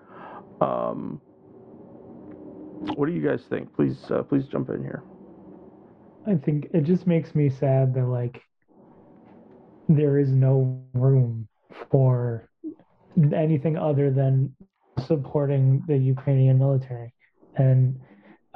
Um, 0.61 1.21
what 2.95 3.07
do 3.07 3.11
you 3.13 3.27
guys 3.27 3.41
think? 3.49 3.73
Please 3.75 3.97
uh, 4.09 4.23
please 4.23 4.45
jump 4.45 4.69
in 4.69 4.81
here. 4.81 5.03
I 6.25 6.35
think 6.35 6.67
it 6.73 6.83
just 6.83 7.07
makes 7.07 7.35
me 7.35 7.49
sad 7.49 7.93
that 7.95 8.05
like 8.05 8.41
there 9.87 10.19
is 10.19 10.29
no 10.29 10.83
room 10.93 11.47
for 11.89 12.49
anything 13.33 13.77
other 13.77 14.11
than 14.11 14.53
supporting 15.05 15.83
the 15.87 15.97
Ukrainian 15.97 16.59
military. 16.59 17.13
And 17.55 17.99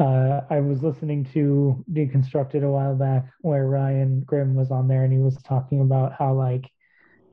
uh, 0.01 0.41
I 0.49 0.59
was 0.59 0.81
listening 0.81 1.25
to 1.33 1.83
Deconstructed 1.93 2.63
a 2.63 2.69
while 2.69 2.95
back 2.95 3.25
where 3.41 3.67
Ryan 3.67 4.21
Grim 4.21 4.55
was 4.55 4.71
on 4.71 4.87
there 4.87 5.03
and 5.03 5.13
he 5.13 5.19
was 5.19 5.37
talking 5.43 5.81
about 5.81 6.13
how, 6.17 6.33
like, 6.33 6.69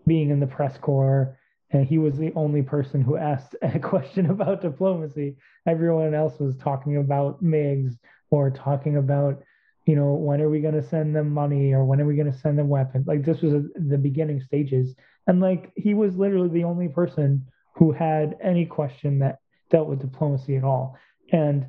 being 0.06 0.30
in 0.30 0.38
the 0.38 0.46
press 0.46 0.76
corps, 0.78 1.38
and 1.70 1.86
he 1.86 1.98
was 1.98 2.16
the 2.16 2.32
only 2.34 2.62
person 2.62 3.00
who 3.00 3.16
asked 3.16 3.56
a 3.62 3.78
question 3.78 4.30
about 4.30 4.60
diplomacy. 4.60 5.36
Everyone 5.66 6.14
else 6.14 6.38
was 6.38 6.56
talking 6.56 6.98
about 6.98 7.42
MiGs 7.42 7.94
or 8.30 8.50
talking 8.50 8.96
about 8.96 9.42
you 9.86 9.96
know, 9.96 10.12
when 10.12 10.42
are 10.42 10.50
we 10.50 10.60
going 10.60 10.74
to 10.74 10.86
send 10.86 11.16
them 11.16 11.30
money 11.30 11.72
or 11.72 11.82
when 11.82 11.98
are 11.98 12.04
we 12.04 12.14
going 12.14 12.30
to 12.30 12.38
send 12.38 12.58
them 12.58 12.68
weapons? 12.68 13.06
Like 13.06 13.24
this 13.24 13.40
was 13.40 13.54
a, 13.54 13.64
the 13.74 13.96
beginning 13.96 14.38
stages. 14.42 14.94
And 15.26 15.40
like 15.40 15.72
he 15.76 15.94
was 15.94 16.14
literally 16.14 16.50
the 16.50 16.64
only 16.64 16.88
person 16.88 17.46
who 17.74 17.92
had 17.92 18.36
any 18.42 18.66
question 18.66 19.20
that 19.20 19.38
dealt 19.70 19.88
with 19.88 20.02
diplomacy 20.02 20.56
at 20.56 20.62
all. 20.62 20.98
And 21.32 21.68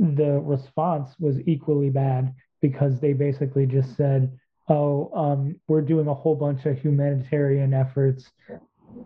the 0.00 0.40
response 0.40 1.14
was 1.20 1.38
equally 1.46 1.90
bad 1.90 2.34
because 2.62 3.00
they 3.00 3.12
basically 3.12 3.66
just 3.66 3.96
said, 3.96 4.32
oh, 4.68 5.10
um, 5.14 5.56
we're 5.68 5.82
doing 5.82 6.08
a 6.08 6.14
whole 6.14 6.34
bunch 6.34 6.64
of 6.64 6.78
humanitarian 6.78 7.74
efforts 7.74 8.30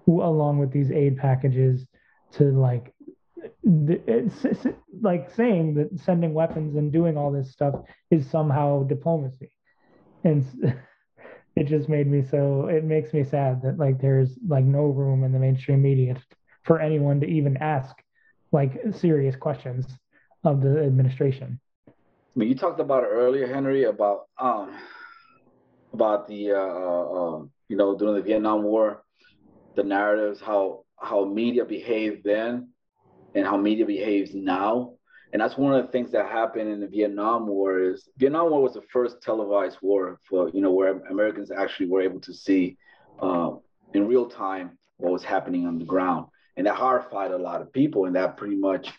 along 0.07 0.59
with 0.59 0.73
these 0.73 0.91
aid 0.93 1.17
packages 1.17 1.87
to 2.33 2.45
like 2.45 2.95
it's, 3.63 4.45
it's 4.45 4.67
like 5.03 5.31
saying 5.35 5.75
that 5.75 5.99
sending 6.01 6.33
weapons 6.33 6.77
and 6.77 6.93
doing 6.93 7.17
all 7.17 7.31
this 7.31 7.51
stuff 7.51 7.75
is 8.11 8.29
somehow 8.31 8.85
diplomacy. 8.85 9.53
And 10.23 10.47
it 11.57 11.65
just 11.65 11.89
made 11.89 12.07
me 12.07 12.23
so 12.23 12.67
it 12.67 12.85
makes 12.85 13.13
me 13.13 13.25
sad 13.25 13.63
that 13.63 13.79
like 13.79 14.01
there's 14.01 14.39
like 14.47 14.65
no 14.65 14.85
room 14.85 15.25
in 15.25 15.33
the 15.33 15.39
mainstream 15.39 15.83
media 15.83 16.17
for 16.63 16.81
anyone 16.81 17.21
to 17.21 17.27
even 17.27 17.57
ask 17.59 17.95
like 18.53 18.81
serious 18.93 19.37
questions 19.37 19.87
of 20.45 20.61
the 20.61 20.85
administration 20.85 21.59
I 22.35 22.41
mean, 22.41 22.49
you 22.49 22.57
talked 22.57 22.81
about 22.81 23.05
it 23.05 23.11
earlier, 23.13 23.47
Henry, 23.47 23.85
about 23.85 24.27
um, 24.39 24.77
about 25.93 26.27
the 26.27 26.51
uh, 26.51 26.57
uh, 26.57 27.13
um, 27.13 27.51
you 27.69 27.77
know 27.77 27.97
during 27.97 28.17
the 28.17 28.23
Vietnam 28.23 28.65
War, 28.65 29.05
the 29.77 29.85
narratives, 29.85 30.41
how 30.41 30.85
how 30.99 31.25
media 31.25 31.65
behaved 31.65 32.25
then, 32.25 32.71
and 33.37 33.47
how 33.47 33.57
media 33.57 33.87
behaves 33.87 34.35
now. 34.35 34.95
And 35.33 35.41
that's 35.41 35.57
one 35.57 35.75
of 35.75 35.87
the 35.87 35.93
things 35.93 36.11
that 36.13 36.27
happened 36.27 36.69
in 36.69 36.81
the 36.81 36.89
Vietnam 36.89 37.47
War 37.47 37.81
is 37.81 38.09
Vietnam 38.17 38.51
War 38.51 38.63
was 38.63 38.75
the 38.75 38.83
first 38.93 39.21
televised 39.23 39.79
war 39.83 40.19
for, 40.29 40.49
you 40.51 40.61
know, 40.61 40.71
where 40.71 40.99
Americans 41.11 41.51
actually 41.51 41.87
were 41.87 42.03
able 42.03 42.21
to 42.21 42.33
see 42.33 42.77
uh, 43.21 43.51
in 43.95 44.07
real 44.07 44.27
time 44.27 44.79
what 44.97 45.13
was 45.13 45.25
happening 45.25 45.67
on 45.67 45.81
the 45.81 45.85
ground. 45.85 46.27
And 46.57 46.69
that 46.69 46.77
horrified 46.77 47.33
a 47.33 47.37
lot 47.37 47.63
of 47.63 47.73
people. 47.73 48.05
And 48.05 48.15
that 48.15 48.37
pretty 48.37 48.55
much 48.55 48.93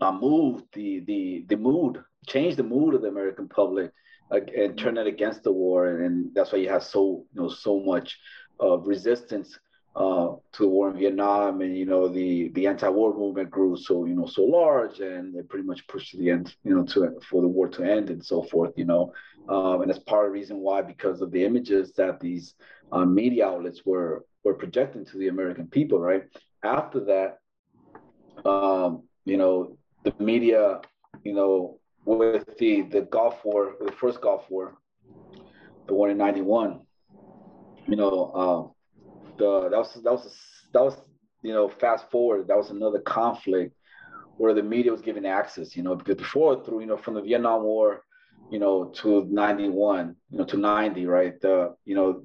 uh, 0.00 0.12
moved 0.12 0.64
the, 0.72 1.00
the, 1.00 1.44
the 1.48 1.56
mood, 1.56 2.02
change 2.26 2.56
the 2.56 2.62
mood 2.62 2.94
of 2.94 3.02
the 3.02 3.08
American 3.08 3.48
public 3.48 3.92
uh, 4.30 4.40
and 4.56 4.78
turn 4.78 4.98
it 4.98 5.06
against 5.06 5.42
the 5.42 5.52
war. 5.52 5.88
And, 5.88 6.04
and 6.04 6.34
that's 6.34 6.52
why 6.52 6.58
you 6.58 6.68
have 6.68 6.84
so, 6.84 7.24
you 7.32 7.40
know, 7.42 7.48
so 7.48 7.80
much 7.80 8.18
of 8.60 8.86
resistance 8.86 9.58
uh, 9.96 10.36
to 10.52 10.62
the 10.62 10.68
war 10.68 10.90
in 10.90 10.96
Vietnam, 10.96 11.60
and 11.60 11.76
you 11.76 11.84
know 11.84 12.06
the 12.08 12.50
the 12.50 12.68
anti-war 12.68 13.14
movement 13.16 13.50
grew 13.50 13.76
so 13.76 14.04
you 14.04 14.14
know 14.14 14.26
so 14.26 14.44
large, 14.44 15.00
and 15.00 15.34
they 15.34 15.42
pretty 15.42 15.66
much 15.66 15.86
pushed 15.88 16.16
the 16.16 16.30
end, 16.30 16.54
you 16.62 16.74
know, 16.74 16.84
to 16.84 17.18
for 17.28 17.42
the 17.42 17.48
war 17.48 17.68
to 17.68 17.82
end 17.82 18.08
and 18.10 18.24
so 18.24 18.42
forth, 18.44 18.72
you 18.76 18.84
know, 18.84 19.12
um, 19.48 19.80
and 19.82 19.90
that's 19.90 19.98
part 20.00 20.26
of 20.26 20.32
the 20.32 20.38
reason 20.38 20.58
why 20.58 20.82
because 20.82 21.20
of 21.20 21.32
the 21.32 21.44
images 21.44 21.92
that 21.94 22.20
these 22.20 22.54
uh, 22.92 23.04
media 23.04 23.46
outlets 23.48 23.82
were 23.84 24.24
were 24.44 24.54
projecting 24.54 25.04
to 25.04 25.18
the 25.18 25.28
American 25.28 25.66
people, 25.66 25.98
right? 25.98 26.24
After 26.62 27.00
that, 27.06 27.38
um, 28.48 29.02
you 29.24 29.36
know, 29.36 29.77
the 30.16 30.24
media, 30.24 30.80
you 31.24 31.34
know, 31.34 31.78
with 32.04 32.56
the 32.58 32.82
the 32.82 33.02
Gulf 33.02 33.44
War, 33.44 33.74
the 33.84 33.92
first 33.92 34.20
Gulf 34.20 34.44
War, 34.48 34.78
the 35.86 35.94
one 35.94 36.10
in 36.10 36.18
'91, 36.18 36.80
you 37.86 37.96
know. 37.96 38.32
Um, 38.34 38.74
the 39.38 39.68
that 39.70 39.78
was 39.78 39.94
that 40.02 40.12
was 40.12 40.36
that 40.72 40.82
was 40.82 40.96
you 41.42 41.52
know 41.52 41.68
fast 41.68 42.10
forward 42.10 42.48
that 42.48 42.56
was 42.56 42.70
another 42.70 43.00
conflict 43.00 43.74
where 44.36 44.54
the 44.54 44.62
media 44.62 44.92
was 44.92 45.00
given 45.00 45.24
access 45.24 45.76
you 45.76 45.82
know 45.82 45.94
because 45.94 46.16
before 46.16 46.64
through 46.64 46.80
you 46.80 46.86
know 46.86 46.96
from 46.96 47.14
the 47.14 47.22
Vietnam 47.22 47.62
War 47.62 48.02
you 48.50 48.58
know 48.58 48.86
to 48.96 49.24
91 49.30 50.16
you 50.30 50.38
know 50.38 50.44
to 50.44 50.56
90 50.56 51.06
right 51.06 51.40
the 51.40 51.74
you 51.84 51.94
know 51.94 52.22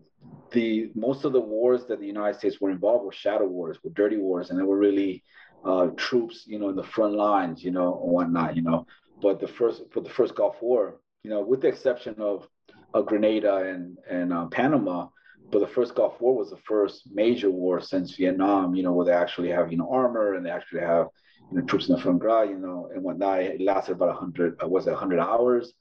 the 0.51 0.91
most 0.95 1.25
of 1.25 1.33
the 1.33 1.39
wars 1.39 1.85
that 1.87 1.99
the 1.99 2.05
United 2.05 2.37
States 2.37 2.59
were 2.59 2.71
involved 2.71 3.05
were 3.05 3.11
shadow 3.11 3.45
wars 3.45 3.77
were 3.83 3.91
dirty 3.91 4.17
wars 4.17 4.49
and 4.49 4.59
they 4.59 4.63
were 4.63 4.77
really 4.77 5.23
uh, 5.65 5.87
troops 5.97 6.43
you 6.45 6.59
know 6.59 6.69
in 6.69 6.75
the 6.75 6.83
front 6.83 7.13
lines 7.13 7.63
you 7.63 7.71
know 7.71 8.01
and 8.01 8.11
whatnot 8.11 8.55
you 8.55 8.61
know 8.61 8.85
but 9.21 9.39
the 9.39 9.47
first 9.47 9.83
for 9.91 10.01
the 10.01 10.09
first 10.09 10.35
Gulf 10.35 10.61
War 10.61 10.99
you 11.23 11.29
know 11.29 11.41
with 11.41 11.61
the 11.61 11.67
exception 11.67 12.15
of, 12.19 12.47
of 12.93 13.05
Grenada 13.05 13.57
and 13.57 13.97
and 14.09 14.33
uh, 14.33 14.45
Panama 14.47 15.07
but 15.53 15.59
the 15.59 15.67
first 15.67 15.93
Gulf 15.93 16.19
War 16.19 16.35
was 16.35 16.49
the 16.49 16.57
first 16.57 17.03
major 17.13 17.51
war 17.51 17.79
since 17.79 18.15
Vietnam, 18.15 18.73
you 18.73 18.81
know, 18.81 18.91
where 18.91 19.05
they 19.05 19.11
actually 19.11 19.49
have, 19.49 19.71
you 19.71 19.77
know, 19.77 19.87
armor 19.91 20.33
and 20.33 20.43
they 20.43 20.49
actually 20.49 20.81
have, 20.81 21.07
you 21.51 21.59
know, 21.59 21.65
troops 21.65 21.87
in 21.87 21.95
the 21.95 22.01
front 22.01 22.25
line, 22.25 22.49
you 22.49 22.57
know, 22.57 22.89
and 22.91 23.03
whatnot. 23.03 23.41
It 23.41 23.61
lasted 23.61 23.91
about 23.91 24.09
100, 24.09 24.63
uh, 24.63 24.67
was 24.67 24.87
it 24.87 24.91
100 24.91 25.19
hours? 25.19 25.71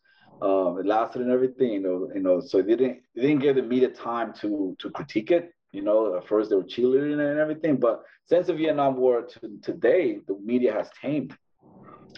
Um, 0.43 0.79
it 0.79 0.85
lasted 0.85 1.23
and 1.23 1.31
everything, 1.31 1.73
you 1.73 1.81
know, 1.81 2.11
you 2.15 2.21
know, 2.21 2.39
so 2.41 2.61
they 2.61 2.77
didn't, 2.77 2.99
they 3.17 3.23
didn't 3.23 3.41
give 3.41 3.57
the 3.57 3.63
media 3.63 3.89
time 3.89 4.35
to, 4.43 4.77
to 4.79 4.91
critique 4.91 5.31
it. 5.31 5.55
You 5.73 5.83
know, 5.83 6.17
at 6.17 6.27
first 6.29 6.51
they 6.51 6.57
were 6.57 6.65
cheerleading 6.65 7.21
and 7.31 7.39
everything, 7.39 7.77
but 7.77 8.03
since 8.27 8.47
the 8.47 8.55
Vietnam 8.55 8.97
War 8.97 9.23
to 9.23 9.59
today, 9.63 10.19
the 10.27 10.39
media 10.43 10.73
has 10.73 10.91
tamed, 11.01 11.37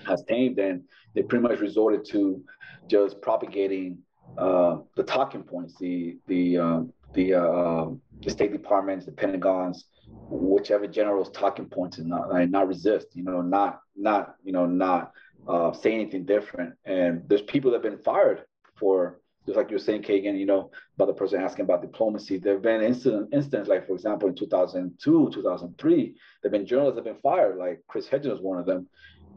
has 0.06 0.22
tamed, 0.28 0.58
and 0.58 0.82
they 1.14 1.22
pretty 1.22 1.42
much 1.42 1.60
resorted 1.60 2.04
to 2.10 2.42
just 2.90 3.22
propagating 3.22 3.98
uh, 4.36 4.78
the 4.96 5.02
talking 5.02 5.42
points, 5.42 5.74
the 5.78 6.18
the 6.26 6.58
um, 6.58 6.92
the 7.14 7.34
uh, 7.34 7.86
the 8.24 8.30
State 8.30 8.52
Departments, 8.52 9.06
the 9.06 9.12
Pentagons, 9.12 9.84
whichever 10.28 10.86
general's 10.86 11.30
talking 11.30 11.66
points, 11.66 11.98
and 11.98 12.08
not 12.08 12.30
like, 12.30 12.50
not 12.50 12.68
resist. 12.68 13.08
You 13.14 13.22
know, 13.22 13.40
not 13.40 13.80
not 13.96 14.34
you 14.44 14.52
know 14.52 14.66
not 14.66 15.12
uh, 15.46 15.72
say 15.72 15.94
anything 15.94 16.24
different. 16.24 16.74
And 16.84 17.22
there's 17.28 17.42
people 17.42 17.70
that 17.70 17.82
have 17.82 17.90
been 17.92 18.02
fired 18.02 18.44
for 18.76 19.20
just 19.46 19.56
like 19.56 19.70
you 19.70 19.76
were 19.76 19.82
saying, 19.82 20.02
Kagan, 20.02 20.38
you 20.38 20.46
know, 20.46 20.70
about 20.96 21.06
the 21.06 21.14
person 21.14 21.40
asking 21.40 21.64
about 21.64 21.82
diplomacy. 21.82 22.38
There 22.38 22.54
have 22.54 22.62
been 22.62 22.82
incident, 22.82 23.28
incidents, 23.32 23.68
like, 23.68 23.86
for 23.86 23.94
example, 23.94 24.28
in 24.28 24.34
2002, 24.34 25.30
2003, 25.32 26.04
there 26.06 26.14
have 26.42 26.52
been 26.52 26.66
journalists 26.66 26.96
that 26.96 27.06
have 27.06 27.14
been 27.14 27.22
fired, 27.22 27.58
like 27.58 27.82
Chris 27.86 28.08
Hedges 28.08 28.32
was 28.32 28.40
one 28.40 28.58
of 28.58 28.66
them. 28.66 28.88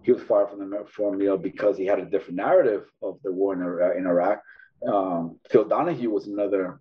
He 0.03 0.13
was 0.13 0.23
fired 0.23 0.49
from 0.49 0.69
the 0.69 0.85
from, 0.89 1.19
you 1.19 1.27
know, 1.27 1.37
because 1.37 1.77
he 1.77 1.85
had 1.85 1.99
a 1.99 2.05
different 2.05 2.37
narrative 2.37 2.85
of 3.01 3.19
the 3.23 3.31
war 3.31 3.53
in, 3.53 3.99
in 3.99 4.07
Iraq. 4.07 4.41
Um, 4.87 5.39
Phil 5.49 5.65
Donahue 5.65 6.09
was 6.09 6.27
another 6.27 6.79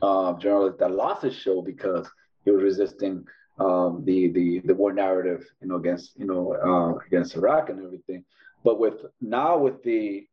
uh, 0.00 0.34
journalist 0.34 0.78
that 0.78 0.92
lost 0.92 1.22
his 1.22 1.34
show 1.34 1.62
because 1.62 2.08
he 2.44 2.52
was 2.52 2.62
resisting 2.62 3.24
um, 3.58 4.04
the 4.04 4.28
the 4.28 4.60
the 4.60 4.74
war 4.74 4.92
narrative, 4.92 5.44
you 5.60 5.66
know, 5.66 5.76
against 5.76 6.16
you 6.16 6.26
know 6.26 6.54
uh, 6.54 7.04
against 7.06 7.34
Iraq 7.34 7.70
and 7.70 7.84
everything. 7.84 8.24
But 8.62 8.78
with 8.78 9.04
now 9.20 9.58
with 9.58 9.82
the 9.82 10.26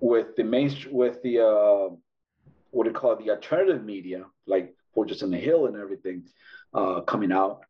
with 0.00 0.36
the 0.36 0.44
main 0.44 0.74
with 0.90 1.22
the 1.22 1.40
uh, 1.40 1.94
what 2.70 2.84
do 2.84 2.90
you 2.90 2.96
call 2.96 3.12
it, 3.12 3.24
the 3.24 3.30
alternative 3.30 3.84
media, 3.84 4.24
like 4.46 4.74
Fortress 4.94 5.22
on 5.22 5.30
the 5.30 5.38
Hill 5.38 5.66
and 5.66 5.76
everything 5.76 6.24
uh, 6.74 7.00
coming 7.02 7.32
out. 7.32 7.60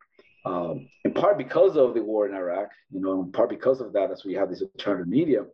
Um, 0.45 0.87
in 1.03 1.13
part 1.13 1.37
because 1.37 1.75
of 1.75 1.93
the 1.93 2.01
war 2.01 2.27
in 2.27 2.33
Iraq, 2.33 2.69
you 2.89 3.01
know, 3.01 3.21
in 3.21 3.31
part 3.31 3.49
because 3.49 3.81
of 3.81 3.91
that, 3.93 4.11
as 4.11 4.23
we 4.23 4.33
have 4.33 4.49
this 4.49 4.61
alternative 4.61 5.07
media, 5.07 5.45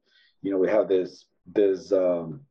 you 0.42 0.52
know, 0.52 0.58
we 0.58 0.68
have 0.70 0.88
this 0.88 1.26
this 1.52 1.92
um, 1.92 2.42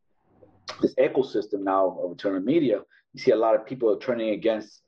this 0.81 0.95
ecosystem 0.97 1.61
now 1.63 1.87
of 1.87 1.99
alternative 1.99 2.45
media. 2.45 2.81
You 3.13 3.21
see 3.21 3.31
a 3.31 3.37
lot 3.37 3.55
of 3.55 3.67
people 3.67 3.91
are 3.93 3.99
turning 3.99 4.31
against, 4.31 4.81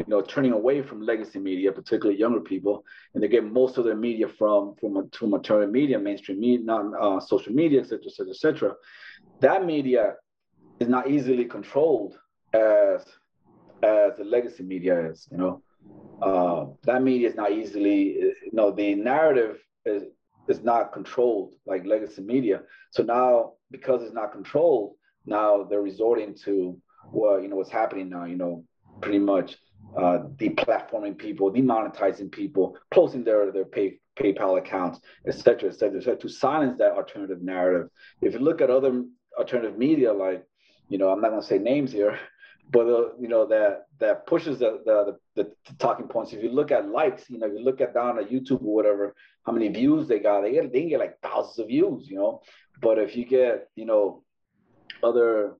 you 0.00 0.06
know, 0.08 0.22
turning 0.22 0.52
away 0.52 0.80
from 0.82 1.02
legacy 1.02 1.38
media, 1.38 1.70
particularly 1.72 2.18
younger 2.18 2.40
people, 2.40 2.84
and 3.14 3.22
they 3.22 3.28
get 3.28 3.44
most 3.44 3.76
of 3.76 3.84
their 3.84 3.96
media 3.96 4.28
from 4.28 4.74
from 4.80 5.10
from 5.10 5.34
alternative 5.34 5.72
media, 5.72 5.98
mainstream 5.98 6.40
media, 6.40 6.64
not 6.64 6.84
uh, 7.00 7.20
social 7.20 7.52
media, 7.52 7.80
et 7.80 7.84
cetera, 7.86 8.06
et 8.06 8.12
cetera, 8.12 8.30
et 8.30 8.36
cetera. 8.36 8.74
That 9.40 9.64
media 9.66 10.14
is 10.80 10.88
not 10.88 11.10
easily 11.10 11.44
controlled 11.44 12.18
as 12.54 13.04
as 13.82 14.16
the 14.16 14.24
legacy 14.24 14.62
media 14.62 15.10
is. 15.10 15.28
You 15.30 15.38
know, 15.38 15.62
uh, 16.22 16.66
that 16.84 17.02
media 17.02 17.28
is 17.28 17.34
not 17.34 17.52
easily. 17.52 18.00
You 18.48 18.52
know, 18.52 18.70
the 18.70 18.94
narrative 18.94 19.58
is 19.84 20.04
is 20.48 20.62
not 20.62 20.92
controlled 20.92 21.54
like 21.66 21.84
legacy 21.84 22.22
media. 22.22 22.62
So 22.90 23.02
now, 23.02 23.52
because 23.70 24.02
it's 24.02 24.14
not 24.14 24.32
controlled, 24.32 24.94
now 25.26 25.64
they're 25.64 25.82
resorting 25.82 26.34
to 26.44 26.80
well, 27.12 27.40
you 27.40 27.48
know, 27.48 27.56
what's 27.56 27.70
happening 27.70 28.08
now. 28.08 28.24
You 28.24 28.36
know, 28.36 28.64
pretty 29.02 29.18
much 29.18 29.56
uh, 29.96 30.20
deplatforming 30.36 31.18
people, 31.18 31.52
demonetizing 31.52 32.30
people, 32.30 32.76
closing 32.92 33.24
their 33.24 33.50
their 33.50 33.64
pay, 33.64 33.98
PayPal 34.16 34.58
accounts, 34.58 35.00
et 35.26 35.34
cetera, 35.34 35.70
et 35.70 35.74
cetera, 35.74 35.98
et 35.98 36.04
cetera, 36.04 36.18
to 36.18 36.28
silence 36.28 36.78
that 36.78 36.92
alternative 36.92 37.42
narrative. 37.42 37.88
If 38.20 38.34
you 38.34 38.40
look 38.40 38.60
at 38.60 38.70
other 38.70 39.04
alternative 39.38 39.78
media, 39.78 40.12
like 40.12 40.44
you 40.88 40.98
know, 40.98 41.10
I'm 41.10 41.20
not 41.20 41.30
going 41.30 41.40
to 41.40 41.46
say 41.46 41.58
names 41.58 41.92
here, 41.92 42.18
but 42.70 42.86
uh, 42.86 43.08
you 43.18 43.28
know 43.28 43.46
that 43.46 43.86
that 43.98 44.26
pushes 44.26 44.58
the, 44.58 44.80
the, 44.84 45.16
the 45.34 45.50
the 45.66 45.74
talking 45.78 46.06
points. 46.08 46.32
If 46.32 46.42
you 46.42 46.50
look 46.50 46.70
at 46.70 46.88
likes, 46.88 47.28
you 47.28 47.38
know, 47.38 47.46
if 47.46 47.52
you 47.52 47.64
look 47.64 47.80
at 47.80 47.94
down 47.94 48.18
at 48.18 48.30
YouTube 48.30 48.62
or 48.62 48.74
whatever, 48.74 49.14
how 49.44 49.52
many 49.52 49.68
views 49.68 50.06
they 50.06 50.18
got, 50.18 50.42
they 50.42 50.52
get 50.52 50.72
they 50.72 50.88
get 50.88 51.00
like 51.00 51.18
thousands 51.22 51.58
of 51.58 51.68
views, 51.68 52.08
you 52.08 52.16
know. 52.16 52.42
But 52.80 52.98
if 52.98 53.16
you 53.16 53.24
get 53.24 53.68
you 53.74 53.86
know 53.86 54.22
other 55.02 55.56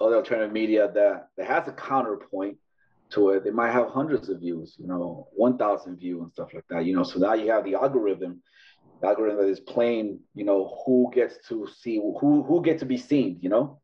other 0.00 0.16
alternative 0.16 0.52
media 0.52 0.90
that 0.94 1.28
that 1.36 1.46
has 1.46 1.68
a 1.68 1.72
counterpoint 1.72 2.56
to 3.12 3.30
it, 3.30 3.44
they 3.44 3.50
might 3.50 3.72
have 3.72 3.88
hundreds 3.88 4.28
of 4.28 4.40
views, 4.40 4.76
you 4.78 4.86
know, 4.86 5.28
one 5.32 5.58
thousand 5.58 5.98
views 5.98 6.22
and 6.22 6.32
stuff 6.32 6.54
like 6.54 6.64
that, 6.70 6.84
you 6.84 6.94
know. 6.94 7.02
So 7.02 7.18
now 7.18 7.34
you 7.34 7.50
have 7.50 7.64
the 7.64 7.74
algorithm 7.74 8.42
the 9.00 9.08
algorithm 9.08 9.38
that 9.38 9.50
is 9.50 9.60
playing, 9.60 10.20
you 10.34 10.44
know, 10.44 10.82
who 10.84 11.10
gets 11.14 11.36
to 11.48 11.66
see 11.80 11.96
who 11.96 12.42
who 12.42 12.62
get 12.62 12.78
to 12.80 12.86
be 12.86 12.96
seen, 12.96 13.38
you 13.40 13.48
know, 13.48 13.80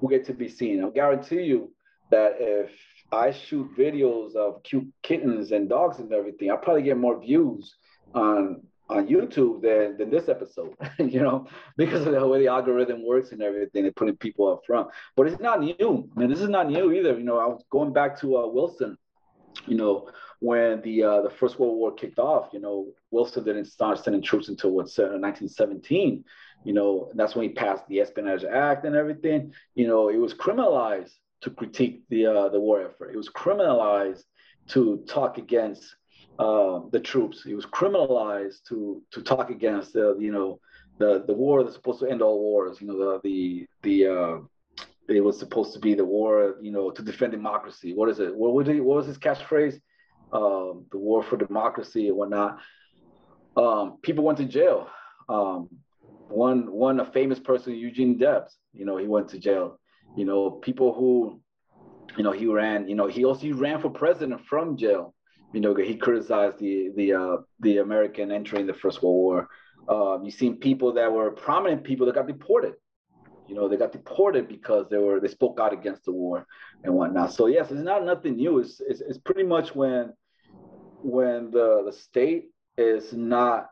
who 0.00 0.08
get 0.10 0.26
to 0.26 0.34
be 0.34 0.48
seen. 0.48 0.82
I'll 0.82 0.90
guarantee 0.90 1.42
you 1.42 1.72
that 2.10 2.36
if 2.38 2.70
I 3.10 3.30
shoot 3.30 3.76
videos 3.76 4.34
of 4.36 4.62
cute 4.62 4.88
kittens 5.02 5.52
and 5.52 5.68
dogs 5.68 5.98
and 5.98 6.12
everything, 6.12 6.50
I'll 6.50 6.58
probably 6.58 6.82
get 6.82 6.96
more 6.96 7.20
views 7.20 7.74
on 8.14 8.62
on 8.92 9.06
YouTube 9.06 9.62
than, 9.62 9.96
than 9.96 10.10
this 10.10 10.28
episode, 10.28 10.74
you 10.98 11.20
know, 11.20 11.46
because 11.76 12.06
of 12.06 12.12
the 12.12 12.26
way 12.26 12.40
the 12.40 12.48
algorithm 12.48 13.04
works 13.06 13.32
and 13.32 13.42
everything, 13.42 13.82
They're 13.82 13.92
putting 13.92 14.16
people 14.16 14.48
up 14.48 14.62
front. 14.66 14.88
But 15.16 15.26
it's 15.26 15.40
not 15.40 15.60
new. 15.60 16.10
I 16.16 16.20
mean, 16.20 16.30
this 16.30 16.40
is 16.40 16.48
not 16.48 16.68
new 16.68 16.92
either. 16.92 17.16
You 17.18 17.24
know, 17.24 17.38
I 17.38 17.46
was 17.46 17.64
going 17.70 17.92
back 17.92 18.18
to 18.20 18.38
uh, 18.38 18.46
Wilson, 18.46 18.96
you 19.66 19.76
know, 19.76 20.08
when 20.40 20.80
the 20.82 21.02
uh, 21.02 21.22
the 21.22 21.30
First 21.30 21.58
World 21.58 21.76
War 21.76 21.92
kicked 21.92 22.18
off, 22.18 22.50
you 22.52 22.60
know, 22.60 22.88
Wilson 23.10 23.44
didn't 23.44 23.66
start 23.66 24.02
sending 24.02 24.22
troops 24.22 24.48
until 24.48 24.70
what 24.70 24.86
1917. 24.86 26.24
You 26.64 26.72
know, 26.72 27.10
that's 27.14 27.34
when 27.34 27.48
he 27.48 27.54
passed 27.54 27.86
the 27.88 28.00
Espionage 28.00 28.44
Act 28.44 28.84
and 28.84 28.94
everything. 28.96 29.52
You 29.74 29.86
know, 29.86 30.08
it 30.08 30.16
was 30.16 30.34
criminalized 30.34 31.12
to 31.42 31.50
critique 31.50 32.02
the 32.08 32.26
uh, 32.26 32.48
the 32.48 32.60
war 32.60 32.82
effort. 32.82 33.12
It 33.12 33.16
was 33.16 33.28
criminalized 33.28 34.24
to 34.68 35.04
talk 35.08 35.38
against 35.38 35.96
uh, 36.38 36.80
the 36.90 37.00
troops. 37.00 37.44
It 37.46 37.54
was 37.54 37.66
criminalized 37.66 38.64
to 38.68 39.02
to 39.12 39.22
talk 39.22 39.50
against 39.50 39.92
the 39.92 40.16
you 40.18 40.32
know 40.32 40.60
the 40.98 41.24
the 41.26 41.34
war 41.34 41.62
that's 41.62 41.76
supposed 41.76 42.00
to 42.00 42.10
end 42.10 42.22
all 42.22 42.40
wars. 42.40 42.80
You 42.80 42.88
know 42.88 42.98
the 42.98 43.20
the 43.22 43.66
the 43.82 44.06
uh, 44.06 44.38
it 45.08 45.20
was 45.20 45.38
supposed 45.38 45.72
to 45.74 45.80
be 45.80 45.94
the 45.94 46.04
war 46.04 46.56
you 46.60 46.72
know 46.72 46.90
to 46.90 47.02
defend 47.02 47.32
democracy. 47.32 47.94
What 47.94 48.08
is 48.08 48.18
it? 48.18 48.34
What 48.34 48.52
was 48.54 48.66
what 48.68 48.96
was 48.96 49.06
his 49.06 49.18
catchphrase? 49.18 49.80
um, 50.32 50.86
the 50.90 50.98
war 50.98 51.22
for 51.22 51.36
democracy 51.36 52.08
and 52.08 52.16
whatnot. 52.16 52.58
Um, 53.56 53.98
people 54.02 54.24
went 54.24 54.38
to 54.38 54.44
jail. 54.44 54.88
Um, 55.28 55.68
one 56.28 56.72
one 56.72 57.00
a 57.00 57.12
famous 57.12 57.38
person, 57.38 57.74
Eugene 57.74 58.18
Debs. 58.18 58.56
You 58.72 58.86
know, 58.86 58.96
he 58.96 59.06
went 59.06 59.28
to 59.28 59.38
jail. 59.38 59.78
You 60.16 60.24
know, 60.24 60.50
people 60.50 60.94
who, 60.94 61.40
you 62.16 62.24
know, 62.24 62.32
he 62.32 62.46
ran. 62.46 62.88
You 62.88 62.94
know, 62.94 63.06
he 63.06 63.24
also 63.24 63.40
he 63.40 63.52
ran 63.52 63.80
for 63.80 63.90
president 63.90 64.40
from 64.46 64.76
jail. 64.76 65.14
You 65.52 65.60
know, 65.60 65.74
he 65.74 65.96
criticized 65.96 66.58
the 66.58 66.90
the 66.96 67.12
uh, 67.14 67.36
the 67.60 67.78
American 67.78 68.30
entry 68.30 68.60
in 68.60 68.66
the 68.66 68.74
First 68.74 69.02
World 69.02 69.16
War. 69.16 69.48
Um, 69.88 70.24
you've 70.24 70.34
seen 70.34 70.56
people 70.56 70.92
that 70.94 71.12
were 71.12 71.30
prominent 71.30 71.84
people 71.84 72.06
that 72.06 72.14
got 72.14 72.26
deported. 72.26 72.74
You 73.48 73.56
know, 73.56 73.68
they 73.68 73.76
got 73.76 73.92
deported 73.92 74.48
because 74.48 74.86
they 74.88 74.98
were 74.98 75.20
they 75.20 75.28
spoke 75.28 75.58
out 75.60 75.72
against 75.72 76.04
the 76.04 76.12
war 76.12 76.46
and 76.84 76.94
whatnot. 76.94 77.34
So 77.34 77.46
yes, 77.46 77.70
it's 77.70 77.82
not 77.82 78.04
nothing 78.04 78.36
new. 78.36 78.58
It's 78.60 78.80
it's, 78.80 79.00
it's 79.00 79.18
pretty 79.18 79.42
much 79.42 79.74
when 79.74 80.12
when 81.02 81.50
the 81.50 81.82
the 81.84 81.92
state 81.92 82.46
is 82.78 83.12
not 83.12 83.68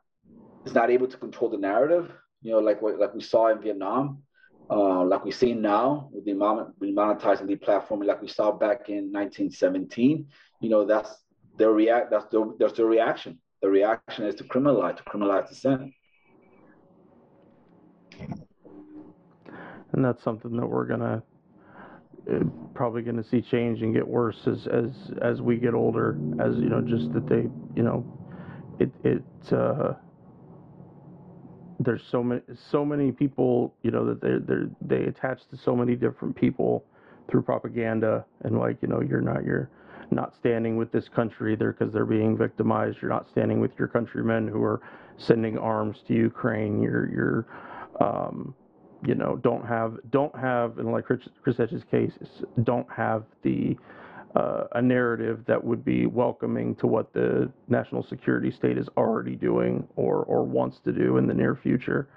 is 0.66 0.74
not 0.74 0.90
able 0.90 1.06
to 1.06 1.16
control 1.16 1.50
the 1.50 1.56
narrative, 1.56 2.12
you 2.42 2.52
know, 2.52 2.58
like 2.58 2.82
like 2.82 3.14
we 3.14 3.22
saw 3.22 3.48
in 3.48 3.60
Vietnam, 3.60 4.22
uh, 4.70 5.04
like 5.04 5.24
we 5.24 5.30
see 5.30 5.52
now 5.52 6.08
with 6.12 6.24
the 6.24 6.32
monetizing 6.32 7.46
the 7.46 7.56
platform, 7.56 8.02
like 8.02 8.22
we 8.22 8.28
saw 8.28 8.52
back 8.52 8.88
in 8.88 9.12
1917, 9.12 10.26
you 10.60 10.68
know, 10.68 10.84
that's 10.84 11.10
their 11.60 11.72
react 11.72 12.10
that's 12.10 12.24
their 12.32 12.40
that's 12.58 12.72
their 12.72 12.86
reaction. 12.86 13.38
The 13.60 13.68
reaction 13.68 14.24
is 14.24 14.34
to 14.36 14.44
criminalize, 14.44 14.96
to 14.96 15.02
criminalize 15.04 15.48
the 15.50 15.54
sin. 15.54 15.92
And 19.92 20.02
that's 20.02 20.22
something 20.24 20.56
that 20.56 20.66
we're 20.66 20.86
gonna 20.86 21.22
uh, 22.32 22.38
probably 22.74 23.02
to 23.02 23.22
see 23.22 23.42
change 23.42 23.82
and 23.82 23.94
get 23.94 24.08
worse 24.08 24.38
as 24.46 24.66
as 24.68 24.90
as 25.20 25.42
we 25.42 25.58
get 25.58 25.74
older. 25.74 26.18
As 26.40 26.56
you 26.56 26.70
know, 26.70 26.80
just 26.80 27.12
that 27.12 27.28
they, 27.28 27.46
you 27.76 27.82
know, 27.82 28.06
it 28.78 28.90
it 29.04 29.52
uh, 29.52 29.92
there's 31.78 32.02
so 32.10 32.22
many 32.22 32.40
so 32.70 32.86
many 32.86 33.12
people, 33.12 33.74
you 33.82 33.90
know, 33.90 34.06
that 34.06 34.22
they 34.22 34.38
they 34.38 35.02
they 35.02 35.04
attach 35.04 35.46
to 35.50 35.58
so 35.58 35.76
many 35.76 35.94
different 35.94 36.34
people 36.34 36.86
through 37.28 37.42
propaganda 37.42 38.24
and 38.44 38.58
like 38.58 38.78
you 38.80 38.88
know 38.88 39.02
you're 39.02 39.20
not 39.20 39.44
you're 39.44 39.68
not 40.10 40.34
standing 40.38 40.76
with 40.76 40.92
this 40.92 41.08
country 41.08 41.56
there 41.56 41.72
because 41.72 41.92
they're 41.92 42.04
being 42.04 42.36
victimized. 42.36 42.98
You're 43.00 43.10
not 43.10 43.26
standing 43.30 43.60
with 43.60 43.72
your 43.78 43.88
countrymen 43.88 44.48
who 44.48 44.62
are 44.62 44.80
sending 45.18 45.58
arms 45.58 45.98
to 46.08 46.14
Ukraine. 46.14 46.82
You're 46.82 47.10
you're 47.10 47.46
um, 48.00 48.54
you 49.06 49.14
know, 49.14 49.36
don't 49.36 49.66
have 49.66 49.96
don't 50.10 50.36
have, 50.38 50.78
and 50.78 50.92
like 50.92 51.04
Chris, 51.04 51.20
Chris 51.42 51.56
Hedges' 51.56 51.82
case, 51.90 52.12
don't 52.64 52.86
have 52.90 53.24
the 53.42 53.76
uh, 54.36 54.64
a 54.72 54.82
narrative 54.82 55.40
that 55.46 55.62
would 55.62 55.84
be 55.84 56.06
welcoming 56.06 56.74
to 56.76 56.86
what 56.86 57.12
the 57.12 57.50
national 57.68 58.02
security 58.04 58.50
state 58.50 58.78
is 58.78 58.88
already 58.96 59.36
doing 59.36 59.86
or 59.96 60.24
or 60.24 60.44
wants 60.44 60.78
to 60.84 60.92
do 60.92 61.16
in 61.16 61.26
the 61.26 61.34
near 61.34 61.56
future. 61.56 62.08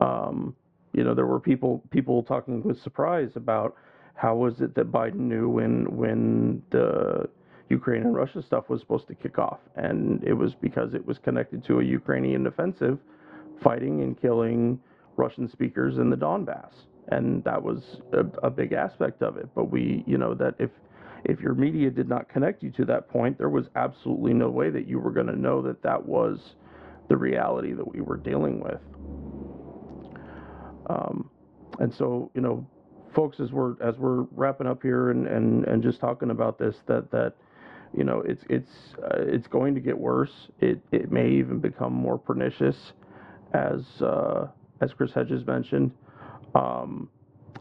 Um, 0.00 0.54
you 0.92 1.04
know, 1.04 1.14
there 1.14 1.26
were 1.26 1.40
people 1.40 1.82
people 1.90 2.22
talking 2.22 2.62
with 2.62 2.80
surprise 2.80 3.32
about 3.34 3.74
how 4.20 4.34
was 4.34 4.60
it 4.60 4.74
that 4.74 4.92
Biden 4.92 5.20
knew 5.20 5.48
when 5.48 5.96
when 5.96 6.62
the 6.68 7.26
Ukraine 7.70 8.02
and 8.02 8.14
Russia 8.14 8.42
stuff 8.42 8.68
was 8.68 8.82
supposed 8.82 9.08
to 9.08 9.14
kick 9.14 9.38
off, 9.38 9.60
and 9.76 10.22
it 10.22 10.34
was 10.34 10.54
because 10.54 10.92
it 10.92 11.06
was 11.06 11.16
connected 11.18 11.64
to 11.64 11.80
a 11.80 11.82
Ukrainian 11.82 12.46
offensive, 12.46 12.98
fighting 13.62 14.02
and 14.02 14.20
killing 14.20 14.78
Russian 15.16 15.48
speakers 15.48 15.96
in 15.96 16.10
the 16.10 16.16
Donbass, 16.16 16.72
and 17.08 17.42
that 17.44 17.62
was 17.62 18.02
a, 18.12 18.46
a 18.46 18.50
big 18.50 18.74
aspect 18.74 19.22
of 19.22 19.38
it. 19.38 19.48
But 19.54 19.70
we, 19.70 20.04
you 20.06 20.18
know, 20.18 20.34
that 20.34 20.54
if 20.58 20.70
if 21.24 21.40
your 21.40 21.54
media 21.54 21.88
did 21.88 22.08
not 22.08 22.28
connect 22.28 22.62
you 22.62 22.70
to 22.72 22.84
that 22.84 23.08
point, 23.08 23.38
there 23.38 23.48
was 23.48 23.70
absolutely 23.74 24.34
no 24.34 24.50
way 24.50 24.68
that 24.68 24.86
you 24.86 24.98
were 24.98 25.12
going 25.12 25.28
to 25.28 25.36
know 25.36 25.62
that 25.62 25.82
that 25.82 26.04
was 26.04 26.56
the 27.08 27.16
reality 27.16 27.72
that 27.72 27.90
we 27.90 28.02
were 28.02 28.18
dealing 28.18 28.60
with. 28.60 28.80
Um, 30.90 31.30
and 31.78 31.92
so, 31.94 32.30
you 32.34 32.42
know, 32.42 32.66
folks, 33.14 33.40
as 33.40 33.52
we're 33.52 33.80
as 33.82 33.96
we're 33.96 34.22
wrapping 34.32 34.66
up 34.66 34.82
here 34.82 35.10
and 35.10 35.26
and 35.26 35.64
and 35.66 35.82
just 35.82 36.00
talking 36.00 36.30
about 36.30 36.58
this, 36.58 36.76
that 36.86 37.10
that 37.10 37.34
you 37.96 38.04
know, 38.04 38.22
it's 38.26 38.44
it's 38.48 38.70
uh, 39.02 39.18
it's 39.18 39.48
going 39.48 39.74
to 39.74 39.80
get 39.80 39.98
worse. 39.98 40.48
It 40.60 40.80
it 40.92 41.10
may 41.10 41.28
even 41.30 41.58
become 41.58 41.92
more 41.92 42.18
pernicious 42.18 42.92
as 43.52 43.80
uh, 44.00 44.48
as 44.80 44.92
Chris 44.92 45.12
Hedges 45.12 45.46
mentioned. 45.46 45.92
Um, 46.54 47.08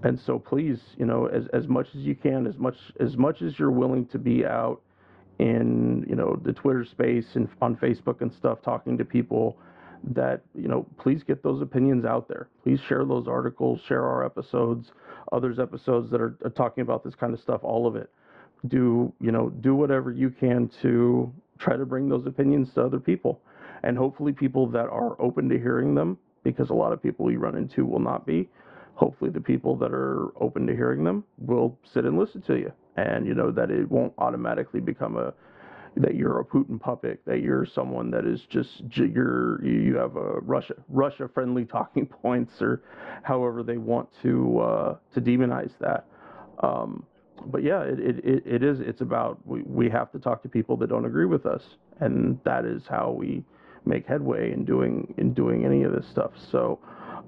and 0.04 0.20
so 0.20 0.40
please, 0.40 0.80
you 0.98 1.06
know, 1.06 1.26
as, 1.26 1.48
as 1.52 1.68
much 1.68 1.88
as 1.96 2.02
you 2.02 2.16
can, 2.16 2.48
as 2.48 2.58
much 2.58 2.78
as 3.00 3.18
much 3.18 3.42
as 3.42 3.58
you're 3.58 3.72
willing 3.72 4.06
to 4.08 4.18
be 4.18 4.46
out 4.46 4.82
in, 5.40 6.06
you 6.08 6.16
know, 6.16 6.40
the 6.44 6.54
Twitter 6.54 6.86
space 6.86 7.26
and 7.36 7.50
on 7.62 7.76
Facebook 7.76 8.22
and 8.22 8.32
stuff, 8.32 8.62
talking 8.62 8.98
to 8.98 9.06
people 9.06 9.58
that, 10.04 10.42
you 10.56 10.68
know, 10.68 10.86
please 10.98 11.24
get 11.24 11.44
those 11.44 11.62
opinions 11.62 12.06
out 12.06 12.28
there. 12.28 12.48
Please 12.64 12.80
share 12.88 13.06
those 13.06 13.28
articles, 13.28 13.80
share 13.88 14.06
our 14.06 14.26
episodes, 14.26 14.92
others 15.32 15.60
episodes 15.60 16.10
that 16.12 16.22
are, 16.22 16.38
talking 16.56 16.82
about 16.82 17.04
this 17.04 17.16
kind 17.16 17.34
of 17.34 17.40
stuff, 17.40 17.62
all 17.64 17.86
of 17.86 17.96
it. 17.96 18.10
do 18.68 19.14
you 19.22 19.32
know 19.32 19.50
do 19.62 19.74
whatever 19.76 20.12
you 20.12 20.30
can 20.30 20.70
to 20.82 21.32
try 21.58 21.78
to 21.78 21.86
bring 21.86 22.10
those 22.10 22.26
opinions 22.26 22.74
to 22.74 22.82
other 22.82 23.00
people, 23.00 23.42
and 23.84 23.98
hopefully 23.98 24.32
people 24.32 24.68
that 24.68 24.88
are 24.88 25.22
open 25.22 25.50
to 25.50 25.58
hearing 25.58 25.96
them, 25.96 26.18
because 26.44 26.70
a 26.70 26.74
lot 26.74 26.92
of 26.92 27.02
people 27.02 27.32
you 27.32 27.40
run 27.40 27.56
into 27.56 27.86
will 27.86 28.00
not 28.00 28.26
be. 28.26 28.50
Hopefully, 28.96 29.32
the 29.32 29.40
people 29.40 29.78
that 29.78 29.92
are 29.94 30.28
open 30.42 30.68
to 30.68 30.76
hearing 30.76 31.04
them 31.04 31.24
will 31.38 31.78
sit 31.94 32.06
and 32.06 32.18
listen 32.20 32.42
to 32.42 32.56
you, 32.56 32.72
and 32.98 33.26
you 33.26 33.34
know 33.34 33.52
that 33.52 33.72
it 33.72 33.90
won't 33.90 34.14
automatically 34.18 34.82
become 34.82 35.16
a 35.18 35.34
that 36.00 36.16
you're 36.16 36.40
a 36.40 36.46
Putin 36.46 36.80
puppet, 36.80 37.20
that 37.26 37.42
you're 37.42 37.66
someone 37.66 38.10
that 38.10 38.26
is 38.26 38.42
just 38.50 38.82
you're 38.96 39.64
you 39.64 39.98
have 39.98 40.16
a 40.16 40.40
Russia 40.40 40.74
Russia 40.88 41.30
friendly 41.32 41.66
talking 41.78 42.06
points 42.06 42.62
or 42.62 42.82
however 43.24 43.62
they 43.62 43.78
want 43.78 44.08
to 44.24 44.60
uh, 44.60 44.96
to 45.14 45.22
demonize 45.22 45.72
that. 45.80 46.06
Um, 46.64 47.06
but 47.46 47.64
yeah, 47.64 47.82
it, 47.84 48.00
it, 48.00 48.44
it 48.46 48.64
is 48.64 48.80
it's 48.80 49.02
about 49.02 49.46
we, 49.46 49.62
we 49.64 49.90
have 49.90 50.12
to 50.14 50.20
talk 50.20 50.42
to 50.44 50.50
people 50.50 50.78
that 50.78 50.88
don't 50.88 51.06
agree 51.06 51.26
with 51.26 51.46
us, 51.46 51.62
and 52.00 52.40
that 52.46 52.66
is 52.66 52.84
how 52.90 53.12
we 53.12 53.44
make 53.86 54.08
headway 54.08 54.54
in 54.54 54.64
doing 54.66 55.14
in 55.18 55.34
doing 55.34 55.66
any 55.66 55.84
of 55.84 55.92
this 55.92 56.08
stuff. 56.08 56.32
So. 56.52 56.80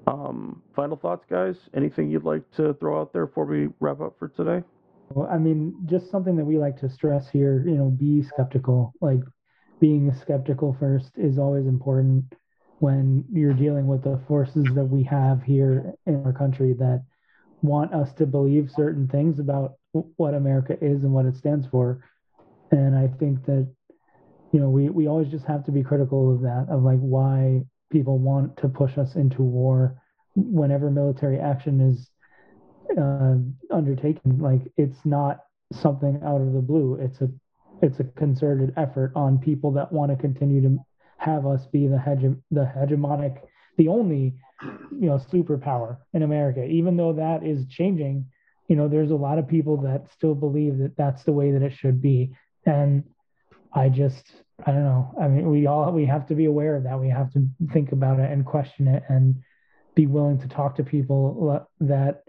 Um, 0.04 0.62
final 0.74 0.96
thoughts, 0.96 1.24
guys? 1.30 1.54
Anything 1.76 2.10
you'd 2.10 2.24
like 2.24 2.42
to 2.56 2.74
throw 2.74 3.00
out 3.00 3.12
there 3.12 3.26
before 3.26 3.44
we 3.44 3.68
wrap 3.78 4.00
up 4.00 4.16
for 4.18 4.26
today? 4.26 4.64
I 5.30 5.38
mean, 5.38 5.74
just 5.86 6.10
something 6.10 6.36
that 6.36 6.44
we 6.44 6.58
like 6.58 6.78
to 6.80 6.88
stress 6.88 7.28
here, 7.28 7.64
you 7.66 7.76
know, 7.76 7.88
be 7.90 8.22
skeptical. 8.22 8.92
Like 9.00 9.20
being 9.80 10.12
skeptical 10.20 10.76
first 10.78 11.10
is 11.16 11.38
always 11.38 11.66
important 11.66 12.24
when 12.78 13.24
you're 13.32 13.54
dealing 13.54 13.86
with 13.86 14.02
the 14.02 14.20
forces 14.26 14.64
that 14.74 14.84
we 14.84 15.02
have 15.04 15.42
here 15.42 15.94
in 16.06 16.22
our 16.24 16.32
country 16.32 16.72
that 16.74 17.04
want 17.62 17.94
us 17.94 18.12
to 18.14 18.26
believe 18.26 18.70
certain 18.70 19.06
things 19.08 19.38
about 19.38 19.74
what 19.92 20.34
America 20.34 20.76
is 20.80 21.04
and 21.04 21.12
what 21.12 21.26
it 21.26 21.36
stands 21.36 21.66
for. 21.66 22.04
And 22.70 22.96
I 22.96 23.08
think 23.18 23.44
that, 23.46 23.72
you 24.52 24.60
know, 24.60 24.70
we, 24.70 24.88
we 24.88 25.06
always 25.06 25.28
just 25.28 25.44
have 25.44 25.64
to 25.66 25.72
be 25.72 25.82
critical 25.82 26.34
of 26.34 26.42
that, 26.42 26.66
of 26.70 26.82
like 26.82 26.98
why 26.98 27.62
people 27.90 28.18
want 28.18 28.56
to 28.58 28.68
push 28.68 28.98
us 28.98 29.14
into 29.14 29.42
war 29.42 29.96
whenever 30.34 30.90
military 30.90 31.38
action 31.38 31.80
is 31.80 32.10
uh, 32.98 33.36
undertaken. 33.74 34.38
Like 34.38 34.60
it's 34.76 35.04
not 35.04 35.40
something 35.72 36.20
out 36.24 36.40
of 36.40 36.52
the 36.52 36.60
blue. 36.60 36.98
It's 37.00 37.20
a 37.20 37.28
it's 37.82 37.98
a 38.00 38.04
concerted 38.04 38.72
effort 38.76 39.12
on 39.16 39.38
people 39.38 39.72
that 39.72 39.92
want 39.92 40.12
to 40.12 40.16
continue 40.16 40.62
to 40.62 40.78
have 41.18 41.46
us 41.46 41.66
be 41.66 41.86
the 41.86 41.96
hege- 41.96 42.40
the 42.50 42.70
hegemonic, 42.76 43.38
the 43.76 43.88
only 43.88 44.34
you 44.62 45.08
know 45.08 45.18
superpower 45.32 45.98
in 46.12 46.22
America. 46.22 46.64
Even 46.64 46.96
though 46.96 47.12
that 47.12 47.44
is 47.44 47.66
changing, 47.66 48.26
you 48.68 48.76
know, 48.76 48.88
there's 48.88 49.10
a 49.10 49.16
lot 49.16 49.38
of 49.38 49.48
people 49.48 49.76
that 49.82 50.10
still 50.12 50.34
believe 50.34 50.78
that 50.78 50.96
that's 50.96 51.24
the 51.24 51.32
way 51.32 51.52
that 51.52 51.62
it 51.62 51.72
should 51.72 52.00
be, 52.00 52.32
and 52.66 53.04
I 53.72 53.88
just 53.88 54.24
I 54.64 54.70
don't 54.72 54.84
know. 54.84 55.14
I 55.20 55.28
mean, 55.28 55.50
we 55.50 55.66
all 55.66 55.92
we 55.92 56.06
have 56.06 56.26
to 56.28 56.34
be 56.34 56.44
aware 56.44 56.76
of 56.76 56.84
that. 56.84 57.00
We 57.00 57.08
have 57.08 57.32
to 57.32 57.46
think 57.72 57.92
about 57.92 58.20
it 58.20 58.30
and 58.30 58.44
question 58.44 58.86
it 58.88 59.02
and 59.08 59.36
be 59.94 60.06
willing 60.06 60.38
to 60.40 60.48
talk 60.48 60.76
to 60.76 60.84
people 60.84 61.66
that 61.80 62.22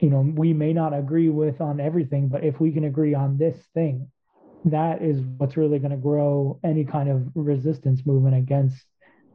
you 0.00 0.10
know 0.10 0.20
we 0.20 0.52
may 0.52 0.72
not 0.72 0.94
agree 0.94 1.28
with 1.28 1.60
on 1.60 1.80
everything 1.80 2.28
but 2.28 2.44
if 2.44 2.60
we 2.60 2.72
can 2.72 2.84
agree 2.84 3.14
on 3.14 3.36
this 3.36 3.56
thing 3.74 4.08
that 4.64 5.02
is 5.02 5.20
what's 5.38 5.56
really 5.56 5.78
going 5.78 5.90
to 5.90 5.96
grow 5.96 6.58
any 6.64 6.84
kind 6.84 7.08
of 7.08 7.28
resistance 7.34 8.04
movement 8.04 8.36
against 8.36 8.76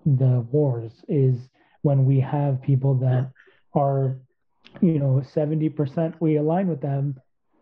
the 0.06 0.46
wars 0.52 0.92
is 1.08 1.38
when 1.82 2.06
we 2.06 2.20
have 2.20 2.62
people 2.62 2.96
that 2.96 3.30
are 3.74 4.18
you 4.82 5.00
know 5.00 5.22
70% 5.36 6.14
we 6.20 6.38
align 6.38 6.68
with 6.68 6.82
them 6.82 7.16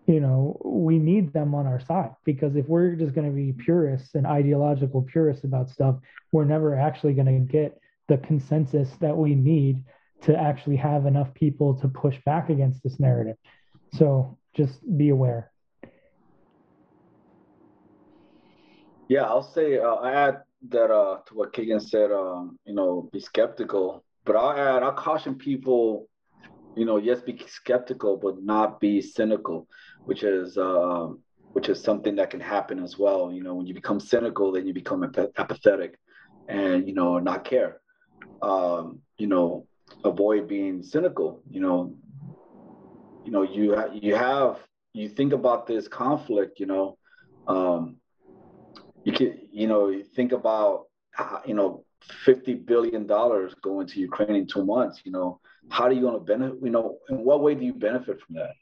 you 0.07 0.19
know 0.19 0.59
we 0.65 0.97
need 0.97 1.31
them 1.31 1.53
on 1.53 1.67
our 1.67 1.79
side. 1.79 2.11
Because 2.25 2.55
if 2.55 2.67
we're 2.67 2.95
just 2.95 3.13
going 3.13 3.27
to 3.27 3.35
be 3.35 3.53
purists 3.53 4.15
and 4.15 4.25
ideological 4.25 5.03
purists 5.03 5.43
about 5.43 5.69
stuff 5.69 5.95
we're 6.31 6.45
never 6.45 6.75
actually 6.75 7.13
going 7.13 7.27
to 7.27 7.51
get 7.51 7.79
the 8.07 8.17
consensus 8.17 8.89
that 8.99 9.15
we 9.15 9.35
need 9.35 9.83
to 10.21 10.37
actually 10.37 10.75
have 10.75 11.05
enough 11.05 11.33
people 11.33 11.73
to 11.81 11.87
push 11.87 12.17
back 12.25 12.49
against 12.49 12.83
this 12.83 12.99
narrative. 12.99 13.37
So 13.93 14.37
just 14.53 14.79
be 14.97 15.09
aware. 15.09 15.51
Yeah, 19.07 19.23
I'll 19.23 19.43
say 19.43 19.77
uh, 19.77 19.95
I 19.95 20.13
add 20.13 20.43
that 20.69 20.91
uh, 20.91 21.17
to 21.27 21.33
what 21.33 21.53
Kagan 21.53 21.81
said. 21.81 22.11
Um, 22.11 22.57
you 22.65 22.73
know, 22.73 23.09
be 23.11 23.19
skeptical, 23.19 24.05
but 24.25 24.35
I'll 24.35 24.57
add 24.57 24.83
I'll 24.83 24.93
caution 24.93 25.35
people. 25.35 26.07
You 26.77 26.85
know, 26.85 26.95
yes, 26.95 27.21
be 27.21 27.37
skeptical, 27.45 28.15
but 28.15 28.41
not 28.41 28.79
be 28.79 29.01
cynical, 29.01 29.67
which 30.05 30.23
is 30.23 30.57
uh, 30.57 31.09
which 31.51 31.67
is 31.67 31.83
something 31.83 32.15
that 32.15 32.29
can 32.29 32.39
happen 32.39 32.81
as 32.81 32.97
well. 32.97 33.33
You 33.33 33.43
know, 33.43 33.55
when 33.55 33.67
you 33.67 33.73
become 33.73 33.99
cynical, 33.99 34.53
then 34.53 34.65
you 34.65 34.73
become 34.73 35.03
apathetic, 35.03 35.99
and 36.47 36.87
you 36.87 36.93
know, 36.93 37.19
not 37.19 37.43
care. 37.43 37.81
Um, 38.41 38.99
you 39.17 39.27
know, 39.27 39.67
avoid 40.03 40.47
being 40.47 40.83
cynical. 40.83 41.41
You 41.49 41.61
know, 41.61 41.95
you 43.25 43.31
know, 43.31 43.43
you 43.43 43.75
you 43.93 44.15
have 44.15 44.59
you 44.93 45.09
think 45.09 45.33
about 45.33 45.67
this 45.67 45.87
conflict. 45.87 46.59
You 46.59 46.65
know, 46.65 46.97
um, 47.47 47.97
you 49.03 49.13
can 49.13 49.47
you 49.51 49.67
know 49.67 49.89
you 49.89 50.03
think 50.03 50.31
about 50.31 50.85
uh, 51.17 51.39
you 51.45 51.53
know 51.53 51.85
fifty 52.25 52.53
billion 52.53 53.07
dollars 53.07 53.53
going 53.61 53.87
to 53.87 53.99
Ukraine 53.99 54.35
in 54.35 54.47
two 54.47 54.65
months. 54.65 55.01
You 55.03 55.11
know, 55.11 55.39
how 55.69 55.85
are 55.85 55.91
you 55.91 56.01
going 56.01 56.19
to 56.19 56.25
benefit? 56.25 56.59
You 56.61 56.71
know, 56.71 56.97
in 57.09 57.23
what 57.23 57.41
way 57.41 57.55
do 57.55 57.65
you 57.65 57.73
benefit 57.73 58.19
from 58.21 58.35
that? 58.35 58.53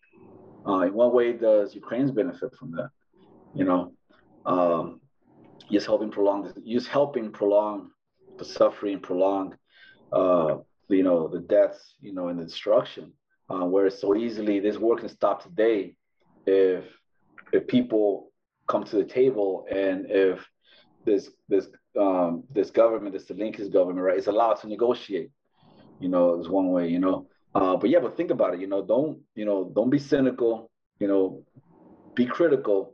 Uh, 0.67 0.81
in 0.81 0.93
what 0.93 1.13
way 1.13 1.33
does 1.33 1.73
Ukraine's 1.73 2.11
benefit 2.11 2.53
from 2.55 2.71
that? 2.71 2.89
You 3.55 3.65
know, 3.65 3.93
um, 4.45 5.01
just 5.71 5.85
helping 5.85 6.11
prolong, 6.11 6.51
just 6.65 6.87
helping 6.87 7.31
prolong 7.31 7.91
the 8.37 8.45
suffering, 8.45 8.99
prolong 8.99 9.57
uh, 10.11 10.57
you 10.89 11.03
know 11.03 11.27
the 11.27 11.39
deaths 11.39 11.95
you 12.01 12.13
know 12.13 12.27
and 12.27 12.39
the 12.39 12.43
destruction 12.43 13.11
uh, 13.49 13.65
where 13.65 13.85
it's 13.87 14.01
so 14.01 14.15
easily 14.15 14.59
this 14.59 14.77
war 14.77 14.97
can 14.97 15.09
stop 15.09 15.43
today 15.43 15.95
if 16.45 16.83
if 17.51 17.67
people 17.67 18.31
come 18.67 18.83
to 18.83 18.97
the 18.97 19.03
table 19.03 19.65
and 19.71 20.05
if 20.09 20.45
this 21.05 21.31
this 21.47 21.67
um, 21.99 22.43
this 22.51 22.69
government 22.69 23.13
this 23.13 23.25
Zelensky's 23.25 23.69
government 23.69 24.05
right 24.05 24.17
is 24.17 24.27
allowed 24.27 24.55
to 24.61 24.67
negotiate. 24.67 25.31
You 25.99 26.09
know 26.09 26.39
is 26.39 26.49
one 26.49 26.69
way 26.71 26.87
you 26.87 26.99
know. 26.99 27.27
Uh, 27.55 27.75
but 27.75 27.89
yeah 27.89 27.99
but 27.99 28.15
think 28.15 28.29
about 28.29 28.53
it 28.53 28.59
you 28.59 28.67
know 28.67 28.83
don't 28.85 29.19
you 29.35 29.43
know 29.43 29.71
don't 29.75 29.89
be 29.89 29.97
cynical 29.97 30.69
you 30.99 31.07
know 31.07 31.43
be 32.13 32.25
critical 32.25 32.93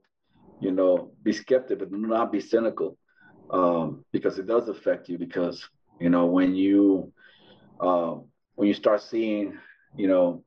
you 0.61 0.71
know 0.71 1.11
be 1.23 1.33
skeptical, 1.33 1.85
but 1.85 1.91
not 1.91 2.31
be 2.31 2.39
cynical 2.39 2.97
um, 3.51 4.05
because 4.13 4.39
it 4.39 4.47
does 4.47 4.69
affect 4.69 5.09
you 5.09 5.17
because 5.17 5.67
you 5.99 6.09
know 6.09 6.25
when 6.25 6.55
you 6.55 7.11
uh, 7.79 8.15
when 8.55 8.67
you 8.67 8.73
start 8.73 9.01
seeing, 9.01 9.57
you 9.95 10.07
know, 10.07 10.43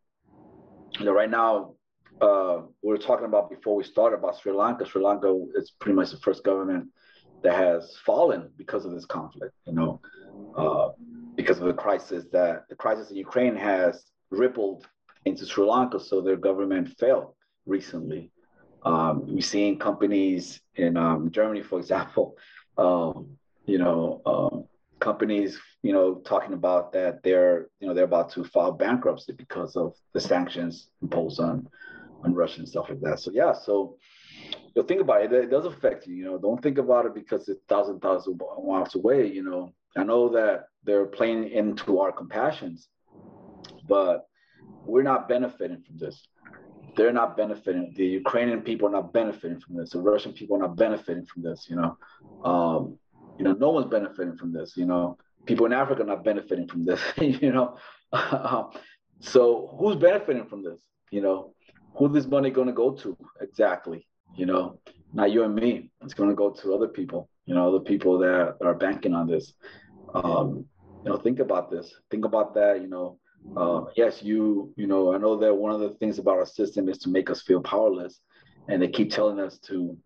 you 0.98 1.05
know, 1.05 1.12
right 1.12 1.30
now, 1.30 1.74
uh, 2.20 2.62
we 2.82 2.90
were 2.90 2.98
talking 2.98 3.26
about 3.26 3.50
before 3.50 3.76
we 3.76 3.84
started 3.84 4.18
about 4.18 4.38
Sri 4.38 4.52
Lanka. 4.52 4.86
Sri 4.86 5.02
Lanka 5.02 5.34
is 5.55 5.70
pretty 5.78 5.94
much 5.94 6.10
the 6.10 6.16
first 6.18 6.42
government 6.42 6.88
that 7.42 7.55
has 7.55 7.96
fallen 8.05 8.50
because 8.56 8.84
of 8.84 8.92
this 8.92 9.05
conflict. 9.05 9.55
You 9.66 9.74
know, 9.74 10.00
uh, 10.56 10.88
because 11.36 11.59
of 11.60 11.66
the 11.66 11.74
crisis 11.74 12.24
that 12.32 12.64
the 12.68 12.74
crisis 12.74 13.10
in 13.10 13.16
Ukraine 13.16 13.55
has 13.56 14.05
rippled 14.30 14.86
into 15.24 15.46
Sri 15.46 15.64
Lanka, 15.64 16.00
so 16.00 16.20
their 16.20 16.36
government 16.36 16.88
fell 16.98 17.36
recently. 17.66 18.32
Um, 18.82 19.26
we've 19.26 19.44
seen 19.44 19.78
companies 19.78 20.60
in 20.76 20.96
um, 20.96 21.30
Germany, 21.30 21.62
for 21.62 21.78
example, 21.78 22.36
um, 22.78 23.36
you 23.66 23.78
know, 23.78 24.22
um, 24.24 24.64
companies, 25.00 25.58
you 25.82 25.92
know, 25.92 26.16
talking 26.24 26.54
about 26.54 26.92
that 26.92 27.22
they're, 27.22 27.68
you 27.80 27.88
know, 27.88 27.94
they're 27.94 28.04
about 28.04 28.30
to 28.32 28.44
file 28.44 28.72
bankruptcy 28.72 29.32
because 29.32 29.76
of 29.76 29.94
the 30.14 30.20
sanctions 30.20 30.90
imposed 31.02 31.40
on 31.40 31.68
on 32.24 32.34
Russia 32.34 32.60
and 32.60 32.68
stuff 32.68 32.86
like 32.88 33.00
that. 33.00 33.20
So 33.20 33.30
yeah, 33.32 33.52
so 33.52 33.96
you 34.74 34.82
think 34.84 35.00
about 35.00 35.22
it. 35.22 35.32
It 35.32 35.50
does 35.50 35.66
affect 35.66 36.06
you. 36.06 36.14
You 36.16 36.24
know, 36.24 36.38
don't 36.38 36.62
think 36.62 36.78
about 36.78 37.06
it 37.06 37.14
because 37.14 37.48
it's 37.48 37.60
thousand 37.68 38.00
miles 38.02 38.94
away. 38.94 39.26
You 39.26 39.42
know, 39.42 39.72
I 39.96 40.04
know 40.04 40.28
that 40.30 40.68
they're 40.84 41.06
playing 41.06 41.48
into 41.50 42.00
our 42.00 42.12
compassions, 42.12 42.88
but 43.88 44.26
we're 44.84 45.02
not 45.02 45.28
benefiting 45.28 45.82
from 45.86 45.98
this. 45.98 46.26
They're 46.96 47.12
not 47.12 47.36
benefiting. 47.36 47.92
The 47.96 48.06
Ukrainian 48.06 48.62
people 48.62 48.88
are 48.88 48.92
not 48.92 49.12
benefiting 49.12 49.60
from 49.60 49.76
this. 49.76 49.90
The 49.90 50.00
Russian 50.00 50.32
people 50.32 50.56
are 50.56 50.60
not 50.60 50.76
benefiting 50.76 51.26
from 51.26 51.42
this. 51.42 51.66
You 51.68 51.76
know, 51.76 51.96
um, 52.44 52.98
you 53.39 53.44
know, 53.44 53.52
no 53.52 53.70
one's 53.70 53.90
benefiting 53.90 54.36
from 54.36 54.52
this. 54.52 54.77
You 54.77 54.86
know, 54.86 55.16
people 55.47 55.66
in 55.66 55.73
Africa 55.73 56.02
are 56.02 56.06
not 56.06 56.24
benefiting 56.24 56.69
from 56.69 56.85
this. 56.85 57.01
you 57.20 57.52
know, 57.52 57.77
so 59.20 59.77
who's 59.78 59.97
benefiting 59.97 60.47
from 60.47 60.62
this? 60.62 60.81
You 61.10 61.23
know, 61.23 61.55
who 61.94 62.09
this 62.09 62.27
money 62.27 62.51
going 62.51 62.66
to 62.66 62.73
go 62.73 62.93
to 62.93 63.16
exactly? 63.40 64.06
You 64.36 64.47
know, 64.47 64.78
not 65.12 65.31
you 65.31 65.44
and 65.44 65.55
me. 65.55 65.90
It's 66.02 66.15
going 66.15 66.28
to 66.28 66.36
go 66.36 66.51
to 66.51 66.74
other 66.74 66.89
people. 66.89 67.28
You 67.47 67.55
know, 67.55 67.69
other 67.69 67.85
people 67.85 68.19
that 68.19 68.56
are 68.60 68.74
banking 68.74 69.15
on 69.15 69.27
this. 69.27 69.55
Um, 70.15 70.66
you 71.05 71.10
know, 71.10 71.16
think 71.16 71.39
about 71.39 71.70
this. 71.70 71.94
Think 72.10 72.24
about 72.24 72.55
that. 72.55 72.82
You 72.82 72.89
know, 72.89 73.19
uh, 73.56 73.85
yes, 73.97 74.23
you. 74.23 74.73
You 74.77 74.86
know, 74.86 75.15
I 75.15 75.19
know 75.19 75.36
that 75.39 75.55
one 75.55 75.73
of 75.73 75.81
the 75.81 75.90
things 75.90 76.19
about 76.19 76.39
our 76.39 76.47
system 76.47 76.89
is 76.89 76.98
to 76.98 77.09
make 77.09 77.31
us 77.31 77.43
feel 77.43 77.62
powerless, 77.62 78.20
and 78.69 78.82
they 78.82 78.89
keep 78.89 79.10
telling 79.10 79.40
us 79.40 79.59
to, 79.60 79.97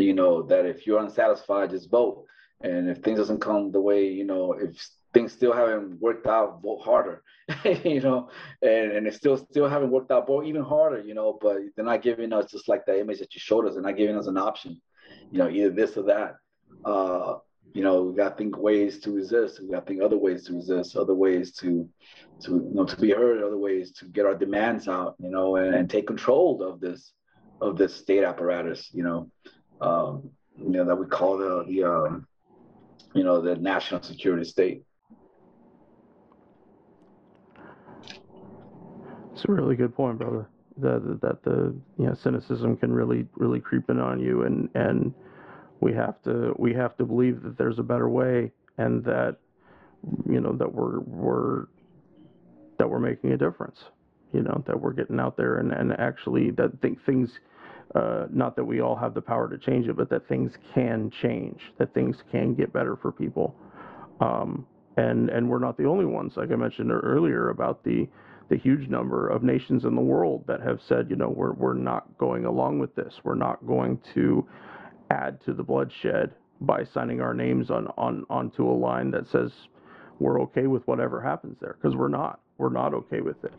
you 0.00 0.14
know, 0.14 0.42
that 0.42 0.66
if 0.66 0.86
you're 0.86 1.00
unsatisfied, 1.00 1.70
just 1.70 1.90
vote. 1.90 2.26
And 2.62 2.90
if 2.90 2.98
things 2.98 3.18
doesn't 3.18 3.40
come 3.40 3.72
the 3.72 3.80
way, 3.80 4.06
you 4.06 4.24
know, 4.24 4.52
if 4.52 4.88
things 5.14 5.32
still 5.32 5.52
haven't 5.52 6.00
worked 6.00 6.26
out, 6.26 6.60
vote 6.62 6.82
harder, 6.82 7.22
you 7.84 8.00
know, 8.00 8.28
and, 8.62 8.92
and 8.92 9.06
it 9.06 9.14
still 9.14 9.36
still 9.36 9.68
haven't 9.68 9.90
worked 9.90 10.10
out, 10.10 10.26
vote 10.26 10.44
even 10.44 10.62
harder, 10.62 11.00
you 11.00 11.14
know, 11.14 11.38
but 11.40 11.58
they're 11.74 11.84
not 11.84 12.02
giving 12.02 12.32
us 12.32 12.50
just 12.50 12.68
like 12.68 12.84
the 12.86 13.00
image 13.00 13.18
that 13.18 13.34
you 13.34 13.40
showed 13.40 13.66
us, 13.66 13.74
they're 13.74 13.82
not 13.82 13.96
giving 13.96 14.16
us 14.16 14.26
an 14.26 14.36
option, 14.36 14.80
you 15.30 15.38
know, 15.38 15.48
either 15.48 15.70
this 15.70 15.96
or 15.96 16.04
that. 16.04 16.36
Uh, 16.84 17.36
you 17.72 17.82
know, 17.82 18.02
we 18.02 18.16
got 18.16 18.30
to 18.30 18.36
think 18.36 18.58
ways 18.58 18.98
to 19.00 19.12
resist. 19.12 19.60
We 19.62 19.70
got 19.70 19.86
to 19.86 19.86
think 19.86 20.02
other 20.02 20.18
ways 20.18 20.44
to 20.46 20.54
resist, 20.54 20.96
other 20.96 21.14
ways 21.14 21.52
to, 21.58 21.88
to 22.42 22.50
you 22.50 22.70
know, 22.72 22.84
to 22.84 22.96
be 22.96 23.12
heard, 23.12 23.42
other 23.42 23.58
ways 23.58 23.92
to 23.92 24.06
get 24.06 24.26
our 24.26 24.34
demands 24.34 24.88
out, 24.88 25.14
you 25.20 25.30
know, 25.30 25.56
and, 25.56 25.74
and 25.74 25.88
take 25.88 26.06
control 26.06 26.62
of 26.62 26.80
this, 26.80 27.12
of 27.60 27.76
this 27.76 27.94
state 27.94 28.24
apparatus, 28.24 28.90
you 28.92 29.04
know, 29.04 29.30
um, 29.80 30.30
you 30.56 30.70
know 30.70 30.84
that 30.84 30.96
we 30.96 31.06
call 31.06 31.36
the 31.36 31.64
the 31.66 31.84
um, 31.84 32.26
you 33.14 33.24
know 33.24 33.40
the 33.40 33.56
national 33.56 34.02
security 34.02 34.44
state. 34.44 34.82
It's 39.32 39.44
a 39.48 39.52
really 39.52 39.76
good 39.76 39.94
point, 39.94 40.18
brother. 40.18 40.48
That 40.78 41.20
that 41.22 41.42
the 41.42 41.74
you 41.98 42.06
know 42.06 42.14
cynicism 42.14 42.76
can 42.76 42.92
really 42.92 43.26
really 43.36 43.60
creep 43.60 43.88
in 43.90 43.98
on 43.98 44.20
you, 44.20 44.42
and 44.42 44.68
and 44.74 45.14
we 45.80 45.92
have 45.94 46.22
to 46.22 46.54
we 46.58 46.74
have 46.74 46.96
to 46.98 47.04
believe 47.04 47.42
that 47.42 47.56
there's 47.56 47.78
a 47.78 47.82
better 47.82 48.08
way, 48.08 48.52
and 48.78 49.04
that 49.04 49.36
you 50.28 50.40
know 50.40 50.52
that 50.52 50.72
we're 50.72 51.00
we're 51.00 51.66
that 52.78 52.88
we're 52.88 53.00
making 53.00 53.32
a 53.32 53.36
difference. 53.36 53.84
You 54.32 54.42
know 54.42 54.62
that 54.66 54.80
we're 54.80 54.92
getting 54.92 55.18
out 55.18 55.36
there 55.36 55.58
and 55.58 55.72
and 55.72 55.98
actually 55.98 56.50
that 56.52 56.80
think 56.80 57.04
things. 57.04 57.40
Uh, 57.94 58.26
not 58.30 58.54
that 58.54 58.64
we 58.64 58.80
all 58.80 58.94
have 58.94 59.14
the 59.14 59.20
power 59.20 59.48
to 59.48 59.58
change 59.58 59.88
it, 59.88 59.96
but 59.96 60.08
that 60.10 60.28
things 60.28 60.52
can 60.74 61.10
change, 61.22 61.60
that 61.78 61.92
things 61.92 62.16
can 62.30 62.54
get 62.54 62.72
better 62.72 62.96
for 62.96 63.10
people. 63.10 63.54
Um, 64.20 64.66
and 64.96 65.30
and 65.30 65.48
we're 65.48 65.58
not 65.58 65.76
the 65.76 65.86
only 65.86 66.04
ones. 66.04 66.34
Like 66.36 66.52
I 66.52 66.56
mentioned 66.56 66.92
earlier 66.92 67.50
about 67.50 67.82
the 67.84 68.08
the 68.48 68.56
huge 68.56 68.88
number 68.88 69.28
of 69.28 69.42
nations 69.42 69.84
in 69.84 69.94
the 69.94 70.00
world 70.00 70.44
that 70.48 70.60
have 70.60 70.80
said, 70.88 71.08
you 71.08 71.14
know, 71.14 71.28
we're, 71.28 71.52
we're 71.52 71.72
not 71.72 72.18
going 72.18 72.44
along 72.44 72.80
with 72.80 72.92
this. 72.96 73.14
We're 73.22 73.36
not 73.36 73.64
going 73.64 74.00
to 74.14 74.44
add 75.10 75.40
to 75.44 75.54
the 75.54 75.62
bloodshed 75.62 76.32
by 76.60 76.82
signing 76.92 77.20
our 77.20 77.32
names 77.32 77.70
on, 77.70 77.86
on 77.96 78.26
onto 78.28 78.68
a 78.68 78.74
line 78.74 79.12
that 79.12 79.28
says 79.28 79.52
we're 80.18 80.40
okay 80.42 80.66
with 80.66 80.86
whatever 80.86 81.20
happens 81.20 81.56
there 81.60 81.76
because 81.80 81.96
we're 81.96 82.08
not. 82.08 82.40
We're 82.58 82.70
not 82.70 82.92
okay 82.92 83.20
with 83.20 83.42
it. 83.44 83.54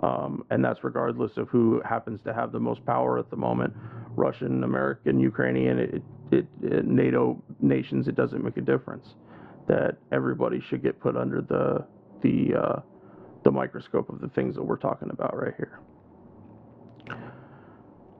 Um, 0.00 0.44
and 0.50 0.64
that's 0.64 0.82
regardless 0.82 1.36
of 1.36 1.48
who 1.48 1.80
happens 1.84 2.20
to 2.24 2.32
have 2.32 2.52
the 2.52 2.60
most 2.60 2.84
power 2.86 3.18
at 3.18 3.30
the 3.30 3.36
moment 3.36 3.74
Russian, 4.16 4.64
American, 4.64 5.20
Ukrainian, 5.20 5.78
it, 5.78 6.02
it, 6.30 6.46
it, 6.62 6.86
NATO 6.86 7.42
nations, 7.60 8.08
it 8.08 8.14
doesn't 8.14 8.42
make 8.42 8.56
a 8.56 8.62
difference. 8.62 9.06
That 9.68 9.96
everybody 10.10 10.60
should 10.68 10.82
get 10.82 11.00
put 11.00 11.16
under 11.16 11.40
the, 11.40 11.86
the, 12.22 12.58
uh, 12.58 12.80
the 13.44 13.50
microscope 13.50 14.08
of 14.10 14.20
the 14.20 14.28
things 14.28 14.54
that 14.56 14.62
we're 14.62 14.76
talking 14.76 15.10
about 15.10 15.36
right 15.36 15.54
here. 15.56 15.78